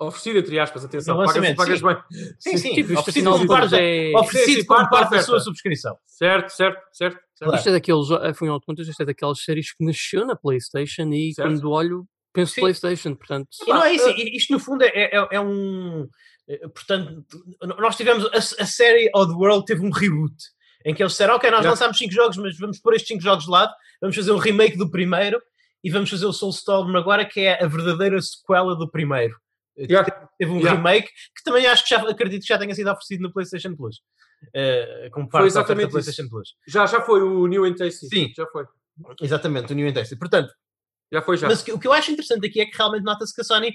Oferecido, 0.00 0.38
entre 0.40 0.58
aspas, 0.58 0.84
atenção. 0.84 1.16
Pagas, 1.24 1.54
pagas 1.54 1.78
sim. 1.78 1.86
bem. 1.86 1.96
Sim, 2.38 2.56
sim. 2.56 2.74
Tipo, 2.74 2.92
isto 2.92 3.00
oferecido 3.00 3.30
como 3.30 3.42
de 3.42 3.46
parte, 3.46 3.74
é. 3.76 4.12
oferecido 4.16 4.54
Sim, 4.54 4.60
sim, 4.60 4.66
como 4.66 4.80
parte 4.80 4.90
da 4.90 4.98
parte 4.98 5.10
da 5.12 5.22
sua 5.22 5.40
subscrição. 5.40 5.96
Certo, 6.06 6.50
certo, 6.50 6.80
certo. 6.92 7.20
certo. 7.34 7.54
Isto 7.54 7.68
é 7.68 7.72
daqueles, 7.72 8.10
afinal 8.10 8.58
de 8.58 8.66
contas, 8.66 8.88
isto 8.88 9.02
é 9.02 9.06
daquelas 9.06 9.40
séries 9.42 9.72
que 9.72 9.84
nasceu 9.84 10.26
na 10.26 10.34
PlayStation 10.34 11.08
e 11.12 11.32
Certo. 11.32 11.48
quando 11.48 11.70
olho, 11.70 12.08
Penso 12.34 12.54
Sim. 12.54 12.62
PlayStation, 12.62 13.14
portanto. 13.14 13.48
E 13.64 13.72
não 13.72 13.84
é 13.84 13.94
isso, 13.94 14.10
isto 14.10 14.52
no 14.52 14.58
fundo 14.58 14.82
é, 14.82 14.88
é, 14.88 15.28
é 15.30 15.40
um. 15.40 16.08
Eh, 16.48 16.68
Portanto, 16.68 17.24
nós 17.78 17.96
tivemos. 17.96 18.24
A, 18.26 18.36
a 18.62 18.66
série 18.66 19.10
Oddworld 19.14 19.64
teve 19.64 19.84
um 19.84 19.90
reboot 19.90 20.34
em 20.84 20.94
que 20.94 21.02
eles 21.02 21.12
disseram: 21.12 21.36
Ok, 21.36 21.50
nós 21.50 21.64
lançámos 21.64 21.96
5 21.98 22.12
jogos, 22.12 22.36
mas 22.36 22.56
vamos 22.58 22.78
pôr 22.80 22.94
estes 22.94 23.08
5 23.08 23.22
jogos 23.22 23.44
de 23.44 23.50
lado, 23.50 23.72
vamos 24.00 24.14
fazer 24.16 24.32
um 24.32 24.38
remake 24.38 24.76
do 24.76 24.90
primeiro 24.90 25.40
e 25.82 25.90
vamos 25.90 26.08
fazer 26.10 26.26
o 26.26 26.32
Soulstorm 26.32 26.94
agora, 26.96 27.24
que 27.24 27.40
é 27.40 27.62
a 27.62 27.66
verdadeira 27.66 28.20
sequela 28.20 28.74
do 28.76 28.90
primeiro. 28.90 29.34
Eh, 29.76 29.86
Yeah. 29.90 30.28
Teve 30.38 30.50
um 30.52 30.58
Yeah. 30.58 30.76
remake 30.76 31.08
que 31.08 31.42
também 31.44 31.66
acho 31.66 31.82
que 31.84 31.90
já 31.90 32.00
acredito 32.08 32.42
que 32.42 32.48
já 32.48 32.58
tenha 32.58 32.74
sido 32.74 32.90
oferecido 32.90 33.22
no 33.22 33.32
PlayStation 33.32 33.74
Plus. 33.76 34.00
eh, 34.54 35.08
como 35.12 35.24
Foi 35.30 35.40
parte 35.40 35.46
oferta 35.46 35.58
exatamente 35.60 35.86
da 35.86 35.90
PlayStation 35.92 36.28
Plus. 36.28 36.48
Já, 36.68 36.86
já 36.86 37.00
foi 37.00 37.22
o 37.22 37.46
New 37.46 37.74
Tasty. 37.74 38.06
Sim. 38.08 38.32
Já 38.36 38.46
foi. 38.46 38.64
Exatamente, 39.20 39.72
o 39.72 39.76
New 39.76 39.86
Intensity. 39.88 40.16
Portanto, 40.16 40.52
Já 41.12 41.22
foi 41.22 41.36
já. 41.36 41.46
Mas 41.48 41.60
o 41.60 41.64
que- 41.64 41.72
o 41.72 41.78
que 41.78 41.86
eu 41.86 41.92
acho 41.92 42.10
interessante 42.10 42.46
aqui 42.46 42.60
é 42.60 42.66
que 42.66 42.76
realmente 42.76 43.04
nota-se 43.04 43.32
que 43.34 43.40
a 43.40 43.44
Sony 43.44 43.72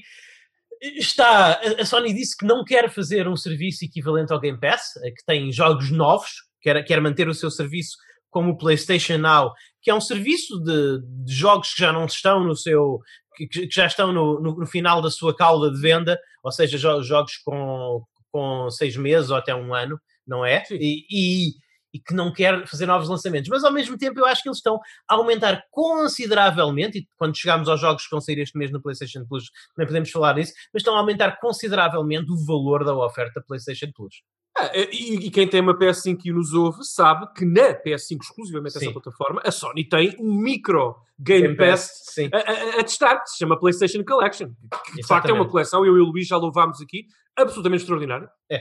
está. 0.82 1.54
a- 1.80 1.86
Sony 1.86 2.14
disse 2.14 2.36
que 2.38 2.46
não 2.46 2.64
quer 2.64 2.90
fazer 2.90 3.28
um 3.28 3.36
serviço 3.36 3.86
equivalente 3.86 4.32
ao 4.34 4.40
Game 4.40 4.60
Pass, 4.60 4.96
eh, 5.04 5.12
que 5.12 5.24
tem 5.26 5.52
jogos 5.52 5.92
novos, 5.92 6.30
quer, 6.62 6.82
quer 6.84 7.02
manter 7.02 7.28
o 7.28 7.34
seu 7.34 7.50
serviço 7.52 7.96
como 8.30 8.52
o 8.52 8.58
PlayStation 8.58 9.18
Now, 9.18 9.52
que 9.82 9.90
é 9.90 9.96
um 9.96 10.02
serviço 10.02 10.60
de, 10.62 11.00
de 11.26 11.34
jogos 11.34 11.74
que 11.74 11.82
já 11.82 11.92
não 11.92 12.06
estão 12.06 12.44
no 12.44 12.56
seu. 12.56 13.00
que, 13.36 13.48
que 13.48 13.70
já 13.72 13.86
estão 13.88 14.12
no, 14.14 14.40
no- 14.42 14.56
no 14.60 14.68
final 14.68 15.02
da 15.02 15.10
sua 15.10 15.36
cauda 15.36 15.72
de 15.72 15.80
venda, 15.82 16.20
ou 16.44 16.52
seja, 16.52 16.78
jo- 16.78 17.02
jogos 17.04 17.38
com, 17.46 18.04
com 18.32 18.70
seis 18.70 18.96
meses 18.98 19.30
ou 19.30 19.38
até 19.38 19.56
um 19.56 19.74
ano, 19.74 19.98
não 20.28 20.46
é? 20.46 20.64
E, 20.72 21.06
e- 21.10 21.52
e 21.94 22.00
que 22.00 22.14
não 22.14 22.32
quer 22.32 22.68
fazer 22.68 22.86
novos 22.86 23.10
lançamentos. 23.10 23.50
Mas 23.50 23.64
ao 23.64 23.72
mesmo 23.74 23.98
tempo 23.98 24.20
eu 24.20 24.26
acho 24.26 24.44
que 24.44 24.50
eles 24.50 24.58
estão 24.60 24.80
a 25.10 25.16
aumentar 25.16 25.64
consideravelmente, 25.72 27.00
e 27.00 27.08
quando 27.18 27.38
chegarmos 27.38 27.68
aos 27.70 27.80
jogos 27.80 28.04
que 28.04 28.12
vão 28.12 28.22
sair 28.22 28.40
este 28.40 28.58
mês 28.58 28.72
no 28.72 28.82
PlayStation 28.82 29.26
Plus, 29.28 29.46
também 29.76 29.88
podemos 29.88 30.12
falar 30.12 30.34
disso, 30.34 30.54
mas 30.74 30.82
estão 30.82 30.96
a 30.96 31.00
aumentar 31.00 31.40
consideravelmente 31.40 32.32
o 32.32 32.46
valor 32.46 32.84
da 32.84 32.96
oferta 32.96 33.42
PlayStation 33.48 33.88
Plus. 33.96 34.16
Ah, 34.58 34.72
e, 34.76 35.28
e 35.28 35.32
quem 35.32 35.48
tem 35.48 35.62
uma 35.62 35.78
PS5 35.78 36.18
e 36.26 36.32
nos 36.34 36.54
ouve 36.54 36.84
sabe 36.84 37.28
que 37.34 37.46
na 37.46 37.74
PS5, 37.76 38.18
exclusivamente 38.22 38.78
essa 38.78 38.92
plataforma, 38.92 39.42
a 39.46 39.52
Sony 39.52 39.88
tem 39.88 40.16
um 40.20 40.34
micro 40.34 40.96
Game, 41.20 41.56
Pass 41.56 41.90
sim. 42.14 42.30
a, 42.34 42.38
a- 42.38 42.80
a 42.80 42.84
testar, 42.84 43.20
que 43.22 43.30
se 43.30 43.38
chama 43.38 43.60
PlayStation 43.60 44.04
Collection. 44.04 44.50
Que 44.86 45.02
de 45.02 45.08
facto 45.08 45.30
é 45.30 45.34
uma 45.34 45.48
coleção, 45.48 45.86
eu 45.86 45.96
e 45.98 46.02
o 46.02 46.06
Luís 46.06 46.28
já 46.28 46.36
louvámos 46.38 46.82
aqui, 46.82 47.06
absolutamente 47.38 47.82
extraordinária. 47.84 48.28
É. 48.50 48.60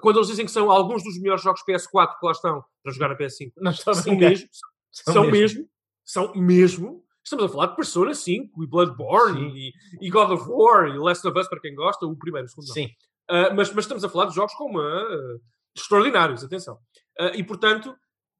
Quando 0.00 0.16
eles 0.16 0.28
dizem 0.28 0.44
que 0.46 0.52
são 0.52 0.70
alguns 0.70 1.02
dos 1.02 1.18
melhores 1.18 1.42
jogos 1.42 1.62
PS4 1.68 2.18
que 2.18 2.26
lá 2.26 2.32
estão 2.32 2.64
para 2.82 2.92
jogar 2.92 3.08
na 3.08 3.16
PS5, 3.16 3.52
Não 3.56 3.72
são 3.72 4.16
mesmo, 4.16 4.48
são, 4.92 5.30
mesmo. 5.30 5.68
são 6.04 6.32
mesmo. 6.34 7.04
Estamos 7.24 7.44
a 7.44 7.48
falar 7.48 7.66
de 7.66 7.76
Persona 7.76 8.14
5 8.14 8.62
e 8.62 8.66
Bloodborne 8.66 9.52
e, 9.58 9.72
e 10.00 10.10
God 10.10 10.30
of 10.30 10.44
War 10.48 10.86
e 10.88 10.98
Last 10.98 11.26
of 11.26 11.38
Us 11.38 11.48
para 11.48 11.60
quem 11.60 11.74
gosta, 11.74 12.06
o 12.06 12.16
primeiro, 12.16 12.46
o 12.46 12.48
segundo 12.48 12.68
não. 12.68 12.74
Sim. 12.74 12.86
Uh, 13.28 13.54
mas, 13.56 13.72
mas 13.72 13.84
estamos 13.84 14.04
a 14.04 14.08
falar 14.08 14.26
de 14.26 14.34
jogos 14.36 14.54
como 14.54 14.78
uh, 14.78 15.40
extraordinários, 15.76 16.44
atenção. 16.44 16.76
Uh, 17.18 17.34
e 17.34 17.42
portanto, 17.42 17.96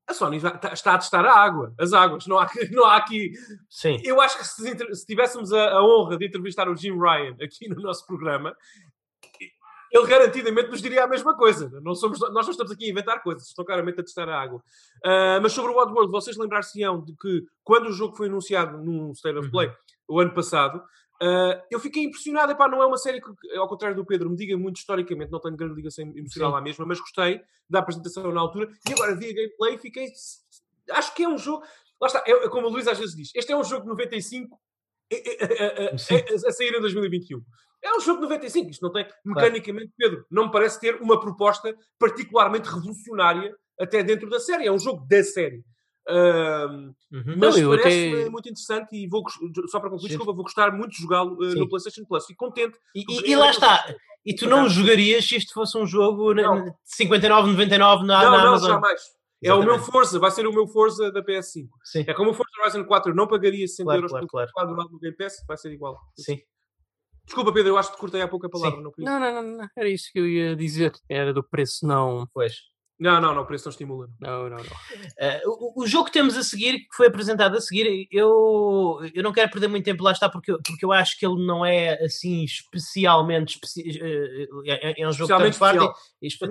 a 0.09 0.15
Sony 0.15 0.41
tá- 0.41 0.71
está 0.73 0.95
a 0.95 0.99
testar 0.99 1.25
a 1.27 1.37
água, 1.37 1.75
as 1.81 1.93
águas. 1.93 2.27
Não 2.29 2.39
há, 2.39 2.49
não 2.71 2.85
há 2.85 2.97
aqui. 2.97 3.33
Sim. 3.69 4.01
Eu 4.05 4.21
acho 4.21 4.39
que 4.39 4.45
se, 4.45 4.95
se 4.95 5.05
tivéssemos 5.07 5.53
a, 5.53 5.71
a 5.73 5.85
honra 5.85 6.17
de 6.17 6.27
entrevistar 6.27 6.69
o 6.69 6.77
Jim 6.77 6.97
Ryan 6.97 7.37
aqui 7.43 7.69
no 7.69 7.83
nosso 7.83 8.07
programa, 8.07 8.55
ele 9.93 10.07
garantidamente 10.07 10.69
nos 10.71 10.83
diria 10.83 11.05
a 11.05 11.07
mesma 11.07 11.37
coisa. 11.37 11.69
Não 11.83 11.95
somos, 11.95 12.19
nós 12.21 12.47
não 12.47 12.51
estamos 12.51 12.73
aqui 12.73 12.87
a 12.87 12.91
inventar 12.91 13.23
coisas, 13.23 13.49
estão 13.49 13.65
claramente 13.65 14.01
a 14.01 14.03
testar 14.05 14.29
a 14.29 14.41
água. 14.41 14.59
Uh, 15.05 15.41
mas 15.43 15.53
sobre 15.53 15.73
o 15.73 15.77
Oddworld, 15.79 16.11
vocês 16.11 16.37
lembrar-se-ão 16.37 17.05
de 17.05 17.15
que 17.17 17.45
quando 17.65 17.87
o 17.89 17.93
jogo 17.93 18.17
foi 18.17 18.29
anunciado 18.29 18.79
num 18.79 19.13
State 19.13 19.39
of 19.39 19.47
Uhum. 19.47 19.53
Play 19.53 19.71
o 20.09 20.21
ano 20.21 20.33
passado, 20.35 20.77
uh, 21.23 21.63
eu 21.71 21.81
fiquei 21.81 22.05
impressionado. 22.05 22.53
Epá, 22.53 22.69
não 22.69 22.83
é 22.83 22.87
uma 22.87 22.97
série 22.99 23.21
que, 23.21 23.57
ao 23.57 23.69
contrário 23.69 23.97
do 23.97 24.05
Pedro, 24.05 24.31
me 24.31 24.37
diga 24.37 24.57
muito 24.57 24.77
historicamente, 24.77 25.31
não 25.31 25.41
tenho 25.41 25.57
grande 25.57 25.75
ligação 25.75 26.05
emocional 26.17 26.53
Sim. 26.53 26.59
à 26.59 26.61
mesma, 26.61 26.87
mas 26.87 27.01
gostei 27.01 27.41
da 27.69 27.79
apresentação 27.81 28.31
na 28.33 28.41
altura 28.41 28.69
e 28.89 28.93
agora 28.93 29.15
vi 29.15 29.31
a 29.31 29.35
gameplay 29.35 29.75
e 29.75 29.79
fiquei. 29.79 30.07
Acho 30.91 31.15
que 31.15 31.25
é 31.25 31.29
um 31.29 31.39
jogo. 31.39 31.65
Lá 32.01 32.07
está, 32.09 32.23
é, 32.27 32.31
é 32.31 32.49
como 32.49 32.67
o 32.67 32.71
Luís 32.71 32.87
às 32.87 32.99
vezes 32.99 33.17
diz: 33.17 33.31
este 33.35 33.53
é 33.53 33.57
um 33.57 33.65
jogo 33.65 33.83
de 33.83 33.89
95 33.89 34.61
é- 35.11 35.45
é- 35.45 35.45
é- 35.45 35.95
é- 35.95 35.99
Sim. 35.99 36.17
é- 36.17 36.35
a 36.35 36.53
sair 36.53 36.75
em 36.75 36.81
2021. 36.81 37.41
É 37.83 37.97
um 37.97 38.01
jogo 38.01 38.17
de 38.21 38.27
95, 38.29 38.71
isto 38.71 38.83
não 38.83 38.93
tem, 38.93 39.07
mecanicamente, 39.25 39.93
Pedro, 39.97 40.25
não 40.31 40.47
me 40.47 40.51
parece 40.53 40.81
ter 40.81 40.97
uma 41.01 41.21
proposta 41.21 41.75
particularmente 41.99 42.69
revolucionária 42.69 43.55
até 43.81 44.03
dentro 44.03 44.29
da 44.29 44.41
série. 44.41 44.67
É 44.67 44.73
um 44.73 44.79
jogo 44.79 45.07
da 45.09 45.23
série. 45.23 45.63
Uhum. 46.09 46.95
mas 47.37 47.61
Não, 47.61 47.71
parece 47.71 48.13
até- 48.15 48.31
muito 48.31 48.49
interessante 48.49 48.95
e 48.97 49.09
vou, 49.09 49.23
só 49.69 49.81
para 49.81 49.91
concluir, 49.91 50.03
Sim. 50.11 50.17
desculpa, 50.17 50.33
vou 50.33 50.45
gostar 50.45 50.71
muito 50.73 50.93
de 50.93 51.03
jogá-lo 51.03 51.35
uh, 51.35 51.55
no 51.55 51.69
PlayStation 51.69 52.05
Plus. 52.05 52.27
Fico 52.27 52.45
contente. 52.47 52.79
E, 52.95 53.01
e- 53.09 53.31
e 53.33 53.37
lá 53.37 53.51
está. 53.51 53.85
E 54.25 54.35
tu 54.35 54.49
não 54.49 54.69
jogarias 54.69 55.27
se 55.27 55.37
isto 55.37 55.53
fosse 55.53 55.77
um 55.79 55.87
jogo 55.87 56.35
de 56.35 56.43
59,99 56.43 57.79
na, 57.79 57.79
não, 57.99 58.07
na 58.07 58.23
não, 58.31 58.37
Amazon. 58.49 58.69
jamais. 58.71 59.01
É 59.43 59.53
o 59.53 59.63
meu. 59.63 59.79
Forza, 59.79 60.19
vai 60.19 60.31
ser 60.31 60.47
o 60.47 60.53
meu 60.53 60.67
Forza 60.67 61.13
da 61.13 61.23
PS5. 61.23 61.69
Sim, 61.85 62.05
É 62.07 62.15
como 62.15 62.31
o 62.31 62.35
Forza 62.35 62.51
Horizon 62.61 62.85
4, 62.85 63.13
eu 63.13 63.17
não 63.17 63.29
pagaria 63.29 63.67
60 63.69 63.85
Claro, 63.85 63.99
euros 63.99 64.11
claro, 64.11 64.27
por 64.27 64.31
claro. 64.31 64.51
quadro 64.53 64.75
no 64.93 64.99
Game 64.99 65.17
Pass, 65.17 65.45
vai 65.47 65.57
ser 65.57 65.73
igual. 65.73 65.99
sim. 66.19 66.39
Desculpa, 67.27 67.53
Pedro, 67.53 67.73
eu 67.73 67.79
acho 67.79 67.91
que 67.91 67.97
te 67.97 68.01
cortei 68.01 68.23
há 68.23 68.29
pouco 68.29 68.47
a 68.47 68.49
palavra. 68.49 68.81
Não, 68.81 68.93
não, 69.21 69.21
não, 69.21 69.43
não, 69.43 69.69
era 69.77 69.89
isso 69.89 70.11
que 70.13 70.19
eu 70.19 70.27
ia 70.27 70.57
dizer. 70.57 70.93
Era 71.09 71.35
do 71.35 71.43
preço, 71.43 71.87
não. 71.87 72.27
Pois. 72.33 72.55
Não, 72.99 73.21
não, 73.21 73.35
não, 73.35 73.43
o 73.43 73.47
preço 73.47 73.67
não 73.67 73.71
estimula. 73.71 74.09
Não, 74.21 74.49
não, 74.49 74.57
não. 74.57 74.65
Eh, 75.19 75.43
o, 75.47 75.83
o 75.83 75.87
jogo 75.87 76.07
que 76.07 76.13
temos 76.13 76.37
a 76.37 76.43
seguir, 76.43 76.79
que 76.81 76.95
foi 76.97 77.07
apresentado 77.09 77.57
a 77.57 77.61
seguir, 77.61 78.09
eu, 78.11 78.99
eu 79.15 79.23
não 79.23 79.33
quero 79.33 79.51
perder 79.51 79.69
muito 79.69 79.85
tempo 79.85 80.03
lá 80.03 80.13
está, 80.13 80.29
porque, 80.29 80.51
eu- 80.51 80.59
porque 80.67 80.85
eu 80.85 80.93
acho 80.93 81.19
que 81.19 81.27
ele 81.27 81.45
não 81.47 81.65
é 81.65 82.03
assim 82.03 82.45
especialmente. 82.45 83.55
especi- 83.55 83.99
eh, 84.01 84.47
eh, 84.67 84.91
é, 84.99 85.03
é 85.03 85.09
um 85.09 85.13
jogo 85.13 85.29
que 85.29 85.49
Especialmente 85.49 85.59
parte. 85.59 85.79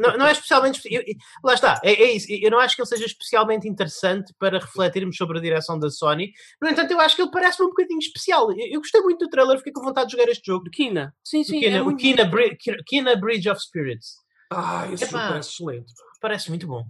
Não, 0.02 0.18
não 0.18 0.28
é 0.28 0.32
especialmente. 0.32 0.76
espe- 0.78 0.94
eu- 0.94 1.04
lá 1.44 1.54
está, 1.54 1.80
é, 1.84 1.92
é 1.94 2.12
isso. 2.12 2.28
Eu 2.30 2.52
não 2.52 2.60
acho 2.60 2.76
que 2.76 2.82
ele 2.82 2.90
seja 2.90 3.06
especialmente 3.06 3.68
interessante 3.68 4.34
para 4.38 4.60
refletirmos 4.60 5.18
sobre 5.18 5.38
a 5.38 5.42
direção 5.42 5.80
da 5.80 5.90
Sony. 5.90 6.32
No 6.62 6.70
entanto, 6.70 6.92
eu 6.92 7.00
acho 7.00 7.16
que 7.16 7.22
ele 7.22 7.32
parece-me 7.32 7.66
um 7.66 7.70
bocadinho 7.70 8.00
especial. 8.00 8.52
Eu, 8.52 8.68
eu 8.74 8.80
gostei 8.80 9.02
muito 9.02 9.26
do 9.26 9.30
trailer, 9.30 9.58
fiquei 9.58 9.74
com 9.74 9.82
vontade 9.82 10.10
de 10.10 10.18
jogar 10.18 10.30
este 10.32 10.46
jogo. 10.46 10.66
Do 10.66 10.72
Kina. 10.72 11.14
Sim, 11.24 11.44
sim. 11.44 11.58
o 11.58 11.60
Kina, 11.62 11.78
é 11.78 12.26
o. 12.26 12.30
Bri- 12.30 12.56
Kina- 12.58 12.78
Kina 12.86 13.16
Bridge 13.16 13.50
of 13.50 13.62
Spirits. 13.62 14.24
Ah, 14.56 14.88
esse 14.92 15.04
Epá. 15.04 15.18
jogo 15.18 15.30
parece 15.30 15.50
excelente. 15.52 15.94
Parece 16.22 16.50
muito 16.50 16.68
bom. 16.68 16.84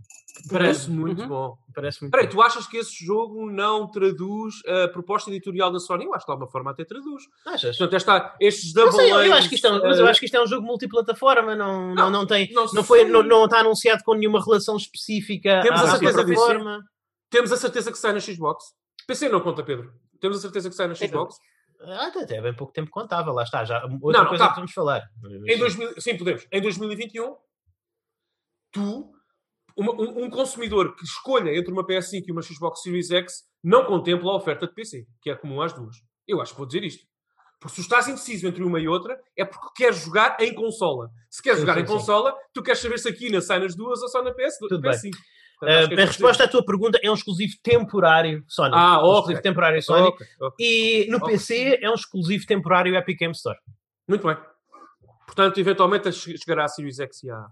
Parece 0.50 0.90
muito 0.92 1.22
Uhum. 1.22 1.28
bom. 1.30 1.58
Parece 1.74 2.02
muito 2.02 2.12
Peraí, 2.12 2.28
bom. 2.28 2.32
tu 2.34 2.42
achas 2.42 2.68
que 2.68 2.78
esse 2.78 2.94
jogo 3.06 3.50
não 3.50 3.90
traduz 3.90 4.56
a 4.68 4.88
proposta 4.90 5.30
editorial 5.30 5.72
da 5.72 5.80
Sony? 5.80 6.06
Eu 6.06 6.14
acho 6.14 6.26
que 6.26 6.30
de 6.30 6.34
alguma 6.34 6.52
forma 6.52 6.72
até 6.72 6.84
traduz. 6.84 7.24
Achas? 7.46 7.78
Portanto, 7.78 7.96
esta, 7.96 8.36
estes 8.40 8.74
Não 8.74 8.84
double 8.84 9.00
sei, 9.00 9.12
eu, 9.12 9.34
acho 9.34 9.50
que 9.50 9.56
isto 9.56 9.68
é 9.68 9.72
um, 9.72 9.82
mas 9.82 9.98
eu 9.98 10.08
acho 10.08 10.20
que 10.20 10.26
isto 10.26 10.36
é 10.36 10.44
um 10.44 10.48
jogo 10.48 10.66
multiplataforma, 10.66 11.56
não, 11.56 11.88
não, 11.88 11.96
Não, 11.96 12.10
não 12.12 12.28
tem, 12.28 12.52
não 12.52 12.66
não, 12.74 12.84
foi, 12.84 13.06
não, 13.06 13.24
não 13.24 13.46
está 13.46 13.60
anunciado 13.60 14.04
com 14.04 14.14
nenhuma 14.14 14.44
relação 14.44 14.76
específica 14.76 15.62
Temos 15.62 15.82
à, 15.82 15.84
a 15.84 15.92
certeza 15.92 16.24
plataforma. 16.26 16.84
Temos 17.30 17.52
a 17.52 17.58
certeza 17.58 17.92
que 17.92 17.98
sai 17.98 18.14
na 18.14 18.20
Xbox. 18.20 18.64
PC 19.08 19.30
não 19.30 19.40
conta, 19.42 19.64
Pedro. 19.64 19.92
Temos 20.20 20.38
a 20.38 20.42
certeza 20.42 20.70
que 20.70 20.76
sai 20.76 20.88
na 20.88 20.96
Xbox. 20.96 21.36
Ah, 21.82 22.08
até, 22.08 22.24
até 22.24 22.42
bem 22.42 22.54
pouco 22.56 22.74
tempo 22.74 22.90
contava, 22.90 23.32
lá 23.32 23.44
está, 23.44 23.64
já 23.66 23.84
outra 24.02 24.22
não, 24.24 24.30
coisa 24.30 24.44
tá. 24.46 24.50
que 24.52 24.56
vamos 24.58 24.72
falar. 24.74 25.04
Em 25.48 25.58
2000, 25.58 26.02
sim, 26.02 26.18
podemos. 26.18 26.46
Em 26.52 26.62
2021, 26.62 27.36
tu, 28.76 29.12
uma- 29.78 29.94
um, 29.94 30.26
um 30.26 30.30
consumidor 30.30 30.96
que 30.96 31.04
escolha 31.04 31.56
entre 31.58 31.72
uma 31.72 31.86
PS5 31.86 32.24
e 32.28 32.32
uma 32.32 32.42
Xbox 32.42 32.82
Series 32.82 33.10
X, 33.10 33.44
não 33.64 33.86
contempla 33.86 34.32
a 34.32 34.36
oferta 34.36 34.68
de 34.68 34.74
PC, 34.74 35.06
que 35.22 35.30
é 35.30 35.36
comum 35.36 35.62
às 35.62 35.74
duas. 35.74 35.96
Eu 36.28 36.42
acho 36.42 36.52
que 36.52 36.58
vou 36.58 36.68
dizer 36.68 36.84
isto. 36.84 37.06
Porque 37.60 37.76
se 37.76 37.82
estás 37.82 38.08
indeciso 38.08 38.48
entre 38.48 38.64
uma 38.64 38.80
e 38.80 38.88
outra, 38.88 39.18
é 39.36 39.44
porque 39.46 39.68
queres 39.76 39.98
jogar 40.04 40.38
em 40.40 40.54
consola. 40.54 41.10
Se 41.32 41.42
queres 41.42 41.60
Sim, 41.60 41.66
jogar 41.66 41.76
sim, 41.76 41.84
em 41.84 41.88
sim. 41.88 41.94
consola, 41.94 42.36
tu 42.54 42.62
queres 42.62 42.80
saber 42.80 43.00
se 43.00 43.08
aqui 43.10 43.30
na 43.32 43.42
sai 43.42 43.60
nas 43.60 43.76
duas 43.76 44.02
ou 44.02 44.08
só 44.10 44.22
na 44.22 44.32
PS, 44.34 44.58
Tudo 44.60 44.80
bem. 44.82 44.92
PS5. 44.92 45.12
Portanto, 45.58 45.78
Ah, 45.78 45.80
acho 45.80 45.88
que 45.90 45.94
é 45.96 46.04
a 46.04 46.06
resposta 46.06 46.44
à 46.44 46.48
tua 46.50 46.66
pergunta 46.66 47.00
é 47.02 47.10
um 47.10 47.14
exclusivo 47.14 47.54
temporário 47.64 48.44
Sony. 48.48 48.72
Ah, 48.76 49.02
um 49.02 49.14
exclusivo 49.14 49.42
temporário. 49.42 49.82
Sony. 49.82 50.08
Ok, 50.10 50.28
ok. 50.42 50.66
E 50.66 51.08
no. 51.10 51.20
PC 51.26 51.80
é 51.82 51.90
um 51.90 51.94
exclusivo 51.94 52.46
temporário 52.46 52.94
Epic 52.96 53.18
Game 53.18 53.32
Store. 53.34 53.58
Muito 54.08 54.28
bem. 54.28 54.38
Portanto, 55.26 55.58
eventualmente 55.60 56.12
che- 56.12 56.38
chegará 56.38 56.66
à 56.66 56.68
Series 56.68 57.00
X 57.00 57.24
e 57.24 57.30
à, 57.32 57.48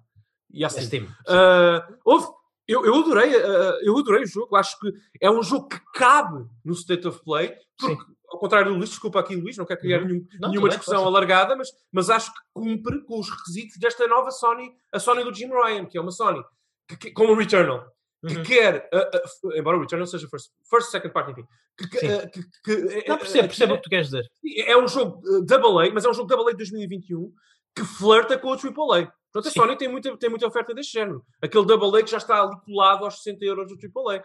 e 0.53 0.63
É 0.63 0.69
Steam. 0.69 0.85
Steam. 0.85 1.07
Ah, 1.27 1.87
houve- 2.05 2.27
eu, 2.67 2.85
eu, 2.85 2.95
adorei, 2.95 3.35
ah, 3.35 3.77
eu 3.81 3.97
adorei 3.97 4.23
o 4.23 4.27
jogo. 4.27 4.55
Acho 4.55 4.79
que 4.79 4.93
é 5.19 5.29
um 5.29 5.43
jogo 5.43 5.67
que 5.67 5.79
cabe 5.95 6.45
no 6.63 6.73
State 6.73 7.07
of 7.07 7.21
Play. 7.23 7.53
Porque, 7.77 8.03
ao 8.29 8.39
contrário 8.39 8.71
do 8.71 8.77
Luís, 8.77 8.89
desculpa 8.91 9.19
aqui, 9.19 9.35
Luís, 9.35 9.57
não 9.57 9.65
quero 9.65 9.79
criar 9.81 10.01
Uhum. 10.01 10.07
nenhum- 10.07 10.27
Não, 10.39 10.49
nenhuma 10.49 10.69
bem, 10.69 10.77
discussão 10.77 11.05
alargada, 11.05 11.55
mas, 11.55 11.69
mas 11.91 12.09
acho 12.09 12.31
que 12.33 12.39
cumpre 12.53 13.01
com 13.03 13.19
os 13.19 13.29
requisitos 13.29 13.77
desta 13.77 14.07
nova 14.07 14.31
Sony, 14.31 14.71
a 14.91 14.99
Sony 14.99 15.23
do 15.23 15.33
Jim 15.33 15.47
Ryan, 15.49 15.85
que 15.85 15.97
é 15.97 16.01
uma 16.01 16.11
Sony, 16.11 16.41
que, 16.87 16.95
que- 16.97 17.11
como 17.11 17.33
o 17.33 17.35
Returnal, 17.35 17.85
que 18.25 18.37
Uhum. 18.37 18.43
quer, 18.43 18.89
ah, 18.93 19.09
f- 19.25 19.59
embora 19.59 19.77
o 19.77 19.81
Returnal 19.81 20.07
seja 20.07 20.27
first, 20.29 20.49
first 20.69 20.89
second 20.89 21.13
party, 21.13 21.31
enfim, 21.31 21.45
que, 21.77 21.87
que, 21.87 22.43
que- 22.63 23.07
Não 23.09 23.15
ah, 23.15 23.17
percebo, 23.19 23.43
ah, 23.45 23.47
percebo 23.47 23.73
o 23.73 23.77
que 23.77 23.83
tu 23.83 23.89
queres 23.89 24.07
dizer. 24.07 24.25
é 24.65 24.77
um 24.77 24.87
jogo 24.87 25.19
uh, 25.27 25.43
Double 25.45 25.87
A, 25.89 25.93
mas 25.93 26.05
é 26.05 26.09
um 26.09 26.13
jogo 26.13 26.27
Double 26.29 26.47
A 26.47 26.51
de 26.51 26.57
2021 26.57 27.31
que 27.75 27.83
flerta 27.83 28.37
com 28.37 28.49
o 28.49 28.57
Triple 28.57 28.83
A. 29.03 29.13
Portanto, 29.33 29.47
a 29.49 29.51
Sim. 29.51 29.59
Sony 29.59 29.75
tem 29.77 29.87
muita, 29.89 30.15
tem 30.17 30.29
muita 30.29 30.45
oferta 30.47 30.73
deste 30.75 30.93
género. 30.93 31.25
Aquele 31.41 31.65
Double 31.65 31.99
A 31.99 32.03
que 32.03 32.11
já 32.11 32.17
está 32.17 32.41
ali 32.43 32.55
colado 32.65 33.03
aos 33.03 33.23
60 33.23 33.43
euros 33.43 33.67
do 33.67 33.77
Triple 33.77 34.01
A. 34.15 34.19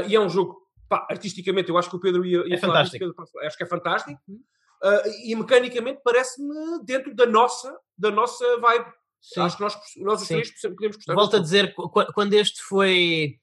Uh, 0.00 0.08
e 0.08 0.16
é 0.16 0.20
um 0.20 0.28
jogo, 0.30 0.56
pá, 0.88 1.06
artisticamente, 1.10 1.68
eu 1.68 1.76
acho 1.76 1.90
que 1.90 1.96
o 1.96 2.00
Pedro 2.00 2.24
ia, 2.24 2.38
ia 2.48 2.54
É 2.54 2.58
falar 2.58 2.82
disso, 2.82 2.92
fantástico. 2.98 2.98
Pedro, 3.30 3.46
acho 3.46 3.56
que 3.58 3.62
é 3.62 3.66
fantástico. 3.66 4.20
ah, 4.82 5.02
e 5.24 5.34
mecanicamente 5.36 6.00
parece-me 6.02 6.82
dentro 6.84 7.14
da 7.14 7.26
nossa, 7.26 7.76
da 7.96 8.10
nossa 8.10 8.58
vibe. 8.58 8.86
Sim. 9.20 9.40
Acho 9.40 9.56
que 9.56 9.62
nós, 9.62 9.78
nós 9.98 10.22
os 10.22 10.28
três 10.28 10.50
podemos 10.60 10.96
gostar. 10.96 11.14
Volto 11.14 11.36
a 11.36 11.40
dizer, 11.40 11.74
qu- 11.74 11.88
qu- 11.90 12.12
quando 12.14 12.32
este 12.34 12.62
foi. 12.62 13.36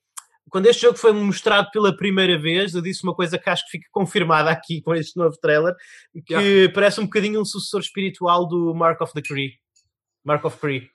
Quando 0.50 0.66
este 0.66 0.82
jogo 0.82 0.98
foi 0.98 1.12
mostrado 1.14 1.70
pela 1.72 1.96
primeira 1.96 2.38
vez, 2.38 2.74
eu 2.76 2.82
disse 2.82 3.04
uma 3.04 3.16
coisa 3.16 3.38
que 3.40 3.50
acho 3.50 3.64
que 3.66 3.72
fica 3.72 3.88
confirmada 3.92 4.50
aqui 4.52 4.82
com 4.82 4.94
este 4.94 5.16
novo 5.18 5.36
trailer, 5.42 5.74
que 6.26 6.68
parece 6.74 7.00
um 7.00 7.06
bocadinho 7.06 7.40
um 7.40 7.46
sucessor 7.46 7.80
espiritual 7.80 8.48
do 8.48 8.74
Mark 8.76 9.00
of 9.02 9.14
the 9.14 9.22
Cree. 9.22 9.54
Mark 10.26 10.44
of 10.44 10.58
Cree. 10.58 10.90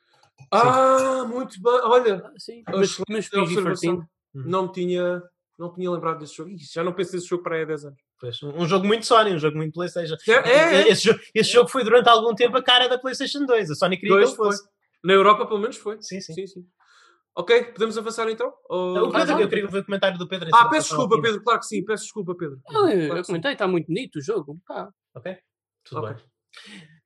Ah, 0.50 1.24
muito 1.26 1.60
bem. 1.60 1.72
Olha, 1.84 2.22
Ah, 2.24 2.32
Sim, 2.38 2.62
Eu 2.68 2.78
mas, 2.78 2.98
mas 3.08 3.32
observação. 3.32 3.96
PG-13. 3.98 4.06
não 4.34 4.66
me 4.66 4.72
tinha, 4.72 5.22
não 5.58 5.72
tinha 5.74 5.90
lembrado 5.90 6.18
desse 6.18 6.34
jogo. 6.36 6.50
Já 6.58 6.84
não 6.84 6.92
penso 6.92 7.14
nesse 7.14 7.26
jogo 7.28 7.42
para 7.42 7.56
aí 7.56 7.62
há 7.62 7.66
10 7.66 7.84
anos. 7.86 7.98
Pois, 8.18 8.42
um 8.42 8.66
jogo 8.66 8.86
muito 8.86 9.04
Sony, 9.04 9.34
um 9.34 9.38
jogo 9.38 9.56
muito 9.56 9.74
PlayStation. 9.74 10.16
É, 10.28 10.32
é, 10.32 10.74
é. 10.82 10.88
Esse, 10.88 11.04
jogo, 11.04 11.20
esse 11.34 11.50
jogo 11.52 11.68
foi 11.68 11.84
durante 11.84 12.08
algum 12.08 12.34
tempo 12.34 12.56
a 12.56 12.62
cara 12.62 12.88
da 12.88 12.98
PlayStation 12.98 13.44
2. 13.44 13.70
A 13.70 13.74
Sony 13.74 13.96
queria 13.98 14.14
Dois 14.14 14.30
que 14.34 14.40
ele 14.40 14.50
fosse. 14.50 14.62
Na 15.04 15.12
Europa, 15.12 15.46
pelo 15.46 15.60
menos, 15.60 15.76
foi. 15.76 16.00
Sim, 16.00 16.20
sim. 16.20 16.32
sim, 16.32 16.46
sim. 16.46 16.66
Ok, 17.34 17.64
podemos 17.64 17.98
avançar 17.98 18.26
então? 18.30 18.50
Ou- 18.70 19.08
O 19.08 19.12
Pedro, 19.12 19.36
Ah, 19.36 19.40
eu 19.42 19.48
queria 19.48 19.66
ver 19.68 19.80
o 19.80 19.84
comentário 19.84 20.16
do 20.18 20.26
Pedro. 20.26 20.48
Ah, 20.54 20.68
peço 20.70 20.88
desculpa, 20.88 21.20
Pedro. 21.20 21.42
Claro 21.42 21.60
que 21.60 21.66
sim. 21.66 21.84
Peço 21.84 22.04
desculpa, 22.04 22.34
Pedro. 22.34 22.58
Ah, 22.66 22.72
eu, 22.72 22.78
Claro 23.06 23.18
eu 23.18 23.24
sim. 23.24 23.32
comentei, 23.32 23.52
está 23.52 23.68
muito 23.68 23.86
bonito 23.88 24.16
o 24.16 24.22
jogo. 24.22 24.58
Tá. 24.66 24.88
Ok? 25.14 25.36
Tudo 25.84 26.00
Ok. 26.00 26.14
bem. 26.14 26.24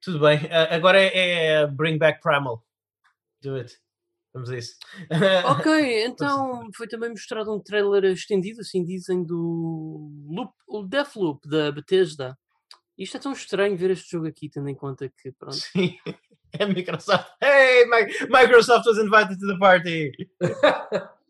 Tudo 0.00 0.20
bem. 0.20 0.38
Ah, 0.52 0.76
agora 0.76 1.00
é, 1.00 1.46
é 1.62 1.66
Bring 1.66 1.98
Back 1.98 2.20
Primal. 2.22 2.62
Do 3.42 3.56
it. 3.56 3.74
Vamos 4.32 4.50
a 4.50 4.56
isso. 4.58 4.76
Ok, 5.46 5.66
então 6.06 6.68
foi 6.76 6.86
também 6.86 7.10
mostrado 7.10 7.52
um 7.54 7.60
trailer 7.60 8.04
estendido, 8.04 8.60
assim 8.60 8.84
dizem, 8.84 9.24
do 9.24 10.10
Loop, 10.28 10.52
o 10.68 10.82
Deathloop 10.84 11.48
da 11.48 11.72
Bethesda. 11.72 12.38
Isto 12.96 13.16
é 13.16 13.20
tão 13.20 13.32
estranho 13.32 13.76
ver 13.76 13.90
este 13.90 14.10
jogo 14.10 14.26
aqui, 14.28 14.48
tendo 14.48 14.68
em 14.68 14.74
conta 14.74 15.08
que, 15.08 15.32
pronto, 15.32 15.56
Sim. 15.56 15.96
É 16.52 16.66
Microsoft. 16.66 17.28
Hey, 17.40 17.84
Mi- 17.86 18.28
Microsoft 18.28 18.84
was 18.86 18.98
invited 18.98 19.38
to 19.38 19.46
the 19.46 19.58
party. 19.58 20.10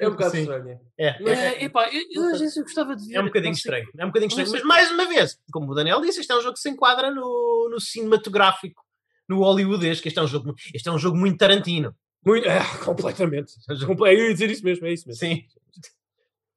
É 0.00 0.08
um 0.08 0.10
bocado 0.10 0.32
Sim. 0.32 0.40
estranho. 0.40 0.80
É, 0.98 1.06
É, 1.22 1.64
epá, 1.66 1.88
eu, 1.88 2.02
eu 2.10 2.32
às 2.32 2.40
vezes 2.40 2.56
eu 2.56 2.64
gostava 2.64 2.96
de 2.96 3.06
ver. 3.06 3.14
é 3.14 3.20
um 3.20 3.26
bocadinho 3.26 3.52
estranho. 3.52 3.88
É 3.96 4.04
um 4.04 4.08
bocadinho 4.08 4.28
estranho. 4.28 4.50
Mas 4.50 4.62
mais 4.64 4.90
uma 4.90 5.06
vez, 5.06 5.38
como 5.52 5.70
o 5.70 5.74
Daniel 5.74 6.00
disse, 6.00 6.18
este 6.18 6.32
é 6.32 6.36
um 6.36 6.40
jogo 6.40 6.54
que 6.54 6.60
se 6.60 6.68
enquadra 6.68 7.12
no, 7.12 7.68
no 7.70 7.80
cinematográfico, 7.80 8.83
no 9.28 9.38
hollywoodesco. 9.38 10.06
Este 10.08 10.18
é 10.18 10.22
um 10.22 10.26
jogo, 10.26 10.54
este 10.74 10.88
é 10.88 10.92
um 10.92 10.98
jogo 10.98 11.16
muito 11.16 11.36
Tarantino. 11.38 11.94
Muito, 12.24 12.46
é, 12.48 12.58
completamente. 12.84 13.52
Comple- 13.86 14.14
Eu 14.14 14.26
ia 14.28 14.32
dizer 14.32 14.50
isso 14.50 14.64
mesmo, 14.64 14.86
é 14.86 14.92
isso 14.92 15.06
mesmo. 15.06 15.18
Sim. 15.20 15.42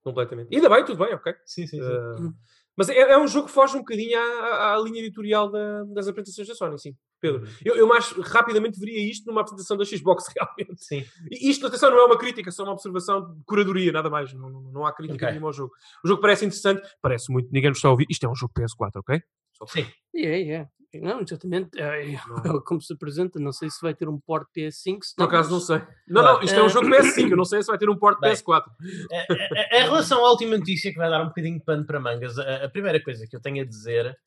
Completamente. 0.04 0.56
Ainda 0.56 0.70
bem, 0.70 0.86
tudo 0.86 1.04
bem, 1.04 1.14
ok. 1.14 1.34
Sim, 1.46 1.68
sim, 1.68 1.82
sim. 1.82 1.82
Uh, 1.82 2.34
mas 2.78 2.88
é, 2.90 2.98
é 2.98 3.18
um 3.18 3.28
jogo 3.28 3.48
que 3.48 3.54
foge 3.54 3.76
um 3.76 3.80
bocadinho 3.80 4.18
à, 4.18 4.76
à- 4.76 4.80
linha 4.80 5.00
editorial 5.02 5.52
da- 5.52 5.84
das 5.86 6.08
apresentações 6.08 6.48
da 6.48 6.56
Sony, 6.56 6.80
sim. 6.80 6.96
Pedro, 7.20 7.42
Uhum. 7.42 7.48
eu, 7.66 7.76
eu 7.76 7.88
mais 7.88 8.12
rapidamente 8.12 8.80
veria 8.80 9.02
isto 9.10 9.26
numa 9.26 9.42
apresentação 9.42 9.76
da 9.76 9.84
Xbox 9.84 10.26
realmente. 10.38 10.82
Sim. 10.86 11.04
E 11.32 11.50
isto, 11.50 11.66
atenção, 11.68 11.90
não 11.90 11.98
é 12.00 12.06
uma 12.06 12.18
crítica, 12.18 12.48
é 12.50 12.52
só 12.52 12.64
uma 12.64 12.72
observação 12.74 13.34
de 13.34 13.44
curadoria, 13.44 13.92
nada 13.92 14.10
mais. 14.10 14.32
Não, 14.34 14.50
não, 14.50 14.62
não 14.72 14.86
há 14.86 14.94
crítica 14.94 15.26
Ok. 15.26 15.30
nenhuma 15.32 15.48
ao 15.50 15.54
jogo. 15.54 15.74
O 16.06 16.08
jogo 16.08 16.22
parece 16.22 16.46
interessante, 16.46 16.88
parece 17.02 17.30
muito, 17.32 17.50
ninguém 17.52 17.70
nos 17.70 17.80
está 17.80 17.88
a 17.90 17.92
ouvir. 17.92 18.06
Isto 18.10 18.28
é 18.28 18.30
um 18.30 18.36
jogo 18.36 18.54
PS4, 18.58 18.92
ok? 18.98 19.22
Sim. 19.68 19.88
É, 20.16 20.42
é. 20.52 20.68
Não, 20.96 21.20
exatamente. 21.22 21.80
É, 21.80 22.14
é, 22.14 22.20
Não. 22.28 22.62
como 22.66 22.82
se 22.82 22.94
apresenta, 22.94 23.40
não 23.40 23.52
sei 23.52 23.70
se 23.70 23.78
vai 23.82 23.94
ter 23.94 24.08
um 24.08 24.20
port 24.20 24.48
PS5. 24.58 25.00
se 25.04 25.16
Por 25.16 25.26
acaso 25.26 25.52
não 25.52 25.60
sei. 25.60 25.82
Não, 26.08 26.22
não, 26.24 26.42
isto 26.42 26.58
é 26.58 26.64
um 26.64 26.70
jogo 26.70 26.88
PS5, 26.88 27.30
eu 27.32 27.38
não 27.38 27.46
sei 27.46 27.62
se 27.62 27.68
vai 27.68 27.78
ter 27.78 27.90
um 27.90 27.98
porte 27.98 28.20
Bem. 28.22 28.32
PS4. 28.34 28.64
Eh, 29.12 29.26
eh, 29.32 29.80
Em 29.80 29.84
relação 29.84 30.26
à 30.26 30.30
última 30.32 30.58
notícia, 30.58 30.92
que 30.92 30.98
vai 30.98 31.10
dar 31.10 31.22
um 31.22 31.28
bocadinho 31.28 31.60
de 31.60 31.66
pano 31.66 31.86
para 31.86 32.00
mangas, 32.00 32.38
a, 32.40 32.66
a 32.66 32.70
primeira 32.70 33.02
coisa 33.04 33.28
que 33.28 33.36
eu 33.36 33.42
tenho 33.42 33.62
a 33.64 33.66
dizer 33.68 34.18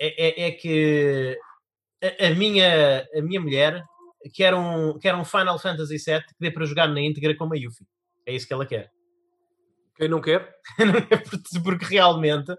é, 0.00 0.44
é- 0.44 0.48
é 0.48 0.50
que 0.52 1.38
a, 2.02 2.26
a 2.28 2.30
minha, 2.34 3.06
a 3.14 3.20
minha 3.20 3.40
mulher 3.40 3.82
quer 4.34 4.54
um, 4.54 4.98
quer 4.98 5.14
um 5.14 5.24
Final 5.24 5.58
Fantasy 5.58 5.96
VII 5.98 6.20
que 6.20 6.34
dê 6.40 6.50
para 6.50 6.64
jogar 6.64 6.88
na 6.88 7.00
íntegra 7.00 7.36
com 7.36 7.52
a 7.52 7.56
Yuffie. 7.56 7.86
É 8.24 8.32
isso 8.34 8.46
que 8.46 8.52
ela 8.52 8.64
quer. 8.66 8.88
Quem 9.98 10.08
não 10.08 10.20
quer? 10.20 10.48
Porque- 11.64 11.84
realmente 11.86 12.54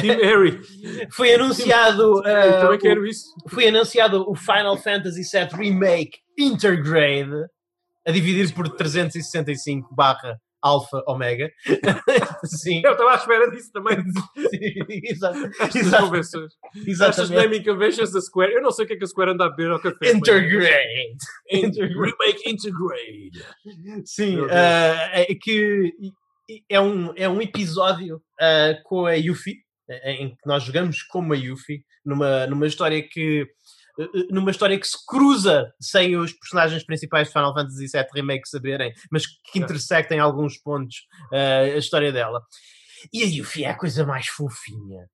Team 0.00 0.18
Harry. 0.20 0.60
foi 1.12 1.32
anunciado, 1.34 2.22
eu 2.24 2.26
eh, 2.26 2.60
também 2.60 2.78
quero 2.78 3.06
isso. 3.06 3.24
foi 3.48 3.68
anunciado 3.68 4.28
o 4.28 4.34
Final 4.34 4.76
Fantasy 4.76 5.22
VII 5.22 5.56
Remake 5.56 6.18
Intergrade 6.38 7.30
a 8.06 8.10
dividir 8.10 8.52
por 8.52 8.68
365 8.68 9.94
barra 9.94 10.38
Alpha 10.60 11.02
Omega. 11.08 11.50
Sim, 12.44 12.82
Eu 12.84 12.92
estava 12.92 13.12
à 13.12 13.14
espera 13.16 13.50
disso 13.50 13.70
também. 13.72 13.96
sim, 13.98 15.00
exato, 15.04 15.38
Estas 15.60 15.74
exato, 15.76 16.04
convenções. 16.04 16.52
Estas 16.76 17.18
exatamente. 17.18 17.34
naming 17.34 17.64
conventions 17.64 18.12
da 18.12 18.20
Square. 18.20 18.52
Eu 18.54 18.62
não 18.62 18.70
sei 18.70 18.84
o 18.84 18.88
que 18.88 18.94
é 18.94 18.96
que 18.96 19.02
a 19.04 19.06
Square 19.08 19.32
anda 19.32 19.46
a 19.46 19.50
beber 19.50 19.70
ao 19.72 19.80
café. 19.80 20.12
Intergrade. 20.12 21.16
Inter- 21.50 21.88
Remake 21.88 22.48
Intergrade. 22.48 23.44
Sim, 24.04 24.38
ah, 24.50 25.10
é 25.20 25.34
que 25.34 25.92
é 26.68 26.80
um, 26.80 27.12
é 27.16 27.28
um 27.28 27.40
episódio 27.40 28.22
ah, 28.40 28.74
com 28.84 29.06
a 29.06 29.14
Yuffie, 29.14 29.58
eh, 29.88 30.12
em 30.12 30.30
que 30.30 30.46
nós 30.46 30.62
jogamos 30.64 31.02
como 31.02 31.32
a 31.32 31.36
Yuffie, 31.36 31.84
numa, 32.04 32.46
numa 32.46 32.66
história 32.66 33.02
que 33.06 33.46
eh, 33.98 34.02
eh, 34.04 34.26
numa 34.30 34.50
história 34.50 34.78
que 34.78 34.86
se 34.86 34.96
cruza 35.06 35.72
sem 35.80 36.16
os 36.16 36.32
personagens 36.32 36.84
principais 36.84 37.28
de 37.28 37.32
Final 37.32 37.54
Fantasy 37.54 37.86
VII 37.86 38.06
Remake 38.14 38.48
saberem, 38.48 38.92
mas 39.10 39.24
que 39.26 39.58
É. 39.58 39.62
intersectem 39.62 40.18
em 40.18 40.20
alguns 40.20 40.58
pontos 40.58 40.96
ah, 41.32 41.60
a 41.74 41.76
história 41.78 42.10
dela. 42.12 42.42
E 43.12 43.22
a 43.22 43.26
Yuffie 43.26 43.64
é 43.64 43.70
a 43.70 43.76
coisa 43.76 44.04
mais 44.06 44.26
fofinha. 44.28 45.06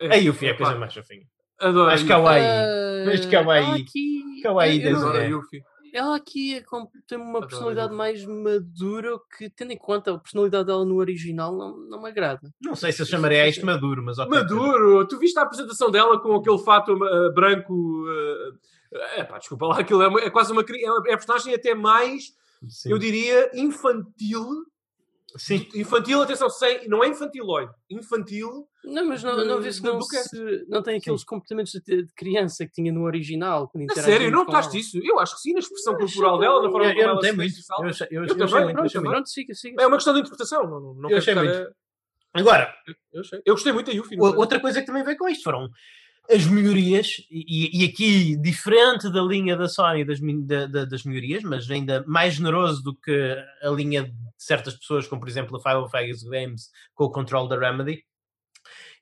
A 0.00 0.14
Yuffie 0.16 0.46
é 0.48 0.50
a 0.52 0.56
coisa 0.56 0.76
mais 0.78 0.94
fofinha. 0.94 1.26
Adoro. 1.60 1.90
Yuffie. 1.90 2.06
kawaii. 2.08 2.44
Ah, 2.44 3.04
Mas 3.06 3.26
kawaii. 3.26 3.64
ela 3.64 3.76
aqui, 3.76 4.40
Kawaii 4.42 4.82
eu- 4.84 4.90
eu 5.00 5.16
é. 5.16 5.28
Yuffie. 5.28 5.62
Ela 5.92 6.16
aqui 6.16 6.54
é 6.56 6.60
com- 6.62 6.88
tem 7.06 7.18
uma 7.18 7.40
personalidade 7.40 7.94
mais 7.94 8.24
madura, 8.24 9.18
que, 9.36 9.48
tendo 9.50 9.72
em 9.72 9.76
conta 9.78 10.12
a 10.14 10.18
personalidade 10.18 10.66
dela 10.66 10.84
no 10.84 10.96
original, 10.96 11.56
não, 11.56 11.76
não 11.76 12.02
me 12.02 12.08
agrada. 12.08 12.52
Não 12.60 12.74
sei 12.74 12.92
se 12.92 13.02
eu 13.02 13.06
chamaria 13.06 13.46
isto 13.48 13.64
maduro, 13.64 14.02
mas 14.02 14.18
ok. 14.18 14.30
Maduro, 14.38 15.06
tu 15.06 15.18
viste 15.18 15.38
a 15.38 15.42
apresentação 15.42 15.90
dela 15.90 16.20
com 16.20 16.34
aquele 16.34 16.58
fato 16.58 16.92
uh, 16.94 17.32
branco? 17.32 17.72
Uh, 17.72 18.58
é 19.16 19.24
pá, 19.24 19.38
desculpa 19.38 19.66
lá, 19.66 19.78
aquilo 19.80 20.02
é, 20.02 20.08
uma- 20.08 20.20
é 20.20 20.30
quase 20.30 20.52
uma. 20.52 20.62
É, 20.62 20.90
uma- 20.90 21.08
é 21.08 21.12
a 21.14 21.16
personagem 21.16 21.54
até 21.54 21.74
mais, 21.74 22.32
Sim. 22.68 22.90
eu 22.90 22.98
diria, 22.98 23.50
infantil. 23.54 24.46
Sim. 25.36 25.68
Infantil, 25.74 26.22
atenção, 26.22 26.48
sem, 26.48 26.88
não 26.88 27.04
é 27.04 27.08
infantiloide. 27.08 27.70
Infantil. 27.90 28.66
Não, 28.84 29.04
mas 29.06 29.22
não, 29.22 29.44
não 29.44 29.60
vê-se 29.60 29.82
não, 29.82 29.98
é? 29.98 30.02
se, 30.02 30.64
não 30.68 30.82
tem 30.82 30.96
aqueles 30.96 31.22
comportamentos 31.22 31.72
de, 31.72 32.02
de 32.04 32.12
criança 32.14 32.64
que 32.64 32.72
tinha 32.72 32.90
no 32.90 33.02
original. 33.04 33.68
Quando 33.68 33.92
sério, 33.94 34.30
não 34.30 34.44
notaste 34.44 34.78
isso? 34.78 34.98
Eu 35.04 35.18
acho 35.20 35.34
que 35.34 35.42
sim, 35.42 35.52
na 35.52 35.58
expressão 35.58 35.92
Eu 35.92 35.98
corporal 35.98 36.38
dela, 36.38 36.62
na 36.62 36.66
que- 36.68 36.72
forma 36.72 36.86
Eu, 36.86 36.90
como 36.94 37.02
eu 37.02 37.08
ela 37.10 37.20
se 37.20 37.32
muito. 37.36 37.54
Eu, 37.60 37.88
eu, 38.10 38.24
Eu 38.24 38.36
também, 38.36 38.64
muito. 38.64 38.76
pronto, 38.76 38.94
muito. 38.94 39.10
Pronto, 39.10 39.28
siga, 39.28 39.54
siga. 39.54 39.82
É 39.82 39.86
uma 39.86 39.96
questão 39.96 40.14
de 40.14 40.20
interpretação. 40.20 40.62
Não, 40.64 40.80
não, 40.80 40.94
não 40.94 41.10
Eu 41.10 41.18
achei 41.18 41.34
muito. 41.34 41.52
a- 41.54 41.70
Agora, 42.34 42.74
Eu, 43.12 43.22
eu 43.44 43.54
gostei 43.54 43.72
muito 43.72 43.86
da 43.86 43.92
Yuffie. 43.92 44.18
outra 44.20 44.60
coisa 44.60 44.80
que 44.80 44.86
também 44.86 45.02
veio 45.04 45.16
com 45.18 45.28
isto 45.28 45.42
foram 45.44 45.68
as 46.30 46.46
melhorias, 46.46 47.26
e, 47.30 47.82
e 47.82 47.84
aqui 47.86 48.36
diferente 48.36 49.10
da 49.10 49.22
linha 49.22 49.56
da 49.56 49.68
Sony 49.68 50.04
das, 50.04 50.18
da- 50.46 50.66
da- 50.66 50.84
das 50.84 51.02
melhorias, 51.04 51.42
mas 51.42 51.70
ainda 51.70 52.04
mais 52.06 52.34
generoso 52.34 52.82
do 52.82 52.94
que 52.94 53.36
a 53.62 53.68
linha 53.70 54.04
de 54.04 54.12
certas 54.36 54.74
pessoas, 54.74 55.06
como 55.06 55.20
por 55.20 55.28
exemplo 55.28 55.56
a 55.56 55.60
Five 55.60 55.90
Vegas 55.90 56.22
Games 56.22 56.70
com 56.94 57.04
o 57.04 57.10
control 57.10 57.48
da 57.48 57.58
Remedy. 57.58 58.04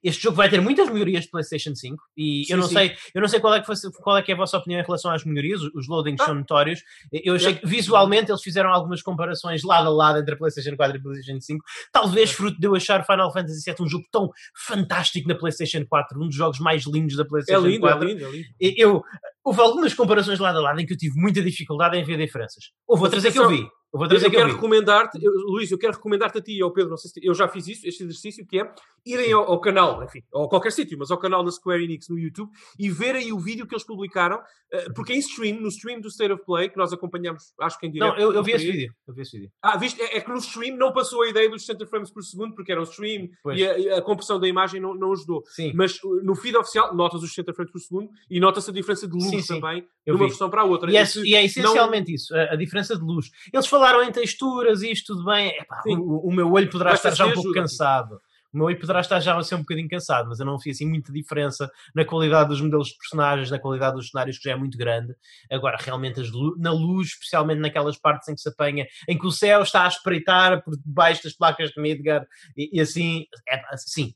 Este 0.09 0.23
jogo 0.23 0.37
vai 0.37 0.49
ter 0.49 0.61
muitas 0.61 0.89
melhorias 0.89 1.25
de 1.25 1.31
PlayStation 1.31 1.75
5 1.75 1.97
e 2.17 2.45
Sim, 2.47 2.53
eu 2.53 2.59
não 2.59 2.69
sim. 2.69 2.75
sei, 2.75 2.97
eu 3.15 3.21
não 3.21 3.29
sei 3.29 3.41
qual 3.41 3.55
é, 3.55 3.61
que 3.61 3.67
fosse- 3.67 3.91
qual 4.03 4.17
é 4.17 4.23
que 4.23 4.31
é 4.31 4.35
a 4.35 4.39
vossa 4.39 4.57
opinião 4.57 4.81
em 4.81 4.85
relação 4.85 5.11
às 5.11 5.25
melhorias, 5.25 5.61
os- 5.75 5.89
loadings 5.89 6.21
Ah. 6.21 6.27
são 6.27 6.35
notórios. 6.35 6.81
Eu 7.13 7.35
achei 7.35 7.55
que 7.55 7.67
visualmente 7.67 8.31
eles 8.31 8.43
fizeram 8.43 8.71
algumas 8.71 9.03
comparações 9.03 9.63
lado 9.65 9.89
a 9.89 9.91
lado 9.91 10.19
entre 10.19 10.35
a 10.35 10.39
PlayStation 10.39 10.77
4 10.77 10.97
e 10.97 11.01
a 11.01 11.03
PlayStation 11.03 11.41
5, 11.41 11.65
talvez 11.93 12.31
É. 12.31 12.33
fruto 12.33 12.59
de 12.61 12.67
eu 12.67 12.75
achar 12.75 13.05
Final 13.05 13.33
Fantasy 13.33 13.63
VII 13.71 13.77
um 13.85 13.89
jogo 13.89 14.05
tão 14.13 14.31
fantástico 14.67 15.29
na 15.29 15.35
PlayStation 15.35 15.85
4, 15.89 16.21
um 16.23 16.27
dos 16.27 16.37
jogos 16.37 16.59
mais 16.61 16.85
lindos 16.87 17.17
da 17.17 17.23
É 17.23 17.27
PlayStation 17.27 17.67
lindo, 17.67 17.87
é 17.87 17.91
4. 17.93 18.09
lindo, 18.09 18.25
é 18.25 18.31
lindo. 18.31 18.47
Eu, 18.61 19.03
houve 19.45 19.61
algumas 19.61 19.95
comparações 19.95 20.39
lado 20.39 20.59
a 20.59 20.61
lado 20.63 20.81
em 20.81 20.87
que 20.87 20.93
eu 20.93 20.97
tive 20.99 21.15
muita 21.21 21.43
dificuldade 21.43 21.97
em 21.97 22.05
ver 22.05 22.17
diferenças. 22.19 22.65
Houve 22.87 23.05
outras 23.05 23.25
em 23.25 23.33
que 23.33 23.39
eu 23.39 23.49
vi. 23.49 23.67
Houve 23.97 24.05
outras 24.05 24.23
em 24.23 24.27
Eu 24.27 24.31
que 24.31 24.37
eu 24.37 24.41
quero 24.41 24.55
recomendar-te, 24.55 25.25
eu- 25.25 25.33
Luís, 25.33 25.71
eu 25.71 25.79
quero 25.79 25.95
recomendar-te 25.95 26.39
a 26.39 26.43
ti 26.43 26.59
e 26.59 26.63
ao 26.63 26.73
Pedro, 26.73 26.91
não 26.91 26.97
sei 26.97 27.11
se 27.11 27.21
eu 27.27 27.35
já 27.35 27.49
fiz 27.49 27.67
isso, 27.69 27.87
este 27.89 28.03
exercício, 28.05 28.47
que 28.47 28.61
é 28.61 28.75
irem 29.05 29.33
ao, 29.33 29.45
ao 29.45 29.61
canal, 29.61 30.03
enfim, 30.03 30.23
ou 30.33 30.45
a 30.45 30.49
qualquer 30.49 30.73
sítio, 30.73 30.99
mas 30.99 31.11
ao 31.11 31.19
canal 31.19 31.45
da 31.45 31.51
Square 31.51 31.83
Enix 31.85 32.09
no 32.09 32.19
YouTube 32.19 32.51
e 32.79 32.91
verem 32.91 33.33
o 33.33 33.39
vídeo 33.39 33.67
que 33.67 33.75
eles 33.75 33.85
publicaram, 33.85 34.41
eh, 34.73 34.89
porque 34.95 35.13
em 35.13 35.19
stream, 35.19 35.61
no 35.61 35.69
stream 35.69 36.01
do 36.01 36.09
State 36.09 36.33
of 36.33 36.45
Play, 36.45 36.69
que 36.69 36.77
nós 36.77 36.93
acompanhamos, 36.93 37.53
acho 37.61 37.79
que 37.79 37.87
em 37.87 37.91
direto. 37.93 38.15
Não, 38.15 38.19
eu, 38.21 38.33
eu 38.33 38.43
vi 38.43 38.53
esse 38.53 38.67
aí. 38.67 38.73
vídeo. 38.73 38.95
Eu 39.07 39.15
vi 39.15 39.23
esse 39.23 39.37
vídeo. 39.39 39.53
Ah, 39.63 39.77
viste? 39.77 40.03
É, 40.03 40.17
é 40.17 40.21
que 40.21 40.29
no 40.29 40.39
stream 40.39 40.77
não 40.77 40.93
passou 40.93 41.23
a 41.23 41.29
ideia 41.29 41.49
dos 41.49 41.65
60 41.65 41.87
frames 41.87 42.11
por 42.11 42.23
segundo, 42.25 42.55
porque 42.55 42.73
era 42.73 42.81
o 42.81 42.85
stream 42.85 43.29
Pois. 43.45 43.59
e 43.61 43.65
a, 43.91 43.99
a 43.99 44.03
compressão 44.03 44.41
da 44.41 44.49
imagem 44.49 44.81
não, 44.81 44.93
não 44.95 45.13
ajudou. 45.13 45.45
Sim, 45.47 45.73
Mas 45.75 46.03
uh, 46.03 46.23
no 46.25 46.35
feed 46.35 46.57
oficial, 46.57 46.93
notas 46.95 47.23
os 47.23 47.29
60 47.31 47.55
frames 47.55 47.71
por 47.73 47.79
segundo 47.81 48.11
e 48.29 48.41
nota-se 48.41 48.71
a 48.71 48.73
diferença 48.75 49.07
de 49.07 49.13
luz 49.15 49.27
Sim, 49.31 49.41
sim. 49.41 49.61
também, 49.61 49.83
de 49.83 49.89
eu 50.07 50.15
uma 50.17 50.25
vi. 50.25 50.31
versão 50.31 50.51
para 50.51 50.63
a 50.63 50.65
outra. 50.65 50.91
E 50.91 50.97
é, 50.97 51.05
e 51.25 51.35
é 51.37 51.45
essencialmente 51.45 52.13
isso, 52.13 52.35
a, 52.35 52.55
a 52.55 52.57
diferença 52.57 52.97
de 52.97 53.05
luz. 53.05 53.31
Eles 53.53 53.67
falaram 53.69 53.86
em 54.03 54.13
texturas 54.13 54.83
e 54.83 54.91
isto 54.93 55.15
tudo 55.15 55.25
bem. 55.25 55.51
Epá, 55.59 55.83
o, 55.87 56.29
o 56.29 56.33
meu 56.33 56.51
olho 56.53 56.71
poderá 56.71 56.91
Mas 56.91 57.01
estar 57.01 57.15
já 57.15 57.27
um 57.27 57.33
pouco 57.33 57.49
ajuda, 57.49 57.61
cansado. 57.63 58.21
O 58.53 58.59
meu 58.59 58.69
aí 58.69 58.77
poderá 58.77 59.01
estar 59.01 59.21
já 59.21 59.37
a 59.37 59.43
ser 59.43 59.55
um 59.55 59.61
bocadinho 59.61 59.89
cansado, 59.89 60.29
mas 60.29 60.41
eu 60.41 60.47
não 60.47 60.57
vi 60.57 60.71
assim 60.71 60.87
muita 60.87 61.13
diferença 61.13 61.71
na 61.95 62.05
qualidade 62.05 62.49
dos 62.49 62.61
modelos 62.61 62.89
de 62.89 62.97
personagens, 62.97 63.51
na 63.51 63.59
qualidade 63.59 63.97
dos 63.97 64.09
cenários, 64.09 64.39
que 64.39 64.45
já 64.45 64.53
é 64.53 64.57
muito 64.57 64.79
grande. 64.79 65.15
Agora, 65.51 65.77
realmente, 65.79 66.21
lu 66.23 66.57
na 66.59 66.73
luz, 66.73 67.09
especialmente 67.09 67.61
naquelas 67.61 67.99
partes 67.99 68.29
em 68.29 68.35
que 68.35 68.41
se 68.41 68.49
apanha, 68.49 68.87
em 69.09 69.19
que 69.19 69.27
o 69.27 69.31
céu 69.31 69.63
está 69.63 69.85
a 69.85 69.89
espreitar 69.89 70.63
por 70.65 70.75
debaixo 70.77 71.23
das 71.25 71.35
placas 71.35 71.71
de 71.71 71.81
Midgar, 71.81 72.27
e, 72.57 72.79
e 72.79 72.81
assim, 72.81 73.27
é, 73.47 73.61
sim, 73.77 74.15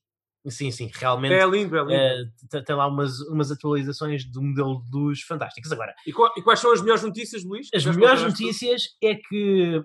Sim, 0.49 0.71
sim, 0.71 0.91
realmente. 0.95 1.35
É 1.35 1.45
lindo, 1.47 1.77
é 1.77 1.81
lindo. 1.83 2.31
Uh, 2.55 2.65
tem 2.65 2.75
lá 2.75 2.87
umas, 2.87 3.21
umas 3.29 3.51
atualizações 3.51 4.25
do 4.25 4.41
modelo 4.41 4.83
de 4.85 4.91
luz 4.97 5.21
fantásticas. 5.21 5.71
Agora, 5.71 5.95
e, 6.07 6.13
qual, 6.13 6.33
e, 6.37 6.43
quais 6.43 6.59
são 6.59 6.73
as 6.73 6.81
melhores 6.81 7.03
notícias, 7.03 7.45
Luís? 7.45 7.69
As 7.75 7.85
melhores 7.85 8.23
notícias 8.23 8.97
é 9.03 9.17
que 9.17 9.83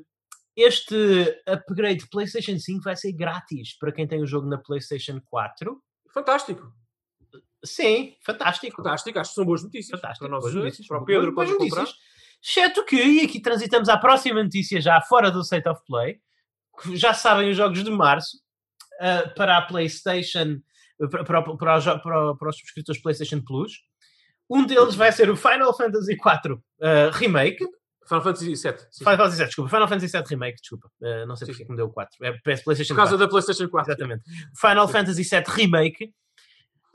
este 0.55 0.95
upgrade 1.45 1.99
de 1.99 2.09
PlayStation 2.09 2.57
5 2.57 2.81
vai 2.83 2.95
ser 2.95 3.11
grátis 3.11 3.77
para 3.77 3.91
quem 3.91 4.07
tem 4.07 4.21
o 4.21 4.27
jogo 4.27 4.47
na 4.47 4.57
PlayStation 4.57 5.19
4. 5.29 5.77
Fantástico. 6.13 6.71
Sim, 7.65 8.15
fantástico. 8.25 8.77
Fantástico, 8.77 9.19
acho 9.19 9.31
que 9.31 9.35
são 9.35 9.45
boas 9.45 9.63
notícias. 9.63 9.99
Fantástico, 9.99 10.25
para, 10.25 10.39
nós, 10.39 10.53
notícias, 10.53 10.87
para 10.87 10.99
o 10.99 11.05
Pedro, 11.05 11.33
boas, 11.33 11.49
boas 11.49 11.59
notícias. 11.59 11.93
Exceto 12.41 12.85
que, 12.85 12.95
e 12.95 13.25
aqui 13.25 13.41
transitamos 13.41 13.89
à 13.89 13.97
próxima 13.97 14.41
notícia 14.41 14.79
já 14.79 15.01
fora 15.01 15.31
do 15.31 15.41
State 15.41 15.67
of 15.67 15.81
Play, 15.85 16.19
já 16.93 17.13
sabem 17.13 17.49
os 17.49 17.57
jogos 17.57 17.83
de 17.83 17.89
março, 17.89 18.37
uh, 19.01 19.33
para 19.35 19.57
a 19.57 19.61
PlayStation, 19.61 20.59
para, 20.97 21.23
para, 21.23 21.41
para, 21.57 22.35
para, 22.35 22.49
os 22.49 22.57
subscritores 22.57 23.01
PlayStation 23.01 23.41
Plus. 23.41 23.73
Um 24.49 24.65
deles 24.65 24.95
vai 24.95 25.11
ser 25.11 25.29
o 25.29 25.35
Final 25.35 25.75
Fantasy 25.75 26.13
IV 26.13 26.53
uh, 26.53 26.59
Remake. 27.13 27.65
Final 28.07 28.21
Fantasy 28.21 28.45
VII. 28.45 28.55
Final 28.99 29.17
Fantasy 29.17 29.37
VII, 29.37 29.45
desculpa. 29.47 29.69
Final 29.69 29.87
Fantasy 29.87 30.17
VII 30.17 30.23
Remake, 30.29 30.61
desculpa. 30.61 30.91
Uh, 31.01 31.25
não 31.25 31.35
sei 31.35 31.47
porque 31.47 31.65
que 31.65 31.71
me 31.71 31.77
deu 31.77 31.87
o 31.87 31.91
4. 31.91 32.25
É 32.25 32.31
PlayStation 32.37 32.93
Por 32.93 32.97
causa 32.97 33.17
4. 33.17 33.17
da 33.17 33.27
PlayStation 33.27 33.67
4. 33.67 33.91
Exatamente. 33.91 34.23
Final 34.59 34.87
Fantasy 34.87 35.23
VII 35.23 35.43
Remake. 35.47 36.13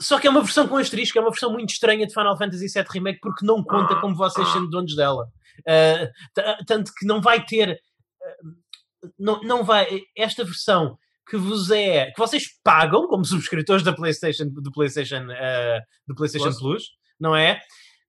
Só 0.00 0.18
que 0.18 0.26
é 0.26 0.30
uma 0.30 0.40
versão 0.40 0.66
com 0.66 0.78
asterisco, 0.78 1.18
é 1.18 1.20
uma 1.20 1.30
versão 1.30 1.52
muito 1.52 1.70
estranha 1.70 2.06
de 2.06 2.14
Final 2.14 2.38
Fantasy 2.38 2.68
VII 2.68 2.84
Remake 2.90 3.20
porque 3.20 3.44
não 3.44 3.62
conta 3.62 3.96
como 4.00 4.14
vocês 4.14 4.48
sendo 4.48 4.70
donos 4.70 4.96
dela. 4.96 5.28
Uh, 5.60 6.64
tanto 6.66 6.92
que 6.94 7.04
não 7.04 7.20
vai 7.20 7.44
ter. 7.44 7.72
Uh, 7.72 9.10
não, 9.18 9.40
não 9.42 9.64
vai. 9.64 10.02
Esta 10.16 10.44
versão 10.44 10.96
que 11.30 11.36
vos 11.36 11.70
é. 11.70 12.10
que 12.10 12.18
vocês 12.18 12.48
pagam 12.64 13.06
como 13.06 13.24
subscritores 13.24 13.84
da 13.84 13.92
PlayStation, 13.92 14.46
do 14.48 14.72
PlayStation, 14.72 15.22
uh, 15.22 15.80
do 16.08 16.14
PlayStation 16.16 16.48
Plus. 16.48 16.58
Plus, 16.58 16.84
não 17.20 17.36
é? 17.36 17.60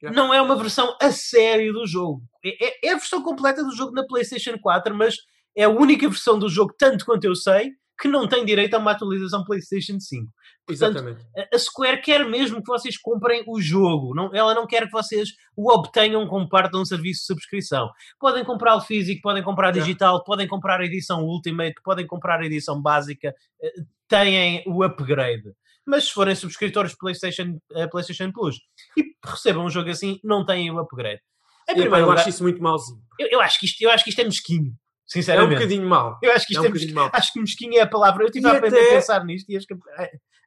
Yeah. 0.02 0.20
Não 0.20 0.34
é 0.34 0.42
uma 0.42 0.56
versão 0.56 0.98
a 1.00 1.12
sério 1.12 1.72
do 1.72 1.86
jogo. 1.86 2.24
É, 2.44 2.88
é, 2.88 2.92
a 2.92 2.98
versão 2.98 3.22
completa 3.22 3.64
do 3.64 3.76
jogo 3.76 3.92
na 3.92 4.04
PlayStation 4.04 4.58
4, 4.60 4.96
mas 4.96 5.16
é 5.56 5.66
a 5.66 5.70
única 5.70 6.10
versão 6.10 6.40
do 6.40 6.50
jogo, 6.50 6.74
tanto 6.80 7.06
quanto 7.06 7.26
eu 7.26 7.36
sei, 7.36 7.70
que 8.02 8.08
não 8.08 8.28
tem 8.28 8.44
direito 8.44 8.74
a 8.74 8.80
uma 8.80 8.92
atualização 8.92 9.44
PlayStation 9.44 10.00
5. 10.00 10.34
Portanto, 10.66 10.98
Exatamente. 10.98 11.26
a 11.54 11.60
Square 11.60 12.02
quer 12.02 12.28
mesmo 12.28 12.62
que 12.64 12.68
vocês 12.68 12.98
comprem 12.98 13.44
o 13.48 13.62
jogo. 13.62 14.16
Não, 14.16 14.34
ela 14.34 14.56
não 14.56 14.66
quer 14.66 14.88
que 14.88 14.92
vocês 14.92 15.30
o 15.56 15.72
obtenham 15.72 16.28
como 16.28 16.50
parte 16.50 16.72
de 16.72 16.80
um 16.80 16.86
serviço 16.86 17.22
de 17.22 17.26
subscrição. 17.28 17.90
Podem 18.20 18.44
comprar 18.44 18.76
o 18.76 18.82
físico, 18.82 19.22
podem 19.22 19.44
comprar 19.44 19.72
digital, 19.72 20.18
é. 20.18 20.24
podem 20.26 20.48
comprar 20.48 20.82
a 20.82 20.86
edição 20.86 21.24
Ultimate, 21.24 21.76
podem 21.84 22.08
comprar 22.08 22.40
a 22.40 22.46
edição 22.46 22.82
básica. 22.82 23.36
Têm 24.08 24.64
o 24.66 24.84
upgrade. 24.84 25.54
Mas 25.86 26.06
se 26.06 26.12
forem 26.12 26.36
subscritores 26.36 26.92
de 26.92 26.98
PlayStation, 26.98 27.60
uh, 27.72 27.90
PlayStation 27.90 28.32
Plus 28.32 28.56
e 28.98 29.04
recebam 29.24 29.66
um 29.66 29.70
jogo 29.70 29.90
assim, 29.90 30.20
não 30.24 30.44
têm 30.44 30.72
o 30.72 30.80
upgrade. 30.80 31.22
Em 31.70 31.74
primeiro 31.74 31.98
eu 31.98 32.02
lugar, 32.08 32.20
acho 32.20 32.30
isso 32.30 32.44
muito 32.44 32.62
malzinho. 32.62 33.00
Eu, 33.20 33.28
eu, 33.30 33.42
acho 33.42 33.60
que 33.60 33.66
isto, 33.66 33.82
eu 33.82 33.92
acho 33.92 34.04
que 34.04 34.10
isto 34.10 34.20
é 34.20 34.24
mesquinho. 34.24 34.74
Sinceramente. 35.12 35.54
É 35.54 35.58
um 35.58 35.60
bocadinho 35.60 35.90
mau. 35.90 36.18
Eu 36.22 36.32
acho 36.32 36.48
que 36.48 36.54
isto 36.54 36.64
é, 36.64 36.68
um 36.68 36.72
bocadinho 36.72 36.96
mau. 36.96 37.10
Acho 37.12 37.34
que 37.34 37.42
mesquinho 37.42 37.78
é 37.78 37.82
a 37.82 37.88
palavra. 37.88 38.24
Eu 38.24 38.28
estive 38.28 38.48
a, 38.48 38.54
até... 38.54 38.68
a 38.68 38.90
pensar 38.92 39.26
nisto 39.26 39.50
e 39.52 39.58
acho 39.58 39.68
que 39.68 39.76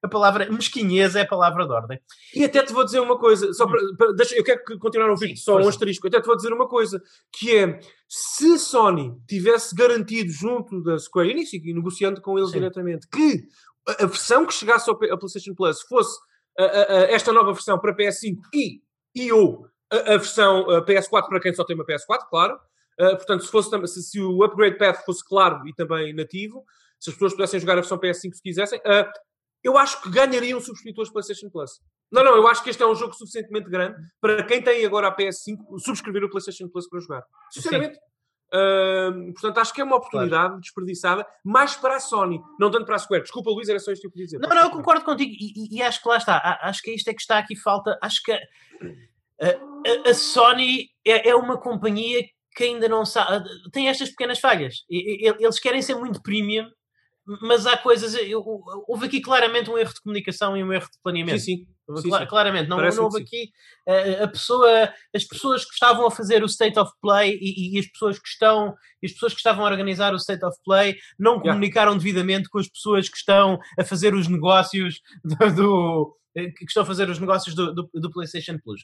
a 0.03 0.09
palavra 0.09 0.51
mesquinhez 0.51 1.17
é 1.17 1.21
a 1.21 1.27
palavra 1.27 1.67
de 1.67 1.73
ordem. 1.73 2.01
E 2.35 2.45
até 2.45 2.63
te 2.63 2.73
vou 2.73 2.83
dizer 2.83 3.01
uma 3.01 3.19
coisa, 3.19 3.53
só 3.53 3.67
para, 3.67 3.79
para 3.99 4.13
deixa, 4.13 4.35
eu 4.37 4.43
quero 4.43 4.63
continuar 4.79 5.09
a 5.09 5.11
ouvir 5.11 5.37
só 5.37 5.59
um 5.59 5.69
asterisco. 5.69 6.07
Até 6.07 6.19
te 6.19 6.27
vou 6.27 6.37
dizer 6.37 6.53
uma 6.53 6.67
coisa, 6.67 6.99
que 7.31 7.55
é 7.55 7.79
se 8.09 8.59
Sony 8.59 9.13
tivesse 9.29 9.75
garantido 9.75 10.31
junto 10.31 10.83
da 10.83 10.99
Square 10.99 11.31
Enix 11.31 11.53
e 11.53 11.75
negociando 11.75 12.23
com 12.23 12.39
eles 12.39 12.51
Sim. 12.51 12.59
diretamente 12.59 13.07
que 13.09 13.45
a 13.87 14.07
versão 14.07 14.47
que 14.47 14.55
chegasse 14.55 14.89
ao 14.89 14.97
PlayStation 14.97 15.55
Plus 15.55 15.83
fosse 15.83 16.19
a, 16.59 16.65
a, 16.65 16.69
a, 16.69 17.01
esta 17.11 17.35
nova 17.35 17.53
versão 17.53 17.79
para 17.79 17.95
PS5 17.95 18.39
e, 18.55 18.81
e 19.15 19.31
ou 19.31 19.67
a, 19.91 20.17
versão 20.17 20.65
PS4 20.87 21.29
para 21.29 21.41
quem 21.41 21.55
só 21.55 21.65
tem 21.65 21.77
uma 21.77 21.85
PS4, 21.85 22.29
claro. 22.31 22.59
Uh, 23.01 23.17
portanto, 23.17 23.45
se, 23.45 23.51
fosse, 23.51 23.87
se, 23.89 24.03
se, 24.03 24.21
o 24.21 24.45
upgrade 24.45 24.79
path 24.79 25.05
fosse 25.05 25.25
claro 25.25 25.67
e 25.67 25.75
também 25.75 26.15
nativo, 26.15 26.65
se 27.01 27.11
as 27.11 27.15
pessoas 27.15 27.33
pudessem 27.33 27.61
jogar 27.61 27.75
a 27.75 27.77
versão 27.77 27.99
PS5 27.99 28.35
se 28.35 28.43
quisessem, 28.43 28.79
uh, 28.81 29.11
eu 29.63 29.79
acho 29.79 30.01
que 30.03 30.11
ganhariam 30.11 30.61
subscritores 30.61 31.11
PlayStation 31.11 31.51
Plus. 31.51 31.81
Não, 32.13 32.23
não, 32.23 32.37
eu 32.37 32.47
acho 32.47 32.63
que 32.63 32.71
este 32.71 32.83
é 32.83 32.87
um 32.87 32.95
jogo 32.95 33.15
suficientemente 33.15 33.69
grande 33.69 33.97
para 34.21 34.45
quem 34.45 34.63
tem 34.63 34.85
agora 34.85 35.09
a 35.09 35.17
PS5 35.17 35.79
subscrever 35.79 36.25
o 36.25 36.31
PlayStation 36.31 36.69
Plus 36.69 36.89
para 36.89 37.01
jogar. 37.01 37.25
Sinceramente. 37.51 37.99
Uh, 38.55 39.33
portanto, 39.33 39.59
acho 39.59 39.75
que 39.75 39.81
é 39.81 39.85
uma 39.85 39.97
oportunidade 39.97 40.47
claro. 40.47 40.61
desperdiçada, 40.61 41.27
mais 41.43 41.75
para 41.75 41.97
a 41.97 42.01
Sony, 42.01 42.41
não 42.61 42.71
tanto 42.71 42.87
para 42.87 42.95
a 42.95 42.99
Square. 42.99 43.23
Desculpa, 43.23 43.51
Luís, 43.51 43.69
era 43.69 43.81
só 43.81 43.91
isto 43.91 44.03
que 44.03 44.07
eu 44.07 44.13
queria 44.13 44.27
dizer. 44.27 44.39
Não, 44.39 44.49
não, 44.49 44.63
eu 44.63 44.71
concordo 44.71 45.05
contigo 45.05 45.33
e, 45.33 45.75
e, 45.75 45.79
e, 45.79 45.83
acho 45.83 46.01
que 46.01 46.09
lá 46.09 46.19
está. 46.19 46.61
Acho 46.63 46.81
que 46.83 46.93
isto 46.93 47.09
é 47.09 47.15
que 47.15 47.21
está 47.21 47.39
aqui 47.39 47.57
falta. 47.57 47.99
Acho 48.01 48.23
que 48.23 48.31
a, 48.31 48.39
a, 48.39 50.11
a 50.11 50.15
Sony 50.15 50.89
é, 51.05 51.31
é 51.31 51.35
uma 51.35 51.59
companhia 51.59 52.23
que 52.55 52.65
ainda 52.65 52.89
não 52.89 53.05
sabe. 53.05 53.49
Tem 53.73 53.89
estas 53.89 54.11
pequenas 54.11 54.39
falhas. 54.39 54.85
Eles 54.89 55.59
querem 55.59 55.83
ser 55.83 55.97
muito 55.97 56.23
premium 56.23 56.69
mas 57.27 57.67
há 57.67 57.77
coisas. 57.77 58.15
Eu, 58.15 58.43
houve 58.87 59.07
aqui 59.07 59.21
claramente 59.21 59.71
um 59.71 59.79
erro 59.79 59.93
de 59.93 60.01
comunicação 60.01 60.57
e 60.57 60.63
um 60.63 60.73
erro 60.73 60.85
de 60.85 60.99
planeamento. 61.03 61.39
Sim, 61.39 61.67
sim. 61.89 61.97
sim, 61.97 62.11
sim. 62.11 62.27
Claramente, 62.27 62.69
não, 62.69 62.77
não 62.77 63.05
houve 63.05 63.23
aqui 63.23 63.51
a, 63.89 64.25
a, 64.25 64.29
pessoa, 64.29 64.93
as 65.15 65.25
pessoas 65.25 65.65
que 65.65 65.73
estavam 65.73 66.07
a 66.07 66.11
fazer 66.11 66.43
o 66.43 66.47
State 66.47 66.79
of 66.79 66.93
Play 67.01 67.39
e, 67.41 67.77
e, 67.77 67.79
as 67.79 67.87
pessoas 67.87 68.19
que 68.19 68.29
estão, 68.29 68.75
as 69.03 69.13
pessoas 69.13 69.33
que 69.33 69.39
estavam 69.39 69.65
a 69.65 69.71
organizar 69.71 70.13
o 70.13 70.19
State 70.19 70.45
of 70.45 70.57
Play 70.65 70.97
não 71.19 71.41
comunicaram 71.41 71.93
yeah. 71.93 72.05
devidamente 72.05 72.49
com 72.51 72.59
as 72.59 72.69
pessoas 72.69 73.09
que 73.09 73.17
estão 73.17 73.59
a 73.79 73.85
fazer 73.85 74.15
os 74.15 74.29
negócios 74.29 75.01
do, 75.25 75.51
do 75.51 76.17
que 76.35 76.65
estão 76.67 76.83
a 76.83 76.87
fazer 76.87 77.09
os 77.09 77.19
negócios 77.19 77.55
do, 77.55 77.73
do, 77.75 77.91
do 77.95 78.11
PlayStation 78.11 78.59
Plus. 78.63 78.83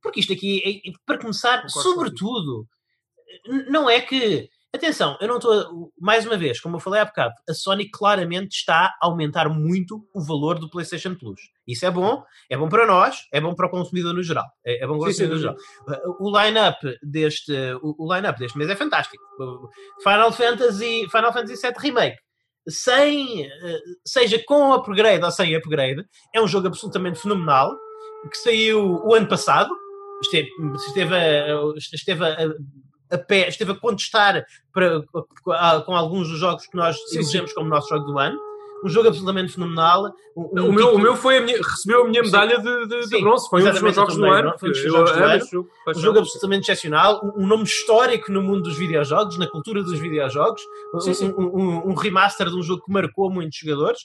Porque 0.00 0.20
isto 0.20 0.32
aqui, 0.32 0.82
é, 0.86 0.92
para 1.04 1.18
começar, 1.18 1.68
sobretudo, 1.68 2.66
não 3.68 3.88
é 3.88 4.00
que 4.00 4.48
Atenção, 4.74 5.18
eu 5.20 5.28
não 5.28 5.36
estou. 5.36 5.92
Mais 6.00 6.24
uma 6.24 6.34
vez, 6.34 6.58
como 6.58 6.76
eu 6.76 6.80
falei 6.80 6.98
há 6.98 7.04
bocado, 7.04 7.34
a 7.46 7.52
Sony 7.52 7.90
claramente 7.90 8.56
está 8.56 8.86
a 9.02 9.06
aumentar 9.06 9.46
muito 9.50 10.02
o 10.14 10.24
valor 10.24 10.58
do 10.58 10.70
PlayStation 10.70 11.14
Plus. 11.14 11.42
Isso 11.68 11.84
é 11.84 11.90
bom, 11.90 12.24
é 12.48 12.56
bom 12.56 12.70
para 12.70 12.86
nós, 12.86 13.26
é 13.30 13.38
bom 13.38 13.54
para 13.54 13.66
o 13.66 13.70
consumidor 13.70 14.14
no 14.14 14.22
geral. 14.22 14.46
É, 14.64 14.82
é 14.82 14.86
bom 14.86 14.94
para 14.94 15.02
o 15.02 15.06
consumidor 15.08 15.36
no 15.36 15.40
geral. 15.42 15.56
O 16.18 16.40
line-up 16.40 16.78
deste, 17.02 17.52
o, 17.82 18.14
line 18.14 18.32
deste 18.32 18.56
mês 18.56 18.70
é 18.70 18.74
fantástico. 18.74 19.22
Final 20.02 20.32
Fantasy, 20.32 21.06
Final 21.10 21.34
Fantasy 21.34 21.60
VII 21.60 21.74
Remake. 21.78 22.16
Sem, 22.66 23.50
seja 24.06 24.42
com 24.46 24.72
upgrade 24.72 25.22
ou 25.22 25.30
sem 25.30 25.54
upgrade, 25.54 26.02
é 26.34 26.40
um 26.40 26.48
jogo 26.48 26.68
absolutamente 26.68 27.20
fenomenal 27.20 27.76
que 28.30 28.38
saiu 28.38 29.02
o 29.04 29.14
ano 29.14 29.28
passado. 29.28 29.70
Esteve, 30.22 30.48
esteve, 30.86 31.14
esteve 31.92 32.24
a, 32.24 32.54
a 33.12 33.18
pé, 33.18 33.48
esteve 33.48 33.72
a 33.72 33.74
contestar 33.74 34.44
para, 34.72 35.02
com 35.84 35.94
alguns 35.94 36.28
dos 36.28 36.38
jogos 36.38 36.66
que 36.66 36.76
nós 36.76 36.96
elegemos 37.12 37.52
como 37.52 37.68
nosso 37.68 37.88
jogo 37.88 38.06
do 38.06 38.18
ano. 38.18 38.38
Um 38.84 38.88
jogo 38.88 39.08
absolutamente 39.08 39.52
fenomenal. 39.52 40.12
Um, 40.36 40.42
um 40.42 40.68
o, 40.68 40.72
meu, 40.72 40.86
tipo... 40.86 40.96
o 40.96 40.98
meu 40.98 41.16
foi 41.16 41.38
a 41.38 41.40
minha, 41.40 41.56
recebeu 41.56 42.02
a 42.04 42.08
minha 42.08 42.20
medalha 42.20 42.58
de, 42.58 42.86
de, 42.88 43.08
de, 43.08 43.20
bronze. 43.20 43.48
Foi 43.48 43.62
um 43.62 43.70
dos 43.70 43.80
meus 43.80 43.94
jogos 43.94 44.16
do 44.16 44.24
ano. 44.24 44.54
Foi 44.58 44.70
um, 44.70 44.72
dos 44.72 44.82
jogos 44.82 45.12
do 45.12 45.22
ano. 45.22 45.68
Um 45.86 45.94
jogo 46.00 46.18
absolutamente 46.18 46.62
excepcional. 46.62 47.20
Um, 47.36 47.46
nome 47.46 47.62
histórico 47.62 48.32
no 48.32 48.42
mundo 48.42 48.62
dos 48.62 48.76
videojogos, 48.76 49.38
na 49.38 49.46
cultura 49.46 49.84
dos 49.84 50.00
videojogos. 50.00 50.62
Sim, 50.98 51.14
sim. 51.14 51.32
Um, 51.36 51.94
remaster 51.94 52.48
de 52.48 52.56
um 52.56 52.62
jogo 52.62 52.82
que 52.84 52.90
marcou 52.90 53.30
muitos 53.30 53.56
jogadores. 53.56 54.00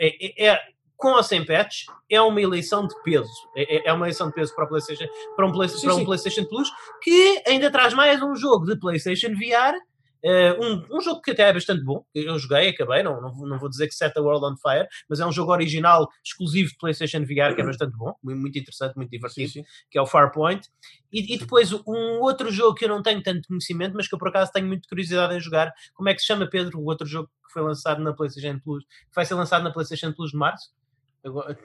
É, 0.00 0.44
é, 0.44 0.48
é, 0.48 0.60
com 0.96 1.12
ou 1.12 1.22
sem 1.22 1.44
patch, 1.44 1.84
é 2.10 2.20
uma 2.20 2.40
eleição 2.40 2.86
de 2.86 2.94
peso. 3.02 3.30
É, 3.56 3.76
é, 3.76 3.88
é 3.88 3.92
uma 3.92 4.06
eleição 4.06 4.28
de 4.28 4.34
peso 4.34 4.54
para, 4.54 4.66
PlayStation, 4.66 5.06
para, 5.36 5.46
um, 5.46 5.52
Play, 5.52 5.68
sim, 5.68 5.86
para 5.86 5.94
um 5.96 6.04
PlayStation 6.04 6.44
Plus, 6.44 6.70
que 7.02 7.42
ainda 7.46 7.70
traz 7.70 7.94
mais 7.94 8.22
um 8.22 8.34
jogo 8.34 8.66
de 8.66 8.78
PlayStation 8.78 9.30
VR. 9.34 9.76
Uh, 10.24 10.26
eh, 10.26 10.58
um, 10.58 10.96
um, 10.96 11.00
jogo 11.02 11.20
que 11.20 11.32
até 11.32 11.42
é 11.42 11.52
bastante 11.52 11.84
bom, 11.84 12.02
eu 12.14 12.38
joguei, 12.38 12.70
acabei, 12.70 13.02
não, 13.02 13.20
não, 13.20 13.34
não 13.46 13.58
vou 13.58 13.68
dizer 13.68 13.86
que 13.86 13.94
set 13.94 14.16
a 14.16 14.22
world 14.22 14.42
on 14.42 14.56
fire, 14.56 14.88
mas 15.06 15.20
é 15.20 15.26
um 15.26 15.30
jogo 15.30 15.52
original 15.52 16.08
exclusivo 16.24 16.70
de 16.70 16.78
PlayStation 16.78 17.20
VR 17.20 17.54
que 17.54 17.60
é 17.60 17.64
bastante 17.64 17.94
bom, 17.94 18.14
muito 18.22 18.58
interessante, 18.58 18.96
muito 18.96 19.10
divertido, 19.10 19.50
sim, 19.50 19.62
sim. 19.62 19.68
que 19.90 19.98
é 19.98 20.00
o 20.00 20.06
Farpoint. 20.06 20.66
E, 21.12 21.34
e, 21.34 21.38
depois 21.38 21.70
um 21.72 22.20
outro 22.22 22.50
jogo 22.50 22.74
que 22.74 22.86
eu 22.86 22.88
não 22.88 23.02
tenho 23.02 23.22
tanto 23.22 23.46
conhecimento, 23.46 23.92
mas 23.94 24.08
que 24.08 24.14
eu 24.14 24.18
por 24.18 24.28
acaso 24.28 24.50
tenho 24.50 24.66
muita 24.66 24.88
curiosidade 24.88 25.34
em 25.34 25.40
jogar, 25.40 25.70
como 25.92 26.08
é 26.08 26.14
que 26.14 26.20
se 26.20 26.26
chama, 26.26 26.48
Pedro, 26.48 26.80
o 26.80 26.86
outro 26.86 27.06
jogo 27.06 27.28
que 27.46 27.52
foi 27.52 27.60
lançado 27.60 28.02
na 28.02 28.14
PlayStation 28.14 28.58
Plus, 28.60 28.82
que 28.84 29.14
vai 29.14 29.26
ser 29.26 29.34
lançado 29.34 29.62
na 29.62 29.72
PlayStation 29.72 30.10
Plus 30.10 30.30
de 30.30 30.38
março? 30.38 30.70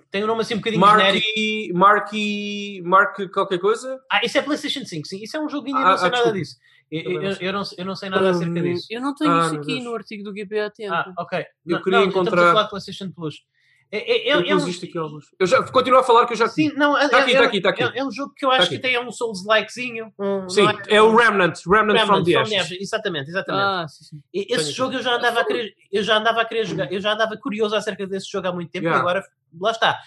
Tem 0.10 0.24
um 0.24 0.28
nome 0.28 0.42
assim 0.42 0.54
um 0.54 0.58
bocadinho 0.58 0.80
Marky, 0.80 1.02
genérico. 1.20 1.78
Marky, 1.78 2.82
Mark 2.84 3.18
qualquer 3.34 3.60
coisa? 3.60 4.00
Ah, 4.12 4.22
isso 4.24 4.38
é 4.38 4.42
PlayStation 4.42 4.86
5, 4.86 5.08
sim. 5.08 5.22
Isso 5.22 5.36
é 5.36 5.40
um 5.40 5.50
joguinho, 5.50 5.78
ah, 5.78 5.92
não 5.92 5.98
sei 5.98 6.08
ah, 6.08 6.12
nada 6.12 6.32
disso. 6.32 6.56
Eu, 6.92 7.22
eu, 7.22 7.36
sei. 7.36 7.48
eu 7.48 7.54
não, 7.54 7.64
eu 7.78 7.86
não 7.86 7.96
sei 7.96 8.10
nada 8.10 8.30
acerca 8.30 8.62
disso. 8.62 8.88
Eu 8.90 9.02
não 9.02 9.14
tenho 9.14 9.32
Ah, 9.32 9.46
isso 9.46 9.56
aqui 9.56 9.84
no 9.84 9.94
artigo 9.94 10.24
do 10.24 10.32
GBA 10.34 10.72
Tempo. 10.76 10.94
Ah, 10.94 11.14
ok. 11.20 11.40
Eu 11.40 11.46
Não, 11.66 11.82
queria 11.84 12.00
não, 12.00 12.06
encontrar- 12.08 12.24
Estamos 12.34 12.44
a 12.50 12.52
falar 12.54 12.64
de 12.64 12.70
PlayStation 12.70 13.12
Plus. 13.12 13.36
É, 13.92 13.98
é, 13.98 14.30
é, 14.30 14.34
Eu 14.34 14.40
é 14.42 14.56
um, 14.56 14.60
aqui 14.68 14.98
alguns. 14.98 15.26
Eu 15.40 15.48
já 15.48 15.64
continuo 15.64 16.00
a 16.00 16.04
falar 16.04 16.28
que 16.28 16.34
eu 16.34 16.38
já 16.38 16.48
sim, 16.48 16.72
não, 16.76 16.96
é, 16.98 17.10
Tá 17.10 17.20
aqui, 17.20 17.32
é, 17.32 17.38
tá 17.38 17.44
é- 17.44 17.48
aqui, 17.48 17.62
tá 17.62 17.70
aqui. 17.70 17.84
É, 17.84 17.98
é 17.98 18.06
um 18.06 18.12
jogo 18.12 18.34
que 18.36 18.46
eu 18.46 18.52
acho 18.52 18.70
Tá 18.70 18.76
que 18.76 18.80
tem 18.80 19.00
um 19.00 19.12
Souls-likezinho. 19.12 20.14
Um, 20.20 20.48
Sim, 20.48 20.68
é 20.88 21.02
o 21.02 21.16
Remnant, 21.16 21.58
Remnant, 21.66 22.00
from 22.06 22.14
Remnant, 22.14 22.26
the 22.26 22.32
from 22.34 22.42
Ashes. 22.42 22.50
the 22.50 22.58
Ashes. 22.60 22.82
Exatamente, 22.82 23.30
exatamente. 23.30 23.64
Ah, 23.64 23.88
sim, 23.88 24.04
sim. 24.06 24.22
Tenho 24.32 24.46
Esse 24.48 24.70
aqui. 24.70 24.78
jogo 24.78 24.94
eu 24.94 25.02
já 25.02 25.16
andava 25.16 25.40
a 25.42 25.46
querer, 25.46 25.74
eu 25.92 26.04
já 26.04 26.18
andava 26.18 26.42
a 26.42 26.46
querer 26.46 26.66
jogar, 26.66 26.92
eu 26.94 27.02
já 27.02 27.14
andava 27.14 27.36
curioso 27.38 27.76
acerca 27.76 28.06
desse 28.06 28.30
jogo 28.32 28.48
há 28.48 28.52
muito 28.54 28.70
tempo 28.70 28.86
Yeah. 28.86 29.00
e 29.00 29.02
agora 29.02 29.26
lá 29.60 29.72
está. 29.72 30.00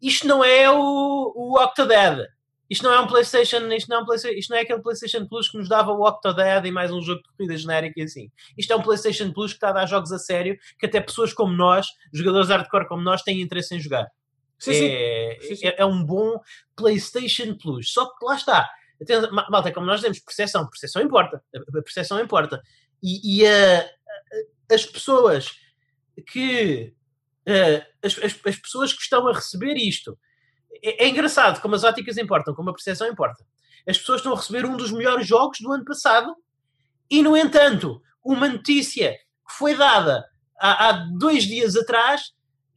Isto 0.00 0.26
não 0.26 0.44
é 0.44 0.70
o, 0.70 1.32
o 1.34 1.62
Octodad. 1.62 2.24
Isto 2.70 2.82
não 2.84 2.92
é 2.92 3.00
um 3.00 3.06
PlayStation, 3.06 3.66
isto 3.72 3.88
não 3.88 3.96
é, 3.98 4.02
um 4.02 4.04
PlayStation, 4.04 4.38
isto 4.38 4.50
não 4.50 4.58
é 4.58 4.60
aquele 4.60 4.82
PlayStation 4.82 5.26
Plus 5.26 5.48
que 5.50 5.56
nos 5.56 5.70
dava 5.70 5.90
o 5.90 6.06
Octodad 6.06 6.66
e 6.66 6.70
mais 6.70 6.90
um 6.92 7.00
jogo 7.00 7.22
de 7.22 7.28
corrida 7.30 7.56
genérico 7.56 7.98
e 7.98 8.02
assim. 8.02 8.30
Isto 8.58 8.72
é 8.74 8.76
um 8.76 8.82
PlayStation 8.82 9.32
Plus 9.32 9.52
que 9.52 9.56
está 9.56 9.70
a 9.70 9.72
dar 9.72 9.86
jogos 9.86 10.12
a 10.12 10.18
sério 10.18 10.58
que 10.78 10.84
até 10.84 11.00
pessoas 11.00 11.32
como 11.32 11.52
nós, 11.54 11.86
jogadores 12.12 12.50
hardcore 12.50 12.86
como 12.86 13.02
nós, 13.02 13.22
têm 13.22 13.40
interesse 13.40 13.74
em 13.74 13.80
jogar. 13.80 14.06
Sim. 14.58 14.72
É, 14.84 15.38
Sim, 15.40 15.66
é- 15.66 15.76
é 15.80 15.84
um 15.86 16.04
bom 16.04 16.38
PlayStation 16.76 17.56
Plus. 17.56 17.90
Só 17.92 18.04
que 18.06 18.24
lá 18.24 18.34
está. 18.36 18.68
Atenção, 19.00 19.30
Malta, 19.32 19.72
como 19.72 19.86
nós 19.86 20.00
dizemos, 20.00 20.18
percepção. 20.20 20.68
Percepção 20.68 21.00
importa. 21.00 21.42
A 21.54 21.78
a 21.78 21.82
percepção 21.82 22.20
importa. 22.20 22.60
E, 23.02 23.40
e, 23.42 23.46
a- 23.46 23.80
a- 23.80 24.74
as 24.74 24.84
pessoas 24.84 25.52
que. 26.30 26.92
Eh, 27.48 27.86
as, 28.02 28.18
as- 28.18 28.38
as 28.46 28.56
pessoas 28.56 28.92
que 28.92 29.00
estão 29.02 29.26
a 29.26 29.32
receber 29.32 29.74
isto. 29.76 30.18
É, 30.82 31.04
é 31.04 31.08
engraçado 31.08 31.60
como 31.60 31.74
as 31.74 31.82
óticas 31.84 32.16
importam, 32.18 32.54
como 32.54 32.70
a 32.70 32.72
percepção 32.74 33.08
importa. 33.08 33.44
As 33.88 33.96
pessoas 33.98 34.20
estão 34.20 34.32
a 34.32 34.36
receber 34.36 34.66
um 34.66 34.76
dos 34.76 34.92
melhores 34.92 35.26
jogos 35.26 35.58
do 35.60 35.72
ano 35.72 35.84
passado 35.84 36.34
e, 37.10 37.22
no 37.22 37.36
entanto, 37.36 38.02
uma 38.24 38.48
notícia 38.48 39.12
que 39.12 39.54
foi 39.56 39.74
dada 39.74 40.24
há, 40.60 40.88
há 40.88 40.92
dois 41.18 41.44
dias 41.44 41.74
atrás 41.74 42.32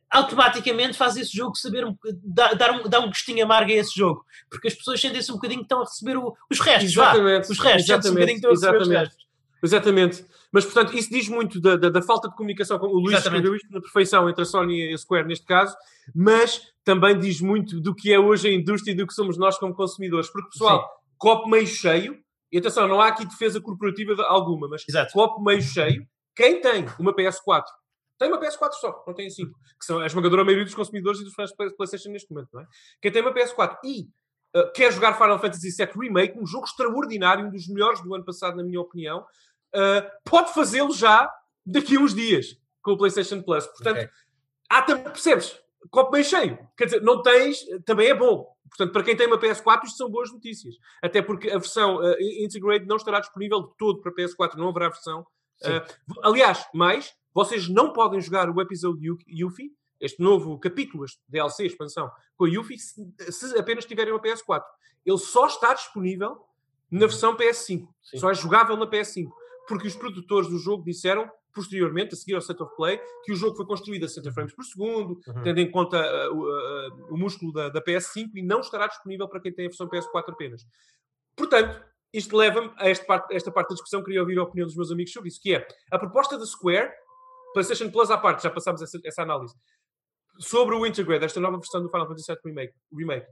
automaticamente 0.09 0.97
faz 0.97 1.15
esse 1.15 1.35
jogo 1.35 1.55
saber 1.55 1.85
um, 1.85 1.95
dá, 2.23 2.53
dar 2.53 2.71
um, 2.71 2.83
dá 2.87 2.99
um 2.99 3.07
gostinho 3.07 3.43
amargo 3.45 3.71
a 3.71 3.75
esse 3.75 3.97
jogo 3.97 4.25
porque 4.49 4.67
as 4.67 4.73
pessoas 4.73 4.99
sentem-se 4.99 5.31
um 5.31 5.35
bocadinho 5.35 5.59
que 5.61 5.65
estão 5.65 5.81
a 5.81 5.85
receber 5.85 6.17
o- 6.17 6.35
os 6.49 6.59
restos 6.59 6.93
vá. 6.93 7.11
Exatamente. 7.13 7.51
os 7.51 7.59
restos 7.59 7.85
sentem-se 7.85 8.09
um 8.09 8.13
bocadinho 8.13 8.41
que 8.41 8.47
estão 8.47 8.49
a 8.51 8.53
receber 8.53 8.77
os 8.81 8.87
exatamente. 8.89 9.07
restos 9.09 9.30
Exatamente. 9.63 10.25
Mas, 10.51 10.65
portanto, 10.65 10.95
isso 10.97 11.09
diz 11.09 11.29
muito 11.29 11.59
da, 11.61 11.75
da- 11.75 11.89
da 11.89 12.01
falta 12.01 12.27
de 12.29 12.35
comunicação. 12.35 12.77
O 12.81 12.85
Luís 12.99 13.13
Exatamente. 13.13 13.25
escreveu 13.43 13.55
isto 13.55 13.71
na 13.71 13.81
perfeição 13.81 14.29
entre 14.29 14.41
a 14.41 14.45
Sony 14.45 14.89
e 14.89 14.93
a 14.93 14.97
Square, 14.97 15.27
neste 15.27 15.45
caso, 15.45 15.75
mas 16.15 16.61
também 16.83 17.17
diz 17.17 17.39
muito 17.41 17.79
do 17.79 17.93
que 17.95 18.11
é 18.11 18.19
hoje 18.19 18.47
a 18.47 18.51
indústria 18.51 18.91
e 18.91 18.95
do 18.95 19.05
que 19.07 19.13
somos 19.13 19.37
nós 19.37 19.57
como 19.57 19.73
consumidores. 19.73 20.29
Porque, 20.31 20.49
pessoal, 20.49 20.89
copo 21.17 21.47
meio 21.49 21.67
cheio, 21.67 22.17
e 22.51 22.57
atenção, 22.57 22.87
não 22.87 22.99
há 22.99 23.07
aqui 23.07 23.25
defesa 23.25 23.61
corporativa 23.61 24.21
alguma, 24.23 24.67
mas 24.67 24.83
exato 24.89 25.13
copo 25.13 25.41
meio 25.41 25.61
cheio, 25.61 26.05
quem 26.35 26.59
tem 26.59 26.85
uma 26.99 27.13
PS4 27.15 27.63
tem 28.19 28.29
uma 28.29 28.39
PS4 28.39 28.73
só, 28.79 29.03
não 29.07 29.15
tem 29.15 29.25
a 29.25 29.29
5, 29.31 29.49
que 29.79 29.85
são 29.85 29.97
a 29.99 30.05
esmagadora 30.05 30.43
maioria 30.43 30.63
dos 30.63 30.75
consumidores 30.75 31.19
e 31.21 31.23
dos 31.23 31.33
fãs 31.33 31.49
de 31.49 31.55
Play- 31.55 31.71
PlayStation 31.71 32.09
neste 32.09 32.31
momento, 32.31 32.49
não 32.53 32.61
é? 32.61 32.65
Quem 33.01 33.11
tem 33.11 33.19
uma 33.19 33.33
PS4 33.33 33.77
e 33.83 34.01
uh, 34.55 34.71
quer 34.75 34.93
jogar 34.93 35.17
Final 35.17 35.39
Fantasy 35.39 35.71
VII 35.75 35.89
Remake, 35.99 36.37
um 36.37 36.45
jogo 36.45 36.65
extraordinário, 36.65 37.45
um 37.47 37.49
dos 37.49 37.67
melhores 37.67 37.99
do 38.03 38.13
ano 38.13 38.23
passado, 38.23 38.57
na 38.57 38.63
minha 38.63 38.79
opinião, 38.79 39.25
uh, 39.75 40.09
pode 40.23 40.53
fazê-lo 40.53 40.93
já 40.93 41.31
daqui 41.65 41.97
a 41.97 41.99
uns 41.99 42.13
dias 42.13 42.57
com 42.81 42.91
o 42.91 42.97
PlayStation 42.97 43.41
Plus. 43.41 43.65
Portanto, 43.67 43.97
Ok. 43.97 44.09
há 44.69 44.81
também, 44.81 45.03
percebes? 45.03 45.59
Copo 45.89 46.11
meio 46.11 46.23
cheio. 46.23 46.57
Quer 46.77 46.85
dizer, 46.85 47.01
não 47.01 47.21
tens, 47.21 47.59
também 47.85 48.09
é 48.09 48.13
bom. 48.13 48.45
Portanto, 48.69 48.93
para 48.93 49.03
quem 49.03 49.15
tem 49.15 49.27
uma 49.27 49.37
PS4, 49.37 49.83
isto 49.83 49.97
são 49.97 50.09
boas 50.09 50.31
notícias. 50.31 50.75
Até 51.01 51.21
porque 51.21 51.49
a 51.49 51.57
versão 51.57 51.97
uh, 51.97 52.15
Integrate 52.39 52.85
não 52.85 52.95
estará 52.95 53.19
disponível 53.19 53.63
de 53.63 53.75
todo 53.77 54.01
para 54.01 54.13
PS4, 54.13 54.55
não 54.55 54.69
haverá 54.69 54.89
versão. 54.89 55.21
Uh, 55.63 56.21
aliás, 56.23 56.65
mais, 56.73 57.13
vocês 57.33 57.67
não 57.67 57.91
podem 57.93 58.21
jogar 58.21 58.49
o 58.49 58.61
episódio 58.61 59.17
Yuffie, 59.27 59.71
este 59.99 60.21
novo 60.21 60.57
capítulo, 60.59 61.05
este 61.05 61.19
DLC, 61.27 61.65
expansão, 61.65 62.09
com 62.35 62.45
a 62.45 62.49
Yuffie, 62.49 62.79
se, 62.79 63.03
se 63.31 63.57
apenas 63.57 63.85
tiverem 63.85 64.13
uma 64.13 64.21
PS4. 64.21 64.63
Ele 65.05 65.17
só 65.17 65.47
está 65.47 65.73
disponível 65.73 66.37
na 66.89 67.01
versão 67.01 67.35
PS5. 67.35 67.87
Sim. 68.01 68.17
Só 68.17 68.31
é 68.31 68.33
jogável 68.33 68.75
na 68.77 68.87
PS5. 68.87 69.29
Porque 69.71 69.87
os 69.87 69.95
produtores 69.95 70.49
do 70.49 70.57
jogo 70.57 70.83
disseram, 70.83 71.31
posteriormente, 71.53 72.13
a 72.13 72.17
seguir 72.17 72.33
ao 72.33 72.39
State 72.39 72.61
of 72.61 72.75
Play, 72.75 72.99
que 73.23 73.31
o 73.31 73.35
jogo 73.37 73.55
foi 73.55 73.65
construído 73.65 74.03
a 74.03 74.07
60 74.09 74.29
frames 74.33 74.53
por 74.53 74.65
segundo, 74.65 75.17
Uhum. 75.25 75.43
tendo 75.43 75.59
em 75.61 75.71
conta 75.71 75.97
uh, 75.97 76.35
o, 76.35 76.41
uh, 76.43 77.13
o 77.13 77.17
músculo 77.17 77.53
da, 77.53 77.69
da 77.69 77.81
PS5 77.81 78.31
e 78.35 78.41
não 78.41 78.59
estará 78.59 78.87
disponível 78.87 79.29
para 79.29 79.39
quem 79.39 79.53
tem 79.53 79.65
a 79.67 79.69
versão 79.69 79.87
PS4 79.87 80.33
apenas. 80.33 80.65
Portanto, 81.37 81.81
isto 82.13 82.35
leva-me 82.35 82.69
a 82.75 82.89
esta 82.89 83.05
parte, 83.05 83.33
esta 83.33 83.49
parte 83.49 83.69
da 83.69 83.75
discussão. 83.75 84.03
Queria 84.03 84.19
ouvir 84.19 84.37
a 84.37 84.43
opinião 84.43 84.67
dos 84.67 84.75
meus 84.75 84.91
amigos 84.91 85.13
sobre 85.13 85.29
isso, 85.29 85.39
que 85.41 85.55
é 85.55 85.65
a 85.89 85.97
proposta 85.97 86.37
da 86.37 86.45
Square, 86.45 86.91
PlayStation 87.53 87.89
Plus 87.89 88.11
à 88.11 88.17
parte, 88.17 88.43
já 88.43 88.49
passámos 88.49 88.81
essa, 88.81 88.99
essa 89.05 89.21
análise, 89.21 89.55
sobre 90.37 90.75
o 90.75 90.85
Integrate, 90.85 91.23
esta 91.23 91.39
nova 91.39 91.57
versão 91.57 91.81
do 91.81 91.89
Final 91.89 92.07
Fantasy 92.07 92.29
VII 92.29 92.39
Remake, 92.45 92.73
Remake, 92.93 93.27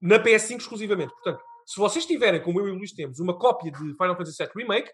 na 0.00 0.18
PS5 0.18 0.58
exclusivamente. 0.58 1.12
Portanto, 1.12 1.42
se 1.66 1.78
vocês 1.78 2.04
tiverem, 2.06 2.42
como 2.42 2.60
eu 2.60 2.68
e 2.68 2.70
o 2.70 2.74
Luís 2.74 2.92
temos, 2.92 3.20
uma 3.20 3.38
cópia 3.38 3.70
de 3.70 3.78
Final 3.78 4.16
Fantasy 4.16 4.42
VII 4.42 4.52
Remake, 4.56 4.90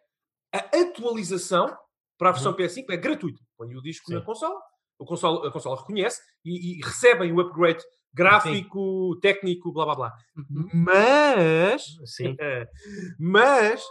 a 0.53 0.81
atualização 0.81 1.75
para 2.19 2.31
a 2.31 2.33
versão 2.33 2.55
PS5 2.55 2.85
é 2.91 2.97
gratuita. 2.97 3.41
Põe 3.57 3.75
o 3.75 3.83
disco 3.83 4.07
Sim. 4.07 4.15
na 4.15 4.21
consola, 4.21 4.61
o 4.99 5.05
consola, 5.05 5.49
a 5.49 5.51
consola 5.53 5.81
reconhece 5.81 6.21
e, 6.45 6.79
e 6.79 6.85
recebem 6.85 7.33
o 7.33 7.41
upgrade 7.41 7.83
gráfico, 8.13 9.19
técnico, 9.21 9.73
blá 9.73 9.85
blá 9.87 9.95
blá. 9.95 10.13
Uhum. 10.37 10.69
Mas, 10.75 11.85
sim 12.05 12.37
mas, 13.19 13.83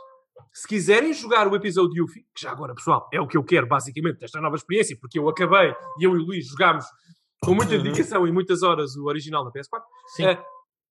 se 0.53 0.67
quiserem 0.67 1.13
jogar 1.13 1.47
o 1.47 1.55
episódio 1.55 2.03
Yuffie, 2.03 2.23
que 2.35 2.41
já 2.41 2.51
agora, 2.51 2.75
pessoal, 2.75 3.07
é 3.13 3.19
o 3.19 3.27
que 3.27 3.37
eu 3.37 3.43
quero 3.43 3.67
basicamente 3.67 4.19
desta 4.19 4.41
nova 4.41 4.55
experiência, 4.55 4.97
porque 4.99 5.17
eu 5.17 5.27
acabei 5.29 5.73
e 5.99 6.03
eu 6.03 6.15
e 6.15 6.19
o 6.21 6.25
Luís 6.25 6.47
jogámos 6.47 6.85
com 7.41 7.55
muita 7.55 7.75
Uhum. 7.75 7.83
dedicação 7.83 8.27
e 8.27 8.31
muitas 8.31 8.61
horas 8.63 8.95
o 8.97 9.05
original 9.05 9.45
na 9.45 9.51
PS4. 9.51 9.81
sim 10.15 10.25
Eh, 10.25 10.37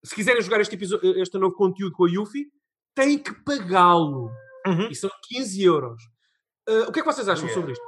se 0.05 0.15
quiserem 0.15 0.41
jogar 0.41 0.61
este, 0.61 0.75
episódio, 0.75 1.21
este 1.21 1.37
novo 1.39 1.55
conteúdo 1.55 1.93
com 1.93 2.05
a 2.07 2.11
Yuffie, 2.11 2.47
têm 2.95 3.19
que 3.19 3.35
pagá-lo. 3.45 4.31
Uhum. 4.69 4.89
E 4.91 4.95
são 4.95 5.11
15 5.29 5.63
euros. 5.63 6.03
Eh, 6.69 6.81
o 6.81 6.93
que 6.93 7.01
é 7.01 7.03
que 7.03 7.09
vocês 7.13 7.29
acham 7.29 7.45
Yeah. 7.47 7.55
sobre 7.61 7.73
isto? 7.73 7.85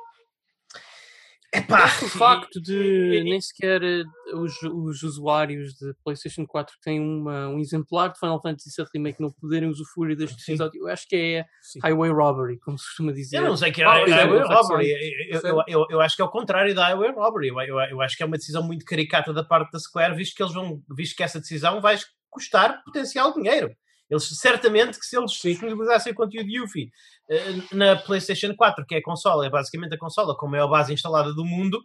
Epá, 1.53 1.85
o 1.87 2.09
facto 2.09 2.61
de 2.63 2.75
e- 2.77 3.19
e- 3.19 3.25
nem 3.25 3.41
sequer 3.41 3.83
eh, 3.83 4.05
os, 4.35 4.53
os 4.63 5.03
usuários 5.03 5.73
de 5.75 5.93
PlayStation 6.05 6.47
4 6.47 6.73
que 6.77 6.81
têm 6.81 7.01
uma, 7.01 7.49
um 7.49 7.59
exemplar 7.59 8.13
de 8.13 8.21
Final 8.21 8.41
Fantasy 8.41 8.71
VII 8.77 8.87
Remake 8.95 9.21
não 9.21 9.33
poderem 9.33 9.69
usufruir 9.69 10.17
deste 10.17 10.41
Sim. 10.43 10.53
episódio, 10.53 10.81
eu 10.81 10.87
acho 10.87 11.09
que 11.09 11.17
é 11.17 11.45
Sim. 11.61 11.81
Highway 11.83 12.13
Robbery, 12.13 12.57
como 12.61 12.79
se 12.79 12.85
costuma 12.87 13.11
dizer. 13.13 13.39
Eu 13.39 13.47
não 13.47 13.57
sei 13.57 13.73
que 13.73 13.83
é 13.83 13.85
Ah, 13.85 13.95
Highway 13.95 14.13
sério? 14.13 14.47
Robbery. 14.47 14.91
Eu, 15.29 15.41
eu, 15.41 15.63
eu, 15.67 15.87
eu 15.91 16.01
acho 16.01 16.15
que 16.15 16.23
é 16.23 16.25
o 16.25 16.31
contrário 16.31 16.73
da 16.73 16.85
Highway 16.87 17.11
Robbery. 17.11 17.49
Eu, 17.49 17.61
eu, 17.63 17.81
eu 17.81 18.01
acho 18.01 18.17
que 18.17 18.23
é 18.23 18.27
uma 18.27 18.37
decisão 18.37 18.63
muito 18.63 18.85
caricata 18.85 19.33
da 19.33 19.43
parte 19.43 19.73
da 19.73 19.81
Square, 19.81 20.15
visto 20.15 20.37
que 20.37 20.43
eles 20.45 20.55
vão, 20.55 20.81
visto 20.97 21.17
que 21.17 21.23
essa 21.25 21.41
decisão 21.41 21.81
vai 21.81 21.99
custar 22.31 22.81
potencial 22.85 23.35
dinheiro. 23.35 23.69
Eles 24.11 24.25
certamente 24.25 24.99
que 24.99 25.07
se 25.07 25.17
eles 25.17 25.31
disponibilizassem 25.33 26.13
o 26.13 26.17
conteúdo 26.17 26.51
Yuffie 26.51 26.91
eh, 27.29 27.55
na 27.73 27.95
PlayStation 27.95 28.55
4, 28.57 28.85
que 28.85 28.97
é 28.97 28.99
a 28.99 29.03
consola, 29.03 29.47
é 29.47 29.51
basicamente 29.51 29.95
a 29.95 29.99
consola 29.99 30.37
com 30.37 30.47
a 30.47 30.51
maior 30.51 30.69
base 30.69 30.93
instalada 30.93 31.33
do 31.33 31.45
mundo, 31.45 31.81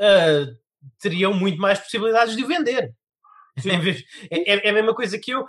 eh, 0.00 0.46
teriam 1.00 1.32
muito 1.32 1.58
mais 1.58 1.78
possibilidades 1.78 2.36
de 2.36 2.44
vender. 2.44 2.92
É, 4.30 4.52
é- 4.54 4.66
é 4.66 4.70
a 4.70 4.72
mesma 4.72 4.94
coisa 4.94 5.18
que 5.18 5.30
eu. 5.32 5.44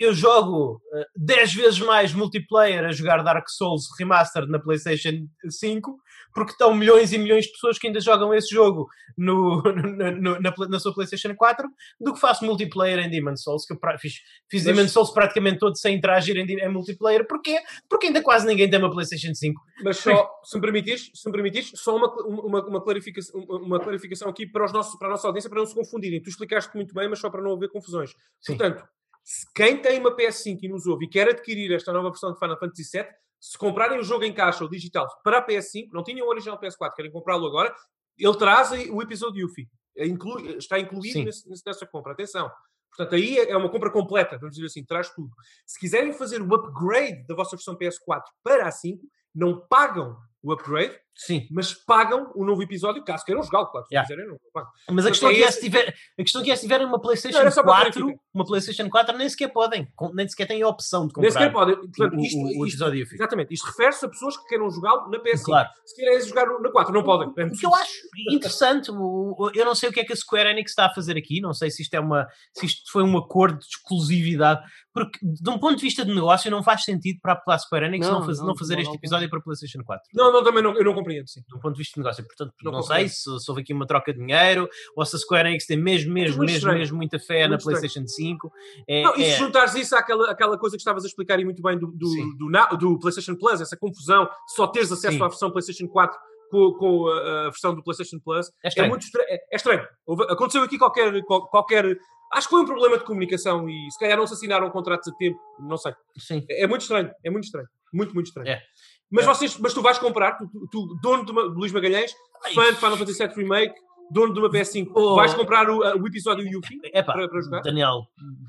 Eu- 0.00 0.12
jogo 0.14 0.80
eh, 0.94 1.06
10 1.16 1.54
vezes 1.54 1.80
mais 1.80 2.12
multiplayer 2.14 2.84
a 2.84 2.92
jogar 2.92 3.22
Dark 3.22 3.48
Souls 3.48 3.84
Remastered 3.98 4.50
na 4.50 4.58
PlayStation 4.60 5.26
5, 5.48 5.96
porque 6.34 6.52
estão 6.52 6.74
milhões 6.74 7.12
e 7.12 7.18
milhões 7.18 7.46
de 7.46 7.52
pessoas 7.52 7.78
que 7.78 7.86
ainda 7.88 8.00
jogam 8.00 8.32
esse 8.34 8.54
jogo 8.54 8.86
no, 9.18 9.60
no- 9.72 10.12
no- 10.12 10.40
na, 10.40 10.54
na 10.68 10.78
sua 10.78 10.94
PlayStation 10.94 11.34
4, 11.34 11.68
do 12.00 12.12
que 12.14 12.20
faço 12.20 12.44
multiplayer 12.44 12.98
em 13.00 13.10
Demon's 13.10 13.42
Souls, 13.42 13.64
que 13.66 13.72
eu 13.74 13.78
fiz, 13.98 14.14
fiz 14.48 14.64
Mas- 14.64 14.76
Demon's 14.76 14.92
Souls 14.92 15.10
praticamente 15.10 15.58
todo 15.58 15.76
sem 15.76 15.96
interagir 15.96 16.36
em, 16.36 16.44
em 16.46 16.68
multiplayer. 16.68 17.26
Porquê? 17.26 17.58
Porque 17.88 18.06
ainda 18.06 18.22
quase 18.22 18.46
ninguém 18.46 18.68
tem 18.70 18.78
uma 18.78 18.90
PlayStation 18.90 19.34
5. 19.34 19.60
Mas 19.84 19.96
só, 19.98 20.30
se 20.44 20.54
me 20.56 20.60
permitires, 20.62 21.10
se 21.12 21.26
me 21.28 21.32
permitires 21.32 21.72
só 21.74 21.96
uma, 21.96 22.08
uma, 22.24 22.66
uma, 22.66 22.80
clarificação, 22.84 23.40
uma, 23.40 23.58
uma 23.58 23.80
clarificação 23.80 24.28
aqui 24.28 24.46
para, 24.46 24.64
os 24.64 24.72
nossos, 24.72 24.96
para 24.98 25.08
a 25.08 25.10
nossa 25.12 25.26
audiência, 25.26 25.50
para 25.50 25.58
não 25.58 25.66
se 25.66 25.74
confundirem. 25.74 26.22
Tu 26.22 26.28
explicaste 26.30 26.74
muito 26.76 26.94
bem, 26.94 27.08
mas 27.08 27.18
só 27.18 27.28
para 27.32 27.42
não 27.42 27.54
haver 27.54 27.70
confusões. 27.70 28.10
Sim. 28.40 28.56
Portanto, 28.56 28.86
se 29.24 29.46
quem 29.54 29.80
tem 29.80 29.98
uma 29.98 30.14
PS5 30.14 30.58
e 30.62 30.68
nos 30.68 30.86
ouve 30.86 31.06
e 31.06 31.08
quer 31.08 31.28
adquirir 31.28 31.72
esta 31.72 31.92
nova 31.92 32.10
versão 32.10 32.32
de 32.32 32.38
Final 32.38 32.58
Fantasy 32.58 32.84
VII, 32.92 33.06
se 33.40 33.58
comprarem 33.58 33.98
o 33.98 34.04
jogo 34.04 34.22
em 34.24 34.32
caixa 34.32 34.62
ou 34.62 34.70
digital 34.70 35.08
para 35.24 35.38
a 35.38 35.46
PS5, 35.46 35.88
não 35.92 36.04
tinham 36.04 36.26
o 36.26 36.30
original 36.30 36.60
PS4, 36.60 36.94
querem 36.94 37.10
comprá-lo 37.10 37.46
agora, 37.46 37.74
ele 38.18 38.36
traz 38.36 38.70
o 38.90 39.02
episódio 39.02 39.40
Yuffie. 39.42 39.68
É 39.96 40.06
inclu- 40.06 40.38
está 40.58 40.78
incluído 40.78 41.24
nesse- 41.24 41.48
nessa 41.66 41.86
compra. 41.86 42.12
Atenção. 42.12 42.50
Portanto, 42.94 43.14
aí 43.16 43.38
é 43.38 43.50
é 43.50 43.56
uma 43.56 43.70
compra 43.70 43.90
completa, 43.90 44.36
vamos 44.38 44.54
dizer 44.54 44.66
assim, 44.66 44.84
traz 44.84 45.10
tudo. 45.10 45.30
Se 45.66 45.78
quiserem 45.80 46.12
fazer 46.12 46.42
o 46.42 46.54
upgrade 46.54 47.26
da 47.26 47.34
vossa 47.34 47.56
versão 47.56 47.74
PS4 47.76 48.22
para 48.44 48.66
a 48.68 48.70
5, 48.70 49.02
não 49.34 49.66
pagam 49.66 50.16
o 50.42 50.52
upgrade, 50.52 50.94
Sim. 51.14 51.46
mas 51.52 51.72
pagam 51.72 52.32
o 52.34 52.44
novo 52.44 52.62
episódio, 52.62 53.04
caso 53.04 53.24
queiram 53.24 53.42
jogá-lo, 53.42 53.66
claro. 53.66 53.86
Se 53.86 53.94
Yeah. 53.94 54.08
quiserem, 54.08 54.28
não 54.30 54.38
pagam. 54.52 54.70
Mas 54.90 55.06
a 55.06 55.10
questão, 55.10 55.28
é 55.28 55.32
é 55.32 55.36
que 55.36 55.42
é 55.42 55.46
esse- 55.48 55.58
se 55.58 55.64
tiver, 55.64 55.88
a 56.18 56.22
questão 56.22 56.40
é 56.40 56.44
que 56.44 56.50
é 56.50 56.56
se 56.56 56.62
tiverem 56.62 56.86
uma 56.86 57.00
PlayStation 57.00 57.36
Não, 57.36 57.42
era 57.42 57.50
só 57.50 57.62
para 57.62 57.72
4, 57.72 58.00
verificar. 58.06 58.24
uma 58.34 58.44
PlayStation 58.44 58.88
4 58.90 59.16
nem 59.18 59.28
sequer 59.28 59.48
podem, 59.52 59.86
nem 60.14 60.28
sequer 60.28 60.46
têm 60.48 60.62
a 60.62 60.68
opção 60.68 61.02
de 61.06 61.06
Nem 61.06 61.14
comprar 61.14 61.30
sequer 61.30 61.52
podem. 61.52 61.76
Portanto, 61.76 62.18
isto, 62.20 62.36
o- 62.38 62.42
o 62.42 62.48
isto- 62.50 62.66
episódio 62.66 63.00
fixo. 63.04 63.14
exatamente, 63.14 63.54
isto 63.54 63.66
refere-se 63.66 64.04
a 64.04 64.08
pessoas 64.08 64.36
que 64.36 64.44
queiram 64.46 64.68
jogá-lo 64.70 65.08
na 65.10 65.18
PS5. 65.20 65.44
Claro. 65.44 65.68
Se 65.86 65.94
querem 65.96 66.20
jogar 66.22 66.46
na 66.60 66.70
4, 66.72 66.92
não 66.92 67.02
podem. 67.04 67.28
É 67.38 67.44
O 67.46 67.52
que 67.52 67.66
eu 67.66 67.74
acho 67.74 67.92
interessante, 68.30 68.88
eu 68.88 69.64
não 69.64 69.74
sei 69.74 69.90
o 69.90 69.92
que 69.92 70.00
é 70.00 70.04
que 70.04 70.12
a 70.12 70.16
Square 70.16 70.48
Enix 70.50 70.72
está 70.72 70.86
a 70.86 70.94
fazer 70.94 71.16
aqui, 71.16 71.40
não 71.40 71.52
sei 71.54 71.70
se 71.70 71.82
isto 71.82 71.94
é 71.94 72.00
uma, 72.00 72.26
se 72.56 72.66
isto 72.66 72.90
foi 72.90 73.02
um 73.04 73.16
acordo 73.16 73.58
de 73.58 73.66
exclusividade, 73.66 74.60
porque 74.94 75.18
de 75.22 75.48
um 75.50 75.58
ponto 75.58 75.76
de 75.76 75.82
vista 75.82 76.04
de 76.04 76.14
negócio 76.14 76.50
não 76.50 76.62
faz 76.62 76.84
sentido 76.84 77.18
para 77.22 77.40
a 77.46 77.58
Square 77.58 77.86
Enix 77.86 78.06
não, 78.06 78.20
Não, 78.20 78.26
faz- 78.26 78.38
não, 78.40 78.46
não 78.48 78.56
fazer 78.56 78.76
de 78.76 78.82
este 78.82 78.94
episódio 78.94 79.28
para 79.30 79.38
a 79.38 79.42
PlayStation 79.42 79.82
4. 79.84 80.08
Não, 80.14 80.32
não, 80.32 80.44
também 80.44 80.62
não, 80.62 80.74
eu 80.76 80.84
não 80.84 80.94
compreendo, 80.94 81.28
sim. 81.28 81.40
De 81.48 81.54
um 81.56 81.58
ponto 81.60 81.72
de 81.74 81.78
vista 81.78 81.94
de 81.94 82.00
negócio, 82.04 82.24
portanto, 82.24 82.52
Não 82.62 82.72
não, 82.72 82.82
sei 82.82 83.08
se, 83.08 83.22
se 83.40 83.50
houve 83.50 83.62
aqui 83.62 83.72
uma 83.72 83.86
troca 83.86 84.12
de 84.12 84.18
dinheiro 84.18 84.68
ou 84.96 85.04
se 85.06 85.16
a 85.16 85.18
Square 85.18 85.48
Enix 85.48 85.66
tem 85.66 85.76
mesmo, 85.76 86.12
mesmo, 86.12 86.36
muito 86.36 86.48
mesmo, 86.50 86.56
estranho. 86.58 86.78
mesmo 86.78 86.96
muita 86.96 87.18
fé 87.18 87.42
na 87.44 87.48
Muito 87.50 87.60
estranho. 87.60 87.78
PlayStation 87.78 88.06
5. 88.06 88.52
É, 88.88 89.02
Não, 89.02 89.14
e 89.14 89.24
se 89.24 89.30
é- 89.30 89.36
juntares 89.38 89.74
isso 89.74 89.96
àquela, 89.96 90.30
àquela 90.30 90.58
coisa 90.58 90.76
que 90.76 90.80
estavas 90.80 91.04
a 91.04 91.06
explicar 91.06 91.40
e 91.40 91.44
muito 91.44 91.62
bem 91.62 91.78
do, 91.78 91.86
do, 91.88 92.08
do, 92.38 92.50
na- 92.50 92.66
do 92.66 92.98
PlayStation 92.98 93.34
Plus, 93.36 93.60
essa 93.60 93.76
confusão, 93.76 94.28
só 94.48 94.66
teres 94.66 94.92
acesso 94.92 95.16
Sim. 95.16 95.22
à 95.22 95.28
versão 95.28 95.50
PlayStation 95.50 95.88
4 95.88 96.18
com, 96.50 96.72
com 96.74 97.08
a, 97.08 97.44
versão 97.44 97.74
do 97.74 97.82
PlayStation 97.82 98.18
Plus, 98.22 98.48
É 98.62 98.66
é, 98.66 98.68
estranho. 98.68 98.90
muito 98.90 99.02
estranho. 99.04 99.26
É, 99.30 99.36
é 99.52 99.56
estranho. 99.56 99.86
Aconteceu 100.28 100.62
aqui 100.62 100.76
qualquer, 100.76 101.22
qual- 101.24 101.48
qualquer. 101.48 101.96
Acho 102.34 102.46
que 102.48 102.54
foi 102.54 102.62
um 102.62 102.66
problema 102.66 102.96
de 102.98 103.04
comunicação 103.04 103.68
e 103.68 103.90
se 103.90 103.98
calhar 103.98 104.16
não 104.16 104.26
se 104.26 104.34
assinaram 104.34 104.70
contratos 104.70 105.08
a 105.08 105.14
tempo, 105.16 105.38
não 105.60 105.76
sei. 105.76 105.92
Sim. 106.18 106.44
É, 106.50 106.64
é 106.64 106.66
muito 106.66 106.82
estranho, 106.82 107.10
é 107.24 107.30
muito 107.30 107.44
estranho. 107.44 107.68
Muito, 107.92 108.14
muito 108.14 108.26
estranho. 108.28 108.48
É. 108.48 108.62
Mas, 109.10 109.24
É. 109.24 109.28
vocês, 109.28 109.58
mas 109.58 109.74
tu 109.74 109.82
vais 109.82 109.98
comprar, 109.98 110.38
tu, 110.38 110.48
tu- 110.70 110.98
dono 111.02 111.24
de, 111.26 111.32
uma, 111.32 111.42
Luís 111.42 111.70
Magalhães, 111.72 112.12
Ai. 112.44 112.54
fã 112.54 112.64
de 112.72 112.76
Final 112.76 112.96
Fantasy 112.96 113.18
VII 113.26 113.34
Remake, 113.36 113.74
dono 114.10 114.32
de 114.32 114.40
uma 114.40 114.50
PS5, 114.50 114.90
Oh. 114.94 115.14
vais 115.16 115.34
comprar 115.34 115.68
o, 115.68 115.78
o 115.78 116.06
episódio 116.06 116.46
Yuffie 116.46 116.80
Epá, 116.84 117.12
para, 117.12 117.28
para 117.28 117.40
jogar? 117.42 117.60
Daniel, 117.60 118.06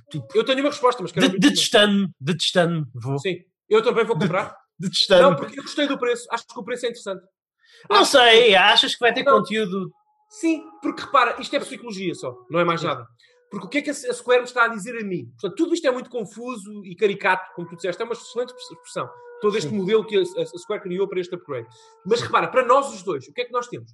tipo, 0.10 0.26
Eu 0.34 0.46
tenho 0.46 0.60
uma 0.62 0.70
resposta, 0.70 1.02
mas 1.04 1.12
quero 1.12 1.28
de- 1.28 1.36
ouvir 1.36 1.40
detestando-me, 1.50 2.08
detestando-me, 2.20 2.86
vou. 2.96 3.20
Sim, 3.20 3.40
eu 3.70 3.82
também 3.84 4.06
vou 4.06 4.18
comprar. 4.18 4.46
Não, 4.46 4.56
Detestando-me. 4.80 5.36
porque 5.36 5.60
eu 5.60 5.64
gostei 5.64 5.88
do 5.88 5.98
preço. 6.00 6.26
Acho 6.32 6.46
que 6.48 6.60
o 6.60 6.64
preço 6.64 6.86
é 6.86 6.90
interessante. 6.90 7.22
Não 7.90 7.98
Acho- 7.98 8.12
sei, 8.12 8.56
achas 8.56 8.94
que 8.94 9.00
vai 9.00 9.14
ter 9.14 9.24
Não. 9.24 9.38
conteúdo 9.40 9.92
Sim, 10.30 10.64
porque 10.82 11.04
repara, 11.04 11.36
isto 11.40 11.56
é 11.56 11.60
psicologia 11.60 12.16
só, 12.16 12.34
não 12.50 12.60
é 12.60 12.64
mais 12.64 12.82
nada. 12.82 13.06
Porque 13.54 13.68
o 13.68 13.70
que 13.70 13.78
é 13.78 13.82
que 13.84 13.90
a 13.92 13.94
Square 13.94 14.40
me 14.40 14.48
está 14.48 14.66
a 14.66 14.68
dizer 14.68 15.00
a 15.00 15.06
mim? 15.06 15.26
Portanto, 15.40 15.56
tudo 15.56 15.76
isto 15.76 15.88
é 15.88 15.92
muito 15.92 16.10
confuso 16.10 16.84
e 16.84 16.96
caricato, 16.96 17.54
como 17.56 17.68
tu 17.68 17.76
disseste, 17.76 18.02
é 18.02 18.06
uma 18.06 18.14
excelente 18.14 18.52
expressão. 18.52 19.08
Todo 19.42 19.56
este 19.56 19.70
Sim. 19.70 19.78
modelo 19.78 20.04
que 20.04 20.18
a, 20.18 20.46
Square 20.58 20.82
criou 20.82 21.08
para 21.08 21.20
este 21.20 21.36
upgrade. 21.36 21.68
Mas 22.04 22.20
repara, 22.22 22.48
para 22.48 22.66
nós 22.66 22.92
os 22.92 23.04
dois, 23.04 23.28
o 23.28 23.34
que 23.34 23.42
é 23.42 23.46
que 23.46 23.52
nós 23.52 23.68
temos? 23.68 23.92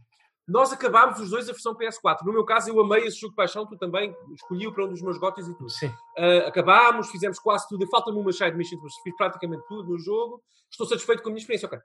Nós 0.48 0.72
acabámos 0.72 1.20
os 1.20 1.30
dois 1.30 1.50
a 1.50 1.52
versão 1.52 1.76
PS4. 1.76 2.20
No 2.26 2.32
meu 2.32 2.46
caso, 2.46 2.70
eu 2.70 2.80
amei 2.80 3.06
esse 3.06 3.20
jogo 3.20 3.32
de 3.32 3.36
paixão, 3.36 3.68
tu 3.68 3.78
também 3.78 4.16
escolhi-o 4.34 4.74
para 4.74 4.86
um 4.86 4.90
dos 4.90 5.02
meus 5.02 5.18
gotes 5.18 5.46
e 5.46 5.54
tudo. 5.54 5.70
Sim. 5.70 5.88
Uh, 5.88 6.48
acabámos, 6.48 7.10
fizemos 7.10 7.38
quase 7.38 7.68
tudo. 7.68 7.86
Falta-me 7.88 8.18
uma 8.18 8.32
side 8.32 8.56
mission, 8.56 8.80
mas 8.82 8.94
fiz 9.04 9.14
praticamente 9.18 9.64
tudo 9.68 9.90
no 9.90 10.00
jogo. 10.00 10.42
Estou 10.72 10.88
satisfeito 10.88 11.22
com 11.22 11.30
a 11.30 11.32
minha 11.34 11.42
experiência. 11.42 11.68
Ok. 11.68 11.80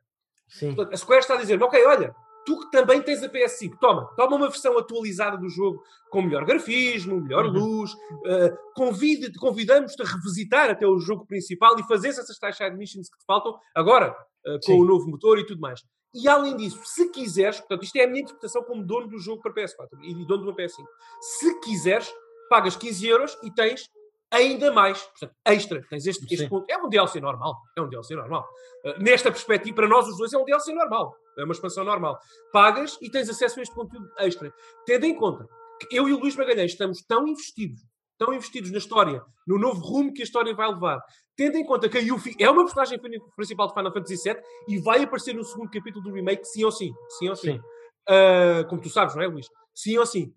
Sim. 0.49 0.75
Portanto, 0.75 0.95
a 0.95 0.97
Square 0.97 1.21
está 1.21 1.35
a 1.35 1.39
dizer 1.39 1.61
ok, 1.61 1.85
olha, 1.87 2.15
tu 2.45 2.59
que 2.61 2.71
também 2.71 3.01
tens 3.03 3.23
a 3.23 3.29
PS5, 3.29 3.79
toma, 3.81 4.07
toma 4.17 4.37
uma 4.37 4.49
versão 4.49 4.77
atualizada 4.79 5.37
do 5.37 5.49
jogo 5.49 5.83
com 6.11 6.23
melhor 6.23 6.45
grafismo, 6.45 7.21
melhor 7.21 7.47
Uhum. 7.47 7.53
luz, 7.53 7.93
uh, 7.93 8.57
convide, 8.75 9.33
convidamos-te 9.39 10.03
a 10.03 10.07
revisitar 10.07 10.71
até 10.71 10.87
o 10.87 10.99
jogo 10.99 11.27
principal 11.27 11.79
e 11.79 11.83
fazer 11.85 12.09
essas 12.09 12.39
tais 12.39 12.57
side 12.57 12.77
missions 12.77 13.09
que 13.09 13.19
te 13.19 13.25
faltam 13.27 13.59
agora, 13.75 14.11
uh, 14.47 14.55
com 14.65 14.73
Sim. 14.73 14.81
o 14.81 14.85
novo 14.85 15.09
motor 15.09 15.39
e 15.39 15.47
tudo 15.47 15.61
mais. 15.61 15.81
E 16.15 16.29
além 16.29 16.57
disso, 16.57 16.81
se 16.85 17.11
quiseres, 17.11 17.59
portanto, 17.59 17.83
isto 17.83 17.97
é 17.97 18.05
a 18.05 18.07
minha 18.07 18.23
interpretação 18.23 18.63
como 18.63 18.85
dono 18.85 19.09
do 19.09 19.19
jogo 19.19 19.43
para 19.43 19.53
PS4 19.53 19.89
e 20.03 20.15
dono 20.25 20.45
de 20.45 20.49
uma 20.51 20.55
PS5. 20.57 20.85
Se 21.21 21.61
quiseres, 21.61 22.09
pagas 22.49 22.77
15 22.77 23.07
euros 23.09 23.37
e 23.43 23.51
tens 23.51 23.89
ainda 24.35 24.73
mais, 24.73 25.01
portanto, 25.03 25.35
extra. 25.45 25.83
Tens 25.89 26.07
este, 26.07 26.27
este 26.33 26.49
ponto. 26.49 26.67
É 26.69 26.77
um 26.77 26.89
DLC 26.89 27.21
normal. 27.21 27.57
É 27.77 27.81
um 27.81 27.89
DLC 27.89 28.15
normal. 28.15 28.47
Uh, 28.85 29.03
nesta 29.03 29.31
perspectiva, 29.31 29.77
para 29.77 29.89
nós 29.89 30.07
os 30.09 30.17
dois, 30.17 30.33
é 30.33 30.39
um 30.39 30.45
DLC 30.45 30.73
normal. 30.73 31.15
É 31.39 31.45
uma 31.45 31.53
expansão 31.53 31.85
normal. 31.85 32.19
Pagas 32.53 32.99
e 33.01 33.11
tens 33.11 33.29
acesso 33.29 33.59
a 33.61 33.63
este 33.63 33.75
conteúdo 33.75 34.09
extra. 34.19 34.53
Tendo 34.87 35.07
em 35.07 35.15
conta 35.15 35.47
que 35.81 35.97
eu 35.97 36.09
e 36.09 36.13
o 36.13 36.19
Luís 36.19 36.37
Magalhães 36.37 36.73
estamos 36.73 37.03
tão 37.07 37.27
investidos, 37.27 37.81
tão 38.19 38.33
investidos 38.33 38.71
na 38.71 38.79
história, 38.79 39.23
no 39.47 39.59
novo 39.59 39.81
rumo 39.81 40.13
que 40.13 40.23
a 40.23 40.25
história 40.25 40.55
vai 40.55 40.69
levar, 40.69 41.01
tendo 41.37 41.57
em 41.57 41.65
conta 41.65 41.89
que 41.89 41.99
a 41.99 42.01
Yuffie 42.01 42.37
é 42.39 42.49
uma 42.49 42.65
personagem 42.65 42.99
principal 43.37 43.69
de 43.69 43.75
Final 43.75 43.93
Fantasy 43.93 44.17
VII 44.23 44.41
e 44.69 44.79
vai 44.79 45.03
aparecer 45.03 45.35
no 45.35 45.45
segundo 45.45 45.71
capítulo 45.71 46.05
do 46.05 46.13
remake, 46.13 46.45
sim 46.45 46.65
ou 46.65 46.71
sim. 46.71 46.93
Sim 47.19 47.29
ou 47.29 47.37
sim. 47.37 47.53
Sim. 47.53 47.61
Uh, 48.09 48.69
como 48.69 48.81
tu 48.81 48.89
sabes, 48.89 49.15
não 49.15 49.23
é, 49.23 49.27
Luís? 49.27 49.47
Sim 49.75 49.99
ou 49.99 50.07
sim. 50.07 50.33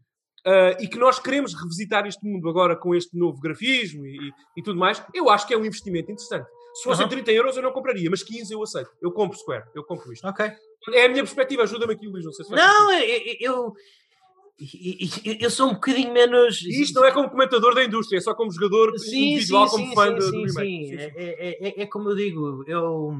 Uh, 0.48 0.82
e 0.82 0.88
que 0.88 0.98
nós 0.98 1.20
queremos 1.20 1.54
revisitar 1.54 2.08
este 2.08 2.26
mundo 2.26 2.48
agora 2.48 2.74
com 2.74 2.96
este 2.96 3.18
novo 3.18 3.38
grafismo 3.42 4.06
e, 4.08 4.32
e 4.56 4.64
tudo 4.64 4.80
mais, 4.80 5.04
eu 5.14 5.30
acho 5.30 5.46
que 5.46 5.54
é 5.54 5.58
um 5.58 5.66
investimento 5.66 6.10
interessante. 6.10 6.48
Se 6.74 6.84
fossem 6.86 7.04
Uhum. 7.04 7.10
30 7.10 7.32
euros 7.34 7.58
eu 7.58 7.64
não 7.64 7.74
compraria, 7.74 8.10
mas 8.10 8.24
15 8.24 8.54
eu 8.54 8.64
aceito. 8.64 8.90
Eu 9.02 9.12
compro 9.12 9.38
Square, 9.38 9.66
eu 9.76 9.84
compro 9.84 10.14
isto. 10.14 10.26
Ok. 10.26 10.50
É 10.94 11.06
a 11.06 11.10
minha 11.10 11.24
perspectiva, 11.24 11.64
ajuda-me 11.64 11.94
aqui, 11.94 12.08
Luís. 12.08 12.24
Não 12.24 12.32
sei 12.32 12.46
se 12.46 12.52
Não, 12.52 12.94
eu, 12.94 13.36
eu, 13.42 13.74
eu, 15.20 15.38
eu 15.42 15.50
sou 15.50 15.68
um 15.70 15.74
bocadinho 15.74 16.14
menos. 16.14 16.62
Isto 16.62 17.02
não 17.02 17.06
é 17.08 17.12
como 17.12 17.30
comentador 17.30 17.76
da 17.76 17.84
indústria, 17.84 18.20
é 18.20 18.22
só 18.22 18.34
como 18.34 18.50
jogador 18.52 18.98
Sim, 19.00 19.34
individual, 19.34 19.68
sim, 19.68 19.76
como 19.76 19.88
sim, 19.90 19.96
fã 19.96 20.14
do, 20.14 20.22
sim, 20.22 20.48
sim. 20.48 20.54
Sim, 20.54 20.88
sim. 20.88 20.96
É, 20.98 21.68
é- 21.80 21.82
é 21.82 21.86
como 21.88 22.10
eu 22.10 22.16
digo, 22.16 22.64
eu. 22.68 23.12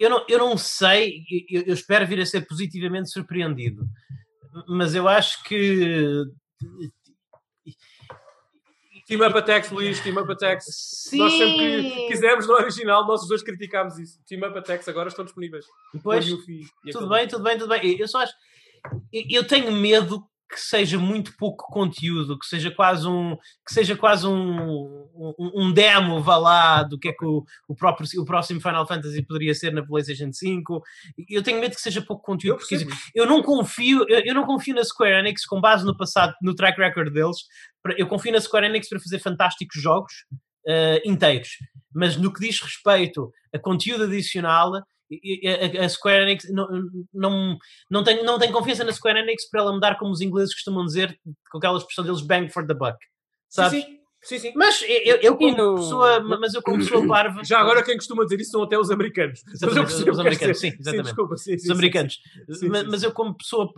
Eu 0.00 0.08
não, 0.08 0.24
eu 0.28 0.38
não 0.38 0.56
sei, 0.56 1.20
eu, 1.50 1.62
eu 1.66 1.74
espero 1.74 2.06
vir 2.06 2.18
a 2.20 2.24
ser 2.24 2.46
positivamente 2.46 3.10
surpreendido, 3.10 3.82
mas 4.68 4.94
eu 4.94 5.08
acho 5.08 5.42
que. 5.44 6.24
Team 9.06 9.26
Up 9.26 9.36
Attacks, 9.36 9.70
Luís, 9.70 10.00
Team 10.00 10.16
Up 10.16 10.32
Attacks. 10.32 10.64
Sim, 11.08 11.18
Nós 11.18 11.32
sempre 11.32 11.56
que 11.56 12.08
quisemos 12.08 12.46
no 12.46 12.54
original, 12.54 13.06
nós 13.06 13.22
os 13.22 13.28
dois 13.28 13.42
criticámos 13.42 13.98
isso. 13.98 14.18
Team 14.26 14.48
Up 14.48 14.58
Attacks 14.58 14.88
agora 14.88 15.08
estão 15.08 15.24
disponíveis. 15.24 15.66
Pois, 16.02 16.24
Com 16.24 16.30
o 16.30 16.34
Yuffie 16.38 16.66
e 16.86 16.90
tudo 16.90 17.08
bem, 17.08 17.28
tudo 17.28 17.42
bem, 17.42 17.58
tudo 17.58 17.68
bem. 17.68 17.98
Eu 17.98 18.08
só 18.08 18.22
acho. 18.22 18.32
Eu 19.12 19.46
tenho 19.46 19.72
medo 19.72 20.26
que 20.50 20.60
seja 20.60 20.98
muito 20.98 21.36
pouco 21.36 21.66
conteúdo, 21.66 22.38
que 22.38 22.46
seja 22.46 22.70
quase 22.70 23.08
um, 23.08 23.36
que 23.66 23.72
seja 23.72 23.96
quase 23.96 24.26
um, 24.26 25.08
um, 25.14 25.52
um 25.54 25.72
demo, 25.72 26.20
vá 26.20 26.36
lá, 26.36 26.82
do 26.82 26.98
que 26.98 27.08
é 27.08 27.12
que 27.12 27.24
o, 27.24 27.44
o, 27.68 27.74
próprio, 27.74 28.06
o 28.20 28.24
próximo 28.24 28.60
Final 28.60 28.86
Fantasy 28.86 29.22
poderia 29.22 29.54
ser 29.54 29.72
na 29.72 29.84
PlayStation 29.84 30.32
5. 30.32 30.82
Eu 31.28 31.42
tenho 31.42 31.60
medo 31.60 31.74
que 31.74 31.80
seja 31.80 32.02
pouco 32.02 32.22
conteúdo, 32.22 32.54
Eu 32.54 32.58
porque 32.58 32.86
eu 33.14 33.26
não 33.26 33.42
confio, 33.42 34.04
eu, 34.08 34.20
eu 34.24 34.34
não 34.34 34.44
confio 34.44 34.74
na 34.74 34.84
Square 34.84 35.14
Enix 35.14 35.44
com 35.44 35.60
base 35.60 35.84
no 35.84 35.96
passado, 35.96 36.34
no 36.40 36.54
track 36.54 36.78
record 36.78 37.12
deles. 37.12 37.38
Eu 37.96 38.06
confio 38.06 38.32
na 38.32 38.40
Square 38.40 38.66
Enix 38.66 38.88
para 38.88 39.00
fazer 39.00 39.18
fantásticos 39.18 39.80
jogos 39.80 40.12
eh, 40.66 41.02
inteiros, 41.04 41.58
mas 41.94 42.16
no 42.16 42.32
que 42.32 42.40
diz 42.40 42.60
respeito 42.60 43.30
a 43.52 43.58
conteúdo 43.58 44.04
adicional, 44.04 44.72
a, 45.80 45.84
a 45.84 45.88
Square 45.88 46.22
Enix 46.22 46.50
não, 46.50 46.68
não, 47.12 47.58
não, 47.90 48.04
tem, 48.04 48.22
não 48.24 48.38
tem 48.38 48.50
confiança 48.52 48.84
na 48.84 48.92
Square 48.92 49.18
Enix 49.20 49.48
para 49.50 49.60
ela 49.60 49.72
mudar 49.72 49.96
como 49.98 50.10
os 50.10 50.20
ingleses 50.20 50.54
costumam 50.54 50.84
dizer, 50.84 51.18
com 51.50 51.58
aquela 51.58 51.78
expressão 51.78 52.04
deles, 52.04 52.22
bang 52.22 52.48
for 52.50 52.66
the 52.66 52.74
buck. 52.74 52.96
Sabes? 53.48 53.82
Sim, 53.82 53.90
sim. 53.90 54.04
Sim, 54.24 54.38
sim. 54.38 54.52
Mas 54.56 54.80
eu, 54.88 55.16
eu 55.16 55.36
como 55.36 55.54
no- 55.54 55.74
pessoa, 55.74 56.20
mas 56.20 56.54
eu 56.54 56.62
como 56.62 56.78
pessoa 56.78 57.06
parva. 57.06 57.44
Já 57.44 57.60
agora 57.60 57.82
quem 57.82 57.94
costuma 57.94 58.24
dizer 58.24 58.40
isso 58.40 58.52
são 58.52 58.62
até 58.62 58.78
os 58.78 58.90
americanos. 58.90 59.42
Mas 59.44 59.60
eu 59.62 59.68
Exatamente, 59.68 59.92
os 59.92 60.02
queres 60.02 60.18
americanos, 60.18 60.60
sim, 60.60 60.72
exatamente. 60.80 61.04
desculpa, 61.04 61.36
sim, 61.36 61.50
sim, 61.50 61.54
os 61.56 61.62
sim, 61.64 61.72
americanos. 61.72 62.14
Sim, 62.14 62.68
mas, 62.70 62.80
sim, 62.80 62.88
mas 62.88 63.00
sim. 63.00 63.06
eu, 63.06 63.12
como 63.12 63.36
pessoa, 63.36 63.70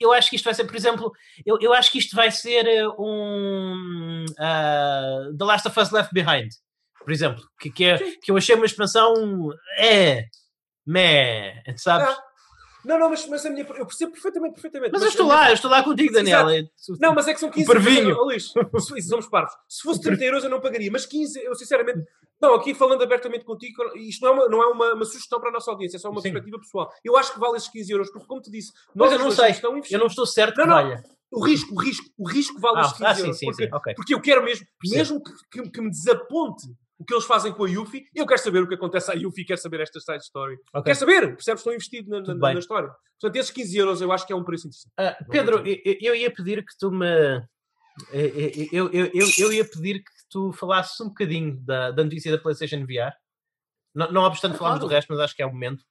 eu 0.00 0.12
acho 0.14 0.30
que 0.30 0.36
isto 0.36 0.44
vai 0.46 0.54
ser, 0.54 0.64
por 0.64 0.74
exemplo, 0.74 1.12
eu, 1.44 1.58
eu 1.60 1.74
acho 1.74 1.92
que 1.92 1.98
isto 1.98 2.16
vai 2.16 2.30
ser 2.30 2.66
eh, 2.66 2.88
um 2.98 4.24
ah, 4.38 5.28
The 5.38 5.44
Last 5.44 5.68
of 5.68 5.78
Us 5.78 5.90
Left 5.90 6.14
Behind, 6.14 6.48
por 7.00 7.12
exemplo, 7.12 7.42
que, 7.58 7.70
que, 7.70 7.84
é, 7.84 7.98
que 8.20 8.30
eu 8.30 8.36
achei 8.36 8.54
uma 8.54 8.66
expansão 8.66 9.14
é, 9.78 10.24
meh, 10.86 11.62
sabes? 11.76 12.08
Ah, 12.08 12.22
Não, 12.84 12.98
não, 12.98 13.10
mas, 13.10 13.26
mas 13.26 13.44
a 13.44 13.50
minha, 13.50 13.62
eu 13.76 13.86
percebo 13.86 14.12
perfeitamente, 14.12 14.54
perfeitamente. 14.54 14.92
mas 14.92 15.02
eu 15.02 15.08
estou 15.08 15.26
lá, 15.26 15.48
eu 15.50 15.54
estou 15.54 15.70
lá 15.70 15.82
contigo, 15.82 16.12
Daniel. 16.12 16.46
Não, 16.98 17.14
mas 17.14 17.28
é 17.28 17.34
que 17.34 17.40
são 17.40 17.50
15 17.50 17.66
parvinho. 17.66 18.16
Oh, 18.18 18.24
Luís, 18.24 18.52
somos 19.08 19.26
parvos. 19.28 19.52
Se 19.68 19.82
fosse 19.82 20.00
30 20.00 20.24
euros 20.24 20.44
eu 20.44 20.50
não 20.50 20.60
pagaria, 20.60 20.90
mas 20.90 21.04
15, 21.06 21.38
eu 21.44 21.54
sinceramente. 21.54 22.06
Não, 22.40 22.54
aqui 22.54 22.72
falando 22.72 23.02
abertamente 23.02 23.44
contigo, 23.44 23.82
isto 23.98 24.24
não 24.24 24.30
é 24.32 24.34
uma, 24.34 24.48
não 24.48 24.62
é 24.62 24.66
uma, 24.68 24.94
uma 24.94 25.04
sugestão 25.04 25.38
para 25.38 25.50
a 25.50 25.52
nossa 25.52 25.70
audiência, 25.70 25.98
é 25.98 26.00
só 26.00 26.08
uma 26.08 26.22
Sim. 26.22 26.30
perspectiva 26.32 26.58
pessoal. 26.58 26.90
Eu 27.04 27.18
acho 27.18 27.34
que 27.34 27.38
vale 27.38 27.58
esses 27.58 27.68
15 27.68 27.92
euros, 27.92 28.10
porque, 28.10 28.26
como 28.26 28.40
te 28.40 28.50
disse, 28.50 28.72
Mas 28.94 29.10
nós 29.10 29.12
eu 29.12 29.18
não 29.26 29.30
sei. 29.30 29.54
Eu 29.90 29.98
não 29.98 30.06
estou 30.06 30.24
certo 30.24 30.56
Não, 30.56 30.64
que 30.64 30.70
não. 30.70 30.76
valha. 30.76 31.04
O 31.30 31.44
risco, 31.44 31.74
o 31.74 31.78
risco, 31.78 32.06
o 32.18 32.26
risco 32.26 32.58
vale 32.58 32.78
Ah, 32.78 32.86
os 32.86 32.92
15 32.92 33.04
ah, 33.04 33.14
sim, 33.14 33.20
euros. 33.20 33.38
sim, 33.38 33.46
porque, 33.46 33.64
sim, 33.64 33.68
ok. 33.74 33.94
porque 33.94 34.14
eu 34.14 34.20
quero 34.22 34.42
mesmo, 34.42 34.66
mesmo 34.90 35.22
que- 35.22 35.70
que 35.70 35.80
me 35.82 35.90
desaponte 35.90 36.66
o 37.00 37.04
que 37.04 37.14
eles 37.14 37.24
fazem 37.24 37.52
com 37.52 37.64
a 37.64 37.68
Yuffie, 37.68 38.04
eu 38.14 38.26
quero 38.26 38.40
saber 38.40 38.62
o 38.62 38.68
que 38.68 38.74
acontece 38.74 39.10
à 39.10 39.14
Yuffie, 39.14 39.44
quero 39.44 39.60
saber 39.60 39.80
esta 39.80 39.98
side 40.00 40.22
story. 40.22 40.56
Ok. 40.74 40.84
Quero 40.84 40.98
saber, 40.98 41.20
percebes? 41.34 41.60
Estou 41.60 41.72
investido 41.74 42.10
na, 42.10 42.20
na- 42.20 42.34
na- 42.52 42.58
história. 42.58 42.90
Portanto, 43.20 43.36
esses 43.40 43.50
15 43.50 43.76
euros 43.78 44.00
eu 44.00 44.12
acho 44.12 44.26
que 44.26 44.32
é 44.32 44.36
um 44.36 44.44
preço 44.44 44.68
interessante. 44.68 44.92
Ah, 44.98 45.16
Pedro, 45.30 45.66
eu, 45.66 45.96
eu 46.00 46.14
ia 46.14 46.30
pedir 46.30 46.64
que 46.64 46.76
tu 46.78 46.90
me. 46.90 47.06
eh, 48.12 48.68
Eu, 48.72 48.90
eu, 48.92 49.10
eu, 49.12 49.28
eu 49.38 49.52
ia 49.52 49.64
pedir 49.64 49.98
que 50.00 50.10
tu 50.30 50.52
falasses 50.52 51.00
um 51.00 51.08
bocadinho 51.08 51.56
da, 51.64 51.90
da 51.90 52.04
notícia 52.04 52.30
da 52.30 52.38
PlayStation 52.38 52.80
VR. 52.86 53.12
Não, 53.94 54.12
não 54.12 54.22
obstante 54.22 54.56
falarmos 54.56 54.80
Claro. 54.80 54.88
do 54.88 54.94
resto, 54.94 55.08
mas 55.10 55.20
acho 55.20 55.34
que 55.34 55.42
é 55.42 55.46
o 55.46 55.50
momento. 55.52 55.82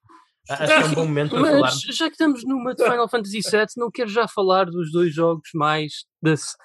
Acho 0.50 0.66
que 0.66 0.72
é 0.74 0.86
um 0.86 0.94
bom 0.96 1.06
momento 1.06 1.32
para 1.32 1.42
Mas 1.42 1.52
falarmos. 1.52 1.82
já 1.82 2.06
que 2.06 2.12
estamos 2.14 2.44
numa 2.46 2.74
de 2.74 2.84
Final 2.84 3.10
Fantasy 3.10 3.42
VII, 3.42 3.66
não 3.78 3.92
quero 3.92 4.10
já 4.10 4.28
falar 4.28 4.66
dos 4.66 4.92
dois 4.92 5.14
jogos 5.14 5.50
mais 5.54 6.06
das, 6.22 6.56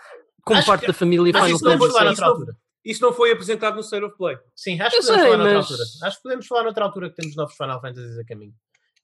como 0.44 0.58
Acho 0.58 0.66
parte 0.68 0.80
que- 0.82 0.86
da 0.86 0.92
família 0.94 1.32
Final 1.32 1.58
falar 1.58 1.78
Fantasy 2.14 2.22
VII. 2.46 2.54
Isso 2.84 3.02
não 3.02 3.12
foi 3.12 3.32
apresentado 3.32 3.74
no 3.74 3.80
State 3.80 4.04
of 4.04 4.16
Play. 4.16 4.36
Sim, 4.54 4.78
acho 4.80 4.96
que 4.98 5.02
podemos 5.06 5.20
sei, 5.22 5.30
falar 5.30 5.36
noutra 5.38 5.54
mas- 5.54 5.70
altura. 5.70 5.82
Acho 6.08 6.16
que 6.16 6.22
podemos 6.22 6.46
falar 6.46 6.62
noutra 6.64 6.84
altura 6.84 7.10
que 7.10 7.16
temos 7.16 7.36
novos 7.36 7.54
Final 7.56 7.80
Fantasies 7.80 8.18
a 8.18 8.24
caminho. 8.24 8.52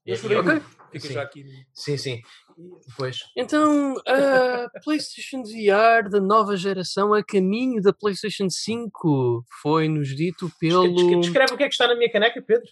E- 0.06 0.12
e- 0.14 0.42
muito. 0.42 0.66
Fica 0.92 1.06
Sim. 1.08 1.12
já 1.14 1.22
aqui. 1.22 1.44
Sim, 1.74 1.96
sim. 1.96 2.20
Pois. 2.96 3.18
Então, 3.36 3.94
a 4.06 4.68
PlayStation 4.84 5.42
VR 5.44 6.08
da 6.10 6.20
nova 6.20 6.56
geração 6.56 7.14
a 7.14 7.22
caminho 7.24 7.80
da 7.80 7.92
PlayStation 7.92 8.48
5 8.50 9.44
foi-nos 9.62 10.08
dito 10.16 10.50
pelo. 10.58 10.86
Descre- 10.94 11.20
Descreve 11.20 11.54
o 11.54 11.56
que 11.56 11.62
é 11.64 11.68
que 11.68 11.74
está 11.74 11.86
na 11.86 11.94
minha 11.94 12.10
caneca, 12.10 12.42
Pedro. 12.42 12.68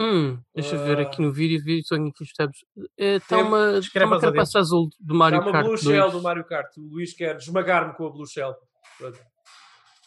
Hum, 0.00 0.38
deixa 0.54 0.76
eu 0.76 0.84
ver 0.84 1.00
aqui 1.00 1.16
Ah. 1.20 1.22
no 1.24 1.32
vídeo, 1.32 1.60
vídeo 1.64 1.82
tenho 1.88 2.06
aqui 2.08 2.22
os 2.22 2.32
tabs. 2.32 2.58
Está 2.96 3.36
Tem- 3.36 3.44
uma, 3.44 3.50
tá 3.50 3.64
uma 3.64 3.66
aos 3.74 3.76
adentros. 3.96 4.20
carapaça 4.20 4.58
azul 4.60 4.88
do 5.00 5.14
Mario 5.14 5.40
uma 5.40 5.50
Kart 5.52 5.64
Blue 5.66 5.74
2. 5.76 5.80
Shell 5.82 6.10
do 6.12 6.22
Mario 6.22 6.44
Kart. 6.44 6.76
O 6.76 6.80
Luís 6.82 7.12
quer 7.14 7.36
esmagar-me 7.36 7.94
com 7.94 8.06
a 8.06 8.10
Blue 8.10 8.26
Shell. 8.26 8.54
Pronto. 8.98 9.18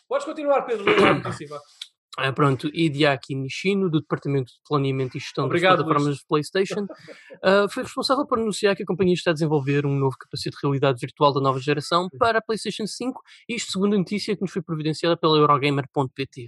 Podes 0.08 0.26
continuar, 0.26 0.64
Pedro. 0.64 0.86
Ah, 2.18 2.34
pronto, 2.34 2.70
Hideaki 2.74 3.34
Nishino, 3.34 3.90
do 3.90 4.02
Departamento 4.02 4.52
de 4.52 4.60
Planeamento 4.68 5.16
e 5.16 5.20
Gestão 5.20 5.46
Obrigado, 5.46 5.78
das 5.78 5.86
Plataformas 5.86 6.18
de 6.18 6.26
PlayStation, 6.28 6.86
ah, 7.42 7.68
foi 7.70 7.84
responsável 7.84 8.28
por 8.28 8.38
anunciar 8.38 8.76
que 8.76 8.84
a 8.84 8.86
companhia 8.86 9.14
está 9.14 9.32
a 9.32 9.34
desenvolver 9.34 9.86
um 9.86 9.96
novo 9.96 10.18
capacete 10.18 10.58
de 10.58 10.62
realidade 10.62 11.00
virtual 11.00 11.34
da 11.34 11.40
nova 11.40 11.60
geração 11.60 12.10
para 12.20 12.40
a 12.40 12.42
PlayStation 12.42 12.86
5, 12.86 13.22
isto 13.48 13.72
segundo 13.72 13.96
a 13.96 13.98
notícia 13.98 14.36
que 14.36 14.42
nos 14.42 14.52
foi 14.52 14.62
providenciada 14.62 15.16
pela 15.16 15.38
Eurogamer.pt. 15.38 16.48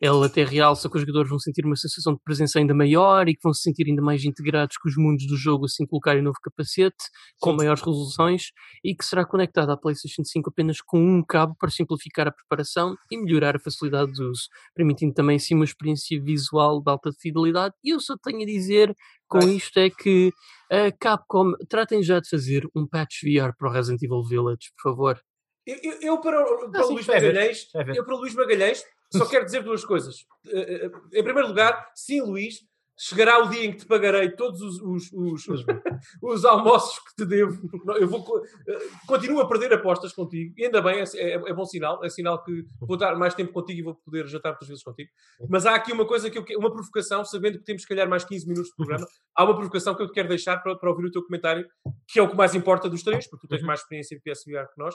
Ele 0.00 0.24
até 0.24 0.44
realça 0.44 0.88
que 0.88 0.94
os 0.96 1.00
jogadores 1.02 1.28
vão 1.28 1.38
sentir 1.40 1.64
uma 1.66 1.74
sensação 1.74 2.14
de 2.14 2.20
presença 2.24 2.58
ainda 2.60 2.72
maior 2.72 3.28
e 3.28 3.34
que 3.34 3.40
vão 3.42 3.52
se 3.52 3.62
sentir 3.62 3.86
ainda 3.88 4.00
mais 4.00 4.24
integrados 4.24 4.76
com 4.76 4.88
os 4.88 4.96
mundos 4.96 5.26
do 5.26 5.36
jogo 5.36 5.64
assim 5.64 5.84
colocarem 5.84 6.20
o 6.22 6.24
novo 6.24 6.38
capacete, 6.40 6.96
com 7.40 7.50
Sim. 7.50 7.56
maiores 7.56 7.80
resoluções 7.82 8.52
e 8.84 8.94
que 8.94 9.04
será 9.04 9.24
conectado 9.24 9.70
à 9.70 9.76
PlayStation 9.76 10.22
5 10.24 10.50
apenas 10.50 10.80
com 10.80 11.00
um 11.00 11.22
cabo 11.24 11.56
para 11.58 11.68
simplificar 11.70 12.28
a 12.28 12.32
preparação 12.32 12.94
e 13.10 13.16
melhorar 13.16 13.56
a 13.56 13.58
facilidade 13.58 14.12
de 14.12 14.22
uso, 14.22 14.42
permitindo 14.74 15.12
também 15.14 15.36
assim 15.36 15.54
uma 15.56 15.64
experiência 15.64 16.20
visual 16.22 16.80
de 16.80 16.90
alta 16.90 17.10
fidelidade. 17.20 17.74
E 17.82 17.90
eu 17.92 17.98
só 18.00 18.14
tenho 18.22 18.42
a 18.42 18.46
dizer 18.46 18.94
com 19.26 19.40
isto 19.48 19.78
é 19.78 19.90
que 19.90 20.32
a 20.70 20.92
Capcom 20.92 21.52
tratem 21.68 22.02
já 22.02 22.20
de 22.20 22.28
fazer 22.28 22.66
um 22.74 22.86
patch 22.86 23.22
VR 23.24 23.52
para 23.58 23.68
o 23.68 23.72
Resident 23.72 24.02
Evil 24.02 24.22
Village, 24.22 24.70
por 24.76 24.90
favor. 24.90 25.20
Eu, 25.66 25.76
eu- 25.82 26.00
eu 26.00 26.20
para, 26.20 26.40
o- 26.40 26.70
para 26.70 26.80
Ah, 26.80 26.84
sim, 26.84 26.94
Luís 26.94 27.06
Magalhães, 27.06 27.66
eu 27.94 28.04
para 28.04 28.14
o 28.14 28.18
Luís 28.18 28.34
Magalhães 28.34 28.82
só 29.12 29.26
quero 29.26 29.44
dizer 29.44 29.62
duas 29.62 29.84
coisas. 29.84 30.16
Eh, 30.46 30.86
eh, 30.86 31.18
Em 31.20 31.22
primeiro 31.24 31.48
lugar, 31.48 31.90
sim, 31.94 32.20
Luís, 32.20 32.56
chegará 33.00 33.38
o 33.38 33.48
dia 33.48 33.64
em 33.64 33.70
que 33.70 33.78
te 33.78 33.86
pagarei 33.86 34.32
todos 34.32 34.60
os, 34.60 34.80
os, 34.80 35.12
os, 35.12 35.48
os, 35.48 35.64
os 36.20 36.44
almoços 36.44 36.98
que 36.98 37.14
te 37.16 37.24
devo. 37.24 37.56
Eu 37.96 38.08
vou, 38.08 38.24
eh, 38.68 38.78
continuo 39.06 39.40
a 39.40 39.48
perder 39.48 39.72
apostas 39.72 40.12
contigo, 40.12 40.52
e 40.58 40.64
ainda 40.64 40.82
bem, 40.82 40.98
é, 41.00 41.04
é- 41.16 41.34
é 41.34 41.54
bom 41.54 41.64
sinal, 41.64 42.04
é 42.04 42.08
sinal 42.10 42.42
que 42.42 42.64
vou 42.80 42.96
dar 42.96 43.14
mais 43.16 43.34
tempo 43.34 43.52
contigo 43.52 43.78
e 43.78 43.82
vou 43.84 43.94
poder 43.94 44.26
jantar 44.26 44.50
muitas 44.50 44.66
vezes 44.66 44.82
contigo. 44.82 45.10
Mas 45.48 45.64
há 45.64 45.76
aqui 45.76 45.92
uma 45.92 46.06
coisa 46.06 46.28
que 46.28 46.36
eu 46.38 46.44
quero, 46.44 46.58
uma 46.58 46.72
provocação, 46.72 47.24
sabendo 47.24 47.58
que 47.58 47.64
temos 47.64 47.82
se 47.82 47.88
calhar 47.88 48.08
mais 48.08 48.24
15 48.24 48.48
minutos 48.48 48.70
de 48.70 48.76
programa, 48.76 49.06
há 49.36 49.44
uma 49.44 49.54
provocação 49.54 49.94
que 49.94 50.02
eu 50.02 50.08
te 50.08 50.12
quero 50.14 50.28
deixar 50.28 50.58
para, 50.60 50.76
para 50.76 50.90
ouvir 50.90 51.06
o 51.06 51.10
teu 51.12 51.22
comentário, 51.24 51.66
que 52.08 52.18
é 52.18 52.22
o 52.22 52.28
que 52.28 52.36
mais 52.36 52.54
importa 52.56 52.90
dos 52.90 53.04
três, 53.04 53.28
porque 53.30 53.46
tu 53.46 53.48
tens 53.48 53.60
Uhum. 53.60 53.68
mais 53.68 53.80
experiência 53.80 54.16
em 54.16 54.20
PSVR 54.20 54.66
que 54.74 54.78
nós, 54.78 54.94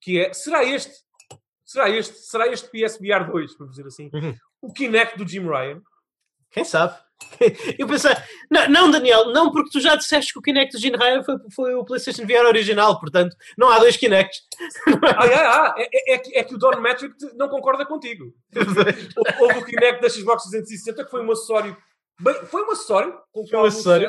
que 0.00 0.20
é, 0.20 0.32
será 0.32 0.64
este, 0.64 0.92
será 1.70 1.88
este, 1.88 2.16
será 2.18 2.48
este 2.48 2.68
PSVR 2.68 3.30
2, 3.30 3.56
vamos 3.56 3.76
dizer 3.76 3.86
assim, 3.86 4.10
Uhum. 4.12 4.34
o 4.60 4.72
Kinect 4.72 5.16
do 5.16 5.28
Jim 5.28 5.46
Ryan? 5.46 5.80
Quem 6.50 6.64
sabe? 6.64 6.96
Eu 7.78 7.86
pensei, 7.86 8.10
não, 8.50 8.68
não, 8.68 8.90
Daniel, 8.90 9.26
não, 9.26 9.52
porque 9.52 9.70
tu 9.70 9.78
já 9.78 9.94
disseste 9.94 10.32
que 10.32 10.38
o 10.40 10.42
Kinect 10.42 10.72
do 10.72 10.80
Gene 10.80 10.96
Ryan 10.96 11.22
foi, 11.22 11.36
foi 11.54 11.74
o 11.74 11.84
PlayStation 11.84 12.26
VR 12.26 12.46
original, 12.48 12.98
portanto, 12.98 13.36
não 13.56 13.68
há 13.68 13.78
dois 13.78 13.96
Kinects. 13.96 14.40
Ah, 15.16 15.26
é, 15.26 15.34
ah, 15.34 15.74
é, 15.76 16.14
é, 16.14 16.18
que, 16.18 16.38
é 16.38 16.42
que 16.44 16.54
o 16.54 16.58
Don 16.58 16.80
Metric 16.80 17.14
não 17.36 17.48
concorda 17.48 17.86
contigo. 17.86 18.34
Houve 19.38 19.58
o 19.60 19.64
Kinect 19.64 20.00
da 20.00 20.08
Xbox 20.08 20.44
360 20.50 21.04
que 21.04 21.10
foi 21.10 21.24
um 21.24 21.30
acessório. 21.30 21.76
Bem, 22.20 22.34
foi 22.46 22.62
um 22.64 22.70
acessório 22.70 23.18
com 23.32 23.46
Foi 23.46 23.58
um 23.58 23.64
acessório. 23.64 24.08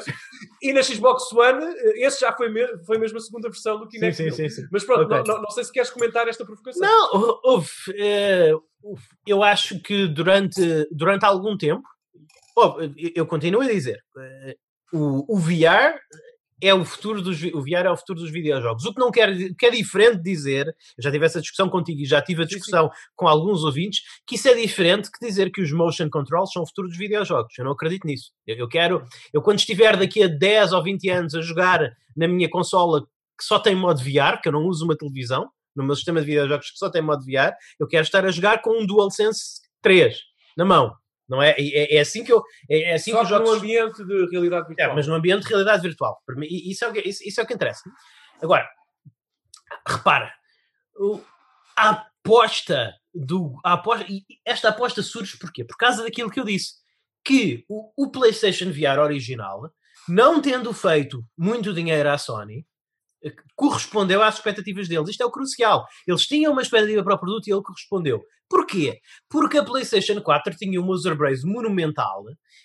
E 0.62 0.74
na 0.74 0.84
Xbox 0.84 1.32
One, 1.32 1.64
eh, 1.64 2.06
esse 2.06 2.20
já 2.20 2.34
foi, 2.34 2.50
me, 2.50 2.66
foi 2.86 2.98
mesmo 2.98 3.18
a 3.18 3.22
segunda 3.22 3.50
versão 3.50 3.80
do 3.80 3.88
Kinect. 3.88 4.16
sim, 4.18 4.32
sim, 4.32 4.50
sim. 4.50 4.68
Mas 4.72 4.84
pronto, 4.84 5.12
Ok. 5.14 5.34
não, 5.34 5.50
sei 5.52 5.64
se 5.64 5.72
queres 5.72 5.90
comentar 5.90 6.28
esta 6.28 6.46
provocação. 6.46 6.82
Não, 6.88 7.14
hou- 7.14 7.40
houve. 7.44 7.70
eh, 7.96 8.52
eu 9.26 9.42
acho 9.44 9.80
que 9.82 10.08
durante, 10.08 10.62
durante 10.92 11.24
algum 11.26 11.58
tempo, 11.58 11.88
eu- 12.58 12.94
eu 13.16 13.26
continuo 13.26 13.62
a 13.62 13.68
dizer, 13.68 14.00
eh, 14.18 14.56
o, 14.94 15.36
o 15.36 15.38
VR 15.40 15.98
é 16.62 16.74
o 16.74 16.86
futuro 16.86 17.22
dos 17.22 17.42
o 17.42 17.62
VR 17.62 17.86
é 17.86 17.92
o 17.92 17.98
futuro 17.98 18.20
dos 18.20 18.30
videojogos. 18.30 18.86
O 18.86 18.94
que 18.94 19.00
não 19.00 19.10
quer, 19.10 19.36
que 19.56 19.66
é 19.66 19.72
diferente 19.72 20.18
de 20.18 20.24
dizer, 20.24 20.76
já 21.00 21.12
tive 21.12 21.26
essa 21.26 21.42
discussão 21.42 21.68
contigo 21.68 22.02
e 22.02 22.06
já 22.06 22.22
tive 22.22 22.44
a 22.44 22.46
Sim, 22.46 22.50
sim. 22.50 22.56
discussão 22.58 22.92
com 23.16 23.28
alguns 23.28 23.64
ouvintes, 23.64 24.02
que 24.28 24.36
isso 24.36 24.48
é 24.48 24.54
diferente 24.54 25.10
que 25.12 25.26
dizer 25.26 25.52
que 25.52 25.62
os 25.62 25.72
motion 25.72 26.10
controls 26.10 26.52
são 26.52 26.62
o 26.62 26.68
futuro 26.68 26.88
dos 26.88 26.98
videojogos. 26.98 27.58
Eu 27.58 27.66
não 27.66 27.72
acredito 27.72 28.06
nisso. 28.06 28.32
Eu, 28.46 28.58
eu 28.58 28.68
quero, 28.68 29.04
eu 29.34 29.42
quando 29.42 29.60
estiver 29.60 29.98
daqui 29.98 30.24
a 30.24 30.28
10 30.28 30.74
ou 30.74 30.84
20 30.84 31.10
anos 31.10 31.36
a 31.36 31.42
jogar 31.42 31.92
na 32.16 32.28
minha 32.28 32.50
consola 32.50 33.02
que 33.02 33.44
só 33.44 33.58
tem 33.58 33.76
modo 33.76 34.00
VR, 34.00 34.40
que 34.42 34.48
eu 34.48 34.52
não 34.52 34.66
uso 34.66 34.86
uma 34.86 34.96
televisão, 34.96 35.50
no 35.76 35.84
meu 35.84 35.96
sistema 35.96 36.20
de 36.20 36.28
videojogos 36.28 36.70
que 36.70 36.78
só 36.78 36.90
tem 36.90 37.02
modo 37.02 37.26
VR, 37.26 37.54
eu 37.80 37.88
quero 37.88 38.04
estar 38.04 38.26
a 38.26 38.32
jogar 38.32 38.62
com 38.62 38.82
um 38.82 38.86
DualSense 38.86 39.62
3 39.82 40.16
na 40.58 40.66
mão. 40.66 41.01
Não 41.32 41.42
é? 41.42 41.56
É, 41.58 41.96
é 41.96 42.00
assim 42.02 42.26
que 42.26 42.34
eu. 42.34 42.44
É, 42.70 42.92
é 42.92 42.94
assim 42.96 43.12
Só 43.12 43.20
que 43.20 43.24
os 43.24 43.30
jogos. 43.30 43.50
ambiente 43.58 44.04
de 44.06 44.26
realidade 44.30 44.66
É, 44.66 44.68
virtual. 44.68 44.96
mas 44.96 45.08
no 45.08 45.14
ambiente 45.16 45.44
de 45.44 45.48
realidade 45.48 45.82
virtual. 45.82 46.22
Para 46.26 46.36
mim, 46.36 46.46
i- 46.46 46.70
isso, 46.70 46.84
é 46.84 46.90
o 46.90 46.92
que, 46.94 47.00
isso, 47.08 47.24
isso 47.26 47.40
é 47.40 47.44
o 47.44 47.48
que 47.48 47.54
interessa. 47.54 47.82
Agora, 48.44 48.68
repara, 49.88 50.34
a 51.78 51.90
aposta 51.90 52.94
do. 53.14 53.56
A 53.64 53.74
aposta, 53.74 54.06
esta 54.46 54.70
aposta 54.70 55.02
surge 55.02 55.38
porquê? 55.38 55.64
Por 55.64 55.78
causa 55.78 56.04
daquilo 56.04 56.30
que 56.30 56.40
eu 56.40 56.44
disse. 56.46 56.74
Que 57.24 57.64
o, 57.70 57.92
o 57.96 58.12
PlayStation 58.12 58.72
VR 58.72 59.00
original, 59.00 59.72
não 60.10 60.42
tendo 60.42 60.74
feito 60.74 61.24
muito 61.38 61.74
dinheiro 61.74 62.10
à 62.10 62.18
Sony, 62.18 62.66
correspondeu 63.56 64.22
às 64.24 64.36
expectativas 64.36 64.88
deles. 64.88 65.10
Isto 65.10 65.24
é 65.24 65.26
o 65.26 65.32
crucial. 65.32 65.86
Eles 66.08 66.26
tinham 66.26 66.52
uma 66.52 66.62
expectativa 66.62 67.04
para 67.04 67.16
o 67.16 67.20
produto 67.20 67.48
e 67.48 67.52
ele 67.52 67.62
correspondeu. 67.62 68.22
Porquê? 68.50 69.00
Porque 69.30 69.58
a 69.58 69.64
PlayStation 69.64 70.20
4 70.22 70.56
tinha 70.58 70.80
uma 70.82 70.92
user 70.94 71.16
base 71.16 71.46
monumental 71.46 72.24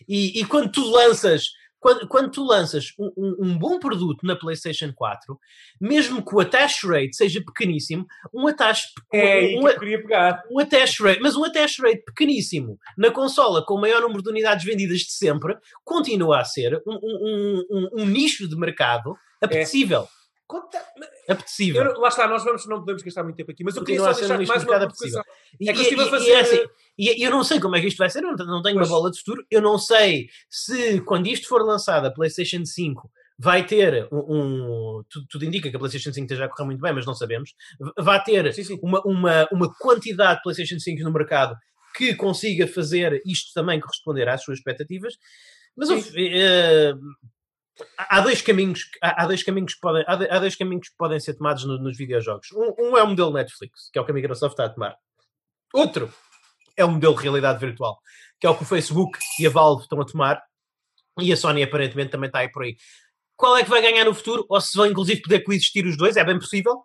e, 0.09 0.40
e 0.40 0.44
quando 0.44 0.70
tu 0.72 0.84
lanças 0.90 1.44
quando, 1.78 2.09
quando 2.09 2.30
tu 2.30 2.42
lanças 2.42 2.86
um, 2.98 3.12
um- 3.16 3.36
um 3.46 3.59
bom 3.59 3.78
produto 3.78 4.26
na 4.26 4.34
PlayStation 4.34 4.92
4, 4.92 5.38
mesmo 5.80 6.24
que 6.24 6.34
o 6.34 6.40
attach 6.40 6.84
rate 6.86 7.14
seja 7.14 7.40
pequeníssimo, 7.44 8.04
um 8.34 8.48
attach, 8.48 8.82
É 9.12 9.57
um, 9.57 9.61
que 9.61 9.68
eu 9.68 9.78
queria 9.78 10.02
pegar. 10.02 10.42
um 10.50 10.59
attach 10.59 11.00
rate, 11.02 11.20
mas 11.20 11.36
um 11.36 11.44
attach 11.44 11.80
rate 11.80 12.02
pequeníssimo 12.04 12.76
na 12.98 13.11
consola 13.12 13.64
com 13.64 13.74
o 13.74 13.80
maior 13.80 14.00
número 14.00 14.22
de 14.22 14.30
unidades 14.30 14.64
vendidas 14.64 15.00
de 15.00 15.12
sempre, 15.12 15.54
continua 15.84 16.40
a 16.40 16.44
ser 16.44 16.82
um, 16.86 16.94
um- 16.94 17.64
um- 17.70 17.88
um 18.02 18.07
nicho 18.07 18.48
de 18.48 18.57
mercado 18.57 19.14
apetecível. 19.40 20.09
Conta- 20.47 20.80
Apetecível. 21.28 21.82
Eu 21.84 22.01
lá 22.01 22.09
está, 22.09 22.28
nós 22.28 22.44
vamos, 22.44 22.66
não 22.66 22.78
podemos 22.78 23.03
gastar 23.03 23.24
muito 23.24 23.34
tempo 23.36 23.51
aqui, 23.51 23.64
mas 23.64 23.74
eu 23.76 23.82
queria 23.84 24.01
só 24.01 24.12
deixar 24.12 24.36
mais 24.36 24.49
uma 24.49 24.57
mercado 24.59 24.80
provocação. 24.88 25.22
E, 25.61 25.68
É 25.68 25.72
que 25.72 25.78
eu 25.78 25.82
e- 25.82 25.84
estive 25.84 26.03
a 26.03 26.07
e- 26.07 26.11
fazer- 26.11 26.28
e 26.28 26.32
é 26.32 26.40
assim, 26.40 26.64
e 26.99 27.26
eu 27.26 27.30
não 27.32 27.42
sei 27.42 27.59
como 27.61 27.74
é 27.74 27.80
que 27.80 27.88
isto 27.88 27.99
vai 27.99 28.09
ser, 28.09 28.22
eu 28.22 28.32
não, 28.32 28.47
não 28.47 28.62
tenho 28.62 28.76
Pois. 28.76 28.88
uma 28.88 28.97
bola 28.97 29.11
de 29.11 29.18
futuro. 29.18 29.44
Eu 29.51 29.61
não 29.61 29.76
sei 29.76 30.28
se 30.49 31.01
quando 31.01 31.26
isto 31.26 31.49
for 31.49 31.62
lançado 31.62 32.07
a 32.07 32.12
PlayStation 32.12 32.64
5 32.64 33.11
vai 33.38 33.66
ter 33.66 34.09
um. 34.12 34.18
um- 34.99 35.03
tudo, 35.11 35.26
tudo 35.28 35.44
indica 35.44 35.68
que 35.68 35.74
a 35.76 35.78
PlayStation 35.80 36.12
5 36.12 36.24
esteja 36.26 36.44
a 36.44 36.49
correr 36.49 36.66
muito 36.66 36.80
bem, 36.80 36.92
mas 36.92 37.05
não 37.05 37.14
sabemos. 37.14 37.53
Vai 37.99 38.22
ter 38.22 38.53
Sim, 38.55 38.62
sim. 38.64 38.78
uma, 38.82 39.01
uma, 39.05 39.49
uma 39.53 39.74
quantidade 39.78 40.36
de 40.36 40.42
PlayStation 40.44 40.78
5 40.78 41.03
no 41.03 41.12
mercado 41.12 41.57
que 41.97 42.14
consiga 42.14 42.68
fazer 42.68 43.20
isto 43.26 43.53
também 43.53 43.80
corresponder 43.80 44.28
às 44.28 44.42
suas 44.44 44.59
expectativas. 44.59 45.14
Mas 45.76 45.88
Sim. 45.88 46.03
Há 47.96 48.20
dois 48.20 48.40
caminhos 48.42 48.84
que- 48.84 48.98
há, 49.02 49.26
dois 49.26 49.42
caminhos 49.42 49.74
que 49.74 49.80
podem 49.80 50.04
há, 50.06 50.16
do- 50.16 50.30
há 50.32 50.38
dois 50.38 50.56
caminhos 50.56 50.88
que 50.88 50.96
podem 50.96 51.18
ser 51.20 51.34
tomados 51.34 51.64
no- 51.64 51.78
nos 51.78 51.96
videojogos. 51.96 52.48
Um, 52.52 52.74
um 52.90 52.96
é 52.96 53.02
o 53.02 53.06
modelo 53.08 53.32
Netflix 53.32 53.90
que 53.92 53.98
é 53.98 54.02
o 54.02 54.04
que 54.04 54.10
a 54.10 54.14
Microsoft 54.14 54.52
está 54.52 54.64
a 54.66 54.68
tomar. 54.68 54.96
Outro 55.72 56.12
é 56.76 56.84
o 56.84 56.90
modelo 56.90 57.14
de 57.16 57.22
realidade 57.22 57.58
virtual 57.58 57.98
que 58.40 58.46
é 58.46 58.50
o 58.50 58.56
que 58.56 58.62
o 58.62 58.66
Facebook 58.66 59.18
e 59.40 59.46
a 59.46 59.50
Valve 59.50 59.82
estão 59.84 60.00
a 60.00 60.04
tomar. 60.04 60.42
E 61.18 61.32
a 61.32 61.36
Sony 61.36 61.62
aparentemente 61.62 62.10
também 62.10 62.26
está 62.26 62.40
aí 62.40 62.50
por 62.50 62.62
aí. 62.62 62.76
Qual 63.34 63.56
é 63.56 63.64
que 63.64 63.70
vai 63.70 63.80
ganhar 63.80 64.04
no 64.04 64.14
futuro? 64.14 64.44
Ou 64.48 64.60
se 64.60 64.76
vão 64.76 64.86
inclusive 64.86 65.22
poder 65.22 65.40
coexistir 65.40 65.86
os 65.86 65.96
dois? 65.96 66.16
É 66.18 66.24
bem 66.24 66.38
possível. 66.38 66.82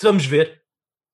Vamos 0.00 0.26
ver. 0.26 0.60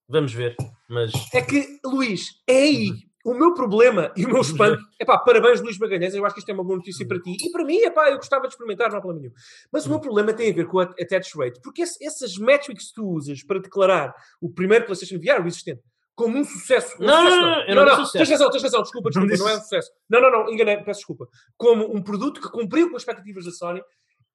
Vamos 0.08 0.32
ver. 0.32 0.56
Mas 0.88 1.12
É 1.34 1.42
que, 1.42 1.78
Luís, 1.84 2.40
é 2.46 2.52
aí. 2.54 3.07
O 3.30 3.34
meu 3.34 3.52
problema 3.52 4.12
e 4.16 4.24
o 4.24 4.28
meu 4.28 4.40
espanto. 4.40 4.82
Epá, 4.98 5.18
parabéns, 5.18 5.60
Luís 5.60 5.78
Magalhães. 5.78 6.14
Eu 6.14 6.24
acho 6.24 6.34
que 6.34 6.40
isto 6.40 6.48
é 6.48 6.54
uma 6.54 6.64
boa 6.64 6.76
notícia 6.76 7.06
para 7.06 7.20
ti. 7.20 7.36
E 7.44 7.50
para 7.50 7.64
mim, 7.64 7.76
epá, 7.78 8.08
eu 8.10 8.16
gostava 8.16 8.46
de 8.46 8.54
experimentar, 8.54 8.90
não 8.90 8.98
há 8.98 9.00
problema 9.00 9.20
nenhum. 9.22 9.34
Mas 9.72 9.84
o 9.86 9.90
meu 9.90 10.00
problema 10.00 10.32
tem 10.32 10.50
a 10.50 10.54
ver 10.54 10.66
com 10.66 10.78
a 10.80 10.84
attach 10.84 11.36
rate. 11.36 11.60
Porque 11.62 11.82
esse- 11.82 12.02
essas 12.04 12.36
métricas 12.38 12.86
que 12.88 12.94
tu 12.94 13.06
usas 13.06 13.42
para 13.42 13.60
declarar 13.60 14.14
o 14.40 14.48
primeiro 14.52 14.86
PlayStation 14.86 15.18
VR, 15.18 15.42
o 15.44 15.46
existente, 15.46 15.82
como 16.14 16.38
um 16.38 16.44
sucesso. 16.44 16.96
Um 17.00 17.06
Não, 17.06 17.16
sucesso 17.24 17.36
não, 17.40 17.50
não, 17.50 17.66
eu 17.66 17.74
não 17.74 17.84
disse 17.84 17.96
sucesso. 17.96 18.18
Tens 18.18 18.30
razão, 18.30 18.50
tens 18.50 18.62
razão, 18.62 18.82
desculpa, 18.82 19.10
Não 19.14 19.26
desculpa, 19.26 19.32
disse 19.32 19.44
não, 19.44 19.50
é 19.50 19.56
um 19.56 19.60
sucesso. 19.60 19.90
Não, 20.08 20.20
não, 20.22 20.30
não, 20.30 20.50
enganei, 20.52 20.76
peço 20.78 21.00
desculpa. 21.00 21.26
Como 21.56 21.94
um 21.94 22.02
produto 22.02 22.40
que 22.40 22.48
cumpriu 22.50 22.88
com 22.88 22.96
as 22.96 23.02
expectativas 23.02 23.44
da 23.44 23.50
Sony. 23.50 23.82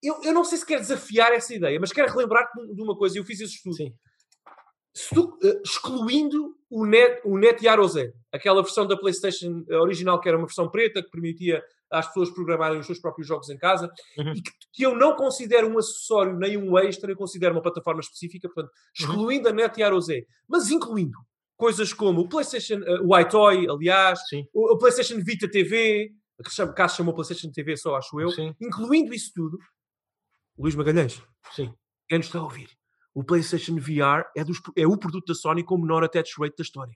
Eu, 0.04 0.20
eu 0.24 0.34
não 0.34 0.44
sei 0.44 0.58
se 0.58 0.66
quero 0.66 0.82
desafiar 0.82 1.32
essa 1.32 1.54
ideia, 1.56 1.80
mas 1.80 1.92
quero 1.94 2.12
relembrar-te 2.12 2.52
de 2.76 2.82
uma 2.82 2.96
coisa, 2.96 3.18
eu 3.18 3.24
fiz 3.24 3.40
esse 3.40 3.56
estudo. 3.56 3.76
Sim. 3.78 3.94
Eh, 5.44 5.62
excluindo 5.66 6.56
o 6.70 6.86
Net, 6.86 7.22
o 7.26 7.38
Net 7.38 7.66
Yarose, 7.66 8.14
aquela 8.32 8.62
versão 8.62 8.86
da 8.86 8.96
PlayStation 8.98 9.64
original 9.70 10.20
que 10.22 10.28
era 10.30 10.38
uma 10.38 10.46
versão 10.46 10.70
preta 10.70 11.02
que 11.02 11.10
permitia 11.10 11.64
às 11.90 12.08
pessoas 12.08 12.30
programarem 12.32 12.80
os 12.80 12.86
seus 12.86 13.00
próprios 13.00 13.28
jogos 13.28 13.50
em 13.50 13.58
casa 13.58 13.92
Uhum. 14.18 14.34
e 14.34 14.42
que, 14.42 14.52
que 14.72 14.84
eu 14.84 14.96
não 14.96 15.16
considero 15.16 15.68
um 15.68 15.78
acessório 15.78 16.36
nem 16.38 16.58
um 16.58 16.78
extra, 16.78 17.12
eu 17.12 17.16
considero 17.16 17.54
uma 17.56 17.62
plataforma 17.62 18.02
específica, 18.02 18.48
portanto, 18.50 18.72
excluindo 18.98 19.50
a 19.50 19.52
Net 19.52 19.80
Yarose, 19.80 20.28
mas 20.48 20.70
incluindo 20.72 21.18
coisas 21.56 21.94
como 21.94 22.22
o 22.22 22.30
PlayStation, 22.30 22.82
eh, 22.84 23.00
o 23.04 23.18
iToy, 23.20 23.68
aliás, 23.70 24.20
o, 24.54 24.74
o 24.74 24.78
PlayStation 24.78 25.20
Vita 25.24 25.48
TV, 25.50 26.12
que 26.44 26.50
chama, 26.52 26.74
cá 26.74 26.88
se 26.88 26.98
chamou 26.98 27.14
PlayStation 27.14 27.52
TV 27.52 27.78
só, 27.78 27.96
acho 27.96 28.20
eu, 28.20 28.30
Sim. 28.30 28.54
incluindo 28.60 29.14
isso 29.14 29.32
tudo, 29.34 29.58
Luís 30.58 30.76
Magalhães, 30.76 31.22
Sim. 31.56 31.74
quem 32.08 32.18
nos 32.18 32.28
está 32.28 32.40
a 32.40 32.44
ouvir, 32.44 32.70
o 33.14 33.24
PlayStation 33.24 33.76
VR 33.76 34.26
é, 34.36 34.44
dos- 34.44 34.62
é 34.76 34.88
o 34.88 34.98
produto 34.98 35.28
da 35.28 35.36
Sony 35.36 35.64
com 35.64 35.76
o 35.76 35.82
menor 35.82 36.04
attach 36.04 36.34
rate 36.40 36.56
da 36.58 36.64
história. 36.64 36.94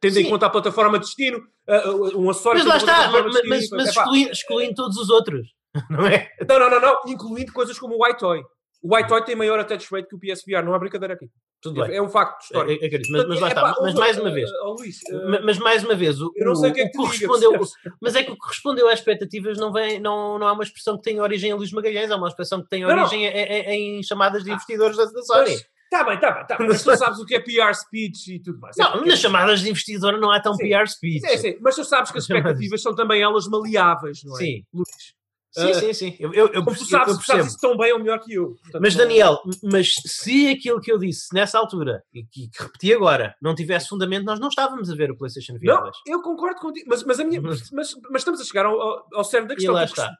Tendo 0.00 0.18
em 0.18 0.24
Sim. 0.24 0.30
conta 0.30 0.46
a 0.46 0.50
plataforma 0.50 0.98
de 0.98 1.06
destino, 1.06 1.38
uh, 1.38 1.90
uh, 1.90 2.20
um 2.20 2.30
acessório... 2.30 2.64
Mas 2.64 2.68
lá 2.68 2.74
uma 2.74 2.78
está, 2.78 3.10
mas, 3.10 3.48
mas, 3.48 3.70
mas 3.70 3.88
excluindo, 3.88 4.30
excluindo 4.30 4.74
todos 4.74 4.96
os 4.98 5.08
outros, 5.08 5.48
não 5.90 6.06
é? 6.06 6.30
Não, 6.46 6.58
não, 6.58 6.70
não, 6.70 6.80
não, 6.80 7.00
incluindo 7.06 7.52
coisas 7.52 7.78
como 7.78 7.96
o 7.96 8.06
iToy. 8.08 8.42
O 8.82 8.96
iToy 8.98 9.24
tem 9.24 9.34
maior 9.34 9.58
attach 9.58 9.86
rate 9.92 10.08
que 10.08 10.14
o 10.14 10.18
PSVR, 10.18 10.62
não 10.64 10.74
há 10.74 10.78
brincadeira 10.78 11.14
aqui. 11.14 11.28
Tudo 11.60 11.82
bem. 11.82 11.96
É 11.96 12.00
um 12.02 12.08
facto 12.08 12.42
histórico. 12.42 12.72
Eu- 12.72 12.78
eu 12.80 12.86
acredito, 12.86 13.10
mas, 13.10 13.26
mas 13.26 13.40
lá 13.40 13.48
está. 13.48 13.74
Mas 13.80 13.94
mais 13.94 14.18
uma 14.18 14.30
vez, 14.30 14.48
uh, 14.50 14.74
Luís, 14.78 14.98
uh, 15.10 15.30
Ma- 15.30 15.40
mas 15.40 15.58
mais 15.58 15.82
uma 15.84 15.94
vez, 15.94 16.20
o, 16.20 16.30
eu 16.36 16.46
não 16.46 16.54
sei 16.54 16.70
o 16.70 16.74
que 16.74 16.80
é 16.82 16.88
que 16.88 16.96
correspondeu, 16.96 17.52
mas 18.00 18.14
é 18.14 18.22
que 18.22 18.30
o 18.30 18.34
que 18.34 18.40
correspondeu 18.40 18.88
às 18.88 18.98
expectativas 19.00 19.58
não, 19.58 19.72
vem, 19.72 19.98
não, 19.98 20.38
não 20.38 20.46
há 20.46 20.52
uma 20.52 20.62
expressão 20.62 20.96
que 20.96 21.02
tenha 21.02 21.22
origem 21.22 21.50
a 21.50 21.56
Luís 21.56 21.72
Magalhães, 21.72 22.10
há 22.10 22.16
uma 22.16 22.28
expressão 22.28 22.62
que 22.62 22.68
tem 22.68 22.84
origem 22.84 23.24
em, 23.24 23.28
em- 23.28 23.98
em 23.98 24.02
chamadas 24.02 24.44
de 24.44 24.50
investidores 24.50 24.96
da, 24.96 25.04
da 25.06 25.22
Sony. 25.22 25.50
Mas, 25.50 25.66
tá 25.90 26.04
bem, 26.04 26.20
tá 26.20 26.30
bem, 26.32 26.46
tá 26.46 26.56
bem. 26.58 26.68
Mas 26.68 26.84
tu 26.84 26.96
sabes 26.96 27.18
o 27.18 27.24
que 27.24 27.34
é 27.34 27.40
PR 27.40 27.74
speech 27.74 28.34
e 28.34 28.42
tudo 28.42 28.60
mais. 28.60 28.76
É 28.78 28.82
Não, 28.82 28.92
porque- 28.92 29.08
nas 29.08 29.18
chamadas 29.18 29.60
de 29.60 29.70
investidor 29.70 30.18
não 30.20 30.30
há 30.30 30.38
tão 30.40 30.54
Sim. 30.54 30.68
PR 30.68 30.86
speech. 30.86 31.26
Sim, 31.26 31.38
sim, 31.38 31.58
mas 31.62 31.74
tu 31.74 31.84
sabes 31.84 32.10
que 32.12 32.18
as 32.18 32.24
expectativas 32.24 32.82
são 32.82 32.94
também 32.94 33.22
elas 33.22 33.48
maleáveis, 33.48 34.22
não 34.24 34.34
é? 34.36 34.38
Sim. 34.38 34.62
Luís. 34.72 35.15
Sim, 35.56 35.70
Ah, 35.70 35.74
sim, 35.74 35.92
sim. 35.94 36.16
Eu, 36.20 36.34
eu, 36.34 36.46
eu, 36.48 36.64
Como 36.64 36.76
tu 36.76 36.84
sabes, 36.84 37.14
eu 37.14 37.16
percebo. 37.16 37.46
isso 37.46 37.58
tão 37.58 37.76
bem 37.76 37.92
ou 37.92 37.98
melhor 37.98 38.18
que 38.20 38.34
eu. 38.34 38.48
Portanto, 38.62 38.82
Mas 38.82 38.94
Daniel, 38.94 39.38
mas 39.62 39.88
se 40.04 40.48
aquilo 40.48 40.80
que 40.80 40.92
eu 40.92 40.98
disse 40.98 41.32
nessa 41.34 41.58
altura 41.58 42.02
e 42.12 42.24
que, 42.24 42.48
que 42.48 42.62
repeti 42.62 42.92
agora 42.92 43.34
não 43.40 43.54
tivesse 43.54 43.88
fundamento, 43.88 44.24
nós 44.24 44.38
não 44.38 44.48
estávamos 44.48 44.90
a 44.90 44.94
ver 44.94 45.10
o 45.10 45.16
PlayStation 45.16 45.54
VR 45.54 45.64
Não, 45.66 45.82
2. 45.84 45.96
eu 46.06 46.22
concordo 46.22 46.60
contigo, 46.60 46.86
mas, 46.88 47.02
mas, 47.04 47.18
a 47.20 47.24
minha, 47.24 47.40
Mas- 47.40 47.70
mas, 47.70 47.96
estamos 48.16 48.40
a 48.40 48.44
chegar 48.44 48.66
ao, 48.66 48.78
ao, 48.80 49.06
ao 49.14 49.24
cerne 49.24 49.48
da 49.48 49.54
E 49.54 49.56
questão. 49.56 49.74
lá 49.74 49.86
porque- 49.86 50.00
está. 50.00 50.14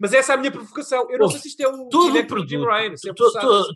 Mas 0.00 0.12
essa 0.14 0.32
é 0.32 0.34
a 0.34 0.38
minha 0.38 0.50
provocação. 0.52 1.10
Eu 1.10 1.18
não 1.18 1.24
Ouve, 1.26 1.34
sei 1.34 1.42
se 1.42 1.48
isto 1.48 1.60
é 1.60 1.68
o 1.68 1.88
todo 1.88 2.18
o 2.18 2.26
produto, 2.26 2.64
Ryan. 2.64 2.92
é 2.94 3.12
todo, 3.14 3.74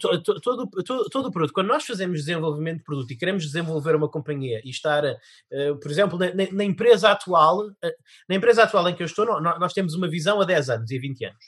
to- 0.85 1.09
todo 1.11 1.27
o 1.29 1.31
produto, 1.33 1.53
quando 1.53 1.69
nós 1.69 1.85
fazemos 1.85 2.21
desenvolvimento 2.21 2.79
de 2.79 2.85
produto 2.85 3.11
e 3.11 3.17
queremos 3.17 3.45
desenvolver 3.45 3.95
uma 3.97 4.09
companhia 4.09 4.61
e 4.65 4.71
estar, 4.71 5.05
eh, 5.05 5.75
por 5.81 5.91
exemplo, 5.91 6.19
na, 6.19 6.27
na- 6.35 6.51
na 6.53 6.65
empresa 6.65 7.11
atual, 7.11 7.69
eh, 7.83 7.95
na 8.29 8.35
empresa 8.37 8.63
atual 8.65 8.89
em 8.89 8.95
que 8.95 9.03
eu 9.03 9.07
estou, 9.07 9.27
nó- 9.27 9.41
nó- 9.41 9.59
nós 9.59 9.73
temos 9.73 9.95
uma 9.95 10.09
visão 10.09 10.41
a 10.41 10.45
10 10.45 10.71
anos 10.71 10.91
e 10.91 11.02
20 11.03 11.25
anos. 11.27 11.45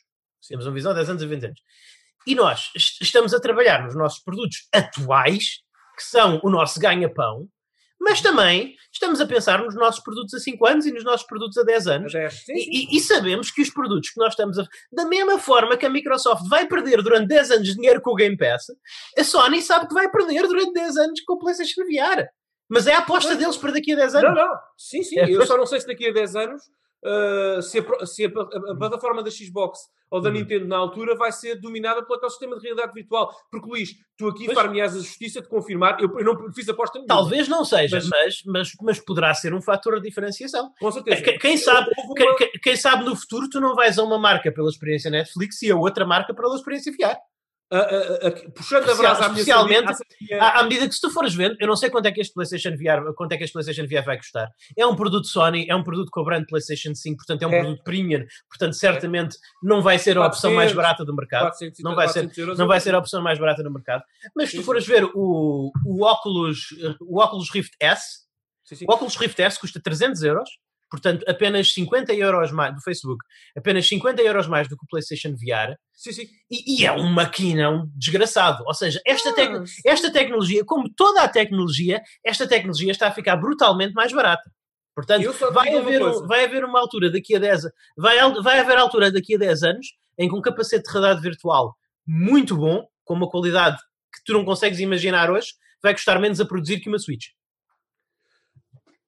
Temos 0.49 0.67
uma 0.67 0.75
visão 0.75 0.93
a 0.93 0.95
10 0.95 1.09
anos 1.11 1.23
e 1.23 1.25
a 1.25 1.29
20 1.29 1.45
anos. 1.47 1.61
E 2.27 2.35
nós 2.35 2.71
est- 2.77 3.01
estamos 3.03 3.33
a 3.35 3.41
trabalhar 3.41 3.83
nos 3.85 3.95
nossos 3.95 4.19
produtos 4.23 4.69
atuais, 4.73 5.61
que 5.97 6.03
são 6.05 6.41
o 6.43 6.51
nosso 6.51 6.79
ganha-pão, 6.81 7.49
mas 8.01 8.21
também 8.21 8.75
estamos 8.93 9.21
a 9.21 9.27
pensar 9.27 9.63
nos 9.63 9.75
nossos 9.75 10.03
produtos 10.03 10.35
a 10.35 10.39
5 10.39 10.67
anos 10.67 10.85
e 10.87 10.93
nos 10.93 11.05
nossos 11.05 11.27
produtos 11.27 11.57
a 11.57 11.63
10 11.63 11.87
a 11.87 11.95
anos. 11.95 12.13
10. 12.13 12.33
Sim, 12.33 12.57
sim. 12.57 12.71
E, 12.71 12.97
e- 12.97 13.01
sabemos 13.01 13.51
que 13.51 13.63
os 13.63 13.71
produtos 13.71 14.11
que 14.11 14.19
nós 14.21 14.33
estamos 14.35 14.59
a. 14.59 14.67
Da 14.93 15.07
mesma 15.07 15.39
forma 15.39 15.77
que 15.77 15.87
a 15.87 15.91
Microsoft 15.91 16.47
vai 16.49 16.67
perder 16.67 17.01
durante 17.03 17.29
10 17.29 17.51
anos 17.53 17.75
dinheiro 17.75 18.01
com 18.03 18.11
o 18.11 18.15
Game 18.15 18.37
Pass, 18.37 18.67
a 19.19 19.25
Sony 19.25 19.63
sabe 19.63 19.87
que 19.89 19.95
vai 19.95 20.11
perder 20.11 20.43
durante 20.43 20.73
10 20.75 20.97
anos 20.99 21.21
com 21.23 21.35
o 21.35 21.39
PlayStation 21.39 21.83
VR. 21.85 22.27
Mas 22.69 22.87
é 22.87 22.95
a 22.95 22.99
aposta 22.99 23.35
deles 23.37 23.57
para 23.57 23.73
daqui 23.73 23.93
a 23.93 23.97
10 23.97 24.15
anos. 24.17 24.35
Não, 24.35 24.35
não. 24.49 24.55
Sim, 24.77 25.03
sim. 25.03 25.19
É, 25.19 25.31
Eu 25.31 25.47
só 25.47 25.57
não 25.57 25.67
sei 25.67 25.81
se 25.81 25.87
daqui 25.87 26.09
a 26.09 26.13
10 26.13 26.35
anos 26.37 26.63
uh, 27.05 27.63
se, 27.63 27.79
a, 27.79 28.07
se 28.07 28.25
a, 28.25 28.29
a- 28.29 28.73
a 28.73 28.77
plataforma 28.77 29.23
da 29.23 29.31
Xbox 29.31 29.79
ou 30.11 30.21
da 30.21 30.29
Uhum. 30.29 30.37
Nintendo 30.37 30.67
na 30.69 30.77
altura 30.77 31.17
vai 31.17 31.33
ser 31.33 31.61
dominada 31.61 32.03
pelo 32.05 32.15
aquele 32.17 32.31
sistema 32.31 32.57
de 32.57 32.63
realidade 32.63 32.93
virtual. 32.93 33.35
Porque, 33.51 33.69
Luís, 33.69 33.91
tu 34.17 34.29
aqui 34.29 34.45
Pois. 34.45 34.57
far-me-ás 34.57 34.95
a 34.95 34.99
justiça 34.99 35.41
de 35.43 35.49
confirmar. 35.49 36.01
Eu, 36.01 36.19
eu 36.19 36.25
não 36.25 36.53
fiz 36.53 36.69
aposta 36.69 36.99
nenhuma. 36.99 37.15
Talvez 37.15 37.49
não 37.49 37.65
seja, 37.65 37.97
Mas- 37.97 38.09
mas, 38.09 38.43
mas, 38.47 38.73
mas 38.83 39.01
poderá 39.01 39.35
ser 39.35 39.53
um 39.55 39.61
fator 39.63 40.01
de 40.01 40.09
diferenciação. 40.09 40.71
Com 40.79 40.93
certeza. 40.93 41.23
Quem, 41.23 41.39
quem 41.39 41.57
sabe, 41.57 41.91
uma- 42.05 42.37
quem- 42.37 42.51
quem 42.63 42.77
sabe 42.77 43.05
no 43.05 43.17
futuro 43.17 43.49
tu 43.51 43.61
não 43.61 43.75
vais 43.75 43.99
a 43.99 44.03
uma 44.05 44.19
marca 44.19 44.53
pela 44.53 44.69
experiência 44.69 45.11
Netflix 45.11 45.61
e 45.63 45.71
a 45.73 45.77
outra 45.77 46.07
marca 46.07 46.33
pela 46.33 46.55
experiência 46.55 46.93
VR. 46.93 47.17
A- 47.71 47.77
a- 47.79 48.29
a- 48.29 48.51
puxando 48.55 48.89
a 48.91 48.95
brasa 48.95 49.25
à 49.25 49.29
minha 49.29 49.41
especialmente- 49.41 49.95
sardinha- 49.97 50.43
à 50.43 50.61
À, 50.61 50.62
medida 50.65 50.87
que 50.89 50.95
se 50.95 51.01
tu 51.01 51.11
fores 51.11 51.35
vendo, 51.35 51.57
eu 51.61 51.67
não 51.67 51.75
sei 51.77 51.91
quanto 51.91 52.07
é 52.07 52.12
que 52.12 52.21
este 52.21 52.33
PlayStation 52.35 52.71
VR, 52.77 53.12
quanto 53.17 53.33
é 53.33 53.37
que 53.37 53.45
este 53.45 53.53
PlayStation 53.53 53.87
VR 53.87 54.05
vai 54.05 54.17
custar. 54.17 54.49
É 54.77 54.87
um 54.87 54.95
produto 54.95 55.27
Sony, 55.27 55.67
é 55.69 55.75
um 55.75 55.83
produto 55.83 56.09
com 56.11 56.21
a 56.21 56.25
brand 56.25 56.45
PlayStation 56.47 56.95
5, 56.95 57.17
portanto 57.19 57.43
é 57.43 57.47
um 57.47 57.53
É. 57.53 57.61
produto 57.62 57.83
premium, 57.83 58.25
portanto 58.49 58.75
certamente 58.75 59.37
não 59.62 59.83
vai 59.83 59.99
ser 59.99 60.17
a 60.19 60.27
opção 60.27 60.51
400, 60.53 60.57
mais 60.57 60.73
barata 60.73 61.05
do 61.05 61.15
mercado. 61.17 61.43
400 61.43 61.81
e 61.81 61.83
não 61.83 61.95
vai 61.95 62.07
ser- 62.09 62.12
400 62.21 62.39
euros, 62.39 62.59
Não 62.59 62.65
eu 62.65 62.69
vai 62.69 62.81
ser 62.81 62.95
a 62.95 62.99
opção 62.99 63.23
mais 63.23 63.39
barata 63.39 63.62
do 63.62 63.73
mercado. 63.73 64.03
Mas 64.37 64.51
se 64.51 64.57
tu 64.57 64.62
fores 64.62 64.87
ver 64.87 65.05
o, 65.15 65.73
o 65.87 66.05
Oculus, 66.05 66.69
o 67.01 67.21
Oculus 67.21 67.51
Rift 67.51 67.73
S, 67.81 68.25
Sim, 68.65 68.77
sim. 68.77 68.85
o 68.89 68.93
Oculus 68.95 69.17
Rift 69.17 69.39
S 69.41 69.59
custa 69.61 69.81
300 69.83 70.23
euros, 70.23 70.49
portanto 70.91 71.24
apenas 71.28 71.72
50 71.72 72.12
euros 72.14 72.53
mais 72.53 72.74
do 72.74 72.80
Facebook, 72.80 73.24
apenas 73.57 73.87
50 73.89 74.22
euros 74.22 74.47
mais 74.47 74.68
do 74.68 74.76
que 74.76 74.85
o 74.85 74.89
PlayStation 74.89 75.30
VR, 75.32 75.74
Sim, 75.93 76.12
sim. 76.12 76.26
e, 76.51 76.82
e 76.82 76.87
é 76.87 76.93
um 76.93 77.09
maquinão 77.12 77.91
desgraçado. 77.95 78.62
Ou 78.66 78.74
seja, 78.74 79.01
esta, 79.07 79.32
tec- 79.35 79.64
esta 79.87 80.11
tecnologia, 80.12 80.64
como 80.64 80.89
toda 80.95 81.22
a 81.22 81.28
tecnologia, 81.28 82.01
esta 82.24 82.47
tecnologia 82.47 82.91
está 82.93 83.09
a 83.09 83.12
ficar 83.12 83.37
brutalmente 83.37 83.93
mais 83.95 84.12
barata. 84.12 84.51
Portanto, 84.95 85.24
vai 85.53 85.74
haver, 85.76 86.03
um- 86.03 86.26
vai 86.28 86.45
haver 86.45 86.64
uma 86.64 86.78
altura 86.78 87.11
daqui 87.11 87.35
a 87.35 87.39
10 87.41 87.62
vai, 87.97 88.16
vai 88.43 88.61
haver 88.61 88.76
altura 88.76 89.11
daqui 89.11 89.35
a 89.35 89.39
10 89.39 89.62
anos 89.64 89.87
em 90.16 90.28
que 90.28 90.35
um 90.37 90.41
capacete 90.41 90.85
de 90.85 90.93
realidade 90.93 91.20
virtual 91.20 91.74
muito 92.07 92.57
bom, 92.57 92.87
com 93.05 93.14
uma 93.14 93.28
qualidade 93.28 93.76
que 94.14 94.22
tu 94.24 94.32
não 94.35 94.45
consegues 94.45 94.78
imaginar 94.78 95.30
hoje, 95.30 95.49
vai 95.82 95.93
custar 95.93 96.20
menos 96.20 96.41
a 96.41 96.45
produzir 96.47 96.78
que 96.78 96.89
uma 96.89 96.99
Switch. 96.99 97.26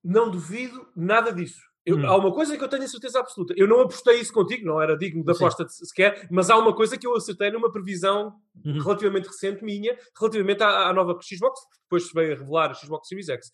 Não 0.08 0.30
duvido 0.30 0.86
nada 0.96 1.32
disso. 1.32 1.60
Eu- 1.84 1.96
Hum. 1.98 2.06
Há 2.06 2.16
uma 2.16 2.32
coisa 2.32 2.56
que 2.56 2.64
eu 2.64 2.68
tenho 2.68 2.82
a 2.82 2.88
certeza 2.88 3.20
absoluta. 3.20 3.54
Eu 3.56 3.68
não 3.68 3.80
apostei 3.80 4.20
isso 4.20 4.32
contigo, 4.32 4.66
não 4.66 4.80
era 4.82 4.96
digno 4.98 5.24
da 5.24 5.32
aposta 5.32 5.64
sequer, 5.68 6.26
mas 6.30 6.50
há 6.50 6.56
uma 6.58 6.74
coisa 6.74 6.98
que 6.98 7.06
eu 7.06 7.14
acertei 7.14 7.50
numa 7.50 7.70
previsão 7.70 8.34
Uhum. 8.64 8.80
relativamente 8.80 9.26
recente 9.28 9.64
minha, 9.64 9.96
relativamente 10.18 10.62
à, 10.64 10.88
à 10.88 10.92
nova 10.92 11.16
Xbox, 11.22 11.60
que 11.60 11.78
depois 11.82 12.08
se 12.08 12.12
veio 12.12 12.34
a 12.34 12.38
revelar 12.38 12.70
a 12.70 12.74
Xbox 12.74 13.06
Series 13.08 13.28
X. 13.28 13.50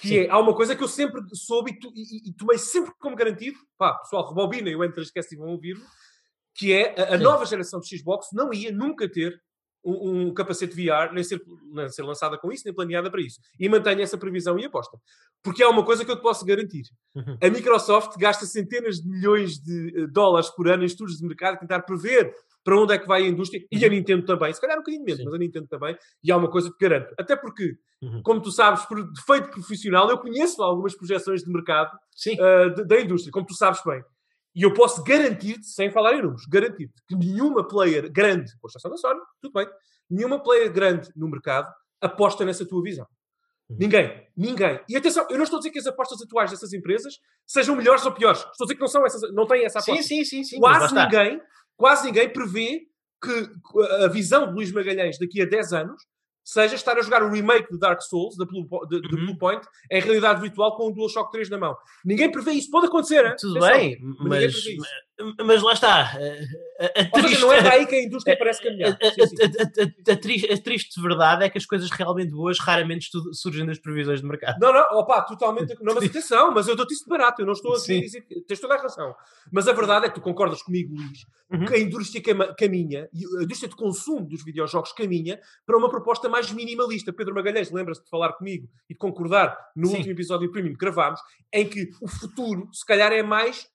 Que 0.00 0.08
Sim. 0.08 0.16
é, 0.18 0.30
há 0.30 0.38
uma 0.38 0.54
coisa 0.54 0.74
que 0.76 0.82
eu 0.84 0.88
sempre 0.88 1.20
soube 1.34 1.72
e, 1.72 1.78
tu- 1.78 1.92
e- 1.94 2.28
e- 2.28 2.32
tomei 2.34 2.58
sempre 2.58 2.92
como 3.00 3.14
garantido, 3.16 3.56
pá, 3.78 3.94
pessoal, 3.98 4.28
rebobinem 4.28 4.74
o 4.76 4.84
Entre 4.84 5.02
Esquece 5.02 5.34
e 5.34 5.38
vão 5.38 5.48
ouvir 5.48 5.76
que 6.56 6.72
é 6.72 6.94
a, 7.00 7.14
a 7.14 7.18
nova 7.18 7.44
geração 7.44 7.80
de 7.80 7.96
Xbox 7.98 8.28
não 8.32 8.52
ia 8.54 8.70
nunca 8.70 9.08
ter 9.10 9.40
um, 9.84 10.28
um 10.28 10.34
capacete 10.34 10.74
VR, 10.74 11.12
nem 11.12 11.22
ser, 11.22 11.40
nem 11.72 11.88
ser 11.88 12.02
lançada 12.02 12.38
com 12.38 12.50
isso, 12.52 12.62
nem 12.64 12.74
planeada 12.74 13.10
para 13.10 13.20
isso. 13.20 13.38
E 13.60 13.68
mantenho 13.68 14.00
essa 14.00 14.16
previsão 14.18 14.58
e 14.58 14.64
aposta. 14.64 14.96
Porque 15.42 15.62
há 15.62 15.68
uma 15.68 15.84
coisa 15.84 16.04
que 16.04 16.10
eu 16.10 16.16
te 16.16 16.22
posso 16.22 16.44
garantir. 16.44 16.84
Uhum. 17.14 17.36
A 17.42 17.50
Microsoft 17.50 18.16
gasta 18.18 18.46
centenas 18.46 18.96
de 18.96 19.08
milhões 19.08 19.58
de 19.58 19.92
eh, 20.02 20.06
dólares 20.06 20.48
por 20.50 20.68
ano 20.68 20.82
em 20.82 20.86
estudos 20.86 21.16
de 21.18 21.26
mercado, 21.26 21.54
a 21.54 21.58
tentar 21.58 21.82
prever 21.82 22.32
para 22.64 22.80
onde 22.80 22.94
é 22.94 22.98
que 22.98 23.06
vai 23.06 23.22
a 23.22 23.28
indústria, 23.28 23.62
e 23.70 23.84
a 23.84 23.88
Nintendo 23.90 24.24
também, 24.24 24.50
se 24.54 24.58
calhar 24.58 24.78
um 24.78 24.80
bocadinho 24.80 25.04
menos, 25.04 25.18
Sim. 25.18 25.24
mas 25.26 25.34
a 25.34 25.38
Nintendo 25.38 25.66
também, 25.68 25.94
e 26.22 26.32
há 26.32 26.36
uma 26.38 26.50
coisa 26.50 26.70
que 26.70 26.78
te 26.78 26.80
garanto. 26.88 27.14
Até 27.18 27.36
porque, 27.36 27.76
Uhum. 28.00 28.22
como 28.22 28.40
tu 28.40 28.50
sabes, 28.50 28.86
por 28.86 29.02
defeito 29.12 29.50
profissional, 29.50 30.08
eu 30.08 30.16
conheço 30.16 30.62
algumas 30.62 30.94
projeções 30.96 31.42
de 31.42 31.50
mercado 31.52 31.94
uh, 31.94 32.74
de- 32.74 32.84
da 32.86 33.00
indústria, 33.00 33.30
como 33.30 33.44
tu 33.44 33.54
sabes 33.54 33.80
bem. 33.84 34.02
E 34.54 34.62
eu 34.62 34.72
posso 34.72 35.02
garantir-te, 35.02 35.66
sem 35.66 35.90
falar 35.90 36.14
em 36.14 36.22
números, 36.22 36.46
garantir-te 36.46 37.02
que 37.08 37.16
nenhuma 37.16 37.66
player 37.66 38.10
grande, 38.10 38.52
com 38.60 38.68
exceção 38.68 38.90
da 38.90 38.96
Sony, 38.96 39.20
tudo 39.40 39.52
bem, 39.52 39.66
nenhuma 40.08 40.40
player 40.42 40.72
grande 40.72 41.10
no 41.16 41.28
mercado 41.28 41.72
aposta 42.00 42.44
nessa 42.44 42.64
tua 42.64 42.82
visão. 42.82 43.06
Uhum. 43.68 43.76
Ninguém. 43.80 44.28
Ninguém. 44.36 44.80
E 44.88 44.96
atenção, 44.96 45.26
eu 45.30 45.36
não 45.36 45.44
estou 45.44 45.56
a 45.56 45.60
dizer 45.60 45.70
que 45.70 45.78
as 45.78 45.86
apostas 45.86 46.22
atuais 46.22 46.50
dessas 46.50 46.72
empresas 46.72 47.14
sejam 47.46 47.74
melhores 47.74 48.04
ou 48.04 48.12
piores. 48.12 48.40
Estou 48.40 48.64
a 48.64 48.66
dizer 48.66 48.74
que 48.74 48.80
não, 48.80 48.88
são 48.88 49.04
essas, 49.04 49.32
não 49.32 49.46
têm 49.46 49.64
essa 49.64 49.80
aposta. 49.80 50.02
Sim, 50.02 50.24
sim, 50.24 50.24
sim, 50.24 50.44
sim. 50.44 50.60
quase 50.60 50.94
ninguém, 50.94 51.40
quase 51.76 52.06
ninguém 52.06 52.32
prevê 52.32 52.82
que 53.22 53.50
a 54.04 54.08
visão 54.08 54.48
de 54.48 54.52
Luís 54.52 54.70
Magalhães 54.70 55.18
daqui 55.18 55.40
a 55.40 55.46
10 55.46 55.72
anos 55.72 56.02
seja 56.44 56.74
estar 56.74 56.96
a 56.98 57.02
jogar 57.02 57.22
o 57.22 57.30
remake 57.30 57.72
de 57.72 57.78
Dark 57.78 58.02
Souls, 58.02 58.36
da 58.36 58.44
Blue, 58.44 58.66
de, 58.88 59.00
de 59.00 59.14
Uhum. 59.14 59.24
Blue 59.26 59.38
Point, 59.38 59.66
em 59.90 60.00
realidade 60.00 60.40
virtual 60.40 60.76
com 60.76 60.88
o 60.88 60.92
DualShock 60.92 61.32
3 61.32 61.48
na 61.50 61.58
mão. 61.58 61.76
Ninguém 62.04 62.30
prevê 62.30 62.52
isso. 62.52 62.70
Pode 62.70 62.86
acontecer, 62.86 63.24
hein? 63.24 63.34
Tudo 63.40 63.64
Atenção. 63.64 63.78
bem, 63.78 63.98
mas, 64.20 64.54
isso. 64.54 64.76
Mas 65.44 65.62
lá 65.62 65.72
está. 65.72 66.00
A, 66.00 66.06
a, 66.06 66.10
Ou 66.16 66.18
seja, 66.18 67.10
triste, 67.12 67.40
não 67.40 67.52
é 67.52 67.62
daí 67.62 67.86
que 67.86 67.94
a 67.94 68.02
indústria 68.02 68.36
parece 68.36 68.60
caminhar. 68.62 68.90
a- 68.90 70.12
a- 70.12 70.16
triste- 70.16 70.58
triste 70.62 71.00
verdade 71.00 71.44
é 71.44 71.48
que 71.50 71.56
as 71.56 71.64
coisas 71.64 71.88
realmente 71.90 72.32
boas 72.32 72.58
raramente 72.58 73.08
surgem 73.32 73.64
das 73.64 73.78
previsões 73.78 74.20
de 74.20 74.26
mercado. 74.26 74.58
Não, 74.60 74.72
não, 74.72 74.82
opá, 74.98 75.22
totalmente. 75.22 75.74
Não, 75.80 75.94
mas 75.94 76.04
atenção, 76.04 76.50
mas 76.52 76.66
eu 76.66 76.74
dou-te 76.74 76.92
isso 76.94 77.04
de 77.04 77.10
barato, 77.10 77.40
eu 77.42 77.46
não 77.46 77.52
estou 77.52 77.74
a 77.74 77.78
dizer 77.78 78.22
que 78.22 78.40
tens 78.42 78.58
toda 78.60 78.74
a 78.74 78.82
razão. 78.82 79.14
Mas 79.52 79.68
a 79.68 79.72
verdade 79.72 80.06
é 80.06 80.08
que 80.08 80.14
tu 80.16 80.20
concordas 80.20 80.62
comigo, 80.62 80.94
Luís, 80.96 81.24
Uhum. 81.52 81.66
que 81.66 81.74
a 81.74 81.78
indústria 81.78 82.22
caminha, 82.58 83.08
e 83.12 83.24
a 83.38 83.42
indústria 83.44 83.68
de 83.68 83.76
consumo 83.76 84.26
dos 84.26 84.42
videojogos 84.42 84.92
caminha 84.92 85.38
para 85.64 85.76
uma 85.76 85.88
proposta 85.90 86.28
mais 86.28 86.50
minimalista. 86.50 87.12
Pedro 87.12 87.34
Magalhães, 87.34 87.70
lembra-se 87.70 88.02
de 88.02 88.08
falar 88.10 88.32
comigo 88.32 88.66
e 88.90 88.94
de 88.94 88.98
concordar 88.98 89.56
no 89.76 89.86
Sim. 89.88 89.96
último 89.98 90.12
episódio 90.12 90.50
premium 90.50 90.72
que 90.72 90.78
gravámos, 90.78 91.20
em 91.52 91.68
que 91.68 91.90
o 92.00 92.08
futuro, 92.08 92.68
se 92.72 92.84
calhar, 92.84 93.12
é 93.12 93.22
mais. 93.22 93.68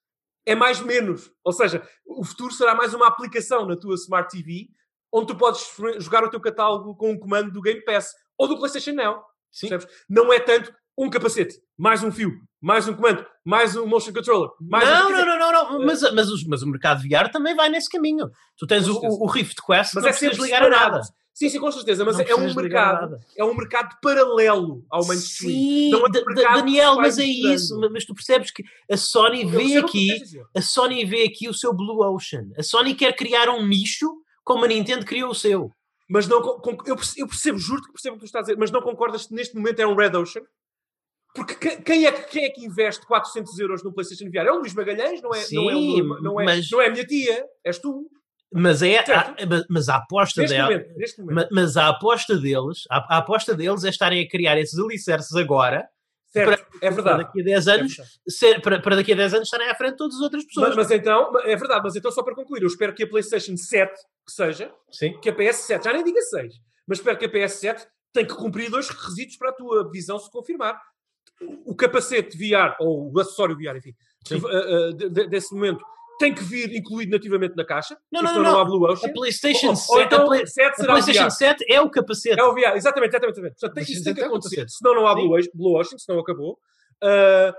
É 0.50 0.56
mais 0.56 0.82
menos. 0.82 1.32
Ou 1.44 1.54
seja, 1.54 1.88
o 2.06 2.26
futuro 2.26 2.52
será 2.52 2.74
mais 2.74 2.94
uma 2.96 3.08
aplicação 3.08 3.68
na 3.68 3.78
tua 3.78 3.94
Smart 3.94 4.36
TV 4.36 4.68
onde 5.12 5.28
tu 5.28 5.36
podes 5.36 5.72
jogar 6.00 6.24
o 6.24 6.30
teu 6.30 6.40
catálogo 6.40 6.96
com 6.96 7.12
um 7.12 7.20
comando 7.20 7.52
do 7.52 7.62
Game 7.62 7.84
Pass 7.84 8.14
ou 8.38 8.48
do 8.48 8.58
PlayStation 8.58 8.94
Now. 8.94 9.24
Sim. 9.52 9.70
Percebes? 9.70 9.96
Não 10.08 10.32
é 10.32 10.40
tanto 10.40 10.74
um 11.06 11.10
capacete, 11.10 11.56
mais 11.78 12.04
um 12.04 12.12
fio, 12.12 12.32
mais 12.62 12.88
um 12.88 12.94
comando, 12.94 13.26
mais 13.46 13.76
um 13.76 13.86
motion 13.88 14.12
controller, 14.14 14.50
mais 14.62 14.88
não, 14.88 15.08
um... 15.08 15.12
não, 15.12 15.26
não, 15.26 15.38
não, 15.40 15.50
É. 15.50 15.54
não. 15.80 15.86
Mas, 15.86 16.02
mas, 16.14 16.30
os- 16.30 16.44
mas 16.46 16.62
o 16.62 16.68
mercado 16.68 17.02
VR 17.02 17.32
também 17.32 17.56
vai 17.56 17.70
nesse 17.70 17.90
caminho. 17.90 18.30
Tu 18.58 18.68
tens 18.68 18.88
o, 18.88 18.98
o, 19.00 19.24
o 19.24 19.28
Rift 19.28 19.56
Quest, 19.66 19.94
Mas 19.96 20.04
não 20.04 20.10
é 20.10 20.12
precisas 20.12 20.38
ligar 20.38 20.64
a 20.64 20.70
nada. 20.70 21.02
Sim, 21.34 21.48
sim, 21.48 21.58
com 21.60 21.72
certeza, 21.72 22.04
mas 22.04 22.18
Não 22.18 22.26
é 22.26 22.36
um 22.36 22.54
mercado, 22.54 23.18
é 23.38 23.44
um 23.46 23.56
mercado 23.56 23.96
paralelo 24.02 24.84
ao 24.90 25.06
mainstream. 25.08 25.52
Sim, 25.54 25.94
é 25.94 25.96
um 25.98 26.34
Daniel, 26.36 26.96
mas 26.98 27.18
é 27.18 27.24
isso. 27.24 27.80
Mas, 27.92 28.04
tu 28.04 28.14
percebes 28.14 28.52
que 28.52 28.62
a 28.92 28.98
Sony 28.98 29.44
Eu 29.44 29.50
vê 29.50 29.58
percebo 29.58 29.88
aqui, 29.88 30.10
a 30.54 30.62
Sony 30.62 31.06
vê 31.06 31.24
aqui 31.24 31.48
o 31.48 31.54
seu 31.54 31.74
Blue 31.74 32.02
Ocean. 32.14 32.46
A 32.58 32.64
Sony 32.64 32.94
quer 32.94 33.16
criar 33.16 33.48
um 33.50 33.66
nicho 33.66 34.12
como 34.44 34.66
a 34.66 34.68
Nintendo 34.68 35.06
criou 35.06 35.32
o 35.32 35.36
seu. 35.36 35.72
Mas 36.10 36.28
não, 36.28 36.40
eu 36.88 36.96
perce- 36.96 37.22
eu 37.22 37.28
percebo, 37.28 37.58
juro 37.60 37.84
que 37.84 37.92
percebo 37.94 38.16
o 38.16 38.20
que 38.20 38.24
tu 38.24 38.26
estás 38.26 38.42
a 38.42 38.46
dizer, 38.48 38.60
mas 38.60 38.72
não 38.72 38.82
concordas 38.82 39.28
que 39.28 39.34
neste 39.34 39.56
momento 39.56 39.80
é 39.80 39.88
um 39.88 39.96
Red 39.96 40.18
Ocean? 40.18 40.42
Porque 41.46 41.56
que- 41.56 41.82
quem 41.84 42.06
é, 42.06 42.12
que- 42.12 42.30
quem 42.30 42.44
é 42.46 42.50
que 42.50 42.66
investe 42.66 43.06
400 43.06 43.58
euros 43.60 43.84
no 43.84 43.94
PlayStation 43.94 44.26
VR? 44.30 44.48
É 44.48 44.52
o 44.52 44.60
Luís 44.60 44.74
Magalhães, 44.74 45.22
não 45.22 45.34
é, 45.34 45.44
não 45.52 45.70
é, 45.70 45.76
o- 45.76 45.80
Sim, 45.80 46.02
não 46.22 46.40
é, 46.42 46.46
mas- 46.46 46.70
não 46.72 46.82
é 46.82 46.88
a 46.88 46.92
minha 46.92 47.06
tia, 47.06 47.46
és 47.64 47.78
tu. 47.80 48.10
Mas, 48.52 48.82
é, 48.82 48.98
a, 49.00 49.36
mas- 49.70 49.90
a 49.90 49.98
aposta 49.98 50.42
Neste 50.42 50.56
dela. 50.56 50.70
momento, 51.20 51.50
Mas 51.52 51.78
a 51.78 51.88
aposta 51.90 52.36
deles, 52.36 52.80
a, 52.90 53.16
a 53.16 53.18
aposta 53.20 53.54
deles 53.56 53.84
é 53.84 53.90
estarem 53.90 54.24
a 54.26 54.28
criar 54.28 54.58
esses 54.58 54.78
alicerces 54.80 55.36
agora, 55.36 55.88
certo, 56.26 56.52
é 56.82 56.88
para 56.88 56.90
verdade. 56.92 57.24
daqui 57.24 57.42
a 57.42 57.44
10 57.44 57.68
É 57.68 57.72
anos, 57.76 57.96
verdade. 57.96 58.20
ser- 58.28 58.62
para, 58.62 58.80
para 58.82 58.96
daqui 58.96 59.14
a 59.14 59.16
10 59.16 59.34
anos 59.36 59.48
estarem 59.48 59.70
à 59.70 59.76
frente 59.76 59.92
de 59.92 59.98
todas 59.98 60.16
as 60.16 60.22
outras 60.22 60.44
pessoas. 60.46 60.70
Mas, 60.70 60.78
mas 60.78 60.92
então, 60.92 61.32
é 61.44 61.56
verdade, 61.56 61.82
mas 61.84 61.96
então 61.96 62.12
só 62.12 62.24
para 62.24 62.34
concluir, 62.36 62.62
eu 62.64 62.68
espero 62.68 62.94
que 62.94 63.04
a 63.04 63.08
PlayStation 63.08 63.56
7, 63.56 63.94
que 64.26 64.32
seja, 64.32 64.72
Sim. 64.92 65.20
que 65.22 65.30
a 65.30 65.34
PS7, 65.36 65.84
já 65.84 65.94
nem 65.94 66.04
diga 66.04 66.22
6, 66.22 66.54
mas 66.88 66.98
espero 66.98 67.18
que 67.20 67.26
a 67.26 67.30
PS7 67.32 67.86
tenha 68.12 68.26
que 68.26 68.34
cumprir 68.34 68.72
dois 68.72 68.90
requisitos 68.90 69.38
para 69.38 69.52
a 69.52 69.54
tua 69.54 69.92
visão 69.92 70.18
se 70.18 70.32
confirmar. 70.32 70.76
O 71.66 71.76
capacete 71.76 72.38
VR, 72.38 72.76
ou 72.80 73.12
o 73.14 73.20
acessório 73.20 73.56
VR, 73.56 73.78
enfim, 73.78 73.94
de- 74.94 75.10
de- 75.10 75.28
desse 75.28 75.54
momento, 75.54 75.84
tem 76.20 76.34
que 76.36 76.44
vir 76.44 76.76
incluído 76.76 77.12
nativamente 77.12 77.56
na 77.56 77.64
caixa. 77.64 77.98
Não, 78.12 78.22
não, 78.22 78.30
senão 78.30 78.44
não. 78.44 78.60
há 78.60 78.66
Blue 78.66 78.84
Ocean. 78.92 79.10
A 79.10 79.14
PlayStation 79.14 79.70
Ou- 79.70 79.76
7, 79.76 79.92
ou 79.92 80.02
então 80.02 80.22
a 80.24 80.26
Play- 80.26 80.44
o 80.44 80.48
7 80.48 80.68
a 80.68 80.74
será 80.76 80.88
o 80.88 80.96
PlayStation 80.98 81.24
VR. 81.30 81.32
7 81.32 81.66
é 81.74 81.82
o 81.82 81.90
capacete. 81.90 82.40
É 82.40 82.44
o 82.44 82.54
VR, 82.54 82.76
exatamente, 82.76 83.12
exatamente. 83.12 83.38
exatamente. 83.38 83.54
Portanto, 83.60 83.74
tem, 83.74 83.84
isso 83.96 84.04
tem 84.04 84.14
que 84.14 84.22
acontecer, 84.22 84.66
senão 84.70 84.96
não 84.96 85.08
há. 85.08 85.16
Blue 85.16 85.32
Ocean, 85.38 85.50
Blue 85.54 85.80
Ocean, 85.80 85.98
senão 85.98 86.20
acabou. 86.20 86.60
Uh, 87.02 87.54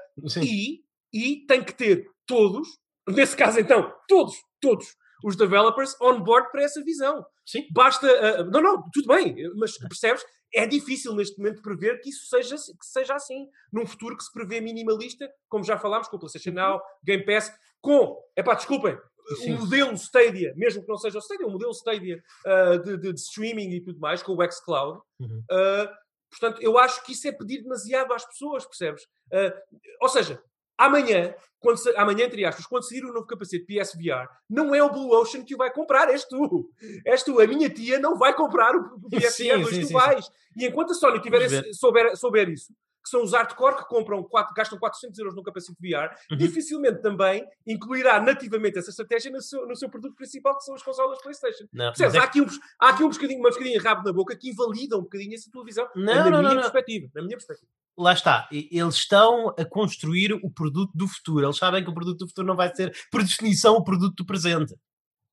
e, 0.45 0.81
e 1.13 1.47
tem 1.47 1.65
que 1.65 1.73
ter 1.73 2.05
todos, 2.27 2.69
nesse 3.09 3.35
caso 3.35 3.59
então, 3.59 3.91
todos, 4.07 4.35
todos 4.61 4.95
os 5.25 5.37
developers 5.37 5.97
on 6.01 6.21
board 6.21 6.51
para 6.51 6.63
essa 6.63 6.83
visão. 6.83 7.25
Sim. 7.47 7.67
Basta. 7.73 8.07
ah, 8.09 8.45
não, 8.45 8.61
não, 8.61 8.91
tudo 8.93 9.07
bem, 9.09 9.35
mas 9.57 9.77
percebes? 9.79 10.25
É 10.53 10.67
difícil 10.67 11.15
neste 11.15 11.39
momento 11.39 11.63
prever 11.63 12.01
que 12.01 12.11
isso 12.11 12.27
seja, 12.27 12.57
assim- 12.57 12.73
que 12.77 12.85
seja 12.87 13.15
assim. 13.15 13.47
Num 13.73 13.87
futuro 13.87 14.17
que 14.17 14.25
se 14.25 14.33
prevê 14.33 14.61
minimalista, 14.61 15.31
como 15.49 15.63
já 15.63 15.79
falámos, 15.79 16.09
com 16.09 16.17
o 16.17 16.19
PlayStation 16.19 16.51
Now, 16.51 16.81
Game 17.05 17.25
Pass, 17.25 17.53
com. 17.81 18.17
Epá, 18.37 18.55
desculpem. 18.55 18.99
Sim. 19.37 19.55
O 19.55 19.61
modelo 19.61 19.93
Stadia, 19.95 20.53
mesmo 20.57 20.83
que 20.83 20.89
não 20.89 20.97
seja 20.97 21.19
o 21.19 21.21
Stadia, 21.23 21.47
o 21.47 21.51
modelo 21.51 21.71
Stadia 21.73 22.21
ah, 22.45 22.77
de, 22.79 22.97
de- 22.97 23.13
de 23.13 23.21
streaming 23.21 23.71
e 23.75 23.81
tudo 23.81 24.01
mais, 24.01 24.23
com 24.23 24.33
o 24.35 24.51
xCloud, 24.51 25.01
Uhum. 25.21 25.45
Uh, 25.51 25.89
portanto, 26.31 26.63
eu 26.63 26.79
acho 26.79 27.05
que 27.05 27.13
isso 27.13 27.29
é 27.29 27.33
pedir 27.33 27.63
demasiado 27.63 28.13
às 28.13 28.25
pessoas, 28.25 28.65
percebes? 28.67 29.03
Uh, 29.33 29.53
ou 30.01 30.09
seja, 30.09 30.43
amanhã, 30.85 31.35
quando 31.59 31.79
amanhã, 31.97 32.25
entre 32.25 32.45
aspas, 32.45 32.67
quando 32.67 32.89
sair 32.89 33.05
o 33.05 33.13
novo 33.13 33.27
capacete 33.27 33.65
PSVR, 33.67 34.27
não 34.49 34.75
é 34.75 34.83
o 34.83 34.91
Blue 34.91 35.11
Ocean 35.13 35.45
que 35.45 35.55
o 35.55 35.59
vai 35.59 35.71
comprar, 35.73 36.09
és 36.09 36.25
tu. 36.25 36.71
És 37.05 37.23
tu. 37.23 37.39
A 37.41 37.47
minha 37.47 37.69
tia 37.69 37.99
não 37.99 38.17
vai 38.17 38.35
comprar 38.35 38.75
o, 38.75 38.99
PSVR, 39.11 39.31
Sim, 39.31 39.57
mas 39.59 39.69
sim, 39.69 39.81
tu 39.83 39.87
sim, 39.89 39.93
vais. 39.93 40.31
E 40.57 40.67
enquanto 40.67 40.93
a 40.93 40.95
Sony 40.95 41.21
tiver 41.21 41.43
esse- 41.43 41.75
souber, 41.75 42.17
souber 42.17 42.49
isso, 42.49 42.73
que 43.03 43.09
são 43.09 43.23
os 43.23 43.33
hardcore 43.33 43.77
que 43.79 43.85
compram, 43.89 44.23
quatro, 44.23 44.55
gastam 44.55 44.79
400 44.79 45.19
euros 45.19 45.35
no 45.35 45.43
capacete 45.43 45.77
VR, 45.81 46.15
Uhum. 46.31 46.37
dificilmente 46.37 47.01
também 47.01 47.45
incluirá 47.67 48.21
nativamente 48.21 48.79
essa 48.79 48.91
estratégia 48.91 49.31
no 49.31 49.41
seu, 49.41 49.67
no 49.67 49.75
seu 49.75 49.89
produto 49.89 50.15
principal, 50.15 50.57
que 50.57 50.65
são 50.65 50.75
as 50.75 50.83
consolas 50.83 51.21
PlayStation. 51.23 51.65
Não, 51.73 51.87
Percebes? 51.87 52.15
é 52.15 52.19
Há 52.19 52.25
aqui, 52.25 52.41
um, 52.41 52.47
há 52.81 52.89
aqui 52.91 53.03
um 53.05 53.09
bocadinho, 53.11 53.41
uma 53.41 53.51
bocadinha 53.51 53.79
de 53.79 53.85
rabo 53.85 54.03
na 54.05 54.13
boca 54.13 54.37
que 54.37 54.51
invalida 54.51 54.97
um 54.99 55.03
bocadinho 55.03 55.35
essa 55.35 55.51
tua 55.51 55.65
visão. 55.65 55.89
Não, 55.97 56.15
na 56.15 56.31
não, 56.31 56.39
minha 56.41 56.55
não, 56.55 56.61
perspectiva. 56.61 57.09
Na 57.15 57.23
minha 57.23 57.37
perspectiva. 57.37 57.71
lá 57.97 58.13
está, 58.13 58.49
eles 58.53 58.95
estão 58.95 59.49
a 59.59 59.65
construir 59.65 60.33
o 60.35 60.51
produto 60.51 60.93
do 60.95 61.09
futuro. 61.09 61.47
Eles 61.47 61.57
sabem 61.57 61.83
que 61.83 61.91
o 61.91 61.95
produto 61.95 62.19
do 62.19 62.29
futuro 62.29 62.47
não 62.47 62.57
vai 62.57 62.75
ser, 62.75 62.95
por 63.11 63.23
definição, 63.23 63.75
o 63.77 63.85
produto 63.85 64.15
do 64.17 64.27
presente. 64.27 64.75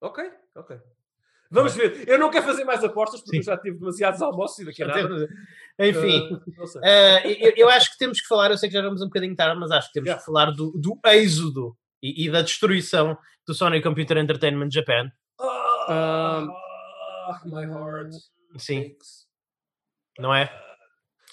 Ok, 0.01 0.23
ok. 0.55 0.77
Vamos 1.49 1.73
ver. 1.75 2.07
Eu 2.07 2.17
não 2.19 2.29
quero 2.29 2.45
fazer 2.45 2.63
mais 2.63 2.83
apostas 2.83 3.21
porque 3.21 3.31
Sim. 3.31 3.37
eu 3.37 3.43
já 3.43 3.57
tive 3.57 3.77
demasiados 3.79 4.21
almoços 4.21 4.59
e 4.59 4.65
daqui 4.65 4.83
a 4.83 4.87
nada. 4.87 5.27
Enfim, 5.79 6.33
Uh, 6.77 7.27
eu, 7.39 7.53
eu 7.55 7.69
acho 7.69 7.91
que 7.91 7.97
temos 7.97 8.19
que 8.19 8.27
falar, 8.27 8.51
eu 8.51 8.57
sei 8.57 8.67
que 8.69 8.73
já 8.75 8.81
vamos 8.81 9.01
um 9.01 9.05
bocadinho 9.05 9.35
tarde, 9.35 9.59
mas 9.59 9.71
acho 9.71 9.87
que 9.87 9.93
temos 9.93 10.07
Yeah. 10.07 10.19
que 10.19 10.25
falar 10.25 10.51
do, 10.51 10.71
do 10.71 10.99
êxodo 11.05 11.77
e, 12.01 12.25
e 12.25 12.31
da 12.31 12.41
destruição 12.41 13.17
do 13.45 13.53
Sony 13.53 13.81
Computer 13.81 14.17
Entertainment 14.17 14.69
Japan. 14.71 15.11
Ah, 15.39 16.45
my 17.45 17.63
heart. 17.65 18.13
Sim, 18.57 18.95
aches. 18.99 19.27
não 20.19 20.33
é? 20.33 20.43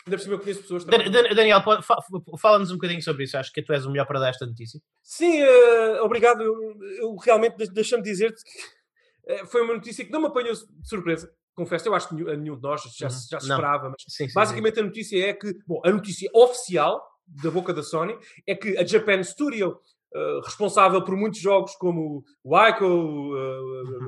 Ainda 0.07 0.19
por 0.19 0.20
cima 0.20 0.35
eu 0.35 0.39
conheço 0.41 0.61
pessoas 0.62 0.85
também. 0.85 1.11
Dan- 1.11 1.35
Daniel, 1.35 1.62
fala-nos 2.39 2.70
um 2.70 2.74
bocadinho 2.74 3.03
sobre 3.03 3.24
isso. 3.24 3.39
Acho 3.39 3.51
que 3.53 3.62
tu 3.62 3.73
és 3.73 3.86
o 3.86 3.91
melhor 3.91 4.07
para 4.07 4.20
dar 4.20 4.28
esta 4.28 4.45
notícia. 4.45 4.78
Sim, 5.03 5.41
eh, 5.41 6.01
obrigado. 6.03 6.43
Eu, 6.43 6.55
eu 7.01 7.16
realmente, 7.16 7.57
de- 7.57 7.73
deixa-me 7.73 8.03
dizer-te 8.03 8.43
que 8.45 8.51
foi 9.46 9.62
uma 9.62 9.74
notícia 9.74 10.05
que 10.05 10.10
não 10.12 10.20
me 10.20 10.26
apanhou 10.26 10.52
de 10.55 10.88
surpresa. 10.88 11.30
Confesso, 11.55 11.88
eu 11.88 11.94
acho 11.94 12.09
que 12.09 12.14
nenhum, 12.16 12.30
a 12.30 12.36
nenhum 12.36 12.56
de 12.56 12.62
nós 12.62 12.82
já, 12.98 13.09
se- 13.09 13.28
já 13.30 13.38
se 13.40 13.48
Não. 13.48 13.56
esperava, 13.56 13.88
mas 13.90 14.02
Sim, 14.09 14.26
sim, 14.28 14.34
Basicamente, 14.34 14.80
a 14.80 14.82
notícia 14.82 15.24
é 15.28 15.32
que, 15.32 15.55
bom, 15.66 15.80
a 15.84 15.90
notícia 15.90 16.28
oficial 16.34 17.01
da 17.26 17.51
boca 17.51 17.72
da 17.72 17.82
Sony 17.82 18.16
é 18.46 18.55
que 18.55 18.76
a 18.76 18.84
Japan 18.84 19.22
Studio, 19.22 19.78
eh, 20.14 20.40
responsável 20.44 21.02
por 21.05 21.16
muitos 21.16 21.40
jogos 21.40 21.74
como 21.76 22.24
o 22.42 22.59
Ico, 22.68 22.84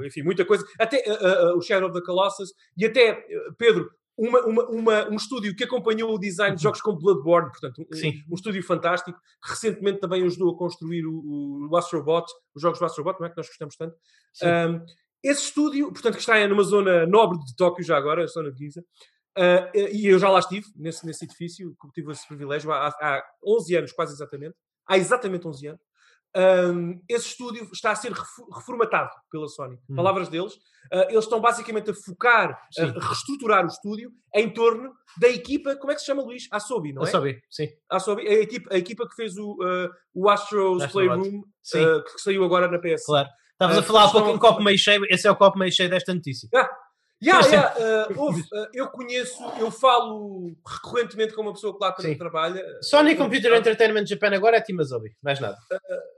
eh, 0.02 0.06
enfim, 0.06 0.22
muita 0.22 0.44
coisa, 0.44 0.64
até 0.78 0.96
eh, 0.98 1.06
eh, 1.08 1.52
o 1.54 1.60
Shadow 1.62 1.88
of 1.88 1.98
the 1.98 2.04
Colossus, 2.04 2.52
e 2.76 2.84
até, 2.84 3.10
eh, 3.10 3.24
Pedro, 3.56 3.90
uma, 4.18 4.40
uma, 4.46 4.64
uma- 4.70 5.08
um 5.10 5.14
estúdio 5.16 5.54
que 5.54 5.62
acompanhou 5.64 6.12
o 6.14 6.18
design 6.18 6.56
de 6.56 6.62
jogos 6.62 6.80
como 6.80 6.98
Bloodborne, 6.98 7.50
portanto, 7.50 7.86
um, 7.92 7.96
Sim. 7.96 8.22
um 8.30 8.34
estúdio 8.34 8.62
fantástico, 8.62 9.18
que 9.42 9.50
recentemente 9.50 10.00
também 10.00 10.24
ajudou 10.24 10.54
a 10.54 10.58
construir 10.58 11.06
o, 11.06 11.68
o 11.70 11.76
Astrobot, 11.76 12.26
os 12.54 12.60
jogos 12.62 12.78
do 12.78 12.84
Astrobot, 12.86 13.20
não 13.20 13.26
é 13.26 13.30
que 13.30 13.36
nós 13.36 13.46
gostamos 13.46 13.76
tanto. 13.76 13.94
Sim. 14.32 14.46
Um, 14.46 14.84
esse 15.22 15.44
estúdio, 15.44 15.92
portanto, 15.92 16.14
que 16.14 16.20
está 16.20 16.46
numa 16.46 16.62
zona 16.62 17.06
nobre 17.06 17.38
de 17.38 17.54
Tóquio 17.56 17.84
já 17.84 17.96
agora, 17.96 18.24
a 18.24 18.26
zona 18.26 18.50
de 18.52 18.58
Ginza, 18.58 18.80
uh, 19.38 19.78
e 19.92 20.06
eu 20.06 20.18
já 20.18 20.28
lá 20.28 20.38
estive, 20.38 20.66
nesse, 20.76 21.04
nesse 21.06 21.24
edifício, 21.24 21.74
que 21.80 21.90
tive 21.92 22.12
esse 22.12 22.26
privilégio 22.26 22.72
há, 22.72 22.88
há 22.88 23.22
11 23.44 23.76
anos, 23.76 23.92
quase 23.92 24.12
exatamente, 24.12 24.54
há 24.88 24.96
exatamente 24.96 25.46
11 25.46 25.66
anos. 25.68 25.80
Um, 26.36 27.00
esse 27.08 27.28
estúdio 27.28 27.66
está 27.72 27.92
a 27.92 27.96
ser 27.96 28.12
reformatado 28.12 29.10
pela 29.30 29.48
Sony. 29.48 29.78
Uhum. 29.88 29.96
Palavras 29.96 30.28
deles. 30.28 30.52
Uh, 30.92 31.08
eles 31.08 31.24
estão 31.24 31.40
basicamente 31.40 31.90
a 31.90 31.94
focar, 31.94 32.60
Sim. 32.70 32.82
a 32.82 33.08
reestruturar 33.08 33.64
o 33.64 33.68
estúdio 33.68 34.12
em 34.34 34.52
torno 34.52 34.92
da 35.18 35.28
equipa, 35.28 35.74
como 35.76 35.90
é 35.90 35.94
que 35.94 36.00
se 36.00 36.06
chama, 36.06 36.22
Luís? 36.22 36.46
Asobi, 36.50 36.92
não 36.92 37.02
é? 37.02 37.06
sabia, 37.06 37.40
sim. 37.50 37.68
Asobi, 37.90 38.28
a 38.28 38.34
equipa, 38.34 38.74
a 38.74 38.78
equipa 38.78 39.08
que 39.08 39.14
fez 39.16 39.36
o, 39.38 39.54
uh, 39.54 39.90
o 40.14 40.28
Astros 40.28 40.82
Astro 40.82 41.00
Playroom, 41.00 41.38
uh, 41.38 42.04
que 42.04 42.20
saiu 42.20 42.44
agora 42.44 42.70
na 42.70 42.78
PS. 42.78 43.06
Claro. 43.06 43.28
Estavas 43.56 43.78
Ah, 43.78 43.80
a 43.80 43.82
falar 43.82 44.04
há 44.04 44.10
pouco 44.10 44.30
em 44.30 44.38
copo 44.38 44.62
meio 44.62 44.78
cheio, 44.78 45.02
esse 45.08 45.26
é 45.26 45.30
o 45.30 45.36
copo 45.36 45.58
meio 45.58 45.72
cheio 45.72 45.88
desta 45.88 46.12
notícia. 46.12 46.46
Yeah, 47.22 47.42
Sim, 47.42 47.48
sim. 47.48 47.56
yeah, 47.56 47.74
uh, 48.10 48.20
houve, 48.20 48.40
uh, 48.42 48.68
eu 48.74 48.88
conheço, 48.88 49.42
eu 49.58 49.70
falo 49.70 50.54
recorrentemente 50.66 51.34
com 51.34 51.40
uma 51.40 51.54
pessoa 51.54 51.72
que 51.72 51.82
lá 51.82 51.90
também 51.92 52.18
trabalha. 52.18 52.62
Sony 52.82 53.14
Uh, 53.14 53.16
Computer 53.16 53.54
Entertainment 53.54 54.04
Japan 54.04 54.34
agora 54.34 54.58
é 54.58 54.60
Timazobi, 54.60 55.08
mais 55.22 55.40
nada. 55.40 55.56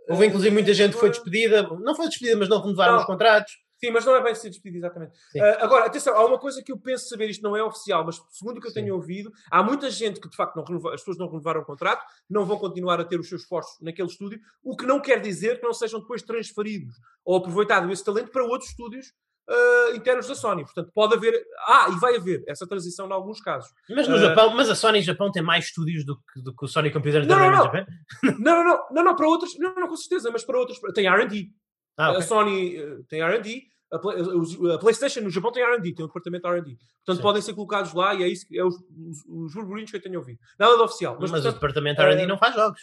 Houve 0.08 0.26
inclusive 0.26 0.52
muita 0.52 0.74
gente 0.74 0.94
que 0.94 0.98
foi 1.00 1.10
despedida, 1.10 1.62
não 1.62 1.94
foi 1.94 2.08
despedida, 2.08 2.36
mas 2.36 2.48
não 2.48 2.60
renovaram 2.60 2.96
os 2.96 3.04
contratos. 3.04 3.52
Sim, 3.78 3.90
mas 3.92 4.04
não 4.04 4.14
é 4.16 4.22
bem 4.22 4.34
ser 4.34 4.50
despedido, 4.50 4.84
exatamente. 4.84 5.12
Ah, 5.40 5.64
agora, 5.64 5.86
atenção, 5.86 6.14
há 6.16 6.26
uma 6.26 6.38
coisa 6.38 6.62
que 6.62 6.72
eu 6.72 6.78
penso 6.78 7.08
saber, 7.08 7.30
isto 7.30 7.42
não 7.42 7.56
é 7.56 7.62
oficial, 7.62 8.04
mas 8.04 8.20
segundo 8.30 8.58
o 8.58 8.60
que 8.60 8.66
eu 8.66 8.70
Sim. 8.72 8.82
tenho 8.82 8.94
ouvido, 8.94 9.32
há 9.50 9.62
muita 9.62 9.88
gente 9.90 10.20
que 10.20 10.28
de 10.28 10.36
facto 10.36 10.56
não 10.56 10.64
renova, 10.64 10.94
as 10.94 11.00
pessoas 11.00 11.18
não 11.18 11.26
renovaram 11.28 11.60
o 11.60 11.64
contrato, 11.64 12.04
não 12.28 12.44
vão 12.44 12.58
continuar 12.58 13.00
a 13.00 13.04
ter 13.04 13.20
os 13.20 13.28
seus 13.28 13.46
postos 13.46 13.76
naquele 13.80 14.08
estúdio, 14.08 14.40
o 14.64 14.76
que 14.76 14.84
não 14.84 15.00
quer 15.00 15.20
dizer 15.20 15.58
que 15.60 15.64
não 15.64 15.72
sejam 15.72 16.00
depois 16.00 16.22
transferidos 16.22 16.94
ou 17.24 17.36
aproveitado 17.36 17.90
esse 17.92 18.04
talento 18.04 18.30
para 18.32 18.44
outros 18.44 18.70
estúdios 18.70 19.12
ah, 19.50 19.92
internos 19.94 20.26
da 20.28 20.34
Sony. 20.34 20.62
Portanto, 20.62 20.90
pode 20.94 21.14
haver, 21.14 21.32
ah, 21.66 21.88
e 21.90 21.98
vai 21.98 22.16
haver 22.16 22.42
essa 22.46 22.66
transição 22.66 23.06
em 23.08 23.12
alguns 23.12 23.40
casos. 23.40 23.70
Mas 23.88 24.06
no 24.06 24.16
Ah. 24.16 24.18
Japão, 24.18 24.50
mas 24.54 24.68
a 24.68 24.74
Sony 24.74 25.00
Japão 25.00 25.30
tem 25.32 25.42
mais 25.42 25.66
estúdios 25.66 26.04
do 26.04 26.16
que, 26.16 26.42
do 26.42 26.54
que 26.54 26.64
o 26.64 26.68
Sony 26.68 26.90
Computer 26.90 27.26
Não, 27.26 27.38
não, 27.38 27.50
não. 27.50 27.72
Não, 27.72 28.34
não, 28.38 28.64
não, 28.64 28.86
não, 28.90 29.04
não, 29.04 29.16
para 29.16 29.26
outras, 29.26 29.56
não, 29.58 29.74
não, 29.74 29.88
com 29.88 29.96
certeza, 29.96 30.30
mas 30.30 30.44
para 30.44 30.58
outras, 30.58 30.78
tem 30.94 31.06
R&D. 31.06 31.48
Ah, 31.98 32.08
A 32.08 32.10
ok. 32.12 32.22
Sony 32.22 32.76
eh, 32.76 32.96
tem 33.08 33.20
R&D, 33.22 33.62
a, 33.92 33.98
Play- 33.98 34.20
os- 34.22 34.54
a 34.70 34.78
PlayStation 34.78 35.20
no 35.22 35.30
Japão 35.30 35.50
tem 35.50 35.62
R&D, 35.62 35.94
tem 35.94 36.04
um 36.04 36.08
departamento 36.08 36.42
de 36.48 36.54
R&D. 36.54 36.76
Portanto, 37.04 37.16
Sim. 37.16 37.22
podem 37.22 37.42
ser 37.42 37.54
colocados 37.54 37.92
lá 37.92 38.14
e 38.14 38.22
é 38.22 38.28
isso 38.28 38.46
que 38.46 38.58
é 38.58 38.64
os, 38.64 38.74
os, 38.74 39.24
os 39.26 39.54
burburinhos 39.54 39.90
que 39.90 39.96
eu 39.96 40.02
tenho 40.02 40.18
ouvido. 40.18 40.38
Nada 40.58 40.76
de 40.76 40.82
oficial. 40.82 41.16
Mas, 41.20 41.30
Mas, 41.30 41.40
o 41.40 41.42
portanto, 41.42 41.54
departamento 41.60 42.00
R&D 42.02 42.22
eh, 42.22 42.26
não 42.26 42.38
faz 42.38 42.54
jogos. 42.54 42.80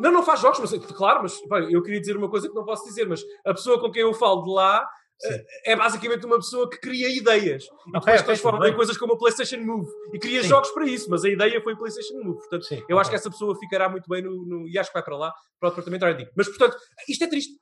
não, 0.00 0.10
não 0.12 0.22
faz 0.22 0.40
jogos, 0.40 0.58
mas 0.60 0.72
claro, 0.92 1.22
mas 1.22 1.38
bem, 1.48 1.72
eu 1.72 1.82
queria 1.82 2.00
dizer 2.00 2.16
uma 2.16 2.30
coisa 2.30 2.48
que 2.48 2.54
não 2.54 2.64
posso 2.64 2.84
dizer, 2.86 3.06
mas 3.06 3.22
a 3.44 3.52
pessoa 3.52 3.78
com 3.80 3.90
quem 3.90 4.02
eu 4.02 4.14
falo 4.14 4.42
de 4.44 4.50
lá 4.52 4.88
eh, 5.22 5.44
é 5.72 5.76
basicamente 5.76 6.24
uma 6.24 6.36
pessoa 6.36 6.70
que 6.70 6.78
cria 6.78 7.08
ideias 7.14 7.64
e 7.64 7.66
Ok, 7.66 7.92
depois 7.92 8.14
ok, 8.20 8.24
transforma 8.24 8.68
em 8.68 8.74
coisas 8.74 8.96
como 8.96 9.12
a 9.12 9.18
PlayStation 9.18 9.58
Move 9.58 9.90
e 10.14 10.18
cria 10.18 10.42
Sim. 10.42 10.48
jogos 10.48 10.70
para 10.70 10.86
isso, 10.86 11.10
mas 11.10 11.22
a 11.24 11.28
ideia 11.28 11.60
foi 11.60 11.74
a 11.74 11.76
PlayStation 11.76 12.14
Move. 12.22 12.38
Portanto, 12.38 12.64
Sim, 12.64 12.82
eu 12.88 12.98
acho 12.98 13.10
ok. 13.10 13.10
que 13.10 13.16
essa 13.16 13.30
pessoa 13.30 13.54
ficará 13.58 13.88
muito 13.90 14.08
bem 14.08 14.22
no, 14.22 14.30
no- 14.46 14.66
e 14.68 14.78
acho 14.78 14.88
que 14.90 14.94
vai 14.94 15.02
para 15.02 15.16
lá, 15.18 15.34
para 15.58 15.66
o 15.68 15.70
departamento 15.70 16.04
R&D. 16.06 16.30
Mas, 16.36 16.48
portanto, 16.48 16.76
isto 17.08 17.24
é 17.24 17.26
triste. 17.26 17.52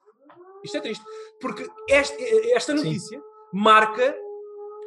Isto 0.65 0.77
é 0.77 0.81
triste. 0.81 1.05
Porque 1.41 1.67
esta 1.89 2.77
Sim. 2.77 2.85
notícia 2.85 3.21
marca 3.53 4.17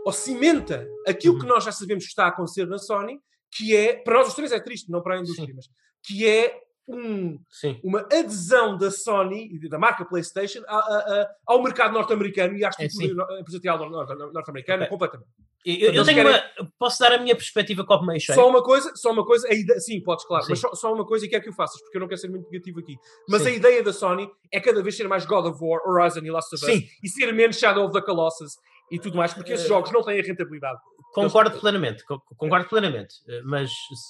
ou 0.05 0.11
cimenta 0.11 0.87
aquilo 1.07 1.35
Uhum. 1.35 1.39
que 1.41 1.45
nós 1.47 1.63
já 1.63 1.71
sabemos 1.71 2.03
que 2.05 2.09
está 2.09 2.25
a 2.25 2.29
acontecer 2.29 2.65
na 2.67 2.77
Sony, 2.77 3.19
que 3.51 3.75
é, 3.75 3.95
para 3.97 4.15
nós 4.19 4.27
os 4.27 4.33
três 4.33 4.51
é 4.51 4.59
triste, 4.59 4.89
não 4.89 5.01
para 5.01 5.15
a 5.15 5.19
indústria, 5.19 5.47
Sim. 5.47 5.53
mas 5.55 5.65
que 6.03 6.27
é 6.27 6.59
um, 6.87 7.39
Sim. 7.49 7.79
uma 7.83 8.01
adesão 8.01 8.75
da 8.77 8.89
Sony, 8.91 9.49
e 9.53 9.69
da 9.69 9.77
marca 9.77 10.03
PlayStation, 10.03 10.61
a- 10.67 10.75
a- 10.77 11.21
a- 11.21 11.29
ao 11.47 11.61
mercado 11.63 11.93
norte-americano 11.93 12.55
e 12.57 12.65
à 12.65 12.67
É, 12.79 12.85
estrutura 12.85 13.07
sim. 13.07 13.13
no- 13.13 13.39
empresarial 13.39 13.77
nor- 13.89 14.07
nor- 14.17 14.33
norte-americana 14.33 14.87
completamente. 14.87 15.29
Eu, 15.63 15.93
eu 15.93 16.03
tenho 16.03 16.23
querem- 16.23 16.41
uma, 16.59 16.71
posso 16.79 16.99
dar 16.99 17.11
a 17.13 17.17
minha 17.19 17.35
perspectiva 17.35 17.85
como 17.85 18.07
meio 18.07 18.19
cheio? 18.19 18.35
Só 18.35 18.49
uma 18.49 18.63
coisa, 18.63 18.91
só 18.95 19.11
uma 19.11 19.23
coisa, 19.25 19.47
a 19.47 19.79
sim, 19.79 20.01
podes, 20.01 20.25
claro, 20.25 20.43
Sim. 20.43 20.51
mas 20.51 20.59
só, 20.59 20.73
só 20.73 20.91
uma 20.93 21.05
coisa 21.05 21.25
e 21.25 21.29
quero 21.29 21.43
que 21.43 21.49
o 21.49 21.53
faças, 21.53 21.79
porque 21.81 21.97
eu 21.97 22.01
não 22.01 22.07
quero 22.07 22.19
ser 22.19 22.29
muito 22.29 22.49
negativo 22.49 22.79
aqui. 22.79 22.95
Mas 23.29 23.43
Sim. 23.43 23.49
a 23.49 23.51
ideia 23.51 23.83
da 23.83 23.93
Sony 23.93 24.27
é 24.51 24.59
cada 24.59 24.81
vez 24.81 24.97
ser 24.97 25.07
mais 25.07 25.23
God 25.25 25.45
of 25.45 25.59
War, 25.63 25.79
Horizon 25.87 26.21
e 26.25 26.31
Last 26.31 26.55
of 26.55 26.65
Us 26.65 26.71
Sim. 26.71 26.87
e 27.03 27.07
ser 27.09 27.31
menos 27.31 27.57
Shadow 27.57 27.85
of 27.85 27.93
the 27.93 28.01
Colossus 28.01 28.53
e 28.91 28.99
tudo 28.99 29.15
mais, 29.17 29.33
porque 29.33 29.53
esses 29.53 29.65
Eh, 29.65 29.69
jogos 29.69 29.91
não 29.91 30.03
têm 30.03 30.19
a 30.19 30.23
rentabilidade. 30.23 30.79
Concordo 31.13 31.59
plenamente, 31.59 32.03
co- 32.05 32.21
concordo 32.37 32.67
plenamente, 32.67 33.13
eh, 33.29 33.41
mas 33.43 33.69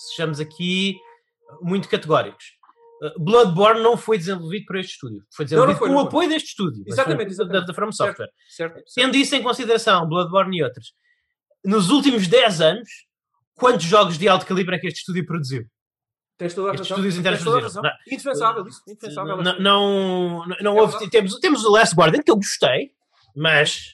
sejamos 0.09 0.39
aqui 0.39 0.95
muito 1.61 1.89
categóricos. 1.89 2.45
Eh, 3.03 3.13
Bloodborne 3.19 3.81
não 3.81 3.97
foi 3.97 4.17
desenvolvido 4.17 4.65
por 4.67 4.77
este 4.77 4.93
estúdio, 4.93 5.21
foi 5.35 5.43
desenvolvido 5.45 5.77
foi, 5.79 5.89
com 5.89 5.95
o 5.95 5.99
apoio 5.99 6.29
deste 6.29 6.49
estúdio, 6.49 6.83
Exatamente, 6.87 7.31
exatamente. 7.31 7.61
Da, 7.61 7.67
da 7.67 7.73
From 7.73 7.91
Software. 7.91 8.29
Certo? 8.47 8.73
certo. 8.75 8.93
Tendo 8.95 9.17
isso 9.17 9.35
em 9.35 9.43
consideração, 9.43 10.07
Bloodborne 10.07 10.57
e 10.57 10.63
outros, 10.63 10.93
nos 11.63 11.89
últimos 11.89 12.27
10 12.27 12.61
anos, 12.61 12.89
quantos 13.55 13.85
jogos 13.85 14.17
de 14.17 14.27
alto 14.27 14.45
calibre 14.45 14.75
é 14.75 14.79
que 14.79 14.87
este 14.87 14.99
estúdio 14.99 15.25
produziu? 15.25 15.65
Tens 16.37 16.55
toda 16.55 16.69
a 16.69 16.71
razão. 16.71 16.83
estúdios 16.83 17.17
internos 17.17 17.47
a 17.47 17.59
razão. 17.59 17.83
Indefensável 18.07 18.67
isso, 18.67 18.81
indefensável. 18.87 19.37
Não, 19.37 19.59
não, 19.59 19.59
não, 19.59 20.57
não 20.61 20.77
É 20.77 20.81
houve, 20.81 21.09
temos, 21.09 21.39
temos 21.39 21.63
o 21.63 21.71
Last 21.71 21.95
Guardian, 21.95 22.23
que 22.23 22.31
eu 22.31 22.35
gostei, 22.35 22.89
mas, 23.35 23.93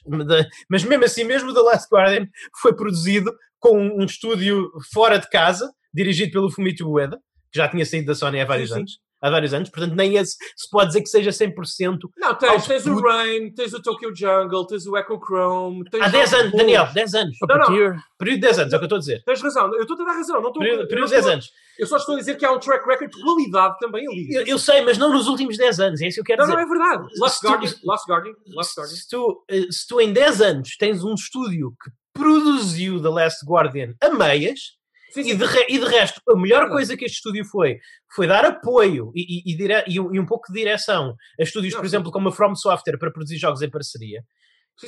mas 0.68 0.82
mesmo 0.82 1.04
assim, 1.04 1.24
mesmo 1.24 1.50
o 1.50 1.54
The 1.54 1.60
Last 1.60 1.88
Guardian 1.92 2.26
foi 2.60 2.74
produzido 2.74 3.30
com 3.58 3.78
um 3.78 4.04
estúdio 4.04 4.70
fora 4.92 5.18
de 5.18 5.28
casa, 5.28 5.70
dirigido 5.92 6.32
pelo 6.32 6.50
Fumito 6.50 6.88
Ueda, 6.90 7.18
que 7.52 7.58
já 7.58 7.68
tinha 7.68 7.84
saído 7.84 8.06
da 8.06 8.14
Sony 8.14 8.40
há 8.40 8.46
vários 8.46 8.70
Sim, 8.70 8.74
sim. 8.74 8.80
anos. 8.80 8.98
Há 9.20 9.30
vários 9.30 9.52
anos, 9.52 9.68
portanto, 9.68 9.94
nem 9.96 10.14
esse 10.16 10.36
se 10.56 10.70
pode 10.70 10.88
dizer 10.88 11.02
que 11.02 11.08
seja 11.08 11.30
100%. 11.30 11.98
Não, 12.16 12.34
tens, 12.36 12.66
tens 12.68 12.86
o. 12.86 13.00
Rain, 13.00 13.52
tens 13.52 13.74
o 13.74 13.82
Tokyo 13.82 14.14
Jungle, 14.14 14.66
tens 14.68 14.86
o 14.86 14.96
Echo 14.96 15.18
Chrome. 15.18 15.82
Tens 15.90 16.04
Há 16.04 16.08
10 16.08 16.30
jogos 16.30 16.44
anos. 16.44 16.56
Daniel, 16.58 16.86
10 16.94 17.14
anos. 17.14 17.36
Não, 17.48 17.58
não. 17.58 17.66
Período 18.16 18.34
de 18.36 18.40
10 18.40 18.58
anos, 18.60 18.72
é 18.72 18.76
o 18.76 18.78
que 18.78 18.84
eu 18.84 18.86
estou 18.86 18.96
a 18.96 19.00
dizer. 19.00 19.22
Tens 19.24 19.42
razão, 19.42 19.74
eu 19.74 19.82
estou 19.82 20.00
a 20.00 20.04
dar 20.04 20.12
razão. 20.12 20.40
Não 20.40 20.48
estou, 20.48 20.62
Período, 20.62 20.82
eu, 20.82 20.88
período 20.88 21.00
não 21.00 21.06
de 21.08 21.10
10 21.14 21.20
estou- 21.24 21.32
anos. 21.32 21.50
eu 21.80 21.86
só 21.88 21.96
estou 21.96 22.14
a 22.14 22.18
dizer 22.18 22.36
que 22.36 22.44
há 22.44 22.52
um 22.52 22.58
track 22.60 22.86
record 22.86 23.10
de 23.10 23.20
qualidade 23.22 23.76
também 23.80 24.06
ali. 24.06 24.34
Eu, 24.34 24.46
eu 24.46 24.58
sei, 24.58 24.82
mas 24.82 24.96
não 24.98 25.12
nos 25.12 25.26
últimos 25.26 25.56
10 25.56 25.80
anos, 25.80 26.00
é 26.00 26.06
isso 26.06 26.14
que 26.16 26.20
eu 26.20 26.24
quero 26.24 26.42
Não, 26.42 26.54
dizer. 26.54 26.56
não, 26.56 26.64
é 26.64 26.78
verdade. 26.78 27.08
Last 27.18 27.40
tu- 27.40 27.48
Guardian, 27.48 27.72
Last 27.84 28.10
Guardian, 28.10 28.32
Last 28.54 28.78
Guardian. 28.80 28.96
se 28.96 29.08
tu, 29.08 29.44
eh, 29.50 29.66
se 29.70 29.86
tu 29.88 30.00
em 30.00 30.12
10 30.12 30.40
anos 30.40 30.76
tens 30.78 31.02
um 31.02 31.14
estúdio 31.14 31.72
que 31.82 31.90
produziu 32.14 33.02
The 33.02 33.08
Last 33.08 33.44
Guardian 33.44 33.94
a 34.00 34.10
meias, 34.10 34.77
Sim, 35.10 35.20
e 35.20 35.24
sim. 35.24 35.36
de, 35.36 35.44
re- 35.44 35.66
e 35.68 35.78
de 35.78 35.84
resto, 35.84 36.20
a 36.28 36.36
melhor 36.36 36.68
coisa 36.68 36.96
que 36.96 37.04
este 37.04 37.16
estúdio 37.16 37.44
foi, 37.44 37.78
foi 38.14 38.26
dar 38.26 38.44
apoio 38.44 39.10
e, 39.14 39.22
e, 39.48 39.52
e 39.52 39.56
dire- 39.56 39.84
e 39.86 39.98
um, 40.00 40.14
e 40.14 40.26
pouco 40.26 40.52
de 40.52 40.58
direção 40.58 41.14
a 41.38 41.42
estúdios, 41.42 41.74
Não, 41.74 41.80
por 41.80 41.86
exemplo, 41.86 42.10
como 42.12 42.28
a 42.28 42.32
From 42.32 42.54
Software 42.54 42.98
para 42.98 43.10
produzir 43.10 43.36
jogos 43.38 43.62
em 43.62 43.70
parceria. 43.70 44.22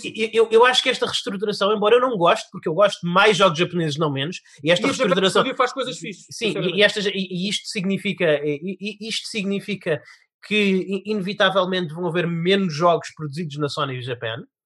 E- 0.04 0.30
Eu, 0.32 0.48
eu 0.52 0.64
acho 0.64 0.82
que 0.84 0.88
esta 0.88 1.04
reestruturação, 1.04 1.74
embora 1.74 1.96
eu 1.96 2.00
não 2.00 2.16
goste, 2.16 2.48
porque 2.52 2.68
eu 2.68 2.74
gosto 2.74 3.00
de 3.04 3.12
mais 3.12 3.36
jogos 3.36 3.58
japoneses, 3.58 3.98
não 3.98 4.12
menos, 4.12 4.36
e 4.62 4.70
esta 4.70 4.86
E 4.86 4.88
Japan 4.92 4.96
reestruturação 4.98 5.42
Studio 5.42 5.56
faz 5.56 5.72
coisas 5.72 5.98
fixas. 5.98 6.26
Sim, 6.30 6.44
e, 6.44 6.48
sinceramente. 6.48 6.78
e 6.78 6.82
e- 7.08 7.46
e 7.46 7.48
isto 7.48 7.66
significa 7.66 8.24
e- 8.44 8.76
e- 8.80 9.08
isto 9.08 9.26
significa 9.26 10.00
que 10.46 11.02
inevitavelmente 11.04 11.92
vão 11.92 12.06
haver 12.06 12.26
menos 12.26 12.72
jogos 12.74 13.08
produzidos 13.16 13.56
na 13.58 13.68
Sony 13.68 14.00
Japan. 14.00 14.36
E- 14.36 14.38
e- 14.38 14.59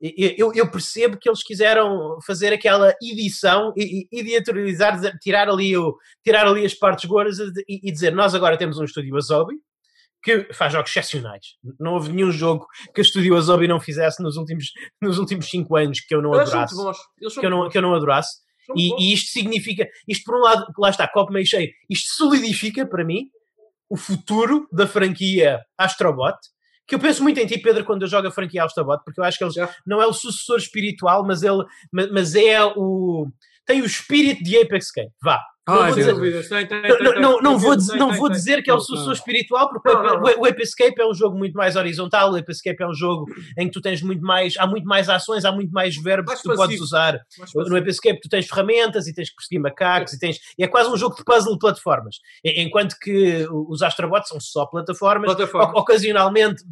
Eu, 0.00 0.52
eu 0.54 0.70
percebo 0.70 1.18
que 1.18 1.28
eles 1.28 1.42
quiseram 1.42 2.18
fazer 2.24 2.52
aquela 2.52 2.94
edição 3.02 3.72
e, 3.76 4.06
e 4.12 4.34
editorializar, 4.34 5.18
tirar 5.18 5.48
ali, 5.48 5.76
o, 5.76 5.96
tirar 6.24 6.46
ali 6.46 6.64
as 6.64 6.74
partes 6.74 7.04
gordas 7.04 7.38
e, 7.68 7.88
e 7.88 7.92
dizer 7.92 8.12
nós 8.12 8.34
agora 8.34 8.56
temos 8.56 8.78
um 8.78 8.84
estúdio 8.84 9.16
Asobi 9.16 9.56
que 10.22 10.52
faz 10.52 10.72
jogos 10.72 10.90
excepcionais. 10.90 11.56
Não 11.78 11.94
houve 11.94 12.12
nenhum 12.12 12.30
jogo 12.30 12.66
que 12.94 13.00
a 13.00 13.02
estúdio 13.02 13.36
Asobi 13.36 13.68
não 13.68 13.80
fizesse 13.80 14.22
nos 14.22 14.36
últimos, 14.36 14.66
nos 15.00 15.18
últimos 15.18 15.48
cinco 15.48 15.76
anos 15.76 16.00
que 16.00 16.14
eu 16.14 16.22
não 16.22 16.34
Eles 16.34 16.50
adorasse. 16.50 16.74
Que 17.40 17.46
eu, 17.46 17.50
não, 17.50 17.68
que 17.68 17.78
eu 17.78 17.82
não 17.82 17.94
adorasse. 17.94 18.38
E, 18.76 18.92
e 19.02 19.14
isto 19.14 19.30
significa, 19.30 19.88
isto 20.06 20.24
por 20.24 20.36
um 20.36 20.42
lado, 20.42 20.66
lá 20.78 20.90
está, 20.90 21.08
copo 21.08 21.32
meio 21.32 21.46
cheio, 21.46 21.70
isto 21.88 22.14
solidifica 22.14 22.86
para 22.86 23.04
mim 23.04 23.30
o 23.88 23.96
futuro 23.96 24.68
da 24.70 24.86
franquia 24.86 25.60
Astrobot, 25.78 26.36
que 26.88 26.94
eu 26.94 26.98
penso 26.98 27.22
muito 27.22 27.38
em 27.38 27.46
ti, 27.46 27.58
Pedro, 27.58 27.84
quando 27.84 28.02
eu 28.02 28.08
jogo 28.08 28.26
a 28.26 28.30
franquia 28.32 28.64
Astrobot, 28.64 29.02
porque 29.04 29.20
eu 29.20 29.24
acho 29.24 29.38
que 29.38 29.44
ele 29.44 29.52
Já. 29.52 29.68
não 29.86 30.02
é 30.02 30.06
o 30.06 30.12
sucessor 30.12 30.56
espiritual, 30.58 31.24
mas 31.24 31.42
ele 31.42 31.62
ma- 31.92 32.08
mas 32.12 32.34
é 32.34 32.64
o. 32.64 33.28
tem 33.66 33.82
o 33.82 33.84
espírito 33.86 34.42
de 34.42 34.56
Apex 34.58 34.90
Game. 34.90 35.10
Vá. 35.22 35.40
Não 35.68 35.74
Ah, 35.74 35.76
vou 35.78 35.86
é 35.86 35.94
dizer- 35.94 36.12
não, 37.42 37.58
vou, 37.58 37.76
dizer, 37.76 37.96
não 37.96 38.12
vou 38.14 38.30
que 38.62 38.70
é 38.70 38.74
o 38.74 38.80
sucessor 38.80 39.12
espiritual, 39.12 39.68
porque 39.68 39.88
Não, 39.92 40.00
o, 40.00 40.02
não, 40.02 40.26
Ape- 40.26 40.36
o, 40.38 40.46
Ape 40.46 40.62
Escape 40.62 40.98
é 40.98 41.06
um 41.06 41.12
jogo 41.12 41.36
muito 41.36 41.52
mais 41.52 41.76
horizontal, 41.76 42.32
o 42.32 42.36
Ape 42.36 42.50
Escape 42.50 42.82
é 42.82 42.86
um 42.88 42.94
jogo 42.94 43.26
em 43.58 43.66
que 43.66 43.72
tu 43.72 43.80
tens 43.82 44.00
muito 44.00 44.22
mais, 44.22 44.56
há 44.56 44.66
muito 44.66 44.86
mais 44.86 45.10
ações, 45.10 45.44
há 45.44 45.52
muito 45.52 45.70
mais 45.70 45.94
verbos 45.96 46.28
Mais 46.28 46.40
que 46.40 46.48
tu 46.48 46.54
podes 46.56 46.78
passivo. 46.78 46.84
usar. 46.84 47.20
Mais 47.38 47.52
No. 47.70 47.76
Ape 47.76 47.90
Escape 47.90 48.20
tu 48.20 48.28
tens 48.30 48.46
ferramentas 48.46 49.06
e 49.06 49.12
tens 49.14 49.28
que 49.28 49.36
perseguir 49.36 49.60
macacos 49.60 50.14
e 50.14 50.18
tens. 50.18 50.38
E 50.58 50.64
é 50.64 50.66
quase 50.68 50.88
um 50.90 50.96
jogo 50.96 51.14
de 51.16 51.22
puzzle 51.22 51.52
de 51.52 51.58
plataformas. 51.58 52.16
Enquanto 52.42 52.96
que 52.98 53.46
os 53.50 53.82
Astrobots 53.82 54.28
são 54.30 54.40
só 54.40 54.64
plataformas, 54.64 55.26
Plataforma. 55.34 55.74
o- 55.74 55.80
ocasionalmente 55.80 56.64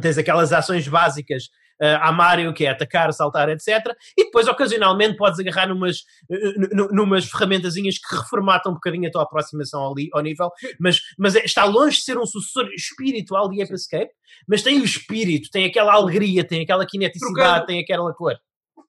tens 0.00 0.16
aquelas 0.16 0.54
ações 0.54 0.88
básicas 0.88 1.50
ah, 1.82 2.08
a 2.08 2.12
Mario, 2.12 2.54
que 2.54 2.64
é 2.64 2.70
atacar, 2.70 3.12
saltar, 3.12 3.48
etc. 3.48 3.68
E 4.16 4.24
depois, 4.24 4.46
ocasionalmente, 4.46 5.16
podes 5.16 5.38
agarrar 5.40 5.68
numas, 5.68 5.98
eh, 6.30 6.52
nu- 6.56 6.68
nu- 6.72 6.88
numas 6.92 7.24
ferramentazinhas 7.26 7.98
que 7.98 8.14
reformatam 8.16 8.70
um 8.72 8.74
bocadinho 8.76 9.08
a 9.08 9.10
tua 9.10 9.22
aproximação 9.24 9.80
ao, 9.80 9.94
ao 10.12 10.22
nível, 10.22 10.50
mas, 10.78 11.00
mas 11.18 11.34
é- 11.34 11.44
está 11.44 11.64
longe 11.64 11.96
de 11.96 12.04
ser 12.04 12.16
um 12.18 12.26
sucessor 12.26 12.68
espiritual 12.74 13.48
de 13.50 13.60
Ape 13.62 13.74
Escape, 13.74 14.10
mas 14.48 14.62
tem 14.62 14.80
o 14.80 14.84
espírito, 14.84 15.50
tem 15.50 15.64
aquela 15.66 15.92
alegria, 15.94 16.44
tem 16.44 16.62
aquela 16.62 16.86
kineticidade, 16.86 17.34
Trocando- 17.34 17.66
tem 17.66 17.80
aquela 17.80 18.12
cor. 18.14 18.36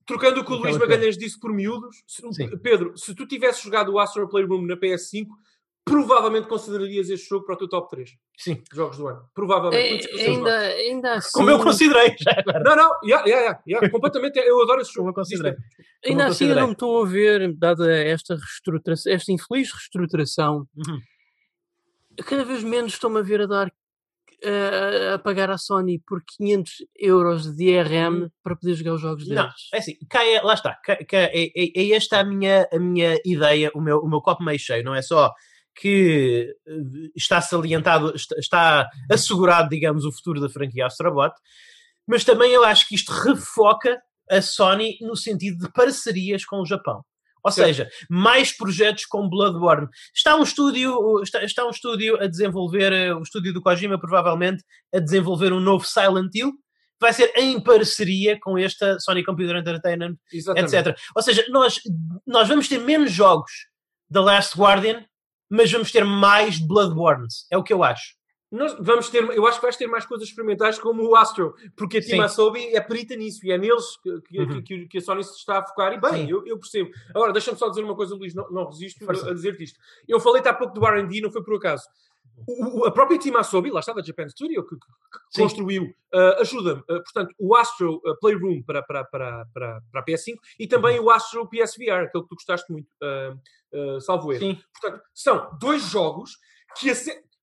Trocando 0.06 0.42
o 0.42 0.46
que 0.46 0.52
o 0.52 0.56
Luís 0.58 0.78
Magalhães 0.78 1.18
disse 1.18 1.40
por 1.40 1.54
miúdos, 1.54 1.96
se-. 2.08 2.58
Pedro, 2.58 2.92
se 2.98 3.16
tu 3.16 3.26
tivesses 3.26 3.62
jogado 3.64 3.92
o 3.94 4.00
Astro 4.00 4.28
Playroom 4.28 4.66
na 4.66 4.76
PS5, 4.76 5.28
provavelmente 5.86 6.48
considerarias 6.48 7.10
este 7.10 7.28
jogo 7.30 7.46
para 7.46 7.56
o 7.56 7.58
teu 7.58 7.68
top 7.70 7.90
3 7.90 8.10
Sim. 8.38 8.64
jogos 8.74 8.98
do 8.98 9.08
ano. 9.08 9.30
Provavelmente. 9.34 10.08
É- 10.20 10.28
ainda, 10.30 10.58
ainda 10.58 11.14
assim, 11.16 11.30
Como 11.34 11.50
eu 11.50 11.60
considerei 11.62 12.16
já 12.20 12.32
agora. 12.38 12.60
Não, 12.64 12.76
não, 12.76 12.92
yeah, 13.04 13.26
yeah, 13.28 13.42
yeah, 13.42 13.62
yeah, 13.68 13.90
completamente. 13.90 14.38
Eu 14.40 14.62
adoro 14.64 14.82
esse 14.82 14.92
jogo. 14.94 15.00
Como 15.08 15.10
eu 15.10 15.14
considerei. 15.14 15.52
Diz-me. 15.52 15.66
ainda 16.06 16.24
eu 16.24 16.28
assim 16.28 16.46
eu 16.46 16.50
considerei. 16.56 16.62
não 16.62 16.68
me 16.68 16.74
estou 16.74 17.04
a 17.04 17.06
ver, 17.08 17.54
dada 17.58 17.96
esta 17.98 18.36
reestruturação, 18.36 19.12
esta 19.14 19.32
infeliz 19.32 19.72
reestruturação, 19.72 20.68
Uhum. 20.76 21.00
cada 22.26 22.46
vez 22.46 22.64
menos 22.64 22.94
estou-me 22.94 23.20
a 23.20 23.24
ver 23.24 23.42
a 23.42 23.46
dar 23.46 23.72
eh, 24.46 25.14
a 25.14 25.20
pagar 25.20 25.50
à 25.50 25.58
Sony 25.58 26.00
por 26.06 26.22
500 26.38 26.72
euros 26.98 27.44
de 27.44 27.56
DRM 27.84 28.30
para 28.44 28.56
poder 28.58 28.74
jogar 28.76 28.94
os 28.96 29.02
jogos 29.02 29.28
Não, 29.28 29.36
deles. 29.44 29.70
é 29.74 29.78
assim, 29.78 29.98
cá 30.10 30.26
é- 30.26 30.42
lá 30.42 30.54
está, 30.54 30.74
cá- 30.84 30.98
cá 31.06 31.18
é, 31.18 31.46
é, 31.56 31.72
é 31.82 31.92
esta 31.96 32.20
a 32.20 32.24
minha, 32.26 32.68
a 32.72 32.78
minha 32.78 33.18
ideia, 33.26 33.72
o 33.74 33.80
meu, 33.82 34.00
o 34.00 34.10
meu 34.10 34.20
copo 34.22 34.44
meio 34.44 34.60
cheio, 34.60 34.84
não 34.84 34.94
é 34.94 35.02
só 35.02 35.32
que 35.76 36.56
eh, 36.68 37.10
está 37.16 37.42
salientado, 37.42 38.14
está, 38.38 38.88
assegurado, 39.12 39.70
digamos, 39.70 40.06
o 40.06 40.12
futuro 40.12 40.40
da 40.40 40.50
franquia 40.50 40.86
Astrobot, 40.86 41.34
mas 42.08 42.24
também 42.24 42.52
eu 42.52 42.64
acho 42.64 42.88
que 42.88 42.96
isto 42.96 43.12
refoca 43.12 44.02
a 44.30 44.42
Sony 44.42 44.98
no 45.02 45.16
sentido 45.16 45.66
de 45.66 45.72
parcerias 45.72 46.46
com 46.46 46.62
o 46.62 46.66
Japão. 46.66 47.04
Ou 47.44 47.52
seja, 47.52 47.90
mais 48.10 48.56
projetos 48.56 49.06
com 49.06 49.28
Bloodborne. 49.28 49.88
Está 50.16 50.38
um 50.38 50.44
estúdio, 50.44 51.22
está, 51.22 51.44
está 51.44 51.66
um 51.66 51.72
estúdio 51.72 52.16
a 52.22 52.28
desenvolver, 52.28 52.94
eh, 52.94 53.14
o 53.14 53.22
estúdio 53.22 53.54
do 53.54 53.62
Kojima 53.62 54.00
provavelmente, 54.00 54.64
a 54.94 55.00
desenvolver 55.00 55.52
um 55.52 55.60
novo 55.60 55.86
Silent 55.86 56.34
Hill, 56.34 56.52
que 56.54 56.58
vai 57.02 57.12
ser 57.12 57.34
em 57.36 57.62
parceria 57.62 58.40
com 58.40 58.58
esta 58.58 58.98
Sony 59.00 59.26
Computer 59.26 59.58
Entertainment, 59.58 60.16
Exatamente. 60.32 60.74
etc. 60.74 60.98
Ou 61.14 61.22
seja, 61.22 61.46
nós, 61.50 61.82
nós 62.26 62.48
vamos 62.48 62.70
ter 62.70 62.80
menos 62.80 63.12
jogos 63.12 63.52
da 64.10 64.22
Last 64.22 64.58
Guardian, 64.58 65.04
mas 65.56 65.72
vamos 65.72 65.92
ter 65.92 66.04
mais 66.04 66.60
Bloodborns. 66.60 67.46
É 67.52 67.58
o 67.58 67.64
que 67.64 67.72
eu 67.74 67.84
acho. 67.84 68.16
Nós 68.52 68.76
vamos 68.80 69.10
ter, 69.10 69.24
eu 69.32 69.48
acho 69.48 69.58
que 69.60 69.66
vais 69.66 69.76
ter 69.78 69.88
mais 69.88 70.06
coisas 70.06 70.28
experimentais 70.28 70.78
como 70.78 71.02
o 71.04 71.16
Astro, 71.16 71.56
porque 71.76 71.98
a 71.98 72.02
Team. 72.02 72.22
Asobi 72.22 72.68
é 72.76 72.80
perita 72.80 73.16
nisso 73.16 73.40
e 73.46 73.52
é 73.52 73.58
neles 73.58 73.98
que, 73.98 74.22
que- 74.22 74.40
Uhum. 74.40 74.62
que- 74.64 74.88
que 74.88 74.98
a 75.00 75.02
Sony 75.02 75.24
se 75.24 75.32
está 75.38 75.58
a 75.58 75.66
focar. 75.66 75.92
E 75.94 76.00
bem, 76.00 76.30
eu, 76.30 76.46
eu 76.46 76.60
percebo. 76.60 76.92
Agora, 77.16 77.34
deixa-me 77.34 77.58
só 77.58 77.68
dizer 77.70 77.84
uma 77.84 77.96
coisa, 77.96 78.14
Luís, 78.14 78.36
não, 78.36 78.48
não 78.52 78.66
resisto 78.68 79.04
Força. 79.06 79.26
a, 79.28 79.32
a 79.32 79.34
dizer-te 79.34 79.64
isto. 79.64 79.80
Eu 80.08 80.20
falei-te 80.20 80.48
há 80.50 80.54
pouco 80.54 80.74
do 80.80 80.86
RD, 80.86 81.22
não 81.22 81.32
foi 81.32 81.44
por 81.44 81.56
acaso. 81.56 81.84
O- 82.48 82.86
a 82.86 82.92
própria 82.92 83.20
Team 83.20 83.38
Asobi, 83.38 83.72
lá 83.72 83.80
está, 83.80 83.94
da 83.94 84.02
Japan 84.04 84.28
Studio, 84.30 84.64
que, 84.68 84.76
que- 84.76 85.42
construiu, 85.42 85.92
ah, 86.14 86.38
ajuda-me. 86.42 86.82
Ah, 86.90 87.00
portanto, 87.02 87.34
o 87.40 87.56
Astro 87.56 88.02
ah, 88.06 88.14
Playroom 88.22 88.62
para, 88.64 88.84
para, 88.84 89.04
para, 89.06 89.46
para, 89.54 89.82
para 89.92 90.02
a 90.02 90.06
PS5 90.06 90.36
e 90.60 90.68
também 90.68 91.00
Uhum. 91.00 91.06
o 91.06 91.10
Astro 91.10 91.48
PSVR, 91.48 92.06
aquele 92.06 92.24
que 92.24 92.30
tu 92.30 92.36
gostaste 92.36 92.72
muito, 92.72 92.88
ah, 93.02 93.34
ah, 93.74 94.00
salvo 94.00 94.32
erro. 94.32 94.42
Sim. 94.42 94.62
Portanto, 94.80 95.04
são 95.14 95.58
dois 95.60 95.84
jogos 95.84 96.38
que 96.78 96.90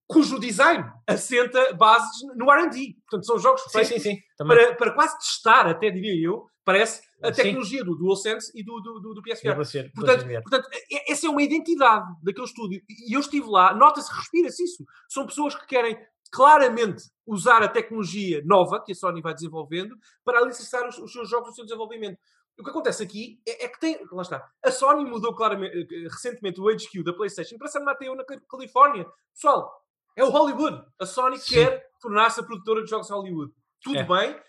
cujo 0.07 0.41
design 0.41 0.85
assenta 1.07 1.73
bases 1.75 2.21
no 2.37 2.51
R&D. 2.51 2.97
Portanto, 3.09 3.27
são 3.27 3.39
jogos 3.39 3.63
Sim, 3.63 3.71
feitos 3.71 4.03
sim, 4.03 4.17
sim. 4.17 4.19
Para, 4.37 4.75
para 4.75 4.93
quase 4.93 5.17
testar, 5.19 5.69
até 5.69 5.89
diria 5.89 6.27
eu, 6.27 6.47
parece, 6.65 7.01
a 7.23 7.31
tecnologia 7.31 7.85
do 7.85 7.95
DualSense 7.95 8.51
e 8.55 8.65
do, 8.65 8.81
do, 8.81 8.99
do, 8.99 9.15
do 9.15 9.23
PSVR. 9.23 9.55
vou 9.55 9.65
Portanto, 9.95 10.27
ver. 10.27 10.43
portanto, 10.43 10.69
e- 10.91 11.13
essa 11.13 11.27
é 11.27 11.31
uma 11.31 11.43
identidade 11.43 12.07
daquele 12.25 12.47
estúdio. 12.47 12.83
E 12.89 13.15
eu 13.15 13.21
estive 13.21 13.47
lá, 13.49 13.73
nota-se, 13.73 14.13
respira-se 14.13 14.65
isso. 14.65 14.85
São 15.09 15.27
pessoas 15.27 15.55
que 15.55 15.67
querem 15.67 15.97
claramente 16.33 17.05
usar 17.27 17.63
a 17.63 17.69
tecnologia 17.69 18.43
nova 18.45 18.83
que 18.85 18.93
a 18.93 18.95
Sony 18.95 19.21
vai 19.21 19.35
desenvolvendo 19.35 19.97
para 20.25 20.41
alicerçar 20.41 20.89
os, 20.89 20.99
os 20.99 21.13
seus 21.13 21.29
jogos, 21.29 21.51
o 21.51 21.55
seu 21.55 21.65
desenvolvimento. 21.65 22.19
O 22.59 22.63
que 22.65 22.71
acontece 22.71 23.03
aqui 23.03 23.41
é, 23.47 23.65
é 23.65 23.69
que 23.69 23.81
tem. 23.81 23.99
Lá 24.13 24.23
está. 24.23 24.51
A 24.63 24.71
Sony 24.71 25.05
mudou 25.05 25.35
claramente, 25.35 25.77
eh, 25.95 26.09
recentemente 26.09 26.61
o 26.61 26.69
HQ 26.69 27.03
da 27.03 27.13
PlayStation 27.13 27.57
para 27.57 27.69
San 27.69 27.81
Mateo, 27.81 28.15
na 28.15 28.25
Cal- 28.25 28.41
Califórnia. 28.51 29.07
Pessoal, 29.33 29.83
é 30.17 30.23
o 30.25 30.29
Hollywood. 30.31 30.85
A 30.99 31.07
Sony 31.07 31.39
Sim. 31.39 31.55
quer 31.55 31.89
tornar-se 32.01 32.41
a 32.41 32.43
produtora 32.43 32.83
de 32.85 32.91
jogos 32.91 33.09
Hollywood. 33.09 33.53
Tudo 33.83 33.99
É. 33.99 34.05
bem, 34.05 34.41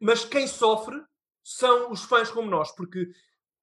mas 0.00 0.24
quem 0.24 0.46
sofre 0.46 0.98
são 1.44 1.90
os 1.90 2.02
fãs 2.04 2.30
como 2.30 2.48
nós, 2.50 2.70
porque 2.74 3.06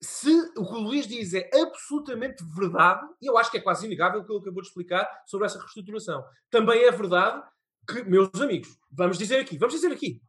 se 0.02 0.30
o 0.58 0.66
que 0.68 0.74
o 0.76 0.80
Luís 0.80 1.08
diz 1.08 1.34
é 1.34 1.50
absolutamente 1.62 2.44
verdade, 2.56 3.08
e 3.22 3.28
eu 3.28 3.38
acho 3.38 3.50
que 3.50 3.58
é 3.58 3.62
quase 3.62 3.86
inegável 3.88 4.22
o 4.22 4.26
que 4.26 4.32
ele 4.32 4.40
acabou 4.42 4.62
de 4.62 4.68
explicar 4.68 5.08
sobre 5.26 5.48
essa 5.48 5.58
reestruturação, 5.60 6.24
também 6.52 6.84
é 6.84 6.92
verdade 6.92 7.42
que, 7.88 8.04
meus 8.04 8.30
amigos, 8.40 8.68
vamos 8.92 9.18
dizer 9.18 9.40
aqui, 9.40 9.58
vamos 9.58 9.74
dizer 9.74 9.92
aqui, 9.92 10.22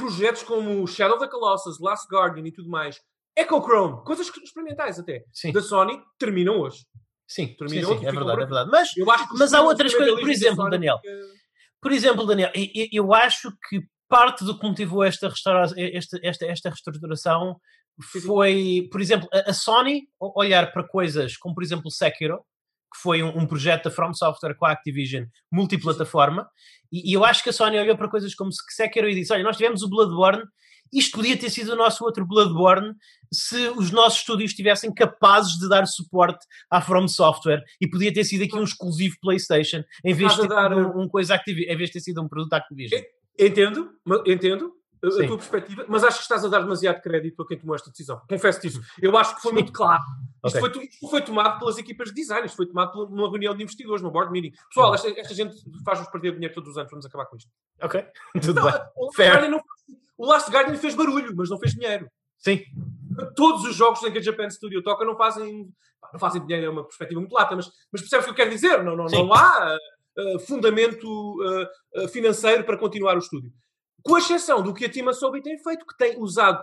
projetos 0.00 0.42
como 0.42 0.86
Shadow 0.86 1.16
of 1.16 1.24
the 1.24 1.30
Colossus, 1.30 1.78
Last 1.80 2.06
Guardian 2.10 2.46
e 2.46 2.52
tudo 2.52 2.68
mais, 2.68 2.98
Echo 3.36 3.60
Chrome, 3.62 4.02
coisas 4.04 4.28
experimentais 4.28 4.98
até, 4.98 5.24
Sim, 5.32 5.52
da 5.52 5.60
Sony, 5.62 6.00
terminam 6.18 6.58
hoje. 6.60 6.78
sim, 7.28 7.46
sim, 7.48 7.54
terminou, 7.54 7.98
sim, 7.98 8.06
é 8.06 8.10
verdade, 8.10 8.24
por 8.36 8.42
é 8.42 8.46
verdade. 8.46 8.70
Mas, 8.70 8.92
que 8.92 9.04
Mas 9.38 9.52
há 9.54 9.62
outras 9.62 9.94
coisas, 9.94 10.18
por 10.18 10.28
exemplo, 10.28 10.70
Daniel, 10.70 10.98
fica- 10.98 11.40
por 11.80 11.92
exemplo, 11.92 12.26
Daniel, 12.26 12.50
eu 12.92 13.14
acho 13.14 13.52
que 13.68 13.80
parte 14.08 14.44
do 14.44 14.58
que 14.58 14.66
motivou 14.66 15.04
esta, 15.04 15.28
restaura- 15.28 15.70
esta, 15.76 16.18
esta, 16.22 16.46
esta 16.46 16.68
reestruturação 16.68 17.60
Sim, 18.10 18.20
sim. 18.20 18.26
foi, 18.26 18.88
por 18.90 19.00
exemplo, 19.00 19.28
a, 19.32 19.50
a 19.50 19.54
Sony 19.54 20.08
olhar 20.18 20.72
para 20.72 20.86
coisas 20.86 21.36
como, 21.36 21.54
por 21.54 21.62
exemplo, 21.62 21.90
Sekiro, 21.90 22.44
que 22.92 23.00
foi 23.02 23.22
um, 23.22 23.38
um 23.38 23.46
projeto 23.46 23.84
da 23.84 23.90
From 23.90 24.12
Software 24.14 24.54
com 24.56 24.66
a 24.66 24.72
Activision 24.72 25.24
multiplataforma, 25.50 26.48
e, 26.92 27.10
e 27.10 27.12
eu 27.14 27.24
acho 27.24 27.42
que 27.42 27.50
a 27.50 27.52
Sony 27.52 27.78
olhou 27.78 27.96
para 27.96 28.08
coisas 28.08 28.34
como 28.34 28.50
Sekiro 28.52 29.08
e 29.08 29.14
disse: 29.14 29.32
Olha, 29.32 29.42
nós 29.44 29.56
tivemos 29.56 29.82
o 29.82 29.88
Bloodborne, 29.88 30.42
isto 30.92 31.16
podia 31.16 31.36
ter 31.36 31.50
sido 31.50 31.72
o 31.72 31.76
nosso 31.76 32.04
outro 32.04 32.26
Bloodborne 32.26 32.92
se 33.32 33.68
os 33.76 33.92
nossos 33.92 34.18
estúdios 34.20 34.50
estivessem 34.50 34.92
capazes 34.92 35.52
de 35.58 35.68
dar 35.68 35.86
suporte 35.86 36.44
à 36.68 36.80
From 36.80 37.06
Software 37.06 37.62
e 37.80 37.88
podia 37.88 38.12
ter 38.12 38.24
sido 38.24 38.42
aqui 38.42 38.56
um 38.56 38.64
exclusivo 38.64 39.14
PlayStation 39.22 39.84
em 40.04 40.12
vez 40.12 40.34
de 40.34 40.40
ter 40.42 40.48
dar- 40.48 40.72
um, 40.76 41.02
um 41.02 41.08
coisa 41.08 41.34
Activi- 41.36 41.64
em 41.70 41.76
vez 41.76 41.90
de 41.90 41.92
ter 41.94 42.00
sido 42.00 42.20
um 42.20 42.28
produto 42.28 42.52
Activision. 42.54 43.00
Entendo, 43.38 43.90
entendo 44.26 44.72
a- 45.04 45.10
Sim. 45.10 45.26
tua 45.26 45.36
perspectiva, 45.38 45.84
mas 45.88 46.04
acho 46.04 46.16
que 46.18 46.22
estás 46.22 46.44
a 46.44 46.48
dar 46.48 46.60
demasiado 46.60 47.00
crédito 47.00 47.42
a 47.42 47.46
quem 47.46 47.58
tomou 47.58 47.74
esta 47.74 47.90
decisão. 47.90 48.20
Confesso-te 48.28 48.66
isso. 48.68 48.80
Eu 49.00 49.16
acho 49.16 49.34
que 49.36 49.42
foi 49.42 49.52
muito 49.52 49.72
claro. 49.72 50.02
Isto, 50.44 50.58
Ok. 50.58 50.60
foi, 50.60 50.70
to- 50.70 50.82
isto 50.82 51.08
foi 51.10 51.22
tomado 51.22 51.58
pelas 51.58 51.78
equipas 51.78 52.08
de 52.08 52.14
design, 52.14 52.46
isto 52.46 52.56
foi 52.56 52.66
tomado 52.66 53.06
numa 53.08 53.28
reunião 53.30 53.54
de 53.54 53.62
investidores, 53.62 54.02
no 54.02 54.10
board 54.10 54.30
meeting. 54.32 54.52
Pessoal, 54.68 54.94
esta, 54.94 55.08
esta 55.20 55.34
gente 55.34 55.56
faz-nos 55.84 56.08
perder 56.08 56.32
dinheiro 56.34 56.54
todos 56.54 56.70
os 56.70 56.78
anos, 56.78 56.90
vamos 56.90 57.06
acabar 57.06 57.26
com 57.26 57.36
isto. 57.36 57.50
Ok, 57.82 58.04
tudo 58.54 58.60
Não, 58.60 58.70
bem. 58.70 58.80
o, 58.96 59.04
Last 59.06 59.16
Fair. 59.16 59.50
Não- 59.50 59.62
o 60.18 60.26
Last 60.26 60.50
Guardian 60.50 60.76
fez 60.76 60.94
barulho, 60.94 61.34
mas 61.36 61.48
não 61.50 61.58
fez 61.58 61.72
dinheiro. 61.72 62.06
Sim, 62.38 62.62
Todos 63.36 63.64
os 63.64 63.74
jogos 63.74 64.02
em 64.04 64.12
que 64.12 64.18
a 64.18 64.22
Japan 64.22 64.48
Studio 64.48 64.82
toca 64.82 65.04
não 65.04 65.16
fazem, 65.16 65.68
não 66.12 66.18
fazem 66.20 66.40
dinheiro, 66.46 66.66
é 66.66 66.70
uma 66.70 66.84
perspectiva 66.84 67.20
muito 67.20 67.32
lata, 67.34 67.54
mas, 67.56 67.66
mas 67.92 68.00
percebes 68.00 68.24
o 68.24 68.28
que 68.28 68.30
eu 68.30 68.36
quero 68.36 68.50
dizer? 68.50 68.82
Não, 68.82 68.96
não, 68.96 69.08
Sim. 69.08 69.16
não 69.26 69.34
há 69.34 69.76
uh, 70.16 70.38
fundamento 70.40 71.06
uh, 71.96 72.08
financeiro 72.08 72.64
para 72.64 72.78
continuar 72.78 73.16
o 73.16 73.18
estúdio. 73.18 73.52
Com 74.02 74.16
exceção 74.18 74.62
do 74.62 74.72
que 74.74 74.84
a 74.84 74.88
Team 74.90 75.08
Asobi 75.08 75.42
tem 75.42 75.58
feito, 75.58 75.86
que 75.86 75.96
tem 75.96 76.18
usado 76.20 76.62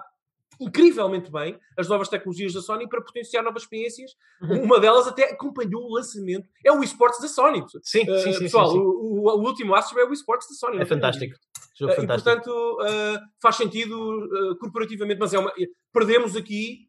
incrivelmente 0.59 1.31
bem 1.31 1.57
as 1.77 1.87
novas 1.87 2.09
tecnologias 2.09 2.53
da 2.53 2.61
Sony 2.61 2.87
para 2.89 3.01
potenciar 3.01 3.43
novas 3.43 3.63
experiências. 3.63 4.11
Uhum. 4.41 4.63
Uma 4.63 4.79
delas 4.79 5.07
até 5.07 5.31
acompanhou 5.31 5.83
o 5.83 5.93
lançamento. 5.93 6.47
É 6.65 6.71
o 6.71 6.81
esportes 6.83 7.21
da 7.21 7.27
Sony. 7.27 7.63
sim, 7.83 8.09
Uh, 8.09 8.17
sim, 8.19 8.33
sim, 8.33 8.39
pessoal, 8.39 8.67
sim, 8.67 8.73
sim. 8.73 8.79
O, 8.79 9.23
o- 9.27 9.37
o 9.39 9.45
último 9.45 9.75
Astro 9.75 9.99
é 9.99 10.05
o 10.05 10.11
esportes 10.13 10.47
da 10.49 10.55
Sony. 10.55 10.77
É 10.77 10.79
tem 10.79 10.87
fantástico. 10.87 11.35
Jogo 11.77 11.91
Uh, 11.91 11.93
e, 11.93 11.97
fantástico. 11.97 12.31
portanto, 12.35 12.77
uh, 12.81 13.19
faz 13.41 13.55
sentido 13.55 14.57
corporativamente, 14.59 15.19
mas 15.19 15.33
é 15.33 15.39
uma, 15.39 15.53
perdemos 15.93 16.35
aqui 16.35 16.87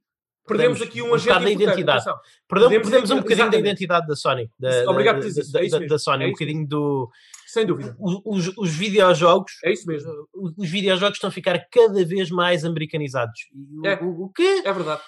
Perdemos, 0.49 0.79
Perdemos 0.79 0.83
aqui 0.83 1.03
um 1.03 1.11
um 1.11 1.15
agente 1.15 1.45
da 1.45 1.51
identidade. 1.51 2.05
Perdemos, 2.49 2.89
perdemos 2.89 3.11
um 3.11 3.17
bocadinho 3.17 3.37
da 3.39 3.43
exatamente. 3.45 3.61
identidade 3.61 4.07
da 4.07 4.17
Sony. 4.17 4.51
Da, 4.59 4.91
Obrigado 4.91 5.17
da, 5.17 5.21
por 5.21 5.29
dizer 5.29 5.41
isso, 5.43 5.53
da- 5.53 5.61
é 5.61 5.67
isso 5.67 5.79
da- 5.79 5.87
da 5.87 5.99
Sony, 5.99 6.25
é 6.25 6.27
um 6.27 6.31
bocadinho 6.33 6.67
do. 6.67 7.11
Sem 7.47 7.65
dúvida. 7.65 7.97
Os, 7.99 8.53
os 8.59 8.71
videojogos. 8.75 9.53
É 9.65 9.73
isso 9.73 9.87
mesmo. 9.87 10.11
Os 10.35 10.53
os 10.59 10.69
videojogos 10.69 11.17
estão 11.17 11.29
a 11.29 11.33
ficar 11.33 11.59
cada 11.71 12.05
vez 12.05 12.31
mais 12.31 12.65
americanizados. 12.65 13.41
É. 13.85 13.95
o, 14.05 14.25
o 14.25 14.33
quê? 14.33 14.63
É 14.65 14.73
verdade. 14.73 15.01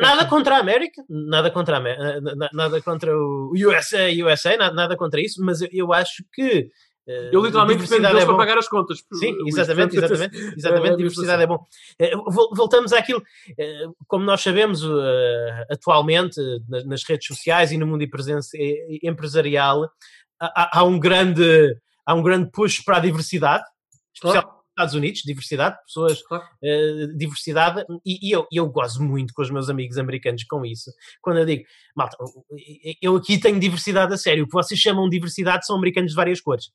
Nada 0.00 0.24
contra 0.26 0.56
a 0.56 0.60
América, 0.60 1.02
nada 1.08 1.50
contra 1.50 1.76
a 1.78 2.50
nada 2.52 2.80
contra 2.80 3.14
o 3.16 3.52
USA, 3.54 4.08
USA 4.24 4.56
nada, 4.56 4.74
nada 4.74 4.96
contra 4.96 5.20
isso, 5.20 5.44
mas 5.44 5.60
eu, 5.60 5.68
eu 5.72 5.92
acho 5.92 6.24
que 6.32 6.70
Eu 7.06 7.44
literalmente 7.44 7.82
dependo 7.82 8.06
deles 8.06 8.22
é 8.22 8.26
para 8.26 8.36
pagar 8.36 8.58
as 8.58 8.68
contas. 8.68 9.02
Sim, 9.14 9.36
exatamente, 9.46 9.96
exatamente, 9.96 10.36
exatamente, 10.56 10.96
diversidade 10.96 11.42
é 11.42 11.46
bom. 11.46 11.58
Eh, 11.98 12.14
vol- 12.16 12.54
Voltamos 12.54 12.92
àquilo, 12.92 13.22
eh, 13.58 13.86
como 14.06 14.24
nós 14.24 14.40
sabemos 14.40 14.82
eh, 14.84 15.66
atualmente 15.70 16.40
eh, 16.40 16.84
nas- 16.86 17.02
redes 17.04 17.26
sociais 17.26 17.72
e 17.72 17.76
no 17.78 17.86
mundo 17.86 18.02
eh, 18.04 18.98
empresarial, 19.02 19.90
há, 20.38 20.84
um 20.84 20.98
grande, 20.98 21.76
há 22.06 22.14
um 22.14 22.22
grande 22.22 22.50
push 22.52 22.82
para 22.84 22.98
a 22.98 23.00
diversidade, 23.00 23.64
especialmente 24.14 24.44
Claro. 24.44 24.56
nos 24.62 24.70
Estados 24.70 24.94
Unidos, 24.94 25.22
diversidade, 25.24 25.76
pessoas, 25.84 26.22
Claro. 26.22 26.44
eh, 26.62 27.06
diversidade, 27.16 27.84
e, 28.06 28.28
e 28.28 28.30
eu, 28.30 28.46
eu 28.52 28.68
gozo 28.68 29.02
muito 29.02 29.34
com 29.34 29.42
os 29.42 29.50
meus 29.50 29.68
amigos 29.68 29.98
americanos 29.98 30.44
com 30.44 30.64
isso, 30.64 30.90
quando 31.20 31.38
eu 31.40 31.44
digo, 31.46 31.64
malta, 31.96 32.16
eu 33.02 33.16
aqui 33.16 33.38
tenho 33.38 33.58
diversidade 33.58 34.14
a 34.14 34.16
sério, 34.16 34.44
o 34.44 34.46
que 34.46 34.52
vocês 34.52 34.78
chamam 34.78 35.04
de 35.08 35.16
diversidade 35.16 35.66
são 35.66 35.76
americanos 35.76 36.12
de 36.12 36.16
várias 36.16 36.40
cores. 36.40 36.70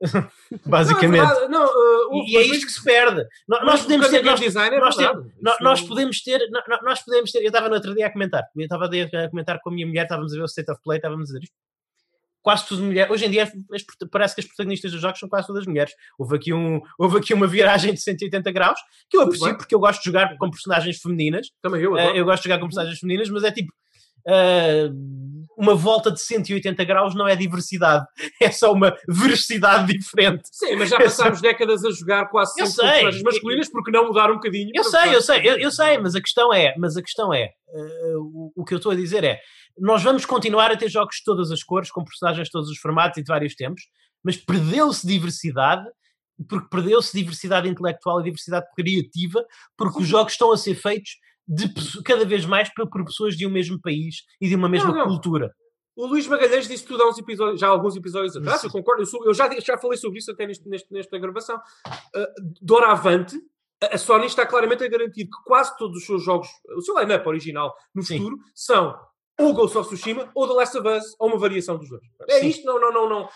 Basicamente. 0.66 1.22
Não, 1.24 1.42
é. 1.44 1.48
Não, 1.48 1.64
uh, 1.66 2.24
E 2.26 2.36
é 2.36 2.42
isto 2.42 2.66
que 2.66 2.72
se 2.72 2.82
perde. 2.84 3.24
No- 3.48 3.60
Nós 3.64 3.82
podemos 3.82 4.08
ter. 4.08 4.22
Nós, 4.24 4.40
design 4.40 4.76
é 4.76 4.80
nós 4.80 4.96
verdade. 4.96 5.30
nó- 5.40 5.52
Isso- 5.52 5.62
nós 5.64 5.80
podemos 5.82 6.22
ter. 6.22 6.48
nó- 6.50 6.62
nó- 6.68 6.82
Nós 6.82 7.02
podemos 7.02 7.30
ter. 7.32 7.38
Eu 7.40 7.46
estava 7.46 7.68
no 7.68 7.74
outro 7.74 7.94
dia 7.94 8.06
a 8.06 8.12
comentar. 8.12 8.44
Eu 8.54 8.62
estava 8.62 8.84
a 8.86 9.28
comentar 9.30 9.60
com 9.60 9.70
a 9.70 9.72
minha 9.72 9.86
mulher, 9.86 10.02
estávamos 10.02 10.32
a 10.32 10.36
ver 10.36 10.42
o 10.42 10.46
State 10.46 10.70
of 10.70 10.80
Play, 10.82 10.98
estávamos 10.98 11.30
a 11.30 11.32
dizer 11.32 11.44
isto. 11.44 11.54
Quase 12.42 12.64
tudo 12.66 12.82
mulher. 12.84 13.10
Hoje 13.10 13.24
em 13.26 13.30
dia 13.30 13.50
parece 14.12 14.34
que 14.36 14.40
as 14.42 14.46
protagonistas 14.46 14.92
dos 14.92 15.00
jogos 15.00 15.18
são 15.18 15.28
quase 15.28 15.48
todas 15.48 15.66
mulheres. 15.66 15.92
Houve 16.16 16.36
aqui, 16.36 16.52
um, 16.52 16.80
houve 16.96 17.18
aqui 17.18 17.34
uma 17.34 17.46
viragem 17.46 17.92
de 17.92 18.00
180 18.00 18.52
graus 18.52 18.78
que 19.10 19.16
eu 19.16 19.22
aprecio 19.22 19.56
porque 19.56 19.74
eu 19.74 19.80
gosto 19.80 19.98
de 20.00 20.04
jogar 20.04 20.36
com 20.38 20.48
personagens 20.48 20.98
femininas. 21.00 21.48
Também 21.60 21.82
eu 21.82 21.98
Eh, 21.98 22.20
eu 22.20 22.24
gosto 22.24 22.44
de 22.44 22.48
jogar 22.48 22.60
com 22.60 22.66
personagens 22.66 23.00
femininas, 23.00 23.28
mas 23.30 23.42
é 23.42 23.50
tipo. 23.50 23.72
Eh, 24.26 24.88
uma 25.56 25.74
volta 25.74 26.10
de 26.10 26.20
180 26.20 26.84
graus 26.84 27.14
não 27.14 27.26
é 27.26 27.34
diversidade, 27.34 28.04
é 28.40 28.50
só 28.50 28.72
uma 28.72 28.94
veracidade 29.08 29.92
diferente. 29.92 30.42
Sim, 30.52 30.76
mas 30.76 30.90
já 30.90 30.98
passámos 30.98 31.40
décadas 31.42 31.84
a 31.84 31.90
jogar 31.90 32.26
quase 32.28 32.60
Eu 32.60 32.66
sempre 32.66 32.90
personagens 32.90 33.22
masculinas 33.22 33.68
porque 33.70 33.90
não 33.90 34.06
mudar 34.06 34.30
um 34.30 34.34
bocadinho. 34.34 34.70
Eu 34.74 34.84
sei, 34.84 35.14
eu 35.14 35.22
sei, 35.22 35.40
eu, 35.48 35.58
eu 35.58 35.70
sei, 35.70 35.98
mas 35.98 36.14
a 36.14 36.20
questão 36.20 36.52
é, 36.52 36.74
mas 36.76 36.96
a 36.96 37.02
questão 37.02 37.32
é, 37.32 37.44
eh, 37.44 38.16
o, 38.18 38.52
o 38.56 38.64
que 38.64 38.74
eu 38.74 38.78
estou 38.78 38.92
a 38.92 38.96
dizer 38.96 39.24
é, 39.24 39.40
nós 39.78 40.02
vamos 40.02 40.26
continuar 40.26 40.70
a 40.70 40.76
ter 40.76 40.88
jogos 40.88 41.16
de 41.16 41.24
todas 41.24 41.50
as 41.50 41.62
cores, 41.62 41.90
com 41.90 42.04
personagens 42.04 42.48
de 42.48 42.52
todos 42.52 42.68
os 42.68 42.78
formatos 42.78 43.18
e 43.18 43.22
de 43.22 43.28
vários 43.28 43.54
tempos, 43.54 43.82
mas 44.22 44.36
perdeu-se 44.36 45.06
diversidade 45.06 45.86
porque 46.48 46.68
perdeu-se 46.68 47.16
diversidade 47.16 47.66
intelectual 47.66 48.20
e 48.20 48.24
diversidade 48.24 48.66
criativa, 48.76 49.42
porque 49.76 50.02
os 50.02 50.06
jogos 50.06 50.32
estão 50.32 50.52
a 50.52 50.56
ser 50.58 50.74
feitos 50.74 51.12
de, 51.48 51.68
cada 52.04 52.24
vez 52.24 52.44
mais 52.44 52.68
por, 52.74 52.88
pessoas 53.04 53.36
de 53.36 53.46
um 53.46 53.50
mesmo 53.50 53.80
país 53.80 54.16
e 54.40 54.48
de 54.48 54.54
uma 54.54 54.68
mesma 54.68 54.88
Não, 54.90 54.96
não. 54.96 55.06
cultura. 55.06 55.50
O 55.96 56.06
Luís 56.06 56.26
Magalhães 56.26 56.68
disse 56.68 56.84
tudo 56.84 57.02
há 57.02 57.08
uns 57.08 57.16
episódios, 57.18 57.58
já 57.60 57.68
há 57.68 57.70
alguns 57.70 57.96
episódios 57.96 58.36
atrás, 58.36 58.62
eu 58.62 58.70
concordo, 58.70 59.02
eu, 59.02 59.06
sou- 59.06 59.24
eu 59.24 59.32
já, 59.32 59.48
já 59.60 59.78
falei 59.78 59.96
sobre 59.96 60.18
isso 60.18 60.30
até 60.30 60.46
neste, 60.46 60.68
neste- 60.68 60.92
nesta 60.92 61.18
gravação. 61.18 61.56
Uh, 62.14 62.26
doravante, 62.60 63.36
a 63.82 63.94
a 63.94 63.98
Sony 63.98 64.26
está 64.26 64.44
claramente 64.46 64.84
a 64.84 64.88
garantir 64.88 65.24
que 65.24 65.42
quase 65.44 65.74
todos 65.78 65.98
os 65.98 66.04
seus 66.06 66.22
jogos, 66.22 66.48
o 66.76 66.82
seu 66.82 66.98
line-up 66.98 67.26
original 67.28 67.74
no 67.94 68.02
Sim. 68.02 68.18
futuro, 68.18 68.36
são 68.54 68.94
ou 69.38 69.52
Ghost 69.52 69.76
of 69.76 69.88
Tsushima 69.88 70.30
ou 70.34 70.48
The 70.48 70.54
Last 70.54 70.78
of 70.78 70.88
Us, 70.88 71.04
ou 71.18 71.28
uma 71.28 71.38
variação 71.38 71.76
dos 71.78 71.88
dois. 71.90 72.02
É 72.28 72.40
Sim. 72.40 72.46
isto? 72.48 72.64
Não, 72.66 72.80
não, 72.80 72.92
não, 72.92 73.08
não. 73.08 73.24
Uh, 73.24 73.28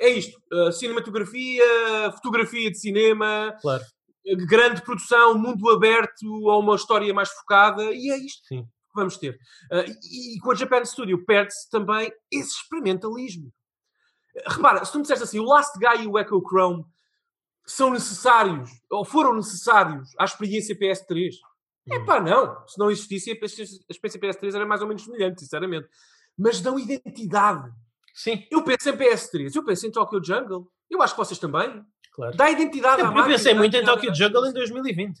É 0.00 0.08
isto. 0.08 0.40
Uh, 0.52 0.72
cinematografia, 0.72 1.64
fotografia 2.12 2.70
de 2.70 2.78
cinema, 2.78 3.54
Claro. 3.60 3.82
Grande 4.46 4.82
produção, 4.82 5.38
mundo 5.38 5.70
aberto 5.70 6.26
ou 6.26 6.60
uma 6.60 6.74
história 6.74 7.12
mais 7.14 7.30
focada, 7.30 7.82
e 7.92 8.10
é 8.10 8.18
isto 8.18 8.46
Sim. 8.46 8.64
que 8.64 8.94
vamos 8.94 9.16
ter. 9.16 9.38
Uh, 9.70 9.90
e, 10.02 10.36
e 10.36 10.40
com 10.40 10.50
a 10.50 10.54
Japan 10.54 10.84
Studio 10.84 11.24
perde-se 11.24 11.70
também 11.70 12.12
esse 12.30 12.50
experimentalismo. 12.50 13.52
Repara, 14.46 14.84
se 14.84 14.92
tu 14.92 14.98
me 14.98 15.02
disseste 15.02 15.24
assim, 15.24 15.38
o 15.38 15.44
Last 15.44 15.78
Guy 15.78 16.04
e 16.04 16.06
o 16.06 16.18
Echo 16.18 16.42
Chrome 16.46 16.84
são 17.66 17.90
necessários, 17.90 18.70
ou 18.90 19.04
foram 19.04 19.34
necessários 19.34 20.10
à 20.18 20.24
experiência 20.24 20.78
PS3, 20.78 21.34
é 21.90 22.00
pá, 22.00 22.20
não. 22.20 22.66
Se 22.66 22.78
não 22.78 22.90
existisse, 22.90 23.30
a 23.30 23.44
experiência 23.44 24.20
PS3 24.20 24.54
era 24.54 24.66
mais 24.66 24.82
ou 24.82 24.88
menos 24.88 25.04
semelhante, 25.04 25.40
sinceramente. 25.40 25.88
Mas 26.36 26.60
dão 26.60 26.78
identidade. 26.78 27.72
Sim, 28.12 28.46
Eu 28.50 28.64
penso 28.64 28.88
em 28.88 28.96
PS3, 28.96 29.54
eu 29.54 29.64
penso 29.64 29.86
em 29.86 29.90
Tokyo 29.90 30.24
Jungle. 30.24 30.70
Eu 30.90 31.02
acho 31.02 31.14
que 31.14 31.18
vocês 31.18 31.38
também. 31.38 31.84
Claro. 32.16 32.36
Dá 32.36 32.50
identidade 32.50 33.00
à 33.02 33.04
Eu, 33.04 33.08
eu 33.10 33.12
máquina, 33.14 33.34
pensei 33.36 33.54
muito 33.54 33.76
em 33.76 33.84
Tokyo 33.84 34.10
à- 34.10 34.14
Jungle 34.14 34.46
em 34.48 34.52
2020. 34.52 35.20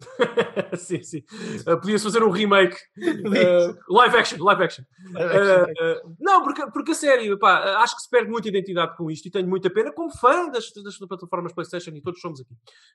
sim, 0.76 1.02
sim. 1.02 1.22
Uh, 1.66 1.80
Podia-se 1.80 2.04
fazer 2.04 2.22
um 2.22 2.30
remake. 2.30 2.76
Uh, 3.24 3.76
live 3.88 4.16
action, 4.16 4.42
live 4.44 4.62
action. 4.62 4.84
Uh, 5.14 5.64
uh, 6.10 6.16
não, 6.20 6.42
porque, 6.42 6.66
porque 6.72 6.92
a 6.92 6.94
sério, 6.94 7.38
pá, 7.38 7.76
acho 7.82 7.96
que 7.96 8.02
se 8.02 8.10
perde 8.10 8.30
muita 8.30 8.48
identidade 8.48 8.96
com 8.96 9.10
isto 9.10 9.26
e 9.26 9.30
tenho 9.30 9.48
muita 9.48 9.70
pena 9.70 9.92
como 9.92 10.10
fã 10.16 10.48
das, 10.50 10.70
das 10.72 10.98
plataformas 10.98 11.52
PlayStation 11.52 11.90
e 11.90 12.02
todos 12.02 12.20
somos 12.20 12.40
aqui. 12.40 12.52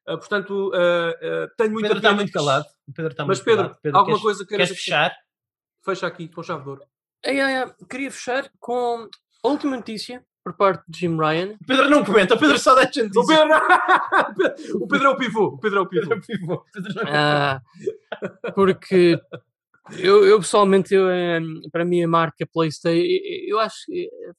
Uh, 0.08 0.18
portanto, 0.18 0.70
uh, 0.70 0.72
uh, 0.74 1.50
tenho 1.58 1.70
O 1.70 1.74
muita 1.74 1.88
Pedro 1.90 1.98
está 1.98 2.10
pena. 2.10 2.16
muito 2.22 2.32
calado. 2.32 2.66
O 2.88 2.94
Pedro 2.94 3.12
está 3.12 3.26
Mas 3.26 3.38
muito 3.40 3.46
Pedro, 3.46 3.64
calado. 3.64 3.80
alguma 3.98 4.06
queres, 4.06 4.22
coisa 4.22 4.46
queres 4.46 4.70
fechar? 4.70 5.16
Fecha 5.84 6.08
aqui 6.08 6.28
com 6.28 6.44
chave 6.44 6.64
de 6.64 6.70
ouro. 6.70 6.82
Queria 7.90 8.12
fechar 8.12 8.50
com 8.60 9.08
a 9.44 9.48
última 9.48 9.76
notícia 9.78 10.24
por 10.50 10.54
parte 10.58 10.84
de 10.88 11.00
Jim 11.00 11.16
Ryan. 11.18 11.56
O 11.62 11.66
Pedro 11.66 11.90
não 11.90 12.04
comenta, 12.04 12.34
o 12.36 12.40
Pedro 12.40 12.58
só 12.58 12.74
deixa 12.76 13.02
O 13.02 13.04
notícias. 13.06 13.28
Pedro, 14.38 14.84
o 14.84 14.88
Pedro 14.88 15.08
é 15.08 15.10
o 15.12 15.18
pivô. 15.18 15.46
O 15.46 15.58
Pedro 15.60 15.80
é 15.80 15.82
o 15.82 15.88
pivô. 15.88 16.54
O 16.56 16.66
Pedro 16.74 16.94
não- 16.96 17.04
Ah, 17.08 17.62
porque 18.56 19.20
eu, 20.00 20.26
eu 20.26 20.40
pessoalmente, 20.40 20.94
eu, 20.94 21.08
eh, 21.10 21.40
para 21.72 21.86
mim, 21.86 22.04
a 22.04 22.08
marca 22.08 22.48
PlayStation, 22.52 23.00
eu, 23.48 23.60
acho 23.60 23.76
que. 23.86 24.08
eh, 24.12 24.32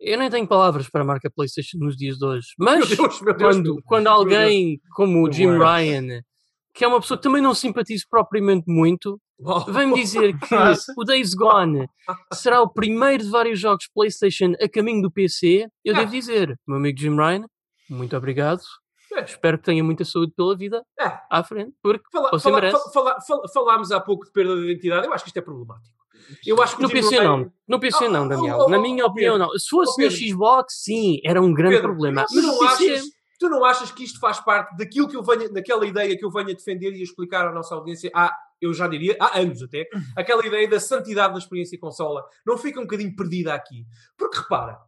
Eu 0.00 0.18
nem 0.18 0.30
tenho 0.30 0.46
palavras 0.48 0.88
para 0.88 1.02
a 1.02 1.04
marca 1.04 1.30
PlayStation 1.30 1.78
nos 1.78 1.96
dias 1.96 2.16
de 2.18 2.24
hoje, 2.24 2.48
Meu 2.58 2.66
mas 2.74 2.88
Deus, 2.88 3.20
meu 3.20 3.34
Deus. 3.36 3.54
quando, 3.56 3.82
quando 3.84 4.06
alguém 4.08 4.80
como 4.96 5.18
o 5.18 5.22
Meu 5.24 5.32
Jim. 5.32 5.46
Ryan, 5.58 6.22
que 6.74 6.84
é 6.84 6.88
uma 6.88 7.00
pessoa 7.00 7.18
que 7.18 7.22
também 7.22 7.42
não 7.42 7.54
simpatizo 7.54 8.04
propriamente 8.10 8.64
muito, 8.66 9.20
vem-me 9.72 9.94
dizer 9.94 10.38
que 10.38 10.54
o 10.96 11.04
Days 11.04 11.34
Gone 11.34 11.88
será 12.32 12.60
o 12.62 12.68
primeiro 12.68 13.24
de 13.24 13.30
vários 13.30 13.58
jogos 13.58 13.88
PlayStation 13.94 14.52
a 14.60 14.68
caminho 14.68 15.02
do 15.02 15.10
PC. 15.10 15.66
Eu 15.84 15.94
Ah. 15.94 16.00
devo 16.00 16.10
dizer, 16.12 16.58
meu 16.66 16.76
amigo 16.78 16.98
Jim 16.98 17.16
Ryan, 17.16 17.44
muito 17.90 18.16
obrigado. 18.16 18.62
É. 19.14 19.20
Espero 19.24 19.58
que 19.58 19.64
tenha 19.64 19.84
muita 19.84 20.04
saúde 20.06 20.32
pela 20.34 20.56
vida 20.56 20.82
É. 20.98 21.18
à 21.30 21.44
frente, 21.44 21.74
porque 21.82 22.02
Fala, 22.10 22.30
Você 22.30 22.44
fala- 22.44 22.60
merece. 22.62 22.92
fala- 22.92 23.16
falámos 23.52 23.92
há 23.92 24.00
pouco 24.00 24.24
de 24.24 24.32
perda 24.32 24.56
de 24.56 24.62
identidade. 24.70 25.06
Eu 25.06 25.12
acho 25.12 25.24
que 25.24 25.28
isto 25.28 25.36
é 25.36 25.42
problemático. 25.42 25.94
Eu 26.46 26.62
acho 26.62 26.76
que 26.76 26.82
no 26.82 26.88
PC 26.88 27.18
Ryan- 27.18 27.24
não. 27.24 27.52
No 27.68 27.80
PC 27.80 28.06
Oh, 28.06 28.08
não, 28.10 28.24
oh, 28.24 28.28
Daniel. 28.28 28.56
oh, 28.60 28.68
Na 28.70 28.78
oh, 28.78 28.80
minha 28.80 29.04
oh, 29.04 29.08
opinião, 29.08 29.34
Pedro. 29.34 29.52
não. 29.52 29.58
Se 29.58 29.68
fosse 29.68 30.00
Oh, 30.00 30.04
no. 30.06 30.10
Xbox, 30.10 30.74
sim, 30.82 31.20
era 31.24 31.42
um 31.42 31.52
grande 31.52 31.74
Pedro, 31.76 31.90
problema. 31.90 32.24
Tu 32.26 32.34
Mas 32.36 32.44
não, 32.46 32.58
PC, 32.60 32.90
achas, 32.90 33.04
tu 33.38 33.48
não 33.50 33.64
achas 33.64 33.90
que 33.92 34.04
isto 34.04 34.18
faz 34.18 34.40
parte 34.40 34.74
daquilo 34.78 35.08
que 35.08 35.16
eu 35.16 35.22
venho, 35.22 35.52
daquela 35.52 35.84
ideia 35.84 36.16
que 36.16 36.24
eu 36.24 36.30
venho 36.30 36.48
a 36.50 36.54
defender 36.54 36.92
e 36.94 37.00
a 37.00 37.02
explicar 37.02 37.48
à 37.48 37.52
nossa 37.52 37.74
audiência 37.74 38.10
há, 38.14 38.34
eu 38.62 38.72
já 38.72 38.86
diria, 38.86 39.16
há 39.20 39.38
anos 39.38 39.62
até, 39.62 39.86
aquela 40.16 40.46
ideia 40.46 40.68
da 40.68 40.80
santidade 40.80 41.32
da 41.32 41.38
experiência 41.38 41.78
consola 41.78 42.24
não 42.46 42.56
fica 42.56 42.78
um 42.78 42.84
bocadinho 42.84 43.14
perdida 43.14 43.52
aqui? 43.52 43.84
Porque 44.16 44.38
repara, 44.38 44.78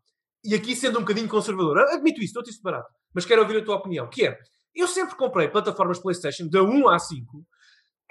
e 0.45 0.55
aqui 0.55 0.77
sendo 0.77 0.99
um 0.99 1.03
bocadinho 1.03 1.29
conservador, 1.29 1.79
admito 1.79 2.23
isso, 2.23 2.35
dou-te 2.35 2.51
isso 2.51 2.63
barato, 2.63 2.89
mas 3.13 3.25
quero 3.25 3.43
ouvir 3.43 3.59
a 3.59 3.65
tua 3.65 3.77
opinião, 3.77 4.09
que 4.09 4.27
é, 4.27 4.39
eu 4.75 4.89
sempre 4.89 5.17
comprei 5.17 5.49
plataformas 5.49 5.99
PlayStation 5.99 6.49
da 6.49 6.63
1 6.63 6.89
à 6.89 6.99
5 6.99 7.45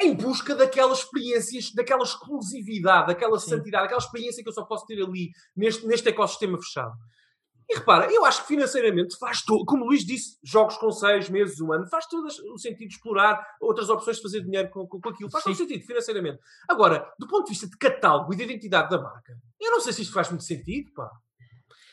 em 0.01 0.15
busca 0.15 0.55
daquelas 0.55 0.99
experiências, 0.99 1.71
daquela 1.73 2.03
exclusividade, 2.03 3.07
daquela 3.07 3.39
Sim. 3.39 3.51
santidade, 3.51 3.85
aquela 3.85 3.99
experiência 3.99 4.43
que 4.43 4.49
eu 4.49 4.53
só 4.53 4.65
posso 4.65 4.85
ter 4.85 5.01
ali, 5.01 5.31
neste, 5.55 5.85
neste 5.85 6.09
ecossistema 6.09 6.57
fechado. 6.57 6.93
E 7.69 7.75
repara, 7.75 8.11
eu 8.11 8.25
acho 8.25 8.41
que 8.41 8.47
financeiramente 8.47 9.17
faz 9.17 9.41
todo, 9.41 9.65
como 9.65 9.83
o 9.83 9.87
Luís 9.87 10.05
disse, 10.05 10.37
jogos 10.43 10.77
com 10.77 10.91
seis 10.91 11.29
meses, 11.29 11.59
um 11.61 11.71
ano, 11.71 11.87
faz 11.87 12.05
todo 12.07 12.27
o 12.27 12.57
sentido 12.57 12.89
explorar 12.89 13.41
outras 13.61 13.89
opções 13.89 14.17
de 14.17 14.23
fazer 14.23 14.41
dinheiro 14.41 14.69
com, 14.69 14.85
com, 14.87 14.99
com 14.99 15.09
aquilo. 15.09 15.29
Faz 15.29 15.43
todo 15.43 15.55
Sim. 15.55 15.67
sentido 15.67 15.85
financeiramente. 15.85 16.39
Agora, 16.69 17.09
do 17.17 17.27
ponto 17.27 17.45
de 17.45 17.51
vista 17.51 17.67
de 17.67 17.77
catálogo 17.77 18.33
e 18.33 18.37
de 18.37 18.43
identidade 18.43 18.89
da 18.89 19.01
marca, 19.01 19.33
eu 19.59 19.71
não 19.71 19.79
sei 19.79 19.93
se 19.93 20.01
isto 20.01 20.13
faz 20.13 20.29
muito 20.29 20.43
sentido, 20.43 20.91
pá. 20.93 21.09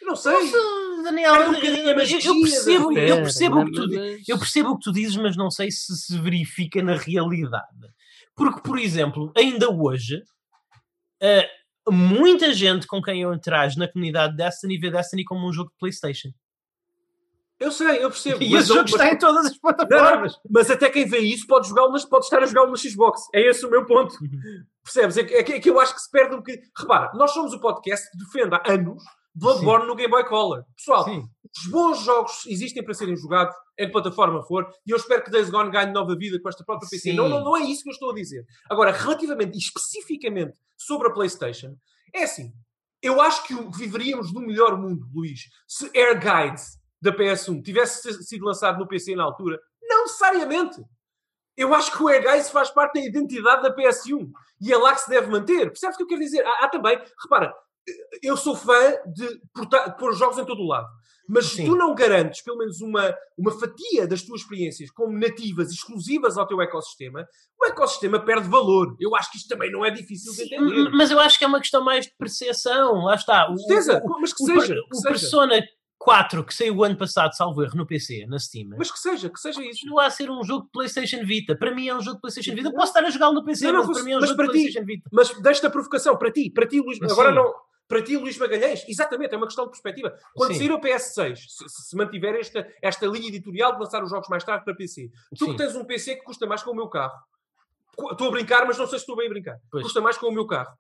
Eu 0.01 0.07
não 0.09 0.17
sei. 0.17 0.33
Mas, 0.33 1.05
Daniel, 1.05 1.35
um 1.35 1.55
eu, 1.55 2.41
percebo, 2.41 2.99
eu 2.99 3.17
percebo 3.17 3.61
o 3.61 3.65
que 3.67 3.73
tu. 3.73 3.95
Eu 4.29 4.39
percebo 4.39 4.71
o 4.71 4.79
que 4.79 4.85
tu 4.85 4.93
dizes, 4.93 5.17
mas 5.17 5.37
não 5.37 5.51
sei 5.51 5.71
se 5.71 5.95
se 5.95 6.19
verifica 6.19 6.83
na 6.83 6.97
realidade. 6.97 7.67
Porque, 8.35 8.61
por 8.63 8.79
exemplo, 8.79 9.31
ainda 9.37 9.71
hoje, 9.71 10.23
eh, 11.21 11.47
muita 11.89 12.53
gente 12.53 12.87
com 12.87 13.01
quem 13.03 13.23
eu 13.23 13.33
interajo 13.33 13.79
na 13.79 13.89
comunidade 13.89 14.37
Destiny 14.37 14.79
vê 14.79 14.91
Destiny 14.91 15.25
como 15.25 15.49
um 15.49 15.53
jogo 15.53 15.71
de 15.71 15.77
PlayStation. 15.79 16.29
Eu 17.59 17.71
sei, 17.71 18.03
eu 18.03 18.09
percebo. 18.11 18.43
E 18.43 18.51
mas 18.51 18.61
esse 18.61 18.69
jogo 18.69 18.81
mas- 18.83 18.93
está 18.93 19.13
em 19.13 19.19
todas 19.19 19.47
as 19.47 19.59
plataformas. 19.59 20.33
não, 20.33 20.41
mas 20.51 20.71
até 20.71 20.89
quem 20.89 21.07
vê 21.07 21.19
isso 21.19 21.47
pode, 21.47 21.69
jogá-lo 21.69 21.93
nas- 21.93 22.07
pode 22.07 22.25
estar 22.25 22.43
a 22.43 22.47
jogá-lo 22.47 22.71
na 22.71 22.77
Xbox. 22.77 23.21
É 23.35 23.41
esse 23.51 23.67
o 23.67 23.71
meu 23.71 23.85
ponto. 23.85 24.17
Percebes? 24.83 25.19
É 25.19 25.25
que, 25.25 25.35
é 25.35 25.43
que- 25.43 25.53
é 25.53 25.61
que 25.61 25.69
eu 25.69 25.79
acho 25.79 25.95
que 25.95 26.01
se 26.01 26.11
perde 26.11 26.35
um 26.35 26.39
bocadinho. 26.39 26.65
Repara, 26.77 27.11
nós 27.15 27.33
somos 27.33 27.53
o 27.53 27.61
podcast 27.61 28.11
que 28.11 28.17
defende 28.17 28.55
há 28.55 28.63
anos 28.73 29.03
Bloodborne 29.35 29.87
no 29.87 29.95
Game 29.95 30.11
Boy 30.11 30.25
Color. 30.27 30.65
Pessoal, 30.77 31.05
Sim. 31.05 31.23
os 31.57 31.71
bons 31.71 32.01
jogos 32.05 32.45
existem 32.47 32.83
para 32.85 32.95
serem 32.95 33.17
jogados 33.17 33.55
em 33.79 33.87
que 33.87 33.93
plataforma 33.93 34.43
for 34.43 34.69
e 34.87 34.91
eu 34.91 34.97
espero 34.97 35.23
que 35.23 35.31
Days 35.31 35.51
Gone 35.51 35.71
ganhe 35.71 35.93
nova 35.93 36.17
vida 36.17 36.41
com 36.43 36.49
esta 36.49 36.65
própria 36.65 36.89
PC. 36.89 37.11
Sim. 37.11 37.17
Não, 37.17 37.29
não, 37.29 37.43
não 37.45 37.57
é 37.57 37.61
isso 37.61 37.83
que 37.83 37.89
eu 37.91 37.93
estou 37.93 38.11
a 38.11 38.15
dizer. 38.15 38.45
Agora, 38.69 38.91
relativamente 38.93 39.55
e 39.55 39.59
especificamente 39.59 40.59
sobre 40.77 41.09
a 41.09 41.13
PlayStation, 41.13 41.75
é 42.15 42.25
assim. 42.25 42.53
Eu 43.03 43.21
acho 43.21 43.45
que 43.45 43.55
viveríamos 43.79 44.33
no 44.33 44.41
melhor 44.43 44.77
mundo, 44.79 45.07
Luís, 45.15 45.41
se 45.67 45.91
Air 45.97 46.19
Guides 46.21 46.79
da 47.01 47.11
PS1 47.17 47.63
tivesse 47.63 48.03
se- 48.13 48.23
sido 48.25 48.45
lançado 48.45 48.79
no 48.79 48.87
PC 48.87 49.15
na 49.15 49.25
altura. 49.25 49.59
Não 49.83 50.03
necessariamente. 50.03 50.83
Eu 51.57 51.75
acho 51.75 51.91
que 51.97 52.03
o 52.03 52.09
Air 52.09 52.23
Guides 52.23 52.51
faz 52.51 52.71
parte 52.71 53.01
da 53.01 53.07
identidade 53.07 53.63
da 53.63 53.75
PS1 53.75 54.31
e 54.61 54.71
é 54.73 54.77
lá 54.77 54.93
que 54.95 55.01
se 55.01 55.09
deve 55.11 55.29
manter. 55.29 55.67
Percebes 55.69 55.95
o 55.95 55.99
que 55.99 56.03
eu 56.05 56.09
quero 56.09 56.21
dizer? 56.21 56.45
Há, 56.47 56.65
há 56.65 56.69
também, 56.69 57.01
repara, 57.23 57.55
eu 58.23 58.37
sou 58.37 58.55
fã 58.57 58.95
de, 59.15 59.41
portar- 59.55 59.91
de 59.93 59.99
pôr 59.99 60.13
jogos 60.15 60.39
em 60.39 60.45
todo 60.45 60.61
o 60.63 60.67
lado. 60.67 60.87
Mas 61.33 61.47
se 61.47 61.57
Sim. 61.59 61.67
tu 61.67 61.77
não 61.77 61.95
garantes 61.95 62.43
pelo 62.43 62.59
menos 62.59 62.81
uma, 62.81 63.15
uma 63.39 63.53
fatia 63.53 64.05
das 64.05 64.21
tuas 64.23 64.41
experiências 64.41 64.91
como 64.91 65.17
nativas, 65.17 65.71
exclusivas 65.71 66.37
ao 66.37 66.45
teu 66.45 66.61
ecossistema, 66.61 67.25
o 67.61 67.67
ecossistema 67.67 68.19
perde 68.19 68.49
valor. 68.49 68.97
Eu 68.99 69.15
acho 69.15 69.31
que 69.31 69.37
isto 69.39 69.49
também 69.49 69.71
não 69.71 69.85
é 69.85 69.91
difícil 69.93 70.33
de 70.35 70.43
entender. 70.43 70.91
Mas 70.91 71.11
eu 71.13 71.21
acho 71.21 71.39
que 71.39 71.45
é 71.45 71.47
uma 71.47 71.61
questão 71.61 71.85
mais 71.85 72.07
de 72.07 72.13
percepção. 72.19 73.05
Lá 73.05 73.15
está. 73.15 73.49
O, 73.49 73.57
certeza, 73.57 74.03
o, 74.05 74.21
mas 74.21 74.33
que 74.33 74.43
o, 74.43 74.47
seja. 74.47 74.75
per- 74.75 74.83
que 74.83 74.91
o 74.93 74.97
seja. 74.97 75.09
Persona 75.09 75.63
4 75.99 76.45
que 76.45 76.53
saiu 76.55 76.77
o 76.79 76.83
ano 76.83 76.97
passado, 76.97 77.37
salvo 77.37 77.63
erro, 77.63 77.77
no 77.77 77.87
PC, 77.87 78.27
na 78.27 78.39
Steam. 78.39 78.71
Mas 78.77 78.91
que 78.91 78.99
seja, 78.99 79.29
que 79.31 79.39
seja 79.39 79.61
isso. 79.63 79.83
continua 79.83 80.07
a 80.07 80.11
ser 80.11 80.31
um 80.31 80.43
jogo 80.43 80.65
de 80.65 80.71
PlayStation 80.73 81.25
Vita. 81.25 81.55
Para 81.57 81.73
mim 81.73 81.87
é 81.89 81.95
um 81.95 82.01
jogo 82.01 82.17
de 82.17 82.23
PlayStation 82.23 82.55
Vita. 82.57 82.69
Eu 82.71 82.75
posso 82.75 82.89
estar 82.89 83.05
a 83.05 83.11
jogá-lo 83.11 83.35
no 83.35 83.45
PC, 83.45 83.67
Não, 83.67 83.73
não, 83.83 83.87
mas 83.87 83.97
para 83.99 84.03
mim 84.05 84.13
é 84.13 84.17
um 84.17 84.21
mas 84.21 84.29
jogo 84.31 84.37
para 84.43 84.47
de 84.47 84.53
ti- 84.53 84.59
PlayStation 84.63 84.87
Vita. 84.87 85.11
Mas 85.13 85.43
deixa 85.43 85.67
a 85.67 85.71
provocação 85.71 86.17
para 86.17 86.33
ti, 86.33 86.51
para 86.51 86.67
ti, 86.67 86.81
Luís. 86.81 86.99
Sim. 86.99 87.05
Agora 87.09 87.33
não. 87.33 87.53
Para 87.91 88.03
ti, 88.05 88.17
Luís 88.17 88.39
Magalhães, 88.39 88.85
exatamente, 88.89 89.35
é 89.35 89.37
uma 89.37 89.47
questão 89.47 89.65
de 89.65 89.73
perspectiva. 89.73 90.17
Quando 90.35 90.53
Sim. 90.53 90.59
sair 90.61 90.73
o 90.73 90.81
PS6, 90.81 91.37
se, 91.37 91.69
se 91.89 91.97
mantiver 91.97 92.37
esta, 92.37 92.65
esta 92.81 93.05
linha 93.07 93.27
editorial 93.27 93.73
de 93.73 93.81
lançar 93.81 94.01
os 94.05 94.09
jogos 94.09 94.29
mais 94.29 94.45
tarde 94.45 94.65
para 94.65 94.77
PC, 94.77 95.11
tu 95.37 95.47
Sim. 95.47 95.51
que 95.51 95.57
tens 95.57 95.75
um 95.75 95.85
PC 95.85 96.15
que 96.15 96.23
custa 96.23 96.47
mais 96.47 96.63
que 96.63 96.71
o 96.71 96.75
meu 96.75 96.89
carro, 96.89 97.19
estou 98.13 98.29
a 98.29 98.31
brincar, 98.31 98.65
mas 98.65 98.79
não 98.79 98.87
sei 98.87 98.99
se 98.99 99.03
estou 99.03 99.17
bem 99.17 99.27
a 99.27 99.31
brincar, 99.31 99.57
Pois. 99.73 99.83
custa 99.83 100.01
mais 100.01 100.17
que 100.17 100.25
o 100.25 100.31
meu 100.31 100.47
carro. 100.47 100.73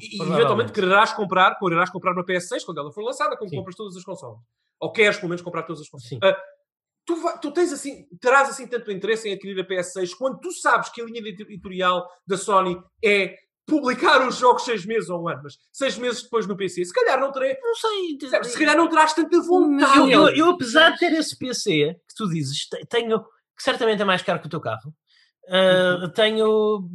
E, 0.00 0.22
e 0.22 0.22
eventualmente 0.22 0.70
quererás 0.72 1.12
comprar, 1.12 1.58
quererás 1.58 1.90
comprar 1.90 2.12
uma 2.12 2.24
PS6 2.24 2.64
quando 2.64 2.78
ela 2.78 2.92
for 2.92 3.02
lançada, 3.02 3.36
como 3.36 3.50
Sim. 3.50 3.56
compras 3.56 3.74
todas 3.74 3.96
as 3.96 4.04
consolas. 4.04 4.38
Ou 4.80 4.92
queres, 4.92 5.16
pelo 5.16 5.30
menos, 5.30 5.42
comprar 5.42 5.64
todas 5.64 5.82
as 5.82 5.88
consolas. 5.88 6.08
Sim. 6.08 6.18
Ah, 6.22 6.40
tu, 7.04 7.14
tu 7.42 7.50
tens 7.52 7.72
assim, 7.72 8.06
terás 8.20 8.48
assim 8.48 8.68
tanto 8.68 8.90
interesse 8.92 9.28
em 9.28 9.32
adquirir 9.32 9.60
a 9.60 9.66
PS6 9.66 10.14
quando 10.16 10.38
tu 10.38 10.52
sabes 10.52 10.88
que 10.90 11.02
a 11.02 11.04
linha 11.04 11.18
edit- 11.20 11.42
editorial 11.42 12.08
da 12.26 12.38
Sony 12.38 12.80
é 13.04 13.36
publicar 13.66 14.26
os 14.26 14.36
jogos 14.38 14.64
seis 14.64 14.84
meses 14.84 15.08
ou 15.08 15.22
um 15.22 15.28
ano, 15.28 15.40
mas 15.44 15.54
seis 15.72 15.96
meses 15.96 16.22
depois 16.22 16.46
no 16.46 16.56
PC, 16.56 16.84
se 16.84 16.92
calhar 16.92 17.18
não 17.20 17.30
terei. 17.32 17.56
Não 17.62 17.74
sei. 17.74 18.28
Certo, 18.28 18.44
Se 18.46 18.58
calhar 18.58 18.76
não 18.76 18.88
terás 18.88 19.12
tanta 19.14 19.40
vontade. 19.40 19.98
Eu, 19.98 20.08
eu, 20.10 20.28
eu, 20.36 20.50
apesar 20.50 20.90
de 20.90 20.98
ter 20.98 21.12
esse 21.12 21.36
PC 21.38 21.94
que 22.08 22.14
tu 22.16 22.28
dizes, 22.28 22.66
te- 22.68 22.84
tenho, 22.86 23.20
que 23.20 23.62
certamente 23.62 24.02
é 24.02 24.04
mais 24.04 24.22
caro 24.22 24.40
que 24.40 24.46
o 24.46 24.50
teu 24.50 24.60
carro, 24.60 24.92
ah, 25.48 26.08
tenho. 26.14 26.88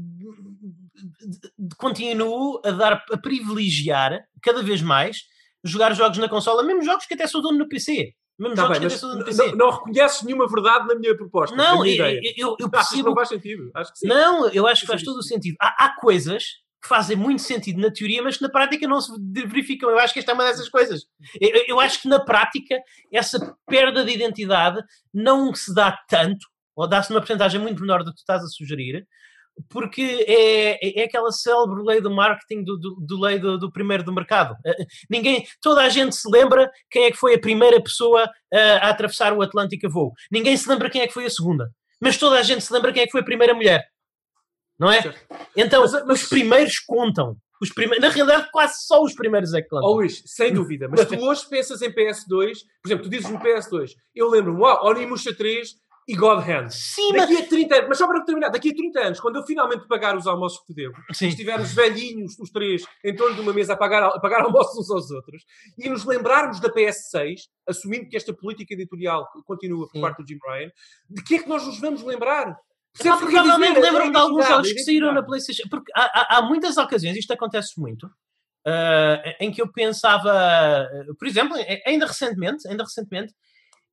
Continuo 1.78 2.62
a 2.66 2.72
dar 2.72 3.04
a 3.12 3.18
privilegiar 3.18 4.20
cada 4.42 4.62
vez 4.64 4.82
mais 4.82 5.18
jogar 5.64 5.94
jogos 5.94 6.18
na 6.18 6.30
consola, 6.30 6.64
mesmo 6.64 6.84
jogos 6.84 7.06
que 7.06 7.14
até 7.14 7.28
sou 7.28 7.42
dono 7.42 7.58
no 7.60 7.68
PC. 7.68 8.14
Mesmo 8.40 8.56
Tá 8.56 8.64
jogos 8.64 8.80
bem, 8.80 8.88
que 8.90 9.02
no 9.06 9.16
não, 9.16 9.26
PC. 9.26 9.56
não 9.56 9.70
reconheces 9.72 10.22
nenhuma 10.24 10.48
verdade 10.48 10.88
na 10.88 10.96
minha 10.96 11.16
proposta. 11.18 11.56
Não, 11.56 11.82
minha 11.82 11.96
eu, 12.12 12.22
eu, 12.22 12.32
eu 12.38 12.54
Acho 12.54 12.56
que 12.58 12.70
percebo 12.70 13.10
não 13.10 13.16
faz 13.16 13.30
sentido. 13.30 13.72
Acho 13.74 13.92
que 13.94 14.00
sim. 14.00 14.08
Não, 14.08 14.50
eu 14.50 14.68
acho 14.68 14.82
que 14.82 14.88
faz 14.88 15.04
todo 15.04 15.18
o 15.18 15.24
sentido. 15.24 15.56
Há, 15.60 15.86
há 15.86 15.96
coisas 16.00 16.44
que 16.80 16.88
fazem 16.88 17.18
muito 17.18 17.42
sentido 17.42 17.82
na 17.82 17.92
teoria, 17.92 18.22
mas 18.22 18.38
que 18.38 18.44
na 18.44 18.50
prática 18.50 18.88
não 18.88 19.02
se 19.02 19.12
verificam. 19.48 19.90
Eu 19.90 19.98
acho 19.98 20.14
que 20.14 20.20
esta 20.20 20.32
é 20.32 20.34
uma 20.36 20.44
dessas 20.44 20.70
coisas. 20.70 21.06
Eu, 21.42 21.50
eu- 21.50 21.64
eu 21.70 21.80
acho 21.80 22.02
que 22.02 22.08
na 22.08 22.20
prática 22.20 22.80
essa 23.12 23.56
perda 23.68 24.06
de 24.06 24.12
identidade 24.12 24.80
não 25.12 25.54
se 25.56 25.74
dá 25.74 25.98
tanto, 26.08 26.46
ou 26.76 26.88
dá-se 26.88 27.10
numa 27.10 27.20
porcentagem 27.22 27.60
muito 27.60 27.82
menor 27.82 28.04
do 28.04 28.12
que 28.12 28.18
tu 28.18 28.20
estás 28.20 28.44
a 28.44 28.48
sugerir, 28.48 29.08
porque 29.70 30.26
é, 30.28 31.00
é 31.02 31.04
aquela 31.06 31.32
célebre 31.32 31.82
lei 31.84 32.00
do 32.02 32.10
marketing 32.14 32.64
do, 32.64 32.78
do, 32.78 32.96
do 33.00 33.20
lei 33.20 33.40
do, 33.40 33.58
do 33.58 33.72
primeiro 33.72 34.04
do 34.04 34.14
mercado. 34.14 34.56
Eh, 34.66 34.86
Ninguém, 35.10 35.46
toda 35.62 35.82
a 35.82 35.90
gente 35.90 36.16
se 36.16 36.30
lembra 36.30 36.70
quem 36.90 37.06
é 37.06 37.12
que 37.12 37.18
foi 37.18 37.36
a 37.36 37.40
primeira 37.40 37.82
pessoa 37.82 38.30
eh, 38.54 38.78
a 38.78 38.90
atravessar 38.90 39.34
o 39.34 39.42
Atlântico 39.42 39.88
a 39.88 39.90
voo. 39.90 40.14
Ninguém 40.32 40.56
se 40.56 40.70
lembra 40.70 40.90
quem 40.90 41.02
é 41.02 41.08
que 41.08 41.14
foi 41.14 41.26
a 41.26 41.30
segunda. 41.30 41.70
Mas 42.00 42.18
toda 42.18 42.38
a 42.38 42.44
gente 42.44 42.62
se 42.64 42.72
lembra 42.72 42.94
quem 42.94 43.04
é 43.04 43.06
que 43.06 43.12
foi 43.12 43.22
a 43.22 43.26
primeira 43.26 43.54
mulher. 43.54 43.84
Não 44.80 44.92
é? 44.92 45.02
Certo. 45.02 45.20
Então, 45.56 45.82
Mas- 45.82 45.92
mas- 46.06 46.22
os 46.24 46.30
primeiros 46.30 46.80
contam. 46.80 47.36
Os 47.60 47.74
prime... 47.74 47.98
Na 47.98 48.10
realidade, 48.10 48.50
quase 48.52 48.86
só 48.86 49.02
os 49.02 49.16
primeiros 49.16 49.52
é 49.56 49.62
que 49.64 49.68
contam. 49.68 49.90
Ó 49.90 49.94
Luís, 49.96 50.22
sem 50.28 50.54
dúvida, 50.54 50.88
mas 50.88 51.04
tu 51.10 51.16
hoje 51.20 51.50
pensas 51.50 51.82
em 51.82 51.90
PS2, 51.92 52.28
por 52.30 52.88
exemplo, 52.88 53.04
tu 53.06 53.10
dizes 53.10 53.32
no 53.32 53.40
PS2, 53.40 53.94
eu 54.14 54.30
lembro-me, 54.30 54.60
uau, 54.62 54.86
Onimusha 54.86 55.34
3 55.36 55.70
e 56.08 56.16
God 56.16 56.40
Hand. 56.48 56.70
Sim, 56.70 57.10
mas... 57.12 57.30
Daqui 57.30 57.44
a 57.44 57.48
30 57.48 57.76
anos, 57.76 57.88
mas 57.90 57.98
só 57.98 58.08
para 58.08 58.24
terminar, 58.24 58.50
daqui 58.50 58.70
a 58.70 58.74
30 58.74 59.00
anos, 59.00 59.20
quando 59.20 59.36
eu 59.36 59.44
finalmente 59.44 59.86
pagar 59.88 60.16
os 60.16 60.26
almoços 60.26 60.66
que 60.66 60.74
devo, 60.74 60.96
Sim. 61.12 61.28
estivermos 61.28 61.74
velhinhos, 61.74 62.40
os 62.40 62.50
três, 62.50 62.84
em 63.04 63.14
torno 63.16 63.36
de 63.36 63.42
uma 63.42 63.52
mesa 63.54 63.74
a 63.74 63.78
pagar, 63.78 64.04
a 64.04 64.20
pagar 64.20 64.42
almoços 64.46 64.78
uns 64.78 64.90
aos 64.90 65.12
outros, 65.12 65.44
e 65.78 65.90
nos 65.90 66.06
lembrarmos 66.06 66.60
da 66.62 66.70
PS6, 66.70 67.42
assumindo 67.68 68.08
que 68.08 68.16
esta 68.16 68.34
política 68.34 68.74
editorial 68.74 69.28
continua 69.46 69.86
por 69.88 69.92
Sim. 69.94 70.02
parte 70.02 70.22
do 70.24 70.28
Jim 70.28 70.40
Ryan, 70.48 70.72
de 71.10 71.24
que 71.24 71.36
é 71.36 71.40
que 71.44 71.50
nós 71.50 71.66
nos 71.66 71.80
vamos 71.80 72.02
lembrar? 72.04 72.48
Ah, 72.50 72.58
eu 73.00 73.04
quero 73.04 73.18
provavelmente 73.20 73.80
lembro-me 73.80 74.12
de 74.12 74.18
alguns 74.18 74.48
jogos 74.48 74.72
que 74.74 74.80
saíram 74.80 75.14
na. 75.14 75.22
PlayStation. 75.22 75.68
Porque 75.70 75.92
há, 75.96 76.02
há- 76.04 76.38
há 76.38 76.42
muitas 76.42 76.78
ocasiões, 76.78 77.16
isto 77.18 77.32
acontece 77.32 77.80
muito, 77.80 78.10
ah, 78.66 79.22
em 79.40 79.52
que 79.52 79.62
eu 79.62 79.72
pensava, 79.72 80.32
ah, 80.32 80.88
por 81.20 81.28
exemplo, 81.28 81.56
eh, 81.58 81.84
ainda 81.86 82.06
recentemente, 82.08 82.68
ainda 82.68 82.84
recentemente, 82.84 83.34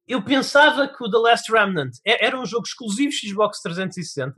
eu 0.06 0.22
pensava 0.24 0.86
que 0.88 1.02
o 1.02 1.10
The 1.10 1.18
Last 1.18 1.50
Remnant 1.52 1.92
era 2.04 2.38
um 2.38 2.44
jogo 2.46 2.64
exclusivo 2.66 3.12
Xbox 3.12 3.60
360. 3.62 4.34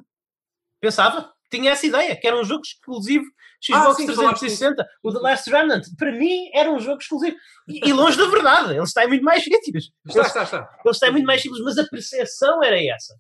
Pensava, 0.81 1.33
tinha 1.51 1.73
essa 1.73 1.87
ideia, 1.87 2.17
que 2.19 2.27
era 2.27 2.39
um 2.39 2.45
jogo 2.45 2.63
exclusivo 2.65 3.25
Xbox 3.65 3.87
Ah, 3.87 3.95
sim, 3.95 4.07
falaste 4.15 4.41
360. 4.41 4.87
O 5.03 5.13
The 5.13 5.19
Last 5.21 5.51
Remnant, 5.51 5.85
para 5.99 6.13
mim, 6.13 6.51
era 6.53 6.71
um 6.71 6.79
jogo 6.79 7.01
exclusivo. 7.01 7.37
E, 7.69 7.89
e 7.89 7.93
longe 7.93 8.17
da 8.19 8.27
verdade, 8.27 8.73
ele 8.75 8.83
está 8.83 9.05
em 9.05 9.09
muito 9.09 9.25
mais 9.25 9.43
sítios. 9.43 9.91
Está, 10.07 10.23
está, 10.23 10.43
está. 10.43 10.79
Eles 10.85 10.99
têm 10.99 11.11
muito 11.13 11.25
mais 11.27 11.41
simples, 11.43 11.63
mas 11.65 11.79
a 11.79 11.87
percepção 11.89 12.63
era 12.63 12.79
essa. 12.85 13.15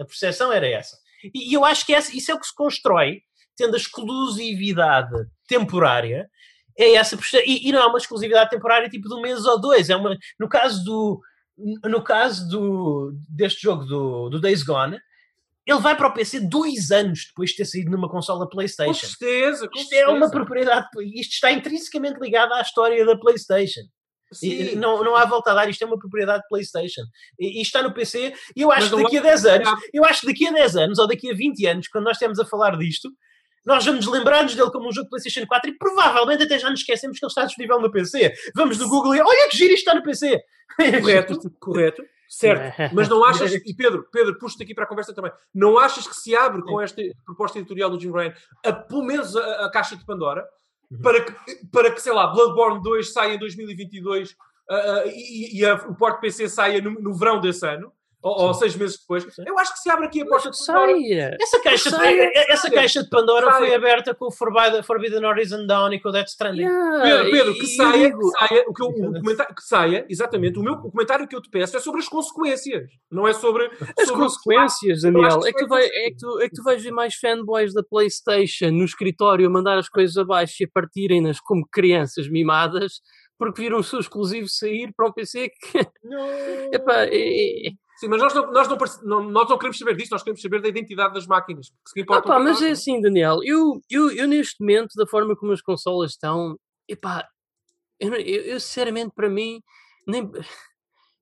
A 0.00 0.04
percepção 0.04 0.52
era 0.52 0.66
essa. 0.68 0.96
E, 1.34 1.50
e 1.50 1.54
eu 1.54 1.64
acho 1.64 1.84
que 1.84 1.94
essa- 1.94 2.16
isso 2.16 2.30
é 2.30 2.34
o 2.34 2.40
que 2.40 2.46
se 2.46 2.54
constrói, 2.54 3.20
tendo 3.56 3.74
a 3.74 3.78
exclusividade 3.78 5.12
temporária. 5.48 6.28
É 6.78 6.94
essa 6.94 7.16
e, 7.44 7.68
e 7.68 7.72
não 7.72 7.80
é 7.80 7.86
uma 7.86 7.98
exclusividade 7.98 8.50
temporária 8.50 8.88
tipo 8.88 9.08
de 9.08 9.14
um 9.14 9.20
mês 9.20 9.44
ou 9.44 9.60
dois. 9.60 9.90
É 9.90 9.96
uma, 9.96 10.16
no 10.38 10.48
caso 10.48 10.82
do 10.84 11.20
no 11.56 12.02
caso 12.02 12.48
do, 12.48 13.12
deste 13.28 13.62
jogo 13.62 13.84
do, 13.84 14.28
do 14.28 14.40
Days 14.40 14.62
Gone, 14.62 14.98
ele 15.66 15.80
vai 15.80 15.96
para 15.96 16.08
o 16.08 16.12
PC 16.12 16.40
dois 16.40 16.90
anos 16.90 17.26
depois 17.28 17.50
de 17.50 17.56
ter 17.56 17.64
saído 17.64 17.90
numa 17.90 18.08
consola 18.10 18.44
Com 18.44 18.50
PlayStation. 18.50 19.06
certeza, 19.06 19.68
com 19.68 19.78
Isto 19.78 19.92
é 19.94 20.06
uma 20.08 20.12
certeza. 20.28 20.32
propriedade, 20.32 20.86
isto 21.18 21.32
está 21.32 21.50
intrinsecamente 21.52 22.20
ligado 22.20 22.52
à 22.52 22.60
história 22.60 23.04
da 23.06 23.16
PlayStation. 23.16 23.80
E-. 24.42 24.74
Não, 24.76 25.02
não 25.04 25.14
há 25.16 25.24
volta 25.24 25.52
a 25.52 25.54
dar, 25.54 25.68
isto 25.70 25.82
é 25.82 25.86
uma 25.86 25.98
propriedade 25.98 26.42
de 26.42 26.48
PlayStation. 26.48 27.02
E, 27.38 27.58
e 27.60 27.62
está 27.62 27.82
no 27.82 27.94
PC, 27.94 28.34
e 28.54 28.62
eu 28.62 28.70
acho 28.72 28.90
Mas 28.90 28.90
que 28.90 29.02
daqui 29.04 29.16
a 29.16 29.20
há- 29.20 29.22
10 29.22 29.44
anos, 29.46 29.68
eu 29.92 30.04
acho 30.04 30.20
que 30.22 30.26
daqui 30.26 30.48
a 30.48 30.52
10 30.52 30.76
anos, 30.76 30.98
ou 30.98 31.06
daqui 31.06 31.30
a 31.30 31.34
20 31.34 31.66
anos, 31.66 31.88
quando 31.88 32.04
nós 32.04 32.16
estamos 32.16 32.38
a 32.40 32.44
falar 32.44 32.76
disto, 32.76 33.08
nós 33.64 33.84
vamos 33.84 34.06
lembrar-nos 34.06 34.54
dele 34.54 34.70
como 34.70 34.88
um 34.88 34.92
jogo 34.92 35.04
de 35.04 35.10
PlayStation 35.10 35.46
4 35.46 35.70
e 35.70 35.78
provavelmente 35.78 36.42
até 36.44 36.58
já 36.58 36.68
nos 36.70 36.80
esquecemos 36.80 37.18
que 37.18 37.24
ele 37.24 37.30
está 37.30 37.44
disponível 37.44 37.80
no 37.80 37.90
PC. 37.90 38.32
Vamos 38.54 38.78
no 38.78 38.88
Google 38.88 39.14
e 39.16 39.20
olha 39.20 39.48
que 39.50 39.56
giro 39.56 39.72
isto 39.72 39.86
está 39.88 39.94
no 39.94 40.02
PC. 40.02 40.40
Correto, 41.00 41.50
correto. 41.60 42.02
Certo. 42.28 42.74
Mas 42.94 43.08
não 43.08 43.24
achas, 43.24 43.52
e 43.52 43.74
Pedro, 43.76 44.08
Pedro, 44.10 44.36
puxa-te 44.38 44.64
aqui 44.64 44.74
para 44.74 44.84
a 44.84 44.88
conversa 44.88 45.14
também. 45.14 45.30
Não 45.54 45.78
achas 45.78 46.06
que 46.06 46.16
se 46.16 46.34
abre 46.34 46.62
com 46.62 46.80
esta 46.80 47.00
proposta 47.24 47.58
editorial 47.58 47.90
do 47.90 48.00
Jim 48.00 48.10
Ryan, 48.10 48.34
a, 48.64 48.72
pelo 48.72 49.02
menos 49.04 49.36
a, 49.36 49.66
a 49.66 49.70
caixa 49.70 49.96
de 49.96 50.04
Pandora, 50.04 50.44
Uhum. 50.90 51.00
para 51.00 51.24
que, 51.24 51.32
para 51.72 51.90
que, 51.90 52.02
sei 52.02 52.12
lá, 52.12 52.26
Bloodborne 52.26 52.82
2 52.82 53.10
saia 53.10 53.34
em 53.34 53.38
2022 53.38 54.36
ah, 54.68 54.74
ah, 54.74 55.02
e, 55.06 55.58
e 55.58 55.64
a- 55.64 55.76
o 55.88 55.94
porte 55.94 56.20
PC 56.20 56.46
saia 56.46 56.78
no, 56.82 56.90
no 57.00 57.14
verão 57.16 57.40
desse 57.40 57.66
ano, 57.66 57.90
ou, 58.24 58.46
ou 58.46 58.54
seis 58.54 58.74
meses 58.74 58.98
depois? 58.98 59.22
Sim. 59.34 59.44
Eu 59.46 59.58
acho 59.58 59.72
que 59.74 59.78
se 59.80 59.90
abre 59.90 60.06
aqui 60.06 60.22
a 60.22 60.26
porta 60.26 60.50
de 60.50 60.56
Pandora. 60.66 60.86
Saia! 60.92 61.36
Essa 61.40 61.60
caixa, 61.62 61.90
de, 61.90 61.96
Saia, 61.96 62.30
essa 62.48 62.62
saia. 62.68 62.74
caixa 62.74 63.02
de 63.02 63.10
Pandora 63.10 63.46
Saia. 63.46 63.58
foi 63.58 63.74
aberta 63.74 64.14
com 64.14 64.26
o 64.26 64.32
Forbidden, 64.32 64.82
Forbidden 64.82 65.24
Horizon 65.24 65.66
Down 65.66 65.92
e 65.92 66.00
com 66.00 66.08
o 66.08 66.12
Death 66.12 66.28
Stranding. 66.28 66.62
Yeah, 66.62 67.02
Pedro, 67.24 67.30
Pedro, 67.30 67.54
que 67.54 67.64
e 67.64 67.76
saia, 67.76 67.92
digo, 68.10 68.18
que 68.32 68.38
saia, 68.38 68.64
o 68.66 68.72
que 68.72 68.82
eu, 68.82 68.86
o 68.86 69.12
comentário, 69.12 69.54
que 69.54 69.62
saia, 69.62 70.06
exatamente, 70.08 70.58
o 70.58 70.62
meu 70.62 70.72
o 70.72 70.90
comentário 70.90 71.28
que 71.28 71.36
eu 71.36 71.42
te 71.42 71.50
peço 71.50 71.76
é 71.76 71.80
sobre 71.80 72.00
as 72.00 72.08
consequências, 72.08 72.88
não 73.10 73.28
é 73.28 73.32
sobre 73.34 73.66
As 73.98 74.08
sobre 74.08 74.22
o- 74.22 74.24
consequências, 74.24 75.04
Eu 75.04 75.12
Daniel, 75.12 75.46
é 75.46 75.52
que, 75.52 75.58
tu 75.58 75.68
vai, 75.68 75.84
é, 75.84 76.10
que 76.10 76.16
tu, 76.16 76.40
é 76.40 76.48
que 76.48 76.54
tu 76.54 76.62
vais 76.62 76.82
ver 76.82 76.92
mais 76.92 77.14
fanboys 77.16 77.74
da 77.74 77.82
PlayStation 77.82 78.70
no 78.70 78.84
escritório 78.84 79.46
a 79.46 79.50
mandar 79.50 79.76
as 79.78 79.88
coisas 79.88 80.16
abaixo 80.16 80.54
e 80.62 80.64
a 80.64 80.68
partirem-nas 80.72 81.40
como 81.40 81.66
crianças 81.70 82.28
mimadas 82.28 82.94
porque 83.36 83.62
viram 83.62 83.78
o 83.78 83.82
seu 83.84 83.98
exclusivo 83.98 84.46
sair 84.48 84.92
para 84.96 85.08
um 85.08 85.12
PC 85.12 85.48
que. 85.50 85.78
Epá, 86.72 87.02
é, 87.04 87.68
é, 87.68 87.70
Sim, 87.96 88.08
mas 88.08 88.20
nós 88.20 88.34
não, 88.34 88.50
nós, 88.52 89.02
não, 89.02 89.22
nós 89.30 89.48
não 89.48 89.56
queremos 89.56 89.78
saber 89.78 89.96
disso, 89.96 90.10
nós 90.12 90.22
queremos 90.22 90.42
saber 90.42 90.60
da 90.60 90.68
identidade 90.68 91.14
das 91.14 91.26
máquinas. 91.26 91.70
Porque 91.70 92.00
se 92.00 92.06
Ah, 92.12 92.20
pá, 92.20 92.38
mas 92.40 92.54
nós, 92.54 92.62
é 92.62 92.64
não 92.66 92.72
assim, 92.72 93.00
Daniel, 93.00 93.38
eu, 93.44 93.80
eu, 93.88 94.10
eu 94.10 94.26
neste 94.26 94.60
momento, 94.60 94.94
da 94.96 95.06
forma 95.06 95.36
como 95.36 95.52
as 95.52 95.62
consolas 95.62 96.10
estão, 96.12 96.58
epá, 96.88 97.28
eu, 98.00 98.12
eu, 98.14 98.42
eu 98.42 98.60
sinceramente, 98.60 99.12
para 99.14 99.28
mim, 99.28 99.60
nem. 100.06 100.30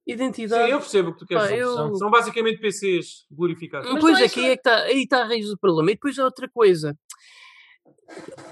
Identidade. 0.04 0.64
Sim, 0.64 0.72
eu 0.72 0.78
percebo 0.80 1.10
o 1.10 1.12
que 1.12 1.18
tu 1.20 1.26
queres 1.26 1.44
dizer. 1.44 1.58
eu- 1.58 1.94
São- 1.94 2.10
basicamente 2.10 2.60
PCs 2.60 3.24
glorificados. 3.30 3.88
Mas 3.88 4.00
pois 4.00 4.14
não 4.14 4.20
é 4.20 4.24
aqui 4.26 4.40
isso, 4.40 4.48
é 4.48 4.56
que 4.56 4.58
está 4.68 4.76
aí 4.82 5.02
está 5.04 5.22
a 5.22 5.26
raiz 5.26 5.46
do 5.48 5.56
problema. 5.56 5.92
E 5.92 5.94
depois 5.94 6.18
há 6.18 6.24
outra 6.24 6.48
coisa. 6.50 6.98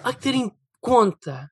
Há 0.05 0.13
que 0.15 0.21
ter 0.21 0.35
em 0.37 0.49
conta 0.81 1.51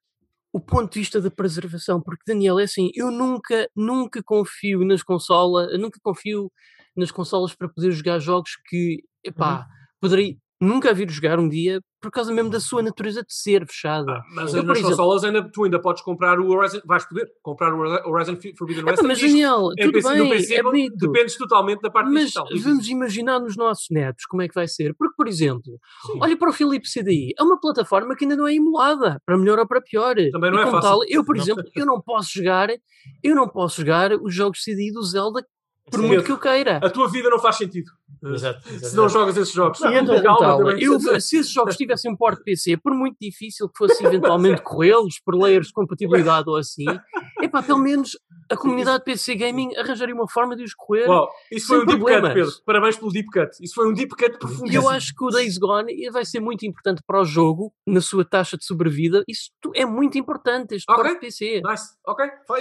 o 0.53 0.61
ponto 0.61 0.93
de 0.93 1.01
vista 1.01 1.21
da 1.21 1.31
preservação, 1.31 2.01
porque 2.01 2.23
Daniel, 2.27 2.59
é 2.59 2.65
assim, 2.65 2.91
eu 2.95 3.11
nunca, 3.11 3.69
nunca 3.77 4.23
confio 4.23 4.85
nas 4.85 5.03
consolas, 5.03 5.71
eu 5.73 5.79
nunca 5.79 5.99
confio 6.03 6.51
nas 6.97 7.11
consolas 7.11 7.55
para 7.55 7.69
poder 7.69 7.93
jogar 7.93 8.19
jogos 8.19 8.57
que, 8.69 9.03
epá, 9.25 9.67
poderei 10.01 10.39
nunca 10.61 10.93
vir 10.95 11.11
jogar 11.11 11.39
um 11.39 11.49
dia 11.49 11.81
por 12.01 12.11
causa 12.11 12.33
mesmo 12.33 12.49
da 12.51 12.61
sua 12.61 12.83
natureza 12.83 13.23
de 13.23 13.33
ser 13.35 13.67
fechada. 13.67 14.13
Ah, 14.13 14.23
mas 14.35 14.55
Eu, 14.55 14.63
nas 14.63 14.79
exemplo- 14.79 14.91
consolas 14.97 15.25
ainda, 15.25 15.51
tu 15.51 15.65
ainda 15.65 15.81
podes 15.81 16.03
comprar 16.03 16.39
o 16.39 16.49
Horizon, 16.49 16.81
vais 16.85 17.05
poder 17.07 17.27
comprar 17.43 17.75
o 17.75 17.79
Hori- 17.81 18.03
Horizon 18.07 18.37
Forbidden 18.57 18.85
West. 18.85 19.03
mas 19.03 19.21
em 19.23 19.31
tudo 19.77 19.93
PC, 19.93 20.09
bem, 20.15 20.29
PC 20.31 20.55
é 20.55 20.63
bonito. 20.63 20.97
dependes 20.97 21.37
totalmente 21.37 21.81
da 21.81 21.91
parte 21.91 22.11
Mas 22.11 22.23
digital. 22.25 22.47
Diz 22.47 22.63
vamos 22.65 22.89
imaginar 22.89 23.41
nos 23.41 23.57
nossos 23.57 23.87
netos 23.91 24.25
como 24.27 24.43
é 24.43 24.49
que 24.49 24.55
vai 24.55 24.69
ser. 24.69 24.95
Porque, 24.97 25.15
por 25.17 25.27
exemplo, 25.27 25.79
Sim. 26.07 26.19
olha 26.21 26.37
para 26.37 26.51
o 26.51 26.53
Philips 26.53 26.93
CDI. 26.93 27.35
É 27.39 27.43
uma 27.43 27.61
plataforma 27.61 28.15
que 28.15 28.25
ainda 28.25 28.37
não 28.37 28.47
é 28.47 28.55
emulada, 28.55 29.21
para 29.27 29.37
melhor 29.37 29.59
ou 29.59 29.67
para 29.67 29.81
pior. 29.81 30.15
Também 30.33 30.51
não 30.51 30.59
e 30.59 30.63
é 30.63 30.67
fácil. 30.67 30.81
tal, 30.81 31.01
eu, 31.09 31.25
por 31.25 31.37
Não. 31.37 31.43
exemplo, 31.43 31.65
eu 31.75 31.85
não 31.87 32.01
posso 32.01 32.31
jogar, 32.35 32.69
eu 33.23 33.35
não 33.35 33.49
posso 33.49 33.81
jogar 33.81 34.13
os 34.13 34.33
jogos 34.35 34.63
CDI 34.63 34.93
do 34.93 35.03
Zelda 35.03 35.45
por 35.91 36.01
Sim. 36.01 36.07
muito 36.07 36.23
que 36.25 36.31
eu 36.33 36.39
queira. 36.39 36.77
A 36.83 36.91
tua 36.91 37.09
vida 37.09 37.29
não 37.31 37.39
faz 37.39 37.57
sentido. 37.57 37.91
Exato, 38.23 38.69
Se 38.69 38.97
não 38.97 39.09
jogas 39.09 39.37
esses 39.37 39.53
jogos. 39.55 39.81
E 39.81 39.95
então, 39.95 40.21
calma 40.23 40.57
também. 40.59 40.83
eu, 40.83 40.99
se 40.99 41.37
esses 41.39 41.51
jogos 41.51 41.77
tivessem 41.77 42.11
um 42.11 42.17
porte 42.17 42.43
PC, 42.43 42.77
por 42.77 42.93
muito 42.95 43.17
difícil 43.21 43.69
que 43.69 43.79
fosse 43.79 44.05
eventualmente 44.05 44.61
corrê-los 44.63 45.21
por 45.25 45.35
layers 45.37 45.69
de 45.69 45.73
compatibilidade 45.73 46.49
ou 46.49 46.57
assim, 46.57 46.85
epá, 47.41 47.63
pelo 47.63 47.79
menos 47.79 48.19
a 48.51 48.57
comunidade 48.57 49.05
PC 49.05 49.35
Gaming 49.35 49.77
arranjaria 49.77 50.15
uma 50.15 50.27
forma 50.29 50.57
de 50.57 50.65
os 50.65 50.73
correr. 50.75 51.07
Uau, 51.07 51.29
isso 51.53 51.67
foi 51.69 51.79
um 51.83 51.87
deep 51.87 51.99
problemas. 51.99 52.33
cut, 52.33 52.35
Pedro. 52.35 52.53
Parabéns 52.65 52.97
pelo 52.97 53.13
deep 53.13 53.29
cut. 53.31 53.51
Isso 53.61 53.75
foi 53.75 53.87
um 53.89 53.93
deep 53.93 54.11
cut 54.17 54.31
E 54.35 54.39
profundo. 54.39 54.73
eu 54.73 54.89
acho 54.89 55.15
que 55.15 55.25
o 55.25 55.29
Days 55.29 55.59
Gone 55.59 56.11
vai 56.11 56.25
ser 56.25 56.41
muito 56.41 56.65
importante 56.67 57.03
para 57.07 57.21
o 57.21 57.25
jogo, 57.27 57.73
na 57.87 58.01
sua 58.01 58.25
taxa 58.25 58.57
de 58.57 58.65
sobrevida. 58.65 59.23
Isso 59.29 59.51
é 59.77 59.85
muito 59.85 60.17
importante, 60.19 60.75
este 60.75 60.91
Ok. 60.91 61.05
porte 61.05 61.21
PC. 61.21 61.61
Nice. 61.63 61.85
Ok. 62.07 62.27
Eu, 62.51 62.57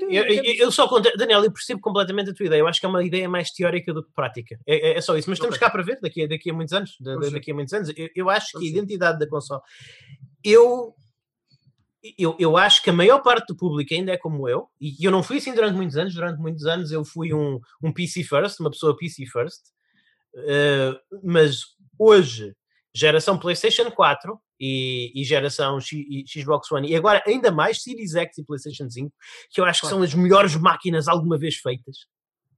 eu, 0.00 0.10
Eu, 0.10 0.24
eu- 0.24 0.54
eu 0.58 0.70
só 0.72 0.86
conte- 0.88 1.12
Daniel, 1.16 1.42
eu 1.44 1.50
percebo 1.52 1.80
completamente 1.80 2.30
a 2.30 2.34
tua 2.34 2.46
ideia. 2.46 2.60
Eu 2.60 2.68
acho 2.68 2.78
que 2.78 2.86
é 2.86 2.88
uma 2.88 3.02
ideia 3.04 3.28
mais 3.28 3.50
teórica 3.50 3.92
do 3.92 4.04
que 4.04 4.12
prática. 4.14 4.56
É, 4.66 4.91
é- 4.92 4.98
É, 4.98 5.00
só 5.00 5.16
isso. 5.16 5.28
Mas 5.30 5.38
estamos 5.38 5.56
cá 5.58 5.70
para 5.70 5.82
ver 5.82 5.98
daqui 6.00 6.22
a, 6.24 6.26
daqui 6.28 6.50
a 6.50 6.54
muitos 6.54 6.72
anos. 6.72 6.96
da- 7.00 7.16
daqui 7.34 7.50
a 7.50 7.54
muitos 7.54 7.72
anos. 7.74 7.92
Eu, 7.96 8.08
eu 8.14 8.30
acho 8.30 8.52
que 8.58 8.58
a 8.58 8.68
identidade 8.70 9.18
da 9.18 9.26
consola. 9.28 9.62
Eu, 10.44 10.94
eu, 12.18 12.36
eu 12.38 12.56
acho 12.56 12.82
que 12.82 12.90
a 12.90 12.92
maior 12.92 13.20
parte 13.22 13.46
do 13.46 13.56
público 13.56 13.94
ainda 13.94 14.12
é 14.12 14.16
como 14.18 14.48
eu. 14.48 14.68
E 14.80 14.96
eu 15.04 15.10
não 15.10 15.22
fui 15.22 15.38
assim 15.38 15.54
durante 15.54 15.76
muitos 15.76 15.96
anos. 15.96 16.14
Durante 16.14 16.38
muitos 16.40 16.66
anos 16.66 16.90
eu 16.92 17.04
fui 17.04 17.32
um, 17.32 17.60
um 17.82 17.92
PC 17.92 18.24
first, 18.24 18.58
uma 18.60 18.70
pessoa 18.70 18.96
PC 18.96 19.24
first. 19.26 19.60
Uh, 20.34 20.98
mas 21.22 21.60
hoje, 21.98 22.54
geração 22.94 23.38
PlayStation 23.38 23.90
4 23.90 24.40
e, 24.58 25.12
e 25.14 25.24
geração 25.24 25.78
X, 25.78 25.92
e 25.92 26.24
Xbox 26.26 26.70
One, 26.72 26.88
e 26.90 26.96
agora 26.96 27.22
ainda 27.26 27.50
mais 27.50 27.82
Series 27.82 28.14
X 28.14 28.38
e 28.38 28.44
PlayStation 28.44 28.88
5, 28.88 29.12
que 29.50 29.60
eu 29.60 29.64
acho 29.66 29.82
que 29.82 29.88
são 29.88 30.02
as 30.02 30.14
melhores 30.14 30.56
máquinas 30.56 31.06
alguma 31.06 31.36
vez 31.38 31.56
feitas. 31.56 32.06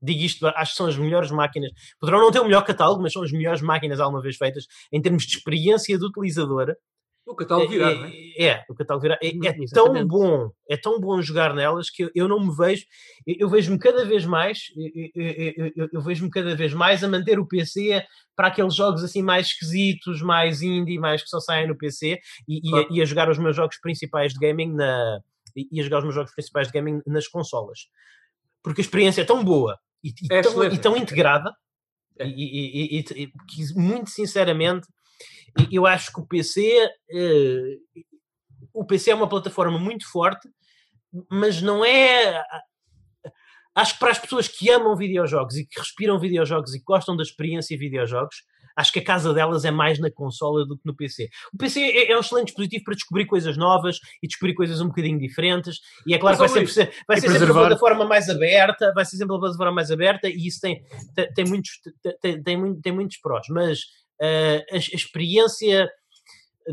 Digo 0.05 0.21
isto, 0.21 0.47
acho 0.47 0.73
que 0.73 0.77
são 0.77 0.87
as 0.87 0.97
melhores 0.97 1.31
máquinas. 1.31 1.71
Poderão 1.99 2.21
não 2.21 2.31
ter 2.31 2.41
o 2.41 2.45
melhor 2.45 2.65
catálogo, 2.65 3.03
mas 3.03 3.13
são 3.13 3.23
as 3.23 3.33
melhores 3.33 3.63
máquinas 3.63 4.01
alguma 4.01 4.21
vez 4.21 4.37
feitas 4.37 4.67
em 4.93 5.01
termos 5.01 5.25
de 5.25 5.37
experiência 5.37 5.97
de 5.99 6.05
utilizador. 6.05 6.75
O 7.27 7.35
catálogo 7.35 7.71
virar, 7.71 7.91
é, 7.91 7.95
não 7.95 8.05
é? 8.05 8.11
é, 8.11 8.45
é, 8.49 8.65
o 8.69 8.75
catálogo 8.75 9.03
virar. 9.03 9.19
É, 9.23 9.29
é 9.29 9.33
tão 9.41 9.63
exatamente. 9.63 10.07
bom, 10.09 10.51
é 10.69 10.77
tão 10.77 11.01
bom 11.01 11.23
jogar 11.23 11.55
nelas 11.55 11.89
que 11.89 12.05
eu, 12.05 12.11
eu 12.15 12.29
não 12.29 12.39
me 12.39 12.55
vejo, 12.55 12.85
eu, 13.27 13.35
eu 13.41 13.49
vejo-me 13.49 13.79
cada 13.79 14.05
vez 14.05 14.27
mais, 14.27 14.65
eu, 15.15 15.73
eu- 15.75 15.89
eu- 15.91 16.03
vejo-me 16.03 16.31
cada 16.31 16.55
vez 16.55 16.75
mais 16.75 17.03
a 17.03 17.09
manter 17.09 17.39
o 17.39 17.47
PC 17.49 18.05
para 18.37 18.49
aqueles 18.49 18.75
jogos 18.75 19.03
assim 19.03 19.23
mais 19.23 19.47
esquisitos, 19.47 20.21
mais 20.21 20.61
indie, 20.61 20.99
mais 20.99 21.23
que 21.23 21.29
só 21.31 21.41
saem 21.41 21.67
no 21.67 21.79
PC 21.79 22.21
e, 22.47 22.57
e 22.63 22.69
a- 22.69 22.71
Claro. 22.73 22.89
e 22.91 23.01
a 23.01 23.05
jogar 23.07 23.31
os 23.31 23.39
meus 23.39 23.57
jogos 23.57 23.79
principais 23.81 24.35
de 24.35 24.39
gaming 24.39 24.75
na 24.75 25.19
e 25.57 25.67
e 25.73 25.81
a 25.81 25.85
jogar 25.85 25.99
os 25.99 26.05
meus 26.05 26.15
jogos 26.15 26.33
principais 26.35 26.67
de 26.67 26.75
gaming 26.75 27.01
nas 27.07 27.27
consolas. 27.27 27.87
Porque 28.63 28.83
a 28.83 28.85
experiência 28.85 29.23
é 29.23 29.25
tão 29.25 29.43
boa 29.43 29.79
e, 30.05 30.09
e 30.11 30.27
É 30.31 30.43
tão, 30.43 30.65
e 30.65 30.79
tão 30.79 30.97
integrada 30.97 31.51
É. 32.19 32.27
e, 32.29 32.99
e- 33.01 33.03
que, 33.03 33.75
muito 33.75 34.11
sinceramente 34.11 34.87
eu 35.73 35.87
acho 35.87 36.13
que 36.13 36.21
o 36.21 36.27
PC 36.27 36.61
eh, 37.11 37.77
o 38.73 38.85
PC 38.85 39.11
é 39.11 39.15
uma 39.15 39.29
plataforma 39.29 39.79
muito 39.79 40.09
forte 40.11 40.49
mas 41.31 41.63
não 41.63 41.85
é 41.85 42.43
acho 43.75 43.95
que 43.95 43.99
para 44.01 44.11
as 44.13 44.19
pessoas 44.19 44.47
que 44.49 44.71
amam 44.71 44.97
videojogos 44.97 45.57
e 45.57 45.67
que 45.67 45.81
respiram 45.81 46.19
videojogos 46.19 46.75
e 46.75 46.83
gostam 46.83 47.17
da 47.17 47.23
experiência 47.23 47.77
videojogos 47.79 48.37
acho 48.77 48.93
que 48.93 48.99
a 48.99 49.05
casa 49.05 49.33
delas 49.33 49.65
é 49.65 49.71
mais 49.71 49.99
na 49.99 50.11
consola 50.11 50.67
do 50.67 50.77
que 50.77 50.85
no 50.85 50.95
PC. 50.95 51.29
O 51.53 51.57
PC 51.57 51.81
é, 51.81 52.11
é 52.13 52.17
um 52.17 52.21
excelente 52.21 52.47
dispositivo 52.47 52.85
para 52.85 52.95
descobrir 52.95 53.27
coisas 53.27 53.57
novas 53.57 53.99
e 54.23 54.27
descobrir 54.27 54.55
coisas 54.55 54.81
um 54.81 54.89
bocadinho 54.89 55.19
diferentes. 55.19 55.81
E 56.07 56.15
é 56.15 56.19
claro 56.19 56.37
que 56.37 56.41
vai 56.41 56.49
sempre 56.49 56.73
ser, 56.73 56.93
vai 57.07 57.17
ser 57.17 57.23
sempre 57.29 57.37
a 57.37 57.39
preservar- 57.41 57.61
plataforma 57.69 58.05
mais 58.05 58.29
aberta, 58.29 58.93
vai 58.95 59.05
ser 59.05 59.17
sempre 59.17 59.37
a 59.37 59.39
plataforma 59.39 59.73
mais 59.73 59.91
aberta 59.91 60.29
e 60.29 60.47
isso 60.47 60.61
tem, 60.61 60.83
tem, 61.15 61.33
tem 61.33 61.45
muitos, 61.47 61.71
tem, 62.03 62.19
tem, 62.21 62.43
tem, 62.43 62.57
muito- 62.57 62.81
tem 62.81 62.93
muitos 62.93 63.17
prós. 63.19 63.47
Mas 63.51 63.81
eh, 64.21 64.65
a, 64.71 64.75
a 64.75 64.79
experiência, 64.79 65.89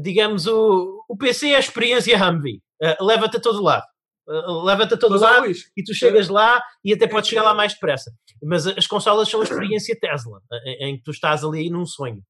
digamos, 0.01 0.47
o, 0.47 1.03
o 1.07 1.17
PC 1.17 1.49
é 1.49 1.55
a 1.55 1.59
experiência 1.59 2.17
Humvee. 2.17 2.61
Eh, 2.81 2.97
leva-te 3.01 3.37
a 3.37 3.39
todo 3.39 3.61
lado. 3.61 3.83
Eh, 4.31 4.51
leva-te 4.65 4.93
a 4.93 4.97
todo 4.97 5.11
Mas, 5.11 5.21
lado 5.21 5.41
Luís, 5.45 5.71
e 5.75 5.83
tu 5.83 5.93
chegas 5.93 6.29
lá 6.29 6.61
e 6.83 6.93
até 6.93 7.07
podes 7.07 7.27
é 7.27 7.31
chegar 7.31 7.43
lá 7.43 7.51
que- 7.51 7.57
mais 7.57 7.73
depressa. 7.73 8.11
Mas 8.41 8.65
as 8.65 8.87
consolas 8.87 9.27
são 9.29 9.41
a 9.41 9.43
experiência 9.43 9.97
Tesla, 9.99 10.39
em, 10.65 10.89
em 10.91 10.97
que 10.97 11.03
tu 11.03 11.11
estás 11.11 11.43
ali 11.43 11.69
num 11.69 11.85
sonho. 11.85 12.21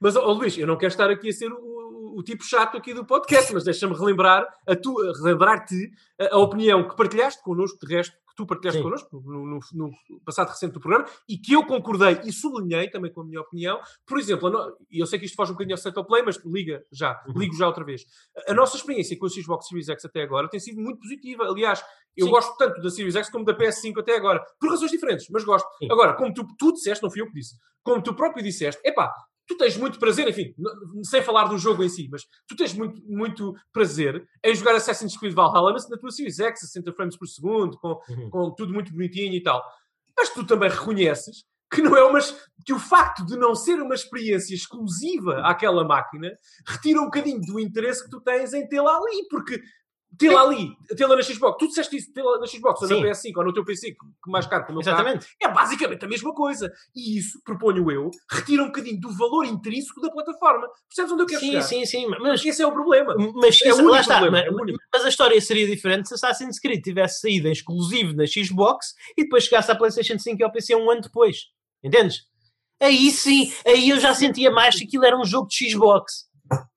Mas, 0.00 0.16
ó, 0.16 0.32
Luís, 0.32 0.56
eu 0.56 0.66
não 0.66 0.76
quero 0.78 0.90
estar 0.92 1.10
aqui 1.10 1.28
a 1.28 1.32
ser 1.32 1.52
o, 1.52 2.16
o- 2.18 2.22
tipo 2.24 2.42
chato 2.44 2.76
aqui 2.76 2.92
do 2.94 3.04
podcast, 3.04 3.52
mas 3.52 3.64
deixa-me 3.64 3.94
relembrar 3.94 4.46
a 4.66 4.74
tu, 4.74 4.94
relembrar-te 5.22 5.90
a, 6.18 6.34
a 6.34 6.38
opinião 6.38 6.88
que 6.88 6.96
partilhaste 6.96 7.42
connosco, 7.42 7.78
de 7.86 7.94
resto, 7.94 8.16
tu 8.40 8.46
partilhaste 8.46 8.78
Sim. 8.78 8.82
connosco 8.84 9.20
no, 9.24 9.44
no- 9.46 9.60
no 9.72 10.20
passado 10.24 10.48
recente 10.48 10.72
do 10.72 10.80
programa 10.80 11.06
e 11.28 11.36
que 11.36 11.52
eu 11.52 11.64
concordei 11.66 12.20
e 12.24 12.32
sublinhei 12.32 12.88
também 12.90 13.12
com 13.12 13.20
a 13.20 13.24
minha 13.24 13.40
opinião. 13.40 13.78
Por 14.06 14.18
exemplo, 14.18 14.50
e 14.90 14.98
eu 15.00 15.06
sei 15.06 15.18
que 15.18 15.26
isto 15.26 15.36
foge 15.36 15.50
um 15.52 15.54
bocadinho 15.54 15.74
ao 15.74 15.78
set 15.78 15.94
play, 16.06 16.22
mas 16.22 16.40
liga 16.44 16.82
já, 16.90 17.22
Uhum. 17.26 17.38
ligo 17.38 17.54
já 17.54 17.66
outra 17.66 17.84
vez. 17.84 18.04
A, 18.48 18.52
a 18.52 18.54
nossa 18.54 18.76
experiência 18.76 19.18
com 19.18 19.26
a 19.26 19.28
Xbox 19.28 19.68
Series 19.68 19.88
X 19.88 20.04
até 20.04 20.22
agora 20.22 20.48
tem 20.48 20.58
sido 20.60 20.80
muito 20.80 20.98
positiva. 21.00 21.44
Aliás, 21.44 21.82
eu 22.16 22.26
Sim. 22.26 22.32
gosto 22.32 22.56
tanto 22.56 22.80
da 22.80 22.90
Series 22.90 23.14
X 23.16 23.28
como 23.30 23.44
da 23.44 23.56
PS5 23.56 23.98
até 24.00 24.16
agora, 24.16 24.44
por 24.58 24.70
razões 24.70 24.90
diferentes, 24.90 25.26
mas 25.30 25.44
gosto. 25.44 25.68
Sim. 25.78 25.88
Agora, 25.90 26.14
como 26.14 26.32
tu, 26.32 26.46
tu 26.58 26.72
disseste, 26.72 27.02
não 27.02 27.10
fui 27.10 27.20
eu 27.20 27.26
que 27.26 27.34
disse, 27.34 27.56
como 27.82 28.02
tu 28.02 28.14
próprio 28.14 28.42
disseste, 28.42 28.80
epá, 28.84 29.12
tu 29.50 29.56
tens 29.56 29.76
muito 29.76 29.98
prazer, 29.98 30.28
enfim, 30.28 30.54
sem 31.02 31.22
falar 31.22 31.44
do 31.48 31.58
jogo 31.58 31.82
em 31.82 31.88
si, 31.88 32.08
mas 32.10 32.22
tu 32.46 32.54
tens 32.54 32.72
muito, 32.72 33.02
muito 33.04 33.52
prazer 33.72 34.24
em 34.44 34.54
jogar 34.54 34.76
Assassin's 34.76 35.16
Creed 35.16 35.34
Valhalla 35.34 35.72
na, 35.72 35.98
tua 35.98 36.10
Series 36.10 36.38
X, 36.38 36.62
a 36.62 36.66
60 36.66 36.92
frames 36.92 37.16
por 37.16 37.26
segundo, 37.26 37.76
com, 37.78 38.00
Uhum. 38.08 38.30
com 38.30 38.54
tudo 38.54 38.72
muito 38.72 38.92
bonitinho 38.92 39.34
e 39.34 39.42
tal. 39.42 39.62
Mas 40.16 40.28
tu 40.30 40.44
também 40.46 40.70
reconheces 40.70 41.44
que 41.72 41.82
não 41.82 41.96
é 41.96 42.04
uma 42.04 42.18
que 42.64 42.72
o 42.72 42.78
facto 42.78 43.24
de 43.24 43.36
não 43.36 43.54
ser 43.54 43.80
uma 43.80 43.94
experiência 43.94 44.54
exclusiva 44.54 45.40
àquela 45.42 45.84
máquina 45.84 46.30
retira 46.66 47.00
um 47.00 47.04
bocadinho 47.04 47.40
do 47.40 47.58
interesse 47.60 48.04
que 48.04 48.10
tu 48.10 48.20
tens 48.20 48.52
em 48.52 48.68
tê-la 48.68 48.96
ali, 48.96 49.26
porque 49.30 49.60
tê-la 50.18 50.42
ali, 50.42 50.76
tê-la 50.96 51.16
na 51.16 51.22
Xbox, 51.22 51.56
tu 51.58 51.68
disseste 51.68 51.96
isso, 51.96 52.12
tê-la 52.12 52.38
na 52.38 52.46
Xbox 52.46 52.82
ou 52.82 52.88
na 52.88 52.94
Sim. 53.14 53.30
PS5 53.30 53.36
ou 53.36 53.44
no 53.44 53.52
teu 53.52 53.64
PC, 53.64 53.92
que 53.92 54.30
mais 54.30 54.46
caro 54.46 54.64
que 54.66 54.72
o 54.72 54.74
meu 54.74 54.84
carro, 54.84 54.96
Exatamente. 55.00 55.26
é 55.40 55.48
basicamente 55.48 56.04
a 56.04 56.08
mesma 56.08 56.34
coisa. 56.34 56.70
E 56.94 57.18
isso, 57.18 57.40
proponho 57.44 57.90
eu, 57.90 58.10
retira 58.30 58.62
um 58.62 58.66
bocadinho 58.66 59.00
do 59.00 59.10
valor 59.16 59.44
intrínseco 59.44 60.00
da 60.00 60.10
plataforma. 60.10 60.68
Percebes 60.88 61.12
onde 61.12 61.22
eu 61.22 61.26
quero 61.26 61.40
Sim, 61.40 61.46
chegar? 61.46 61.62
sim, 61.62 61.86
sim. 61.86 62.06
Mas, 62.06 62.44
Esse 62.44 62.62
é 62.62 62.66
o 62.66 62.72
problema. 62.72 63.14
mas, 63.34 63.60
É 63.62 63.72
o 63.72 63.76
único 63.78 63.96
está, 63.96 64.18
problema, 64.20 64.44
mas, 64.52 64.68
é 64.74 64.76
mas 64.92 65.04
a 65.04 65.08
história 65.08 65.40
seria 65.40 65.66
diferente 65.66 66.08
se 66.08 66.14
Assassin's 66.14 66.58
Creed 66.58 66.82
tivesse 66.82 67.20
saído 67.20 67.48
em 67.48 67.52
exclusivo 67.52 68.14
na 68.14 68.26
Xbox 68.26 68.94
e 69.16 69.22
depois 69.24 69.44
chegasse 69.44 69.70
à 69.70 69.74
PlayStation 69.74 70.18
5 70.18 70.40
e 70.40 70.44
ao 70.44 70.52
PC 70.52 70.74
um 70.76 70.90
ano 70.90 71.00
depois. 71.02 71.46
Entendes? 71.82 72.28
Aí 72.82 73.10
sim, 73.10 73.52
aí 73.66 73.90
eu 73.90 74.00
já 74.00 74.14
sentia 74.14 74.50
mais 74.50 74.74
que 74.74 74.84
aquilo 74.84 75.04
era 75.04 75.18
um 75.18 75.24
jogo 75.24 75.46
de 75.48 75.70
Xbox. 75.70 76.29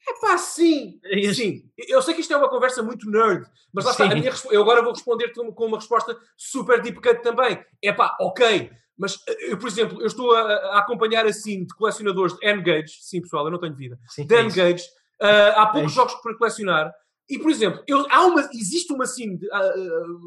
É 0.07 0.19
pá, 0.19 0.37
sim. 0.37 0.99
É 1.05 1.19
isso. 1.19 1.35
Sim. 1.41 1.63
Eu 1.87 2.01
sei 2.01 2.13
que 2.13 2.21
isto 2.21 2.33
é 2.33 2.37
uma 2.37 2.49
conversa 2.49 2.83
muito 2.83 3.09
nerd, 3.09 3.45
mas 3.73 3.85
lá 3.85 3.91
está. 3.91 4.05
Sim. 4.05 4.11
A 4.11 4.15
minha 4.15 4.31
eu 4.51 4.61
agora 4.61 4.81
vou 4.81 4.91
responder-te 4.93 5.33
com- 5.53 5.65
uma 5.65 5.77
resposta 5.77 6.17
super 6.37 6.81
deep 6.81 7.01
cut 7.01 7.21
também. 7.23 7.63
É 7.81 7.91
pá, 7.93 8.15
ok. 8.19 8.69
Mas 8.97 9.17
eh, 9.27 9.51
eu, 9.53 9.57
por 9.57 9.67
exemplo, 9.67 10.01
eu 10.01 10.07
estou 10.07 10.35
a, 10.35 10.41
a 10.41 10.79
acompanhar 10.79 11.25
a 11.25 11.33
scene 11.33 11.65
de 11.65 11.73
colecionadores 11.75 12.35
de 12.37 12.45
N-Gage. 12.45 12.97
Sim, 13.01 13.21
pessoal, 13.21 13.45
eu 13.45 13.51
não 13.51 13.59
tenho 13.59 13.75
vida. 13.75 13.97
Sim, 14.09 14.25
de 14.27 14.35
é. 14.35 14.39
N-Gage. 14.41 14.83
Ah, 15.21 15.27
há 15.27 15.61
É 15.63 15.71
poucos 15.71 15.91
isso. 15.91 15.95
jogos 15.95 16.15
para 16.15 16.37
colecionar. 16.37 16.93
E, 17.29 17.39
por 17.39 17.49
exemplo, 17.49 17.81
eu- 17.87 18.05
há 18.11 18.25
uma, 18.25 18.41
existe 18.53 18.91
uma 18.93 19.05
scene, 19.07 19.37
de, 19.37 19.49
ah, 19.51 19.73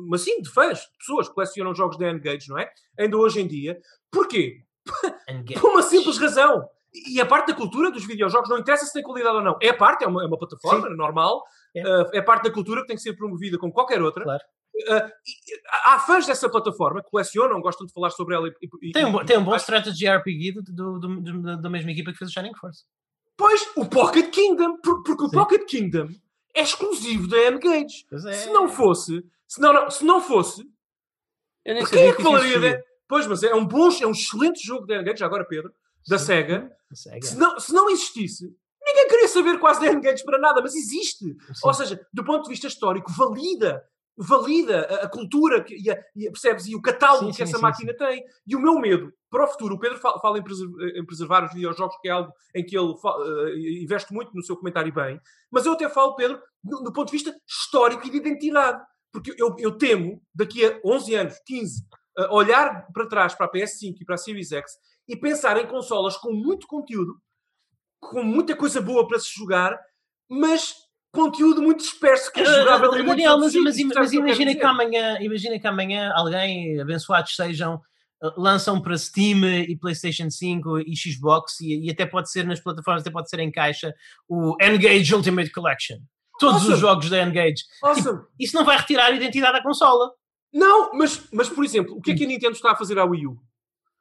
uma 0.06 0.16
scene 0.16 0.40
de 0.42 0.48
fãs, 0.50 0.78
de 0.80 0.98
pessoas 0.98 1.28
que 1.28 1.34
colecionam 1.34 1.74
jogos 1.74 1.98
de 1.98 2.04
N-Gage, 2.06 2.48
não 2.48 2.58
é? 2.58 2.70
Ainda 2.98 3.16
hoje 3.18 3.40
em 3.40 3.46
dia. 3.46 3.78
Porquê? 4.10 4.62
Por 5.60 5.70
uma 5.72 5.82
simples 5.82 6.16
razão. 6.18 6.66
E 7.08 7.20
a 7.20 7.26
parte 7.26 7.48
da 7.48 7.54
cultura 7.54 7.90
dos 7.90 8.04
videojogos 8.06 8.48
não 8.48 8.58
interessa 8.58 8.86
se 8.86 8.92
tem 8.92 9.02
qualidade 9.02 9.36
ou 9.36 9.42
não. 9.42 9.56
É 9.60 9.72
parte, 9.72 10.04
é 10.04 10.06
uma, 10.08 10.22
é 10.22 10.26
uma 10.26 10.38
plataforma 10.38 10.88
normal. 10.90 11.42
É. 11.74 11.82
Uh, 11.82 12.08
é 12.14 12.22
parte 12.22 12.44
da 12.44 12.50
cultura 12.50 12.80
que 12.80 12.86
tem 12.86 12.96
que 12.96 13.02
ser 13.02 13.14
promovida 13.14 13.58
como 13.58 13.72
qualquer 13.72 14.00
outra. 14.02 14.24
Claro. 14.24 14.42
Uh, 14.76 15.10
há 15.86 15.98
fãs 16.00 16.26
dessa 16.26 16.48
plataforma 16.50 17.02
que 17.02 17.10
colecionam, 17.10 17.60
gostam 17.60 17.86
de 17.86 17.92
falar 17.92 18.10
sobre 18.10 18.34
ela. 18.34 18.48
E, 18.82 18.92
Tem 18.92 19.04
um, 19.04 19.20
e- 19.20 19.24
tem 19.26 19.38
um 19.38 19.44
bom 19.44 19.54
strategy 19.56 20.06
RPG 20.08 20.52
do, 20.52 20.98
do, 20.98 21.20
do- 21.20 21.62
da 21.62 21.70
mesma 21.70 21.90
equipa 21.90 22.12
que 22.12 22.18
fez 22.18 22.30
o 22.30 22.32
Shining 22.34 22.54
Force. 22.54 22.84
Pois, 23.36 23.66
o 23.76 23.84
Pocket 23.86 24.30
Kingdom. 24.30 24.78
por- 24.82 25.02
porque 25.02 25.24
o 25.24 25.28
Sim. 25.28 25.36
Pocket 25.36 25.64
Kingdom 25.68 26.08
é 26.54 26.62
exclusivo 26.62 27.26
da 27.28 27.36
N-Gage. 27.38 28.06
É. 28.12 28.32
Se 28.32 28.50
não 28.50 28.68
fosse, 28.68 29.22
se 29.46 29.60
não, 29.60 29.72
não, 29.72 29.90
se 29.90 30.04
não 30.04 30.20
fosse, 30.20 30.62
quem 31.64 31.74
é 31.76 31.84
que 32.10 32.16
que 32.16 32.22
falaria 32.22 32.48
existia. 32.56 32.76
de... 32.78 32.84
Pois, 33.08 33.26
mas 33.26 33.42
é 33.42 33.54
um 33.54 33.64
bom, 33.66 33.88
é 34.02 34.06
um 34.06 34.10
excelente 34.12 34.64
jogo 34.66 34.86
da 34.86 34.96
N-Gage, 34.96 35.22
agora 35.24 35.44
Pedro, 35.44 35.72
da 36.08 36.18
Sim. 36.18 36.26
SEGA. 36.26 36.72
Sega. 36.92 37.26
Se 37.26 37.36
não, 37.36 37.58
se 37.58 37.72
não 37.72 37.90
existisse, 37.90 38.44
ninguém 38.84 39.08
queria 39.08 39.28
saber 39.28 39.58
quase 39.58 39.80
de 39.80 39.86
N-Games 39.86 40.22
para 40.22 40.38
nada, 40.38 40.60
mas 40.62 40.74
existe. 40.74 41.24
Sim. 41.24 41.36
Ou 41.64 41.74
seja, 41.74 42.00
do 42.12 42.24
ponto 42.24 42.44
de 42.44 42.50
vista 42.50 42.66
histórico, 42.68 43.10
valida, 43.12 43.82
valida 44.16 44.82
a, 44.86 44.94
a 45.04 45.08
cultura 45.08 45.62
que, 45.64 45.74
e, 45.76 45.90
a, 45.90 45.98
e 46.14 46.28
a- 46.28 46.30
percebes? 46.30 46.66
E 46.66 46.76
o 46.76 46.80
catálogo 46.82 47.24
Sim, 47.26 47.30
que 47.30 47.36
sim, 47.36 47.42
essa 47.42 47.56
sim, 47.56 47.62
máquina 47.62 47.94
tem. 47.96 48.24
E 48.46 48.54
o 48.56 48.60
meu 48.60 48.78
medo 48.78 49.12
para 49.30 49.44
o 49.44 49.48
futuro, 49.48 49.74
o 49.74 49.78
Pedro 49.80 49.98
fala, 49.98 50.20
fala 50.20 50.38
em, 50.38 50.42
preser- 50.42 50.68
em 50.96 51.04
preservar 51.04 51.44
os 51.44 51.52
videojogos, 51.52 51.96
que 52.00 52.08
é 52.08 52.12
algo 52.12 52.32
em 52.54 52.64
que 52.64 52.76
ele 52.78 52.92
eh, 52.92 53.82
investe 53.82 54.12
muito 54.14 54.32
no 54.34 54.42
seu 54.42 54.56
comentário 54.56 54.92
bem, 54.92 55.20
mas 55.50 55.66
eu 55.66 55.72
até 55.72 55.88
falo, 55.88 56.14
Pedro, 56.14 56.40
do, 56.62 56.82
do 56.84 56.92
ponto 56.92 57.06
de 57.10 57.12
vista 57.12 57.34
histórico 57.46 58.06
e 58.06 58.10
de 58.10 58.16
identidade. 58.18 58.80
Porque 59.12 59.34
eu, 59.38 59.54
eu 59.58 59.72
temo, 59.78 60.22
daqui 60.34 60.64
a 60.64 60.78
11 60.84 61.14
anos, 61.14 61.34
15, 61.46 61.82
eh, 62.18 62.28
olhar 62.30 62.86
para 62.92 63.08
trás 63.08 63.34
para 63.34 63.46
a 63.46 63.50
PS5 63.50 63.96
e 64.00 64.04
para 64.04 64.14
a 64.14 64.18
Series 64.18 64.52
X 64.52 64.72
e 65.08 65.16
pensar 65.16 65.56
em 65.56 65.66
consolas 65.66 66.16
com 66.16 66.32
muito 66.32 66.66
conteúdo, 66.66 67.16
com 68.00 68.22
muita 68.22 68.56
coisa 68.56 68.80
boa 68.80 69.06
para 69.06 69.18
se 69.18 69.32
jogar, 69.34 69.78
mas 70.28 70.74
conteúdo 71.12 71.62
muito 71.62 71.78
disperso 71.78 72.30
que 72.30 72.40
é 72.40 72.44
jogável 72.44 72.92
em 72.94 73.02
muitos 73.02 73.06
Daniel, 73.06 73.32
outros 73.34 73.54
mas, 73.54 73.76
mas, 73.76 73.94
mas 73.94 74.10
que 74.10 74.16
imagina, 74.16 74.54
quero 74.54 74.60
que 74.60 74.66
amanhã, 74.66 75.18
imagina 75.20 75.58
que 75.58 75.66
amanhã 75.66 76.12
alguém, 76.14 76.80
abençoados 76.80 77.34
sejam, 77.34 77.76
uh, 78.22 78.40
lançam 78.40 78.80
para 78.80 78.98
Steam 78.98 79.44
e 79.44 79.76
PlayStation 79.76 80.30
5 80.30 80.80
e 80.80 80.94
Xbox 80.94 81.60
e, 81.60 81.86
e 81.86 81.90
até 81.90 82.04
pode 82.04 82.30
ser 82.30 82.44
nas 82.44 82.60
plataformas, 82.60 83.02
até 83.02 83.10
pode 83.10 83.30
ser 83.30 83.40
em 83.40 83.50
caixa, 83.50 83.94
o 84.28 84.56
Engage 84.60 85.14
Ultimate 85.14 85.50
Collection. 85.50 85.98
Todos 86.38 86.56
Awesome. 86.56 86.74
os 86.74 86.80
jogos 86.80 87.08
da 87.08 87.22
Engage. 87.22 87.54
dizer. 87.54 87.64
Awesome. 87.82 88.22
Isso 88.38 88.54
não 88.54 88.64
vai 88.64 88.76
retirar 88.76 89.06
a 89.06 89.12
identidade 89.12 89.54
da 89.54 89.62
consola. 89.62 90.10
Não, 90.52 90.92
mas, 90.92 91.28
mas 91.32 91.48
por 91.48 91.64
exemplo, 91.64 91.96
o 91.96 92.00
que 92.00 92.12
é 92.12 92.14
que 92.14 92.24
a 92.24 92.26
Nintendo 92.26 92.52
está 92.52 92.72
a 92.72 92.76
fazer 92.76 92.98
à 92.98 93.04
Wii 93.04 93.26
U? 93.26 93.38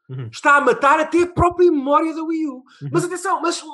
Uhum. 0.10 0.30
Está 0.32 0.57
a 0.57 0.61
matar 0.61 0.99
até 0.99 1.23
a 1.23 1.27
própria 1.27 1.72
memória 1.72 2.14
da 2.14 2.23
Wii 2.23 2.48
U. 2.48 2.52
Uhum. 2.53 2.64
Mas 2.91 3.03
atenção, 3.06 3.41
mas 3.41 3.61
uh, 3.61 3.68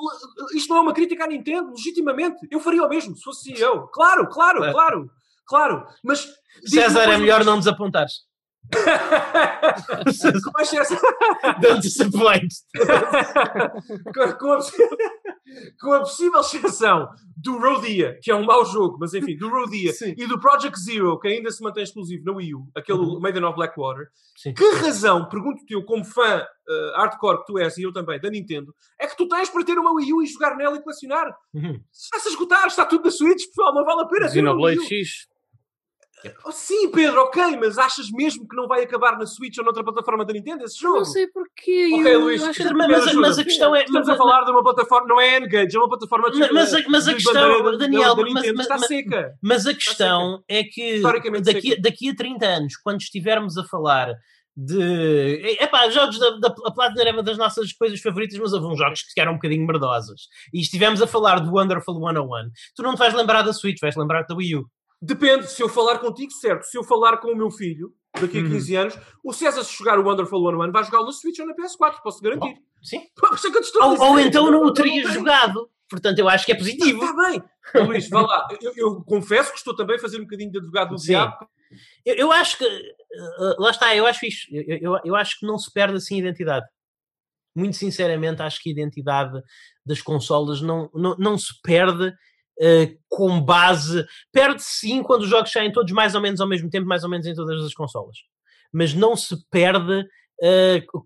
isto 0.54 0.70
não 0.70 0.78
é 0.78 0.80
uma 0.80 0.94
crítica 0.94 1.24
à 1.24 1.26
Nintendo, 1.26 1.70
legitimamente. 1.70 2.36
Eu 2.50 2.58
faria 2.60 2.82
o 2.82 2.88
mesmo, 2.88 3.14
se 3.16 3.22
fosse 3.22 3.52
eu. 3.60 3.82
Claro, 3.88 4.26
claro, 4.28 4.58
Claro. 4.58 4.72
claro, 4.72 5.10
claro. 5.46 5.86
Mas. 6.02 6.26
César, 6.64 7.10
é 7.10 7.18
melhor 7.18 7.44
não 7.44 7.58
desapontares. 7.58 8.12
Com 8.72 10.60
exceção- 10.60 10.98
Don't 11.60 11.80
disappoint. 11.80 12.48
com, 14.14 14.32
com 14.38 14.52
a, 14.52 14.58
com 15.80 15.92
a 15.92 16.00
possível 16.00 16.40
exceção 16.40 17.08
do 17.36 17.58
Rodia, 17.58 18.18
que 18.22 18.30
é 18.30 18.34
um 18.34 18.44
mau 18.44 18.64
jogo, 18.64 18.96
mas 19.00 19.12
enfim, 19.14 19.36
do 19.36 19.48
Rodia 19.48 19.92
e 20.16 20.26
do 20.26 20.38
Project 20.38 20.78
Zero, 20.80 21.18
que 21.18 21.28
ainda 21.28 21.50
se 21.50 21.62
mantém 21.62 21.82
exclusivo 21.82 22.24
na 22.24 22.32
Wii 22.32 22.54
U, 22.54 22.68
aquele 22.76 22.98
Uhum. 22.98 23.20
Maiden 23.20 23.44
of 23.44 23.56
Blackwater, 23.56 24.06
Sim. 24.36 24.54
que 24.54 24.64
razão, 24.76 25.28
pergunto-te 25.28 25.72
eu, 25.74 25.84
como 25.84 26.04
fã 26.04 26.44
eh, 26.68 26.92
hardcore 26.96 27.38
que 27.40 27.46
tu 27.46 27.58
és 27.58 27.76
e 27.78 27.82
eu 27.82 27.92
também, 27.92 28.20
da 28.20 28.30
Nintendo, 28.30 28.72
é 29.00 29.06
que 29.06 29.16
tu 29.16 29.26
tens 29.28 29.50
para 29.50 29.64
ter 29.64 29.78
uma 29.78 29.92
Wii 29.94 30.12
U 30.12 30.22
e 30.22 30.26
jogar 30.26 30.56
nela 30.56 30.76
e 30.76 30.82
colecionar? 30.82 31.34
Uhum. 31.52 31.80
Está-se 31.92 32.28
a 32.28 32.30
esgotar, 32.30 32.66
está 32.66 32.84
tudo 32.84 33.04
na 33.04 33.10
Switch, 33.10 33.46
pessoal, 33.48 33.74
não 33.74 33.84
vale 33.84 34.02
a 34.02 34.06
pena 34.06 34.28
Xenoblade 34.28 34.78
U. 34.78 34.82
X. 36.22 36.34
Oh, 36.44 36.52
sim, 36.52 36.90
Pedro, 36.90 37.20
ok, 37.22 37.56
mas 37.58 37.78
achas 37.78 38.06
mesmo 38.10 38.46
que 38.48 38.54
não 38.56 38.66
vai 38.68 38.82
acabar 38.82 39.18
na 39.18 39.26
Switch 39.26 39.56
ou 39.58 39.64
noutra 39.64 39.82
plataforma 39.84 40.24
da 40.24 40.32
Nintendo 40.32 40.64
esse 40.64 40.78
jogo? 40.80 40.98
Não 40.98 41.04
sei 41.04 41.26
porquê. 41.28 41.90
Ok, 41.94 42.14
eu 42.14 42.20
Luís, 42.20 42.42
acho 42.42 42.62
que- 42.62 42.72
mas- 42.74 42.88
mas- 42.88 43.14
mas 43.14 43.38
a 43.38 43.44
questão 43.44 43.74
é- 43.76 43.84
Estamos 43.84 44.06
mas- 44.08 44.14
a 44.14 44.18
falar 44.18 44.44
de 44.44 44.50
uma 44.50 44.62
plataforma, 44.62 45.06
não 45.08 45.20
é 45.20 45.36
N-Gage, 45.36 45.76
é 45.76 45.78
uma 45.78 45.88
plataforma 45.88 46.30
de. 46.30 46.38
Mas- 46.38 46.50
mas 46.52 46.74
a- 46.74 46.82
mas 46.88 47.08
a 47.08 47.14
questão, 47.14 47.62
da- 47.64 47.76
Daniel, 47.76 48.14
da 48.14 48.22
mas- 48.22 48.34
Nintendo 48.34 48.54
mas- 48.56 48.66
está 48.66 48.78
mas- 48.78 48.86
seca. 48.86 49.32
Mas 49.42 49.66
a 49.66 49.74
questão 49.74 50.42
é 50.48 50.62
que 50.64 51.00
daqui, 51.42 51.70
seca. 51.70 51.82
daqui 51.82 52.08
a 52.10 52.14
30 52.14 52.46
anos, 52.46 52.76
quando 52.76 53.00
estivermos 53.00 53.56
a 53.58 53.64
falar 53.64 54.12
de. 54.56 55.56
Epá, 55.60 55.88
jogos 55.88 56.18
da, 56.18 56.30
da 56.38 56.48
a 56.66 56.70
Platinum 56.72 57.00
era 57.00 57.12
uma 57.12 57.22
das 57.22 57.38
nossas 57.38 57.72
coisas 57.72 58.00
favoritas, 58.00 58.38
mas 58.38 58.52
houve 58.52 58.66
uns 58.66 58.78
jogos 58.78 59.02
que 59.02 59.20
eram 59.20 59.32
um 59.32 59.36
bocadinho 59.36 59.66
merdosas. 59.66 60.22
E 60.52 60.60
estivemos 60.60 61.00
a 61.02 61.06
falar 61.06 61.40
do 61.40 61.52
Wonderful 61.54 61.94
101. 61.94 62.50
Tu 62.76 62.82
não 62.82 62.94
te 62.94 62.98
vais 62.98 63.14
lembrar 63.14 63.42
da 63.42 63.52
Switch, 63.52 63.80
vais 63.80 63.96
lembrar 63.96 64.22
da 64.26 64.34
Wii 64.34 64.56
U. 64.56 64.64
Depende, 65.04 65.50
se 65.50 65.60
eu 65.60 65.68
falar 65.68 65.98
contigo, 65.98 66.30
certo. 66.30 66.62
Se 66.62 66.78
eu 66.78 66.84
falar 66.84 67.16
com 67.16 67.32
o 67.32 67.36
meu 67.36 67.50
filho, 67.50 67.92
daqui 68.20 68.38
a 68.38 68.40
Uhum. 68.42 68.50
15 68.50 68.76
anos, 68.76 68.98
o 69.24 69.32
César, 69.32 69.64
se 69.64 69.76
jogar 69.76 69.98
o 69.98 70.06
Wonderful 70.06 70.38
101, 70.38 70.70
vai 70.70 70.84
jogar 70.84 71.02
na 71.02 71.10
Switch 71.10 71.40
ou 71.40 71.46
na 71.46 71.54
PS4, 71.54 72.00
posso 72.04 72.22
garantir. 72.22 72.56
Sim. 72.80 73.00
Por 73.16 73.34
isso 73.34 73.48
é 73.48 73.84
Ou, 73.84 74.00
ou 74.00 74.20
então 74.20 74.48
não 74.50 74.64
o 74.64 74.72
tem. 74.72 75.02
jogado. 75.04 75.68
Portanto, 75.90 76.18
eu 76.20 76.28
acho 76.28 76.46
que 76.46 76.52
é 76.52 76.54
positivo. 76.56 77.02
Está 77.04 77.16
bem. 77.30 77.42
Luís, 77.84 78.08
vá 78.08 78.22
lá. 78.22 78.48
Eu, 78.60 78.72
eu 78.76 79.02
confesso 79.02 79.50
que 79.50 79.58
estou 79.58 79.74
também 79.74 79.96
a 79.96 79.98
fazer 79.98 80.18
um 80.18 80.22
bocadinho 80.22 80.50
de 80.50 80.58
advogado 80.58 80.90
do 80.90 80.98
Sim. 80.98 81.08
diabo. 81.08 81.46
Eu, 82.04 82.14
eu 82.14 82.32
acho 82.32 82.58
que. 82.58 82.64
uh, 82.64 83.60
lá 83.60 83.70
está, 83.70 83.94
eu 83.94 84.06
acho 84.06 84.24
isto. 84.24 84.54
Eu, 84.54 84.78
eu, 84.78 85.00
eu 85.04 85.16
acho 85.16 85.38
que 85.38 85.46
não 85.46 85.58
se 85.58 85.70
perde 85.72 85.96
assim 85.96 86.16
a 86.16 86.18
identidade. 86.18 86.66
Muito 87.54 87.76
sinceramente, 87.76 88.40
acho 88.40 88.62
que 88.62 88.70
a 88.70 88.72
identidade 88.72 89.38
das 89.84 90.00
consolas 90.00 90.62
não, 90.62 90.88
não, 90.94 91.14
não 91.18 91.36
se 91.36 91.52
perde 91.62 92.12
uh, 92.60 92.98
com 93.08 93.40
base. 93.40 94.04
Perde-se 94.32 94.70
sim 94.78 95.02
quando 95.02 95.22
os 95.22 95.28
jogos 95.28 95.50
saem 95.50 95.72
todos 95.72 95.92
mais 95.92 96.14
ou 96.14 96.20
menos 96.20 96.40
ao 96.40 96.48
mesmo 96.48 96.68
tempo, 96.70 96.86
mais 96.86 97.04
ou 97.04 97.10
menos 97.10 97.26
em 97.26 97.34
todas 97.34 97.64
as 97.64 97.74
consolas. 97.74 98.18
Mas 98.72 98.94
não 98.94 99.16
se 99.16 99.36
perde 99.50 100.00
uh, 100.00 101.02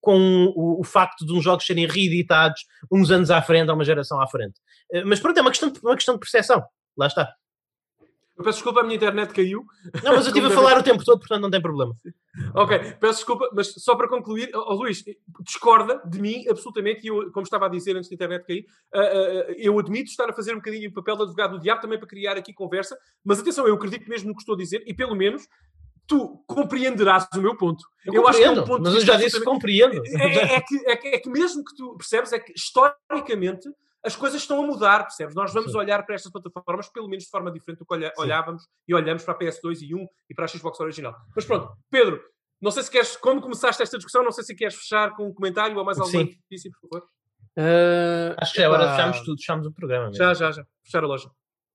com 0.00 0.52
o, 0.54 0.80
o 0.80 0.84
facto 0.84 1.26
de 1.26 1.32
uns 1.32 1.42
jogos 1.42 1.66
serem 1.66 1.86
reeditados 1.86 2.62
uns 2.90 3.10
anos 3.10 3.30
à 3.30 3.42
frente, 3.42 3.68
ou 3.68 3.74
uma 3.74 3.84
geração 3.84 4.20
à 4.20 4.26
frente. 4.26 4.58
Uh, 4.92 5.02
mas 5.04 5.20
pronto, 5.20 5.38
é 5.38 5.40
uma 5.40 5.50
questão, 5.50 5.72
uma 5.82 5.96
questão 5.96 6.14
de 6.14 6.20
percepção. 6.20 6.62
Lá 6.96 7.06
está. 7.06 7.32
Eu 8.38 8.44
peço 8.44 8.58
desculpa, 8.58 8.80
a 8.80 8.82
minha 8.84 8.94
internet 8.94 9.34
caiu. 9.34 9.66
Não, 10.02 10.14
mas 10.14 10.26
eu 10.26 10.28
estive 10.28 10.46
a 10.46 10.50
falar 10.54 10.78
o 10.78 10.82
tempo 10.82 11.04
todo, 11.04 11.18
portanto 11.18 11.42
não 11.42 11.50
tem 11.50 11.60
problema. 11.60 11.94
Ok, 12.54 12.78
peço 13.00 13.18
desculpa, 13.18 13.50
mas 13.52 13.74
só 13.74 13.96
para 13.96 14.08
concluir, 14.08 14.48
ó 14.54 14.74
Luís, 14.74 15.02
discorda 15.40 16.00
de 16.06 16.20
mim 16.20 16.44
absolutamente, 16.48 17.04
e 17.04 17.08
eu, 17.08 17.32
como 17.32 17.42
estava 17.42 17.66
a 17.66 17.68
dizer 17.68 17.96
antes 17.96 18.08
da 18.08 18.14
internet 18.14 18.46
cair, 18.46 18.64
ah, 18.94 19.00
ah, 19.00 19.52
eu 19.56 19.76
admito 19.76 20.08
estar 20.08 20.30
a 20.30 20.32
fazer 20.32 20.52
um 20.52 20.58
bocadinho 20.58 20.88
o 20.88 20.94
papel 20.94 21.16
de 21.16 21.22
advogado 21.22 21.56
do 21.56 21.60
diabo 21.60 21.80
também 21.80 21.98
para 21.98 22.06
criar 22.06 22.36
aqui 22.36 22.52
conversa, 22.52 22.96
mas 23.24 23.40
atenção, 23.40 23.66
eu 23.66 23.74
acredito 23.74 24.08
mesmo 24.08 24.28
no 24.28 24.34
que 24.34 24.42
estou 24.42 24.54
a 24.54 24.58
dizer, 24.58 24.84
e 24.86 24.94
pelo 24.94 25.16
menos 25.16 25.48
tu 26.06 26.42
compreenderás 26.46 27.26
o 27.34 27.42
meu 27.42 27.56
ponto. 27.56 27.84
Eu, 28.06 28.26
acho 28.28 28.38
que 28.38 28.44
é 28.44 28.50
um 28.50 28.64
ponto 28.64 28.82
mas 28.82 28.94
eu 28.94 29.00
já 29.00 29.16
disse 29.16 29.38
que 29.38 29.44
compreendo. 29.44 30.00
é, 30.16 30.54
é 30.54 30.60
que, 30.60 30.76
é, 30.86 30.96
que, 30.96 31.08
é 31.08 31.18
que 31.18 31.28
mesmo 31.28 31.62
que 31.64 31.74
tu 31.76 31.96
percebes, 31.96 32.32
é 32.32 32.38
que 32.38 32.52
historicamente 32.56 33.68
as 34.08 34.16
coisas 34.16 34.40
estão 34.42 34.62
a 34.62 34.66
mudar, 34.66 35.02
percebes? 35.04 35.34
Nós 35.34 35.52
vamos 35.52 35.72
Sim. 35.72 35.78
olhar 35.78 36.04
para 36.04 36.14
estas 36.16 36.32
plataformas 36.32 36.88
pelo 36.88 37.08
menos 37.08 37.24
de 37.24 37.30
forma 37.30 37.50
diferente 37.52 37.78
do 37.78 37.86
que 37.86 37.94
olha- 37.94 38.12
olhávamos 38.18 38.64
e 38.86 38.94
olhamos 38.94 39.22
para 39.22 39.34
a 39.34 39.38
PS2 39.38 39.82
e 39.82 39.94
1 39.94 40.06
e 40.28 40.34
para 40.34 40.44
a 40.44 40.48
Xbox 40.48 40.80
original. 40.80 41.14
Mas 41.36 41.44
pronto, 41.44 41.72
Pedro, 41.90 42.20
não 42.60 42.70
sei 42.70 42.82
se 42.82 42.90
queres, 42.90 43.16
como 43.16 43.40
começaste 43.40 43.82
esta 43.82 43.96
discussão, 43.96 44.24
não 44.24 44.32
sei 44.32 44.42
se 44.44 44.54
queres 44.54 44.74
fechar 44.74 45.14
com 45.14 45.28
um 45.28 45.32
comentário 45.32 45.76
ou 45.78 45.84
mais 45.84 45.98
alguma 45.98 46.24
Sim. 46.24 46.36
notícia, 46.42 46.70
por 46.80 46.88
favor. 46.88 47.08
Ah, 47.56 48.34
Acho 48.38 48.52
que 48.52 48.58
já 48.60 48.66
é 48.66 48.68
hora 48.68 48.84
de 48.86 48.90
fecharmos 48.92 49.20
tudo, 49.20 49.36
fechamos 49.38 49.66
o 49.66 49.72
programa. 49.72 50.06
mesmo. 50.06 50.16
Já, 50.16 50.34
já, 50.34 50.50
já. 50.52 50.64
Fechar 50.84 51.04
a 51.04 51.06
loja. 51.06 51.30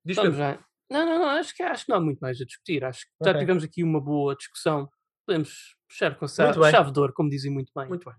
Diz 0.06 0.16
Vamos 0.18 0.36
já. 0.38 0.60
Não, 0.90 1.06
não, 1.06 1.20
não, 1.20 1.30
acho 1.30 1.56
que, 1.56 1.64
acho 1.64 1.86
que 1.86 1.90
não 1.92 1.98
há 1.98 2.02
muito 2.02 2.20
mais 2.20 2.40
a 2.40 2.46
discutir. 2.46 2.84
Acho 2.84 3.02
que 3.02 3.26
já 3.26 3.38
tivemos 3.38 3.64
aqui 3.64 3.84
uma 3.84 4.00
boa 4.02 4.36
discussão. 4.36 4.90
Podemos 5.26 5.76
fechar 5.90 6.16
com 6.16 6.26
bem. 6.26 6.72
chave 6.72 6.92
de 6.92 7.00
ouro, 7.00 7.14
como 7.14 7.30
dizem 7.30 7.52
muito 7.52 7.72
bem. 7.76 7.88
Muito 7.88 8.06
bem. 8.06 8.16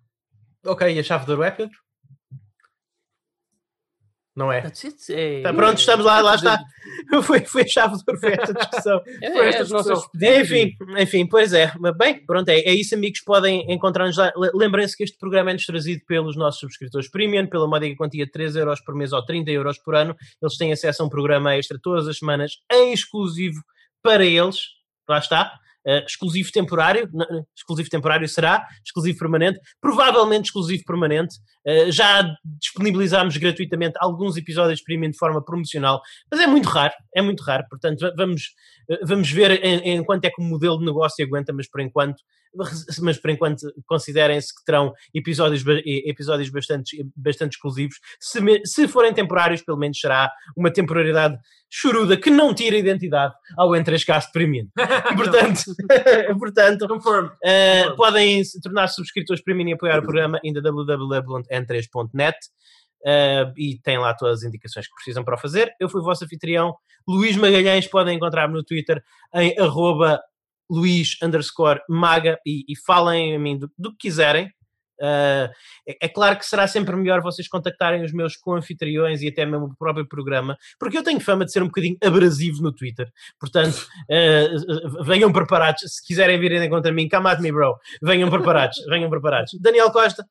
Ok, 0.66 0.91
e 0.95 0.99
a 0.99 1.03
chave 1.03 1.24
de 1.27 1.31
ouro 1.32 1.43
é, 1.43 1.51
Pedro? 1.51 1.77
Não 4.36 4.51
é? 4.52 4.62
É, 5.11 5.43
Tá, 5.43 5.52
pronto, 5.55 5.78
estamos 5.78 6.05
lá, 6.05 6.20
lá 6.20 6.35
está. 6.35 6.59
Foi, 7.23 7.40
foi 7.40 7.62
a 7.62 7.66
chave 7.66 7.94
ouro, 7.94 8.19
foi 8.20 8.32
esta 8.32 8.52
discussão. 8.52 9.01
É, 9.23 9.32
Foi 9.32 9.47
é, 9.47 9.48
esta 9.51 9.62
discussão. 9.65 10.02
enfim, 10.40 10.77
enfim, 10.98 11.27
pois 11.27 11.52
é. 11.52 11.73
Bem, 11.97 12.24
pronto, 12.27 12.48
é, 12.48 12.59
é 12.59 12.74
isso, 12.74 12.94
amigos. 12.94 13.20
Podem 13.20 13.65
encontrar-nos 13.73 14.16
lá. 14.16 14.32
Le- 14.36 14.51
Lembrem-se 14.55 14.97
que 14.97 15.05
este 15.05 15.16
programa 15.19 15.51
é-nos 15.51 15.65
trazido 15.65 16.02
pelos 16.06 16.36
nossos 16.36 16.59
subscritores 16.61 17.09
premium, 17.09 17.47
pela 17.47 17.69
módica 17.69 17.97
quantia 17.97 18.27
de 18.27 18.32
3 18.32 18.56
euros 18.56 18.81
por 18.81 18.94
mês 18.97 19.12
ou 19.12 19.24
30 19.24 19.51
euros 19.52 19.78
por 19.78 19.94
ano. 19.94 20.16
Eles 20.43 20.56
têm 20.56 20.73
acesso 20.73 21.02
a 21.02 21.06
um 21.06 21.09
programa 21.09 21.55
extra 21.56 21.78
todas 21.81 22.09
as 22.09 22.19
semanas, 22.19 22.52
em 22.73 22.93
exclusivo 22.93 23.61
para 24.02 24.24
eles. 24.24 24.59
Lá 25.09 25.19
está. 25.19 25.52
Uh, 25.86 26.05
exclusivo 26.06 26.51
temporário, 26.51 27.09
N- 27.12 27.27
n- 27.31 27.44
exclusivo 27.55 27.90
temporário 27.90 28.27
será, 28.28 28.66
exclusivo 28.85 29.19
permanente, 29.19 29.61
provavelmente 29.81 30.47
exclusivo 30.47 30.82
permanente. 30.86 31.36
Uh, 31.66 31.93
já 31.93 32.27
disponibilizámos 32.59 33.36
gratuitamente 33.36 33.94
alguns 34.01 34.36
episódios 34.36 34.82
premium 34.82 35.11
de 35.11 35.19
forma 35.19 35.44
promocional, 35.44 36.01
mas 36.31 36.40
é 36.40 36.47
muito 36.47 36.69
raro, 36.69 36.94
é 37.15 37.20
muito 37.20 37.43
raro. 37.43 37.65
Portanto, 37.69 38.01
va- 38.01 38.12
vamos, 38.16 38.43
vamos 39.02 39.31
ver 39.31 39.62
em, 39.65 39.97
em 39.97 40.05
quanto 40.05 40.24
é 40.24 40.31
que 40.31 40.40
o 40.40 40.44
modelo 40.44 40.78
de 40.78 40.85
negócio 40.86 41.24
aguenta, 41.24 41.52
mas 41.52 41.69
por 41.69 41.81
enquanto, 41.81 42.16
mas 43.01 43.18
por 43.18 43.31
enquanto 43.31 43.72
considerem-se 43.86 44.55
que 44.55 44.64
terão 44.64 44.93
episódios, 45.12 45.64
episódios 45.85 46.51
bastante, 46.51 47.05
bastante 47.16 47.52
exclusivos. 47.52 47.98
Se, 48.20 48.40
se 48.64 48.89
forem 48.89 49.12
temporários, 49.12 49.62
pelo 49.62 49.78
menos 49.78 49.98
será 49.98 50.31
uma 50.56 50.72
temporariedade 50.72 51.39
choruda 51.70 52.16
que 52.16 52.31
não 52.31 52.55
tira 52.55 52.76
identidade 52.76 53.35
ao 53.56 53.70
N3Cast 53.70 54.31
Premium. 54.32 54.68
Portanto, 55.16 55.62
portanto 56.39 56.86
Confirm. 56.86 57.26
Uh, 57.26 57.97
podem 57.97 58.44
se 58.44 58.60
tornar-se 58.60 58.94
subscritores 58.94 59.43
premium 59.43 59.68
e 59.68 59.72
apoiar 59.72 59.98
o 59.98 60.02
programa 60.02 60.39
em 60.44 60.52
www.n3.net 60.52 62.36
uh, 63.05 63.52
e 63.56 63.81
têm 63.82 63.98
lá 63.98 64.14
todas 64.14 64.40
as 64.40 64.44
indicações 64.44 64.86
que 64.86 64.94
precisam 64.94 65.24
para 65.24 65.35
o 65.35 65.39
fazer. 65.39 65.72
Eu 65.81 65.89
fui 65.89 66.01
o 66.01 66.05
vosso 66.05 66.24
anfitrião, 66.24 66.74
Luís 67.09 67.36
Magalhães. 67.36 67.86
Podem 67.86 68.16
encontrar-me 68.16 68.55
no 68.55 68.64
Twitter 68.64 69.02
em 69.35 69.59
arroba 69.59 70.20
Luís 70.70 71.16
underscore 71.23 71.81
Maga 71.89 72.39
e, 72.47 72.65
e 72.69 72.77
falem 72.77 73.35
a 73.35 73.39
mim 73.39 73.59
do, 73.59 73.70
do 73.78 73.91
que 73.91 74.09
quiserem. 74.09 74.51
Uh, 75.01 75.51
é, 75.87 75.97
é 76.03 76.09
claro 76.09 76.39
que 76.39 76.47
será 76.47 76.66
sempre 76.66 76.95
melhor 76.97 77.21
vocês 77.21 77.49
contactarem 77.49 78.05
os 78.05 78.12
meus 78.12 78.37
co-anfitriões 78.37 79.23
e 79.23 79.29
até 79.29 79.45
mesmo 79.45 79.66
o 79.66 79.77
próprio 79.77 80.07
programa, 80.07 80.57
porque 80.79 80.97
eu 80.97 81.03
tenho 81.03 81.21
fama 81.21 81.45
de 81.45 81.53
ser 81.53 81.62
um 81.62 81.66
bocadinho 81.66 81.97
abrasivo 82.03 82.62
no 82.62 82.73
Twitter. 82.73 83.11
Portanto, 83.39 83.87
uh, 84.11 85.05
venham 85.05 85.33
preparados. 85.33 85.83
Se 85.87 86.07
quiserem 86.07 86.39
virem 86.39 86.69
contra 86.69 86.93
mim, 86.93 87.09
come 87.09 87.29
at 87.29 87.41
me, 87.41 87.51
bro. 87.51 87.75
Venham 88.03 88.31
preparados, 88.31 88.77
venham 88.89 89.11
preparados. 89.11 89.53
Daniel 89.61 89.91
Costa. 89.91 90.25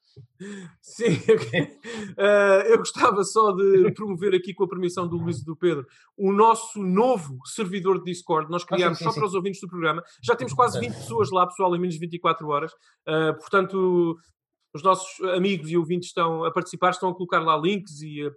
Sim, 0.82 1.22
eu 2.68 2.78
gostava 2.78 3.24
só 3.24 3.52
de 3.52 3.92
promover 3.94 4.36
aqui, 4.36 4.54
com 4.54 4.66
a 4.66 4.68
permissão 4.68 5.08
do 5.08 5.18
Luís 5.18 5.40
e 5.40 5.46
do 5.46 5.56
Pedro, 5.56 5.86
o 6.18 6.34
nosso 6.34 6.84
novo 6.84 7.38
servidor 7.46 8.00
de 8.00 8.12
Discord. 8.12 8.52
Nós 8.52 8.64
criámos 8.64 8.98
Ah, 8.98 9.00
sim, 9.00 9.04
só 9.06 9.12
sim, 9.12 9.20
para 9.20 9.28
os 9.28 9.34
ouvintes 9.34 9.62
do 9.62 9.68
programa. 9.68 10.04
Já 10.22 10.36
temos 10.36 10.54
quase 10.54 10.80
20 10.80 10.94
pessoas 10.94 11.32
lá, 11.32 11.48
pessoal, 11.48 11.76
em 11.76 11.80
menos 11.80 11.96
de 11.96 12.02
24 12.02 12.48
horas. 12.50 12.72
Portanto, 13.40 14.18
os 14.74 14.84
nossos 14.84 15.20
amigos 15.30 15.70
e 15.70 15.78
ouvintes 15.78 16.10
estão 16.10 16.44
a 16.44 16.52
participar, 16.52 16.92
estão 16.92 17.10
a 17.10 17.14
colocar 17.14 17.40
lá 17.40 17.56
links 17.58 18.02
e 18.02 18.26
a 18.26 18.32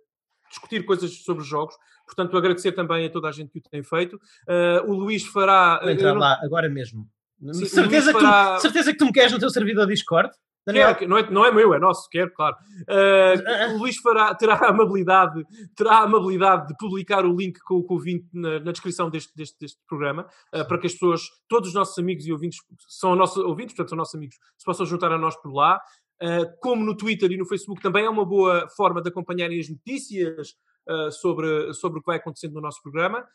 discutir 0.49 0.85
coisas 0.85 1.11
sobre 1.25 1.43
os 1.43 1.49
jogos. 1.49 1.75
Portanto, 2.07 2.37
agradecer 2.37 2.73
também 2.73 3.07
a 3.07 3.11
toda 3.11 3.29
a 3.29 3.33
gente 3.33 3.51
que 3.51 3.59
o 3.59 3.63
tem 3.71 3.83
feito. 3.83 4.19
Eh, 4.49 4.81
o 4.87 4.93
Luís 4.95 5.25
fará. 5.27 5.81
Vou 5.83 5.91
entrar 5.91 6.09
eu 6.11 6.15
não- 6.15 6.21
lá 6.21 6.39
agora 6.43 6.69
mesmo. 6.69 7.09
Sim, 7.53 7.67
certeza, 7.67 8.13
Luís 8.13 8.17
que 8.19 8.25
tu, 8.25 8.33
fará- 8.33 8.59
certeza 8.61 8.93
que 8.93 8.99
tu 8.99 9.05
me 9.07 9.13
queres 9.13 9.33
no 9.33 9.39
teu 9.39 9.51
servidor 9.51 9.87
Discord? 9.87 10.31
Daniel? 10.65 10.87
Quero, 10.95 10.99
que- 10.99 11.07
não, 11.07 11.19
é, 11.19 11.31
não 11.31 11.45
é 11.45 11.53
meu, 11.53 11.73
é 11.75 11.79
nosso, 11.79 12.09
quero, 12.11 12.33
claro. 12.33 12.57
Uh, 12.89 13.75
o 13.75 13.79
Luís 13.79 13.97
fará, 13.99 14.35
terá, 14.35 14.55
a 14.55 14.71
amabilidade, 14.71 15.45
terá 15.77 15.99
a 15.99 16.03
amabilidade 16.03 16.67
de 16.69 16.77
publicar 16.77 17.25
o 17.25 17.37
link 17.37 17.59
com, 17.61 17.83
com 17.85 17.95
o 17.95 17.97
ouvinte 17.97 18.27
na, 18.33 18.59
na 18.61 18.73
descrição 18.73 19.09
deste, 19.09 19.33
deste, 19.37 19.57
deste 19.61 19.79
programa, 19.87 20.27
uh, 20.55 20.67
para 20.67 20.79
que 20.79 20.87
as 20.89 20.93
pessoas, 20.95 21.23
todos 21.49 21.69
os 21.69 21.75
nossos 21.75 21.97
amigos 21.99 22.27
e 22.27 22.33
ouvintes, 22.33 22.59
são 22.89 23.15
nossos 23.15 23.37
ouvintes, 23.45 23.77
portanto 23.77 23.91
são 23.91 23.99
nossos 23.99 24.15
amigos, 24.17 24.37
se 24.59 24.65
possam 24.65 24.85
juntar 24.87 25.13
a 25.13 25.19
nós 25.19 25.37
por 25.41 25.53
lá. 25.53 25.81
Uh, 26.23 26.49
como 26.61 26.83
no 26.83 26.97
Twitter 26.97 27.31
e 27.31 27.37
no 27.37 27.45
Facebook 27.45 27.83
também 27.83 28.07
é 28.07 28.09
uma 28.09 28.25
boa 28.25 28.67
forma 28.71 29.03
de 29.03 29.11
acompanharem 29.11 29.61
as 29.61 29.69
notícias 29.69 30.55
uh, 30.89 31.13
sobre, 31.13 31.75
sobre 31.75 31.99
o 31.99 32.03
que 32.03 32.07
vai 32.07 32.17
acontecendo 32.17 32.55
no 32.55 32.61
nosso 32.61 32.81
programa 32.83 33.27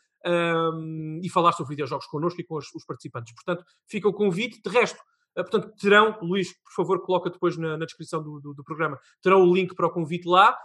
e 1.20 1.28
falar 1.30 1.50
sobre 1.50 1.70
videojogos 1.70 2.06
connosco 2.06 2.40
e 2.40 2.44
com 2.44 2.54
os, 2.54 2.72
os 2.76 2.84
participantes. 2.84 3.34
Portanto, 3.34 3.64
fica 3.88 4.08
o 4.08 4.12
convite. 4.12 4.62
De 4.62 4.70
resto, 4.70 4.96
uh, 5.36 5.42
portanto, 5.42 5.72
terão, 5.80 6.18
Luís, 6.22 6.52
por 6.62 6.72
favor, 6.76 7.02
coloca 7.02 7.30
depois 7.30 7.56
na, 7.56 7.76
na 7.76 7.84
descrição 7.84 8.22
do, 8.22 8.40
do, 8.40 8.54
do, 8.54 8.64
programa, 8.64 8.98
terão 9.20 9.42
o 9.42 9.54
link 9.54 9.74
para 9.74 9.86
o 9.86 9.90
convite 9.90 10.28
lá. 10.28 10.56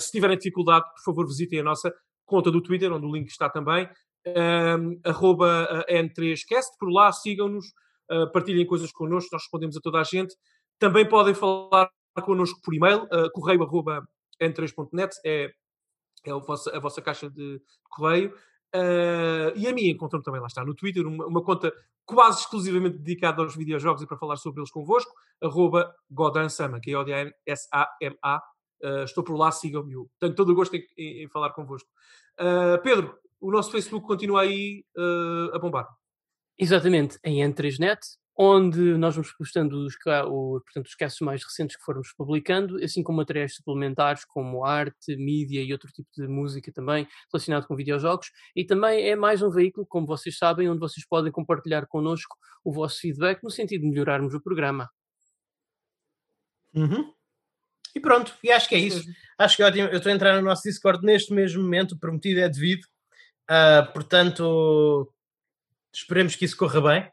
se 0.00 0.10
tiverem 0.12 0.36
dificuldade, 0.36 0.86
por 0.94 1.02
favor, 1.04 1.26
visitem 1.26 1.60
a 1.60 1.64
nossa 1.64 1.92
conta 2.24 2.50
do 2.50 2.62
Twitter, 2.62 2.92
onde 2.92 3.06
o 3.06 3.12
link 3.12 3.28
está 3.28 3.48
também, 3.48 3.88
um, 4.26 5.00
arroba 5.04 5.84
N3Cast. 5.88 6.78
Por 6.78 6.88
lá, 6.88 7.10
sigam-nos, 7.10 7.66
partilhem 8.32 8.64
coisas 8.64 8.92
connosco, 8.92 9.30
nós 9.32 9.42
respondemos 9.42 9.76
a 9.76 9.80
toda 9.80 9.98
a 9.98 10.04
gente. 10.04 10.36
Também 10.82 11.08
podem 11.08 11.32
falar 11.32 11.88
connosco 12.24 12.60
por 12.60 12.74
e-mail, 12.74 13.04
uh, 13.04 13.30
correio 13.32 13.62
arroba 13.62 14.04
n3.net, 14.42 15.14
é, 15.24 15.48
é 16.24 16.32
a, 16.32 16.38
vossa, 16.38 16.76
a 16.76 16.80
vossa 16.80 17.00
caixa 17.00 17.30
de 17.30 17.62
correio. 17.88 18.34
Uh, 18.74 19.54
e 19.54 19.68
a 19.68 19.72
mim 19.72 19.90
encontram 19.90 20.20
também 20.20 20.40
lá 20.40 20.48
está 20.48 20.64
no 20.64 20.74
Twitter, 20.74 21.06
uma, 21.06 21.24
uma, 21.24 21.40
conta 21.40 21.72
quase 22.04 22.40
exclusivamente 22.40 22.98
dedicada 22.98 23.42
aos 23.42 23.54
videojogos 23.54 24.02
e 24.02 24.08
para 24.08 24.16
falar 24.16 24.34
sobre 24.38 24.60
eles 24.60 24.72
convosco, 24.72 25.12
arroba 25.40 25.94
Godansama, 26.10 26.80
que 26.80 26.90
é 26.90 26.98
O-D-A-N-S-A-M-A. 26.98 28.42
Uh, 28.82 29.04
estou 29.04 29.22
por 29.22 29.36
lá, 29.36 29.52
sigam-me. 29.52 29.94
Tenho 30.18 30.34
todo 30.34 30.50
o 30.50 30.54
gosto 30.56 30.74
em, 30.74 30.84
em, 30.98 31.22
em 31.22 31.28
falar 31.28 31.50
convosco. 31.50 31.88
Uh, 32.40 32.82
Pedro, 32.82 33.16
o 33.40 33.52
nosso 33.52 33.70
Facebook 33.70 34.04
continua 34.04 34.40
aí 34.40 34.84
a 35.54 35.60
bombar. 35.60 35.86
Exatamente, 36.58 37.20
em 37.22 37.40
N3Net, 37.40 38.00
onde 38.36 38.96
nós 38.96 39.14
vamos 39.14 39.32
postando 39.32 39.84
os, 39.84 39.96
portanto, 39.96 40.86
os 40.86 40.94
casos 40.94 41.20
mais 41.20 41.44
recentes 41.44 41.76
que 41.76 41.82
formos 41.82 42.12
publicando, 42.16 42.82
assim 42.82 43.02
como 43.02 43.18
materiais 43.18 43.54
suplementares 43.54 44.24
como 44.24 44.64
arte, 44.64 45.16
mídia 45.16 45.62
e 45.62 45.72
outro 45.72 45.90
tipo 45.92 46.08
de 46.16 46.26
música 46.26 46.72
também 46.72 47.06
relacionado 47.32 47.66
com 47.66 47.76
videojogos. 47.76 48.30
E 48.56 48.64
também 48.64 49.08
é 49.08 49.14
mais 49.14 49.42
um 49.42 49.50
veículo, 49.50 49.86
como 49.86 50.06
vocês 50.06 50.36
sabem, 50.38 50.68
onde 50.68 50.80
vocês 50.80 51.06
podem 51.06 51.30
compartilhar 51.30 51.86
connosco 51.86 52.36
o 52.64 52.72
vosso 52.72 53.00
feedback 53.00 53.42
no 53.42 53.50
sentido 53.50 53.82
de 53.82 53.88
melhorarmos 53.88 54.34
o 54.34 54.40
programa. 54.40 54.90
Uhum. 56.74 57.12
E 57.94 58.00
pronto, 58.00 58.34
e 58.42 58.50
acho 58.50 58.68
que 58.68 58.74
é 58.74 58.78
isso. 58.78 59.04
Acho 59.38 59.56
que 59.56 59.62
é 59.62 59.66
ótimo. 59.66 59.88
Eu 59.88 59.98
estou 59.98 60.10
a 60.10 60.14
entrar 60.14 60.34
no 60.36 60.42
nosso 60.42 60.62
Discord 60.62 61.04
neste 61.04 61.32
mesmo 61.34 61.62
momento, 61.62 61.98
prometido 61.98 62.40
é 62.40 62.48
devido. 62.48 62.84
Uh, 63.50 63.92
portanto, 63.92 65.12
esperemos 65.92 66.34
que 66.34 66.46
isso 66.46 66.56
corra 66.56 66.80
bem. 66.80 67.12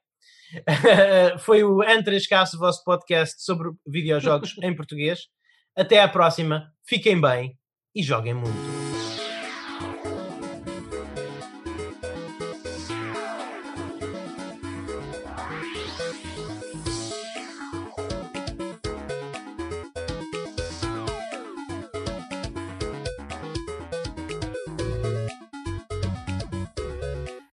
Foi 1.40 1.64
o 1.64 1.78
N3Cast, 1.78 2.56
o 2.56 2.60
vosso 2.60 2.84
podcast 2.84 3.44
sobre 3.44 3.70
videojogos 3.86 4.56
em 4.62 4.76
português. 4.76 5.28
Até 5.76 6.02
à 6.02 6.08
próxima, 6.08 6.72
fiquem 6.86 7.20
bem 7.20 7.58
e 7.96 8.04
joguem 8.04 8.34
muito. 8.34 8.79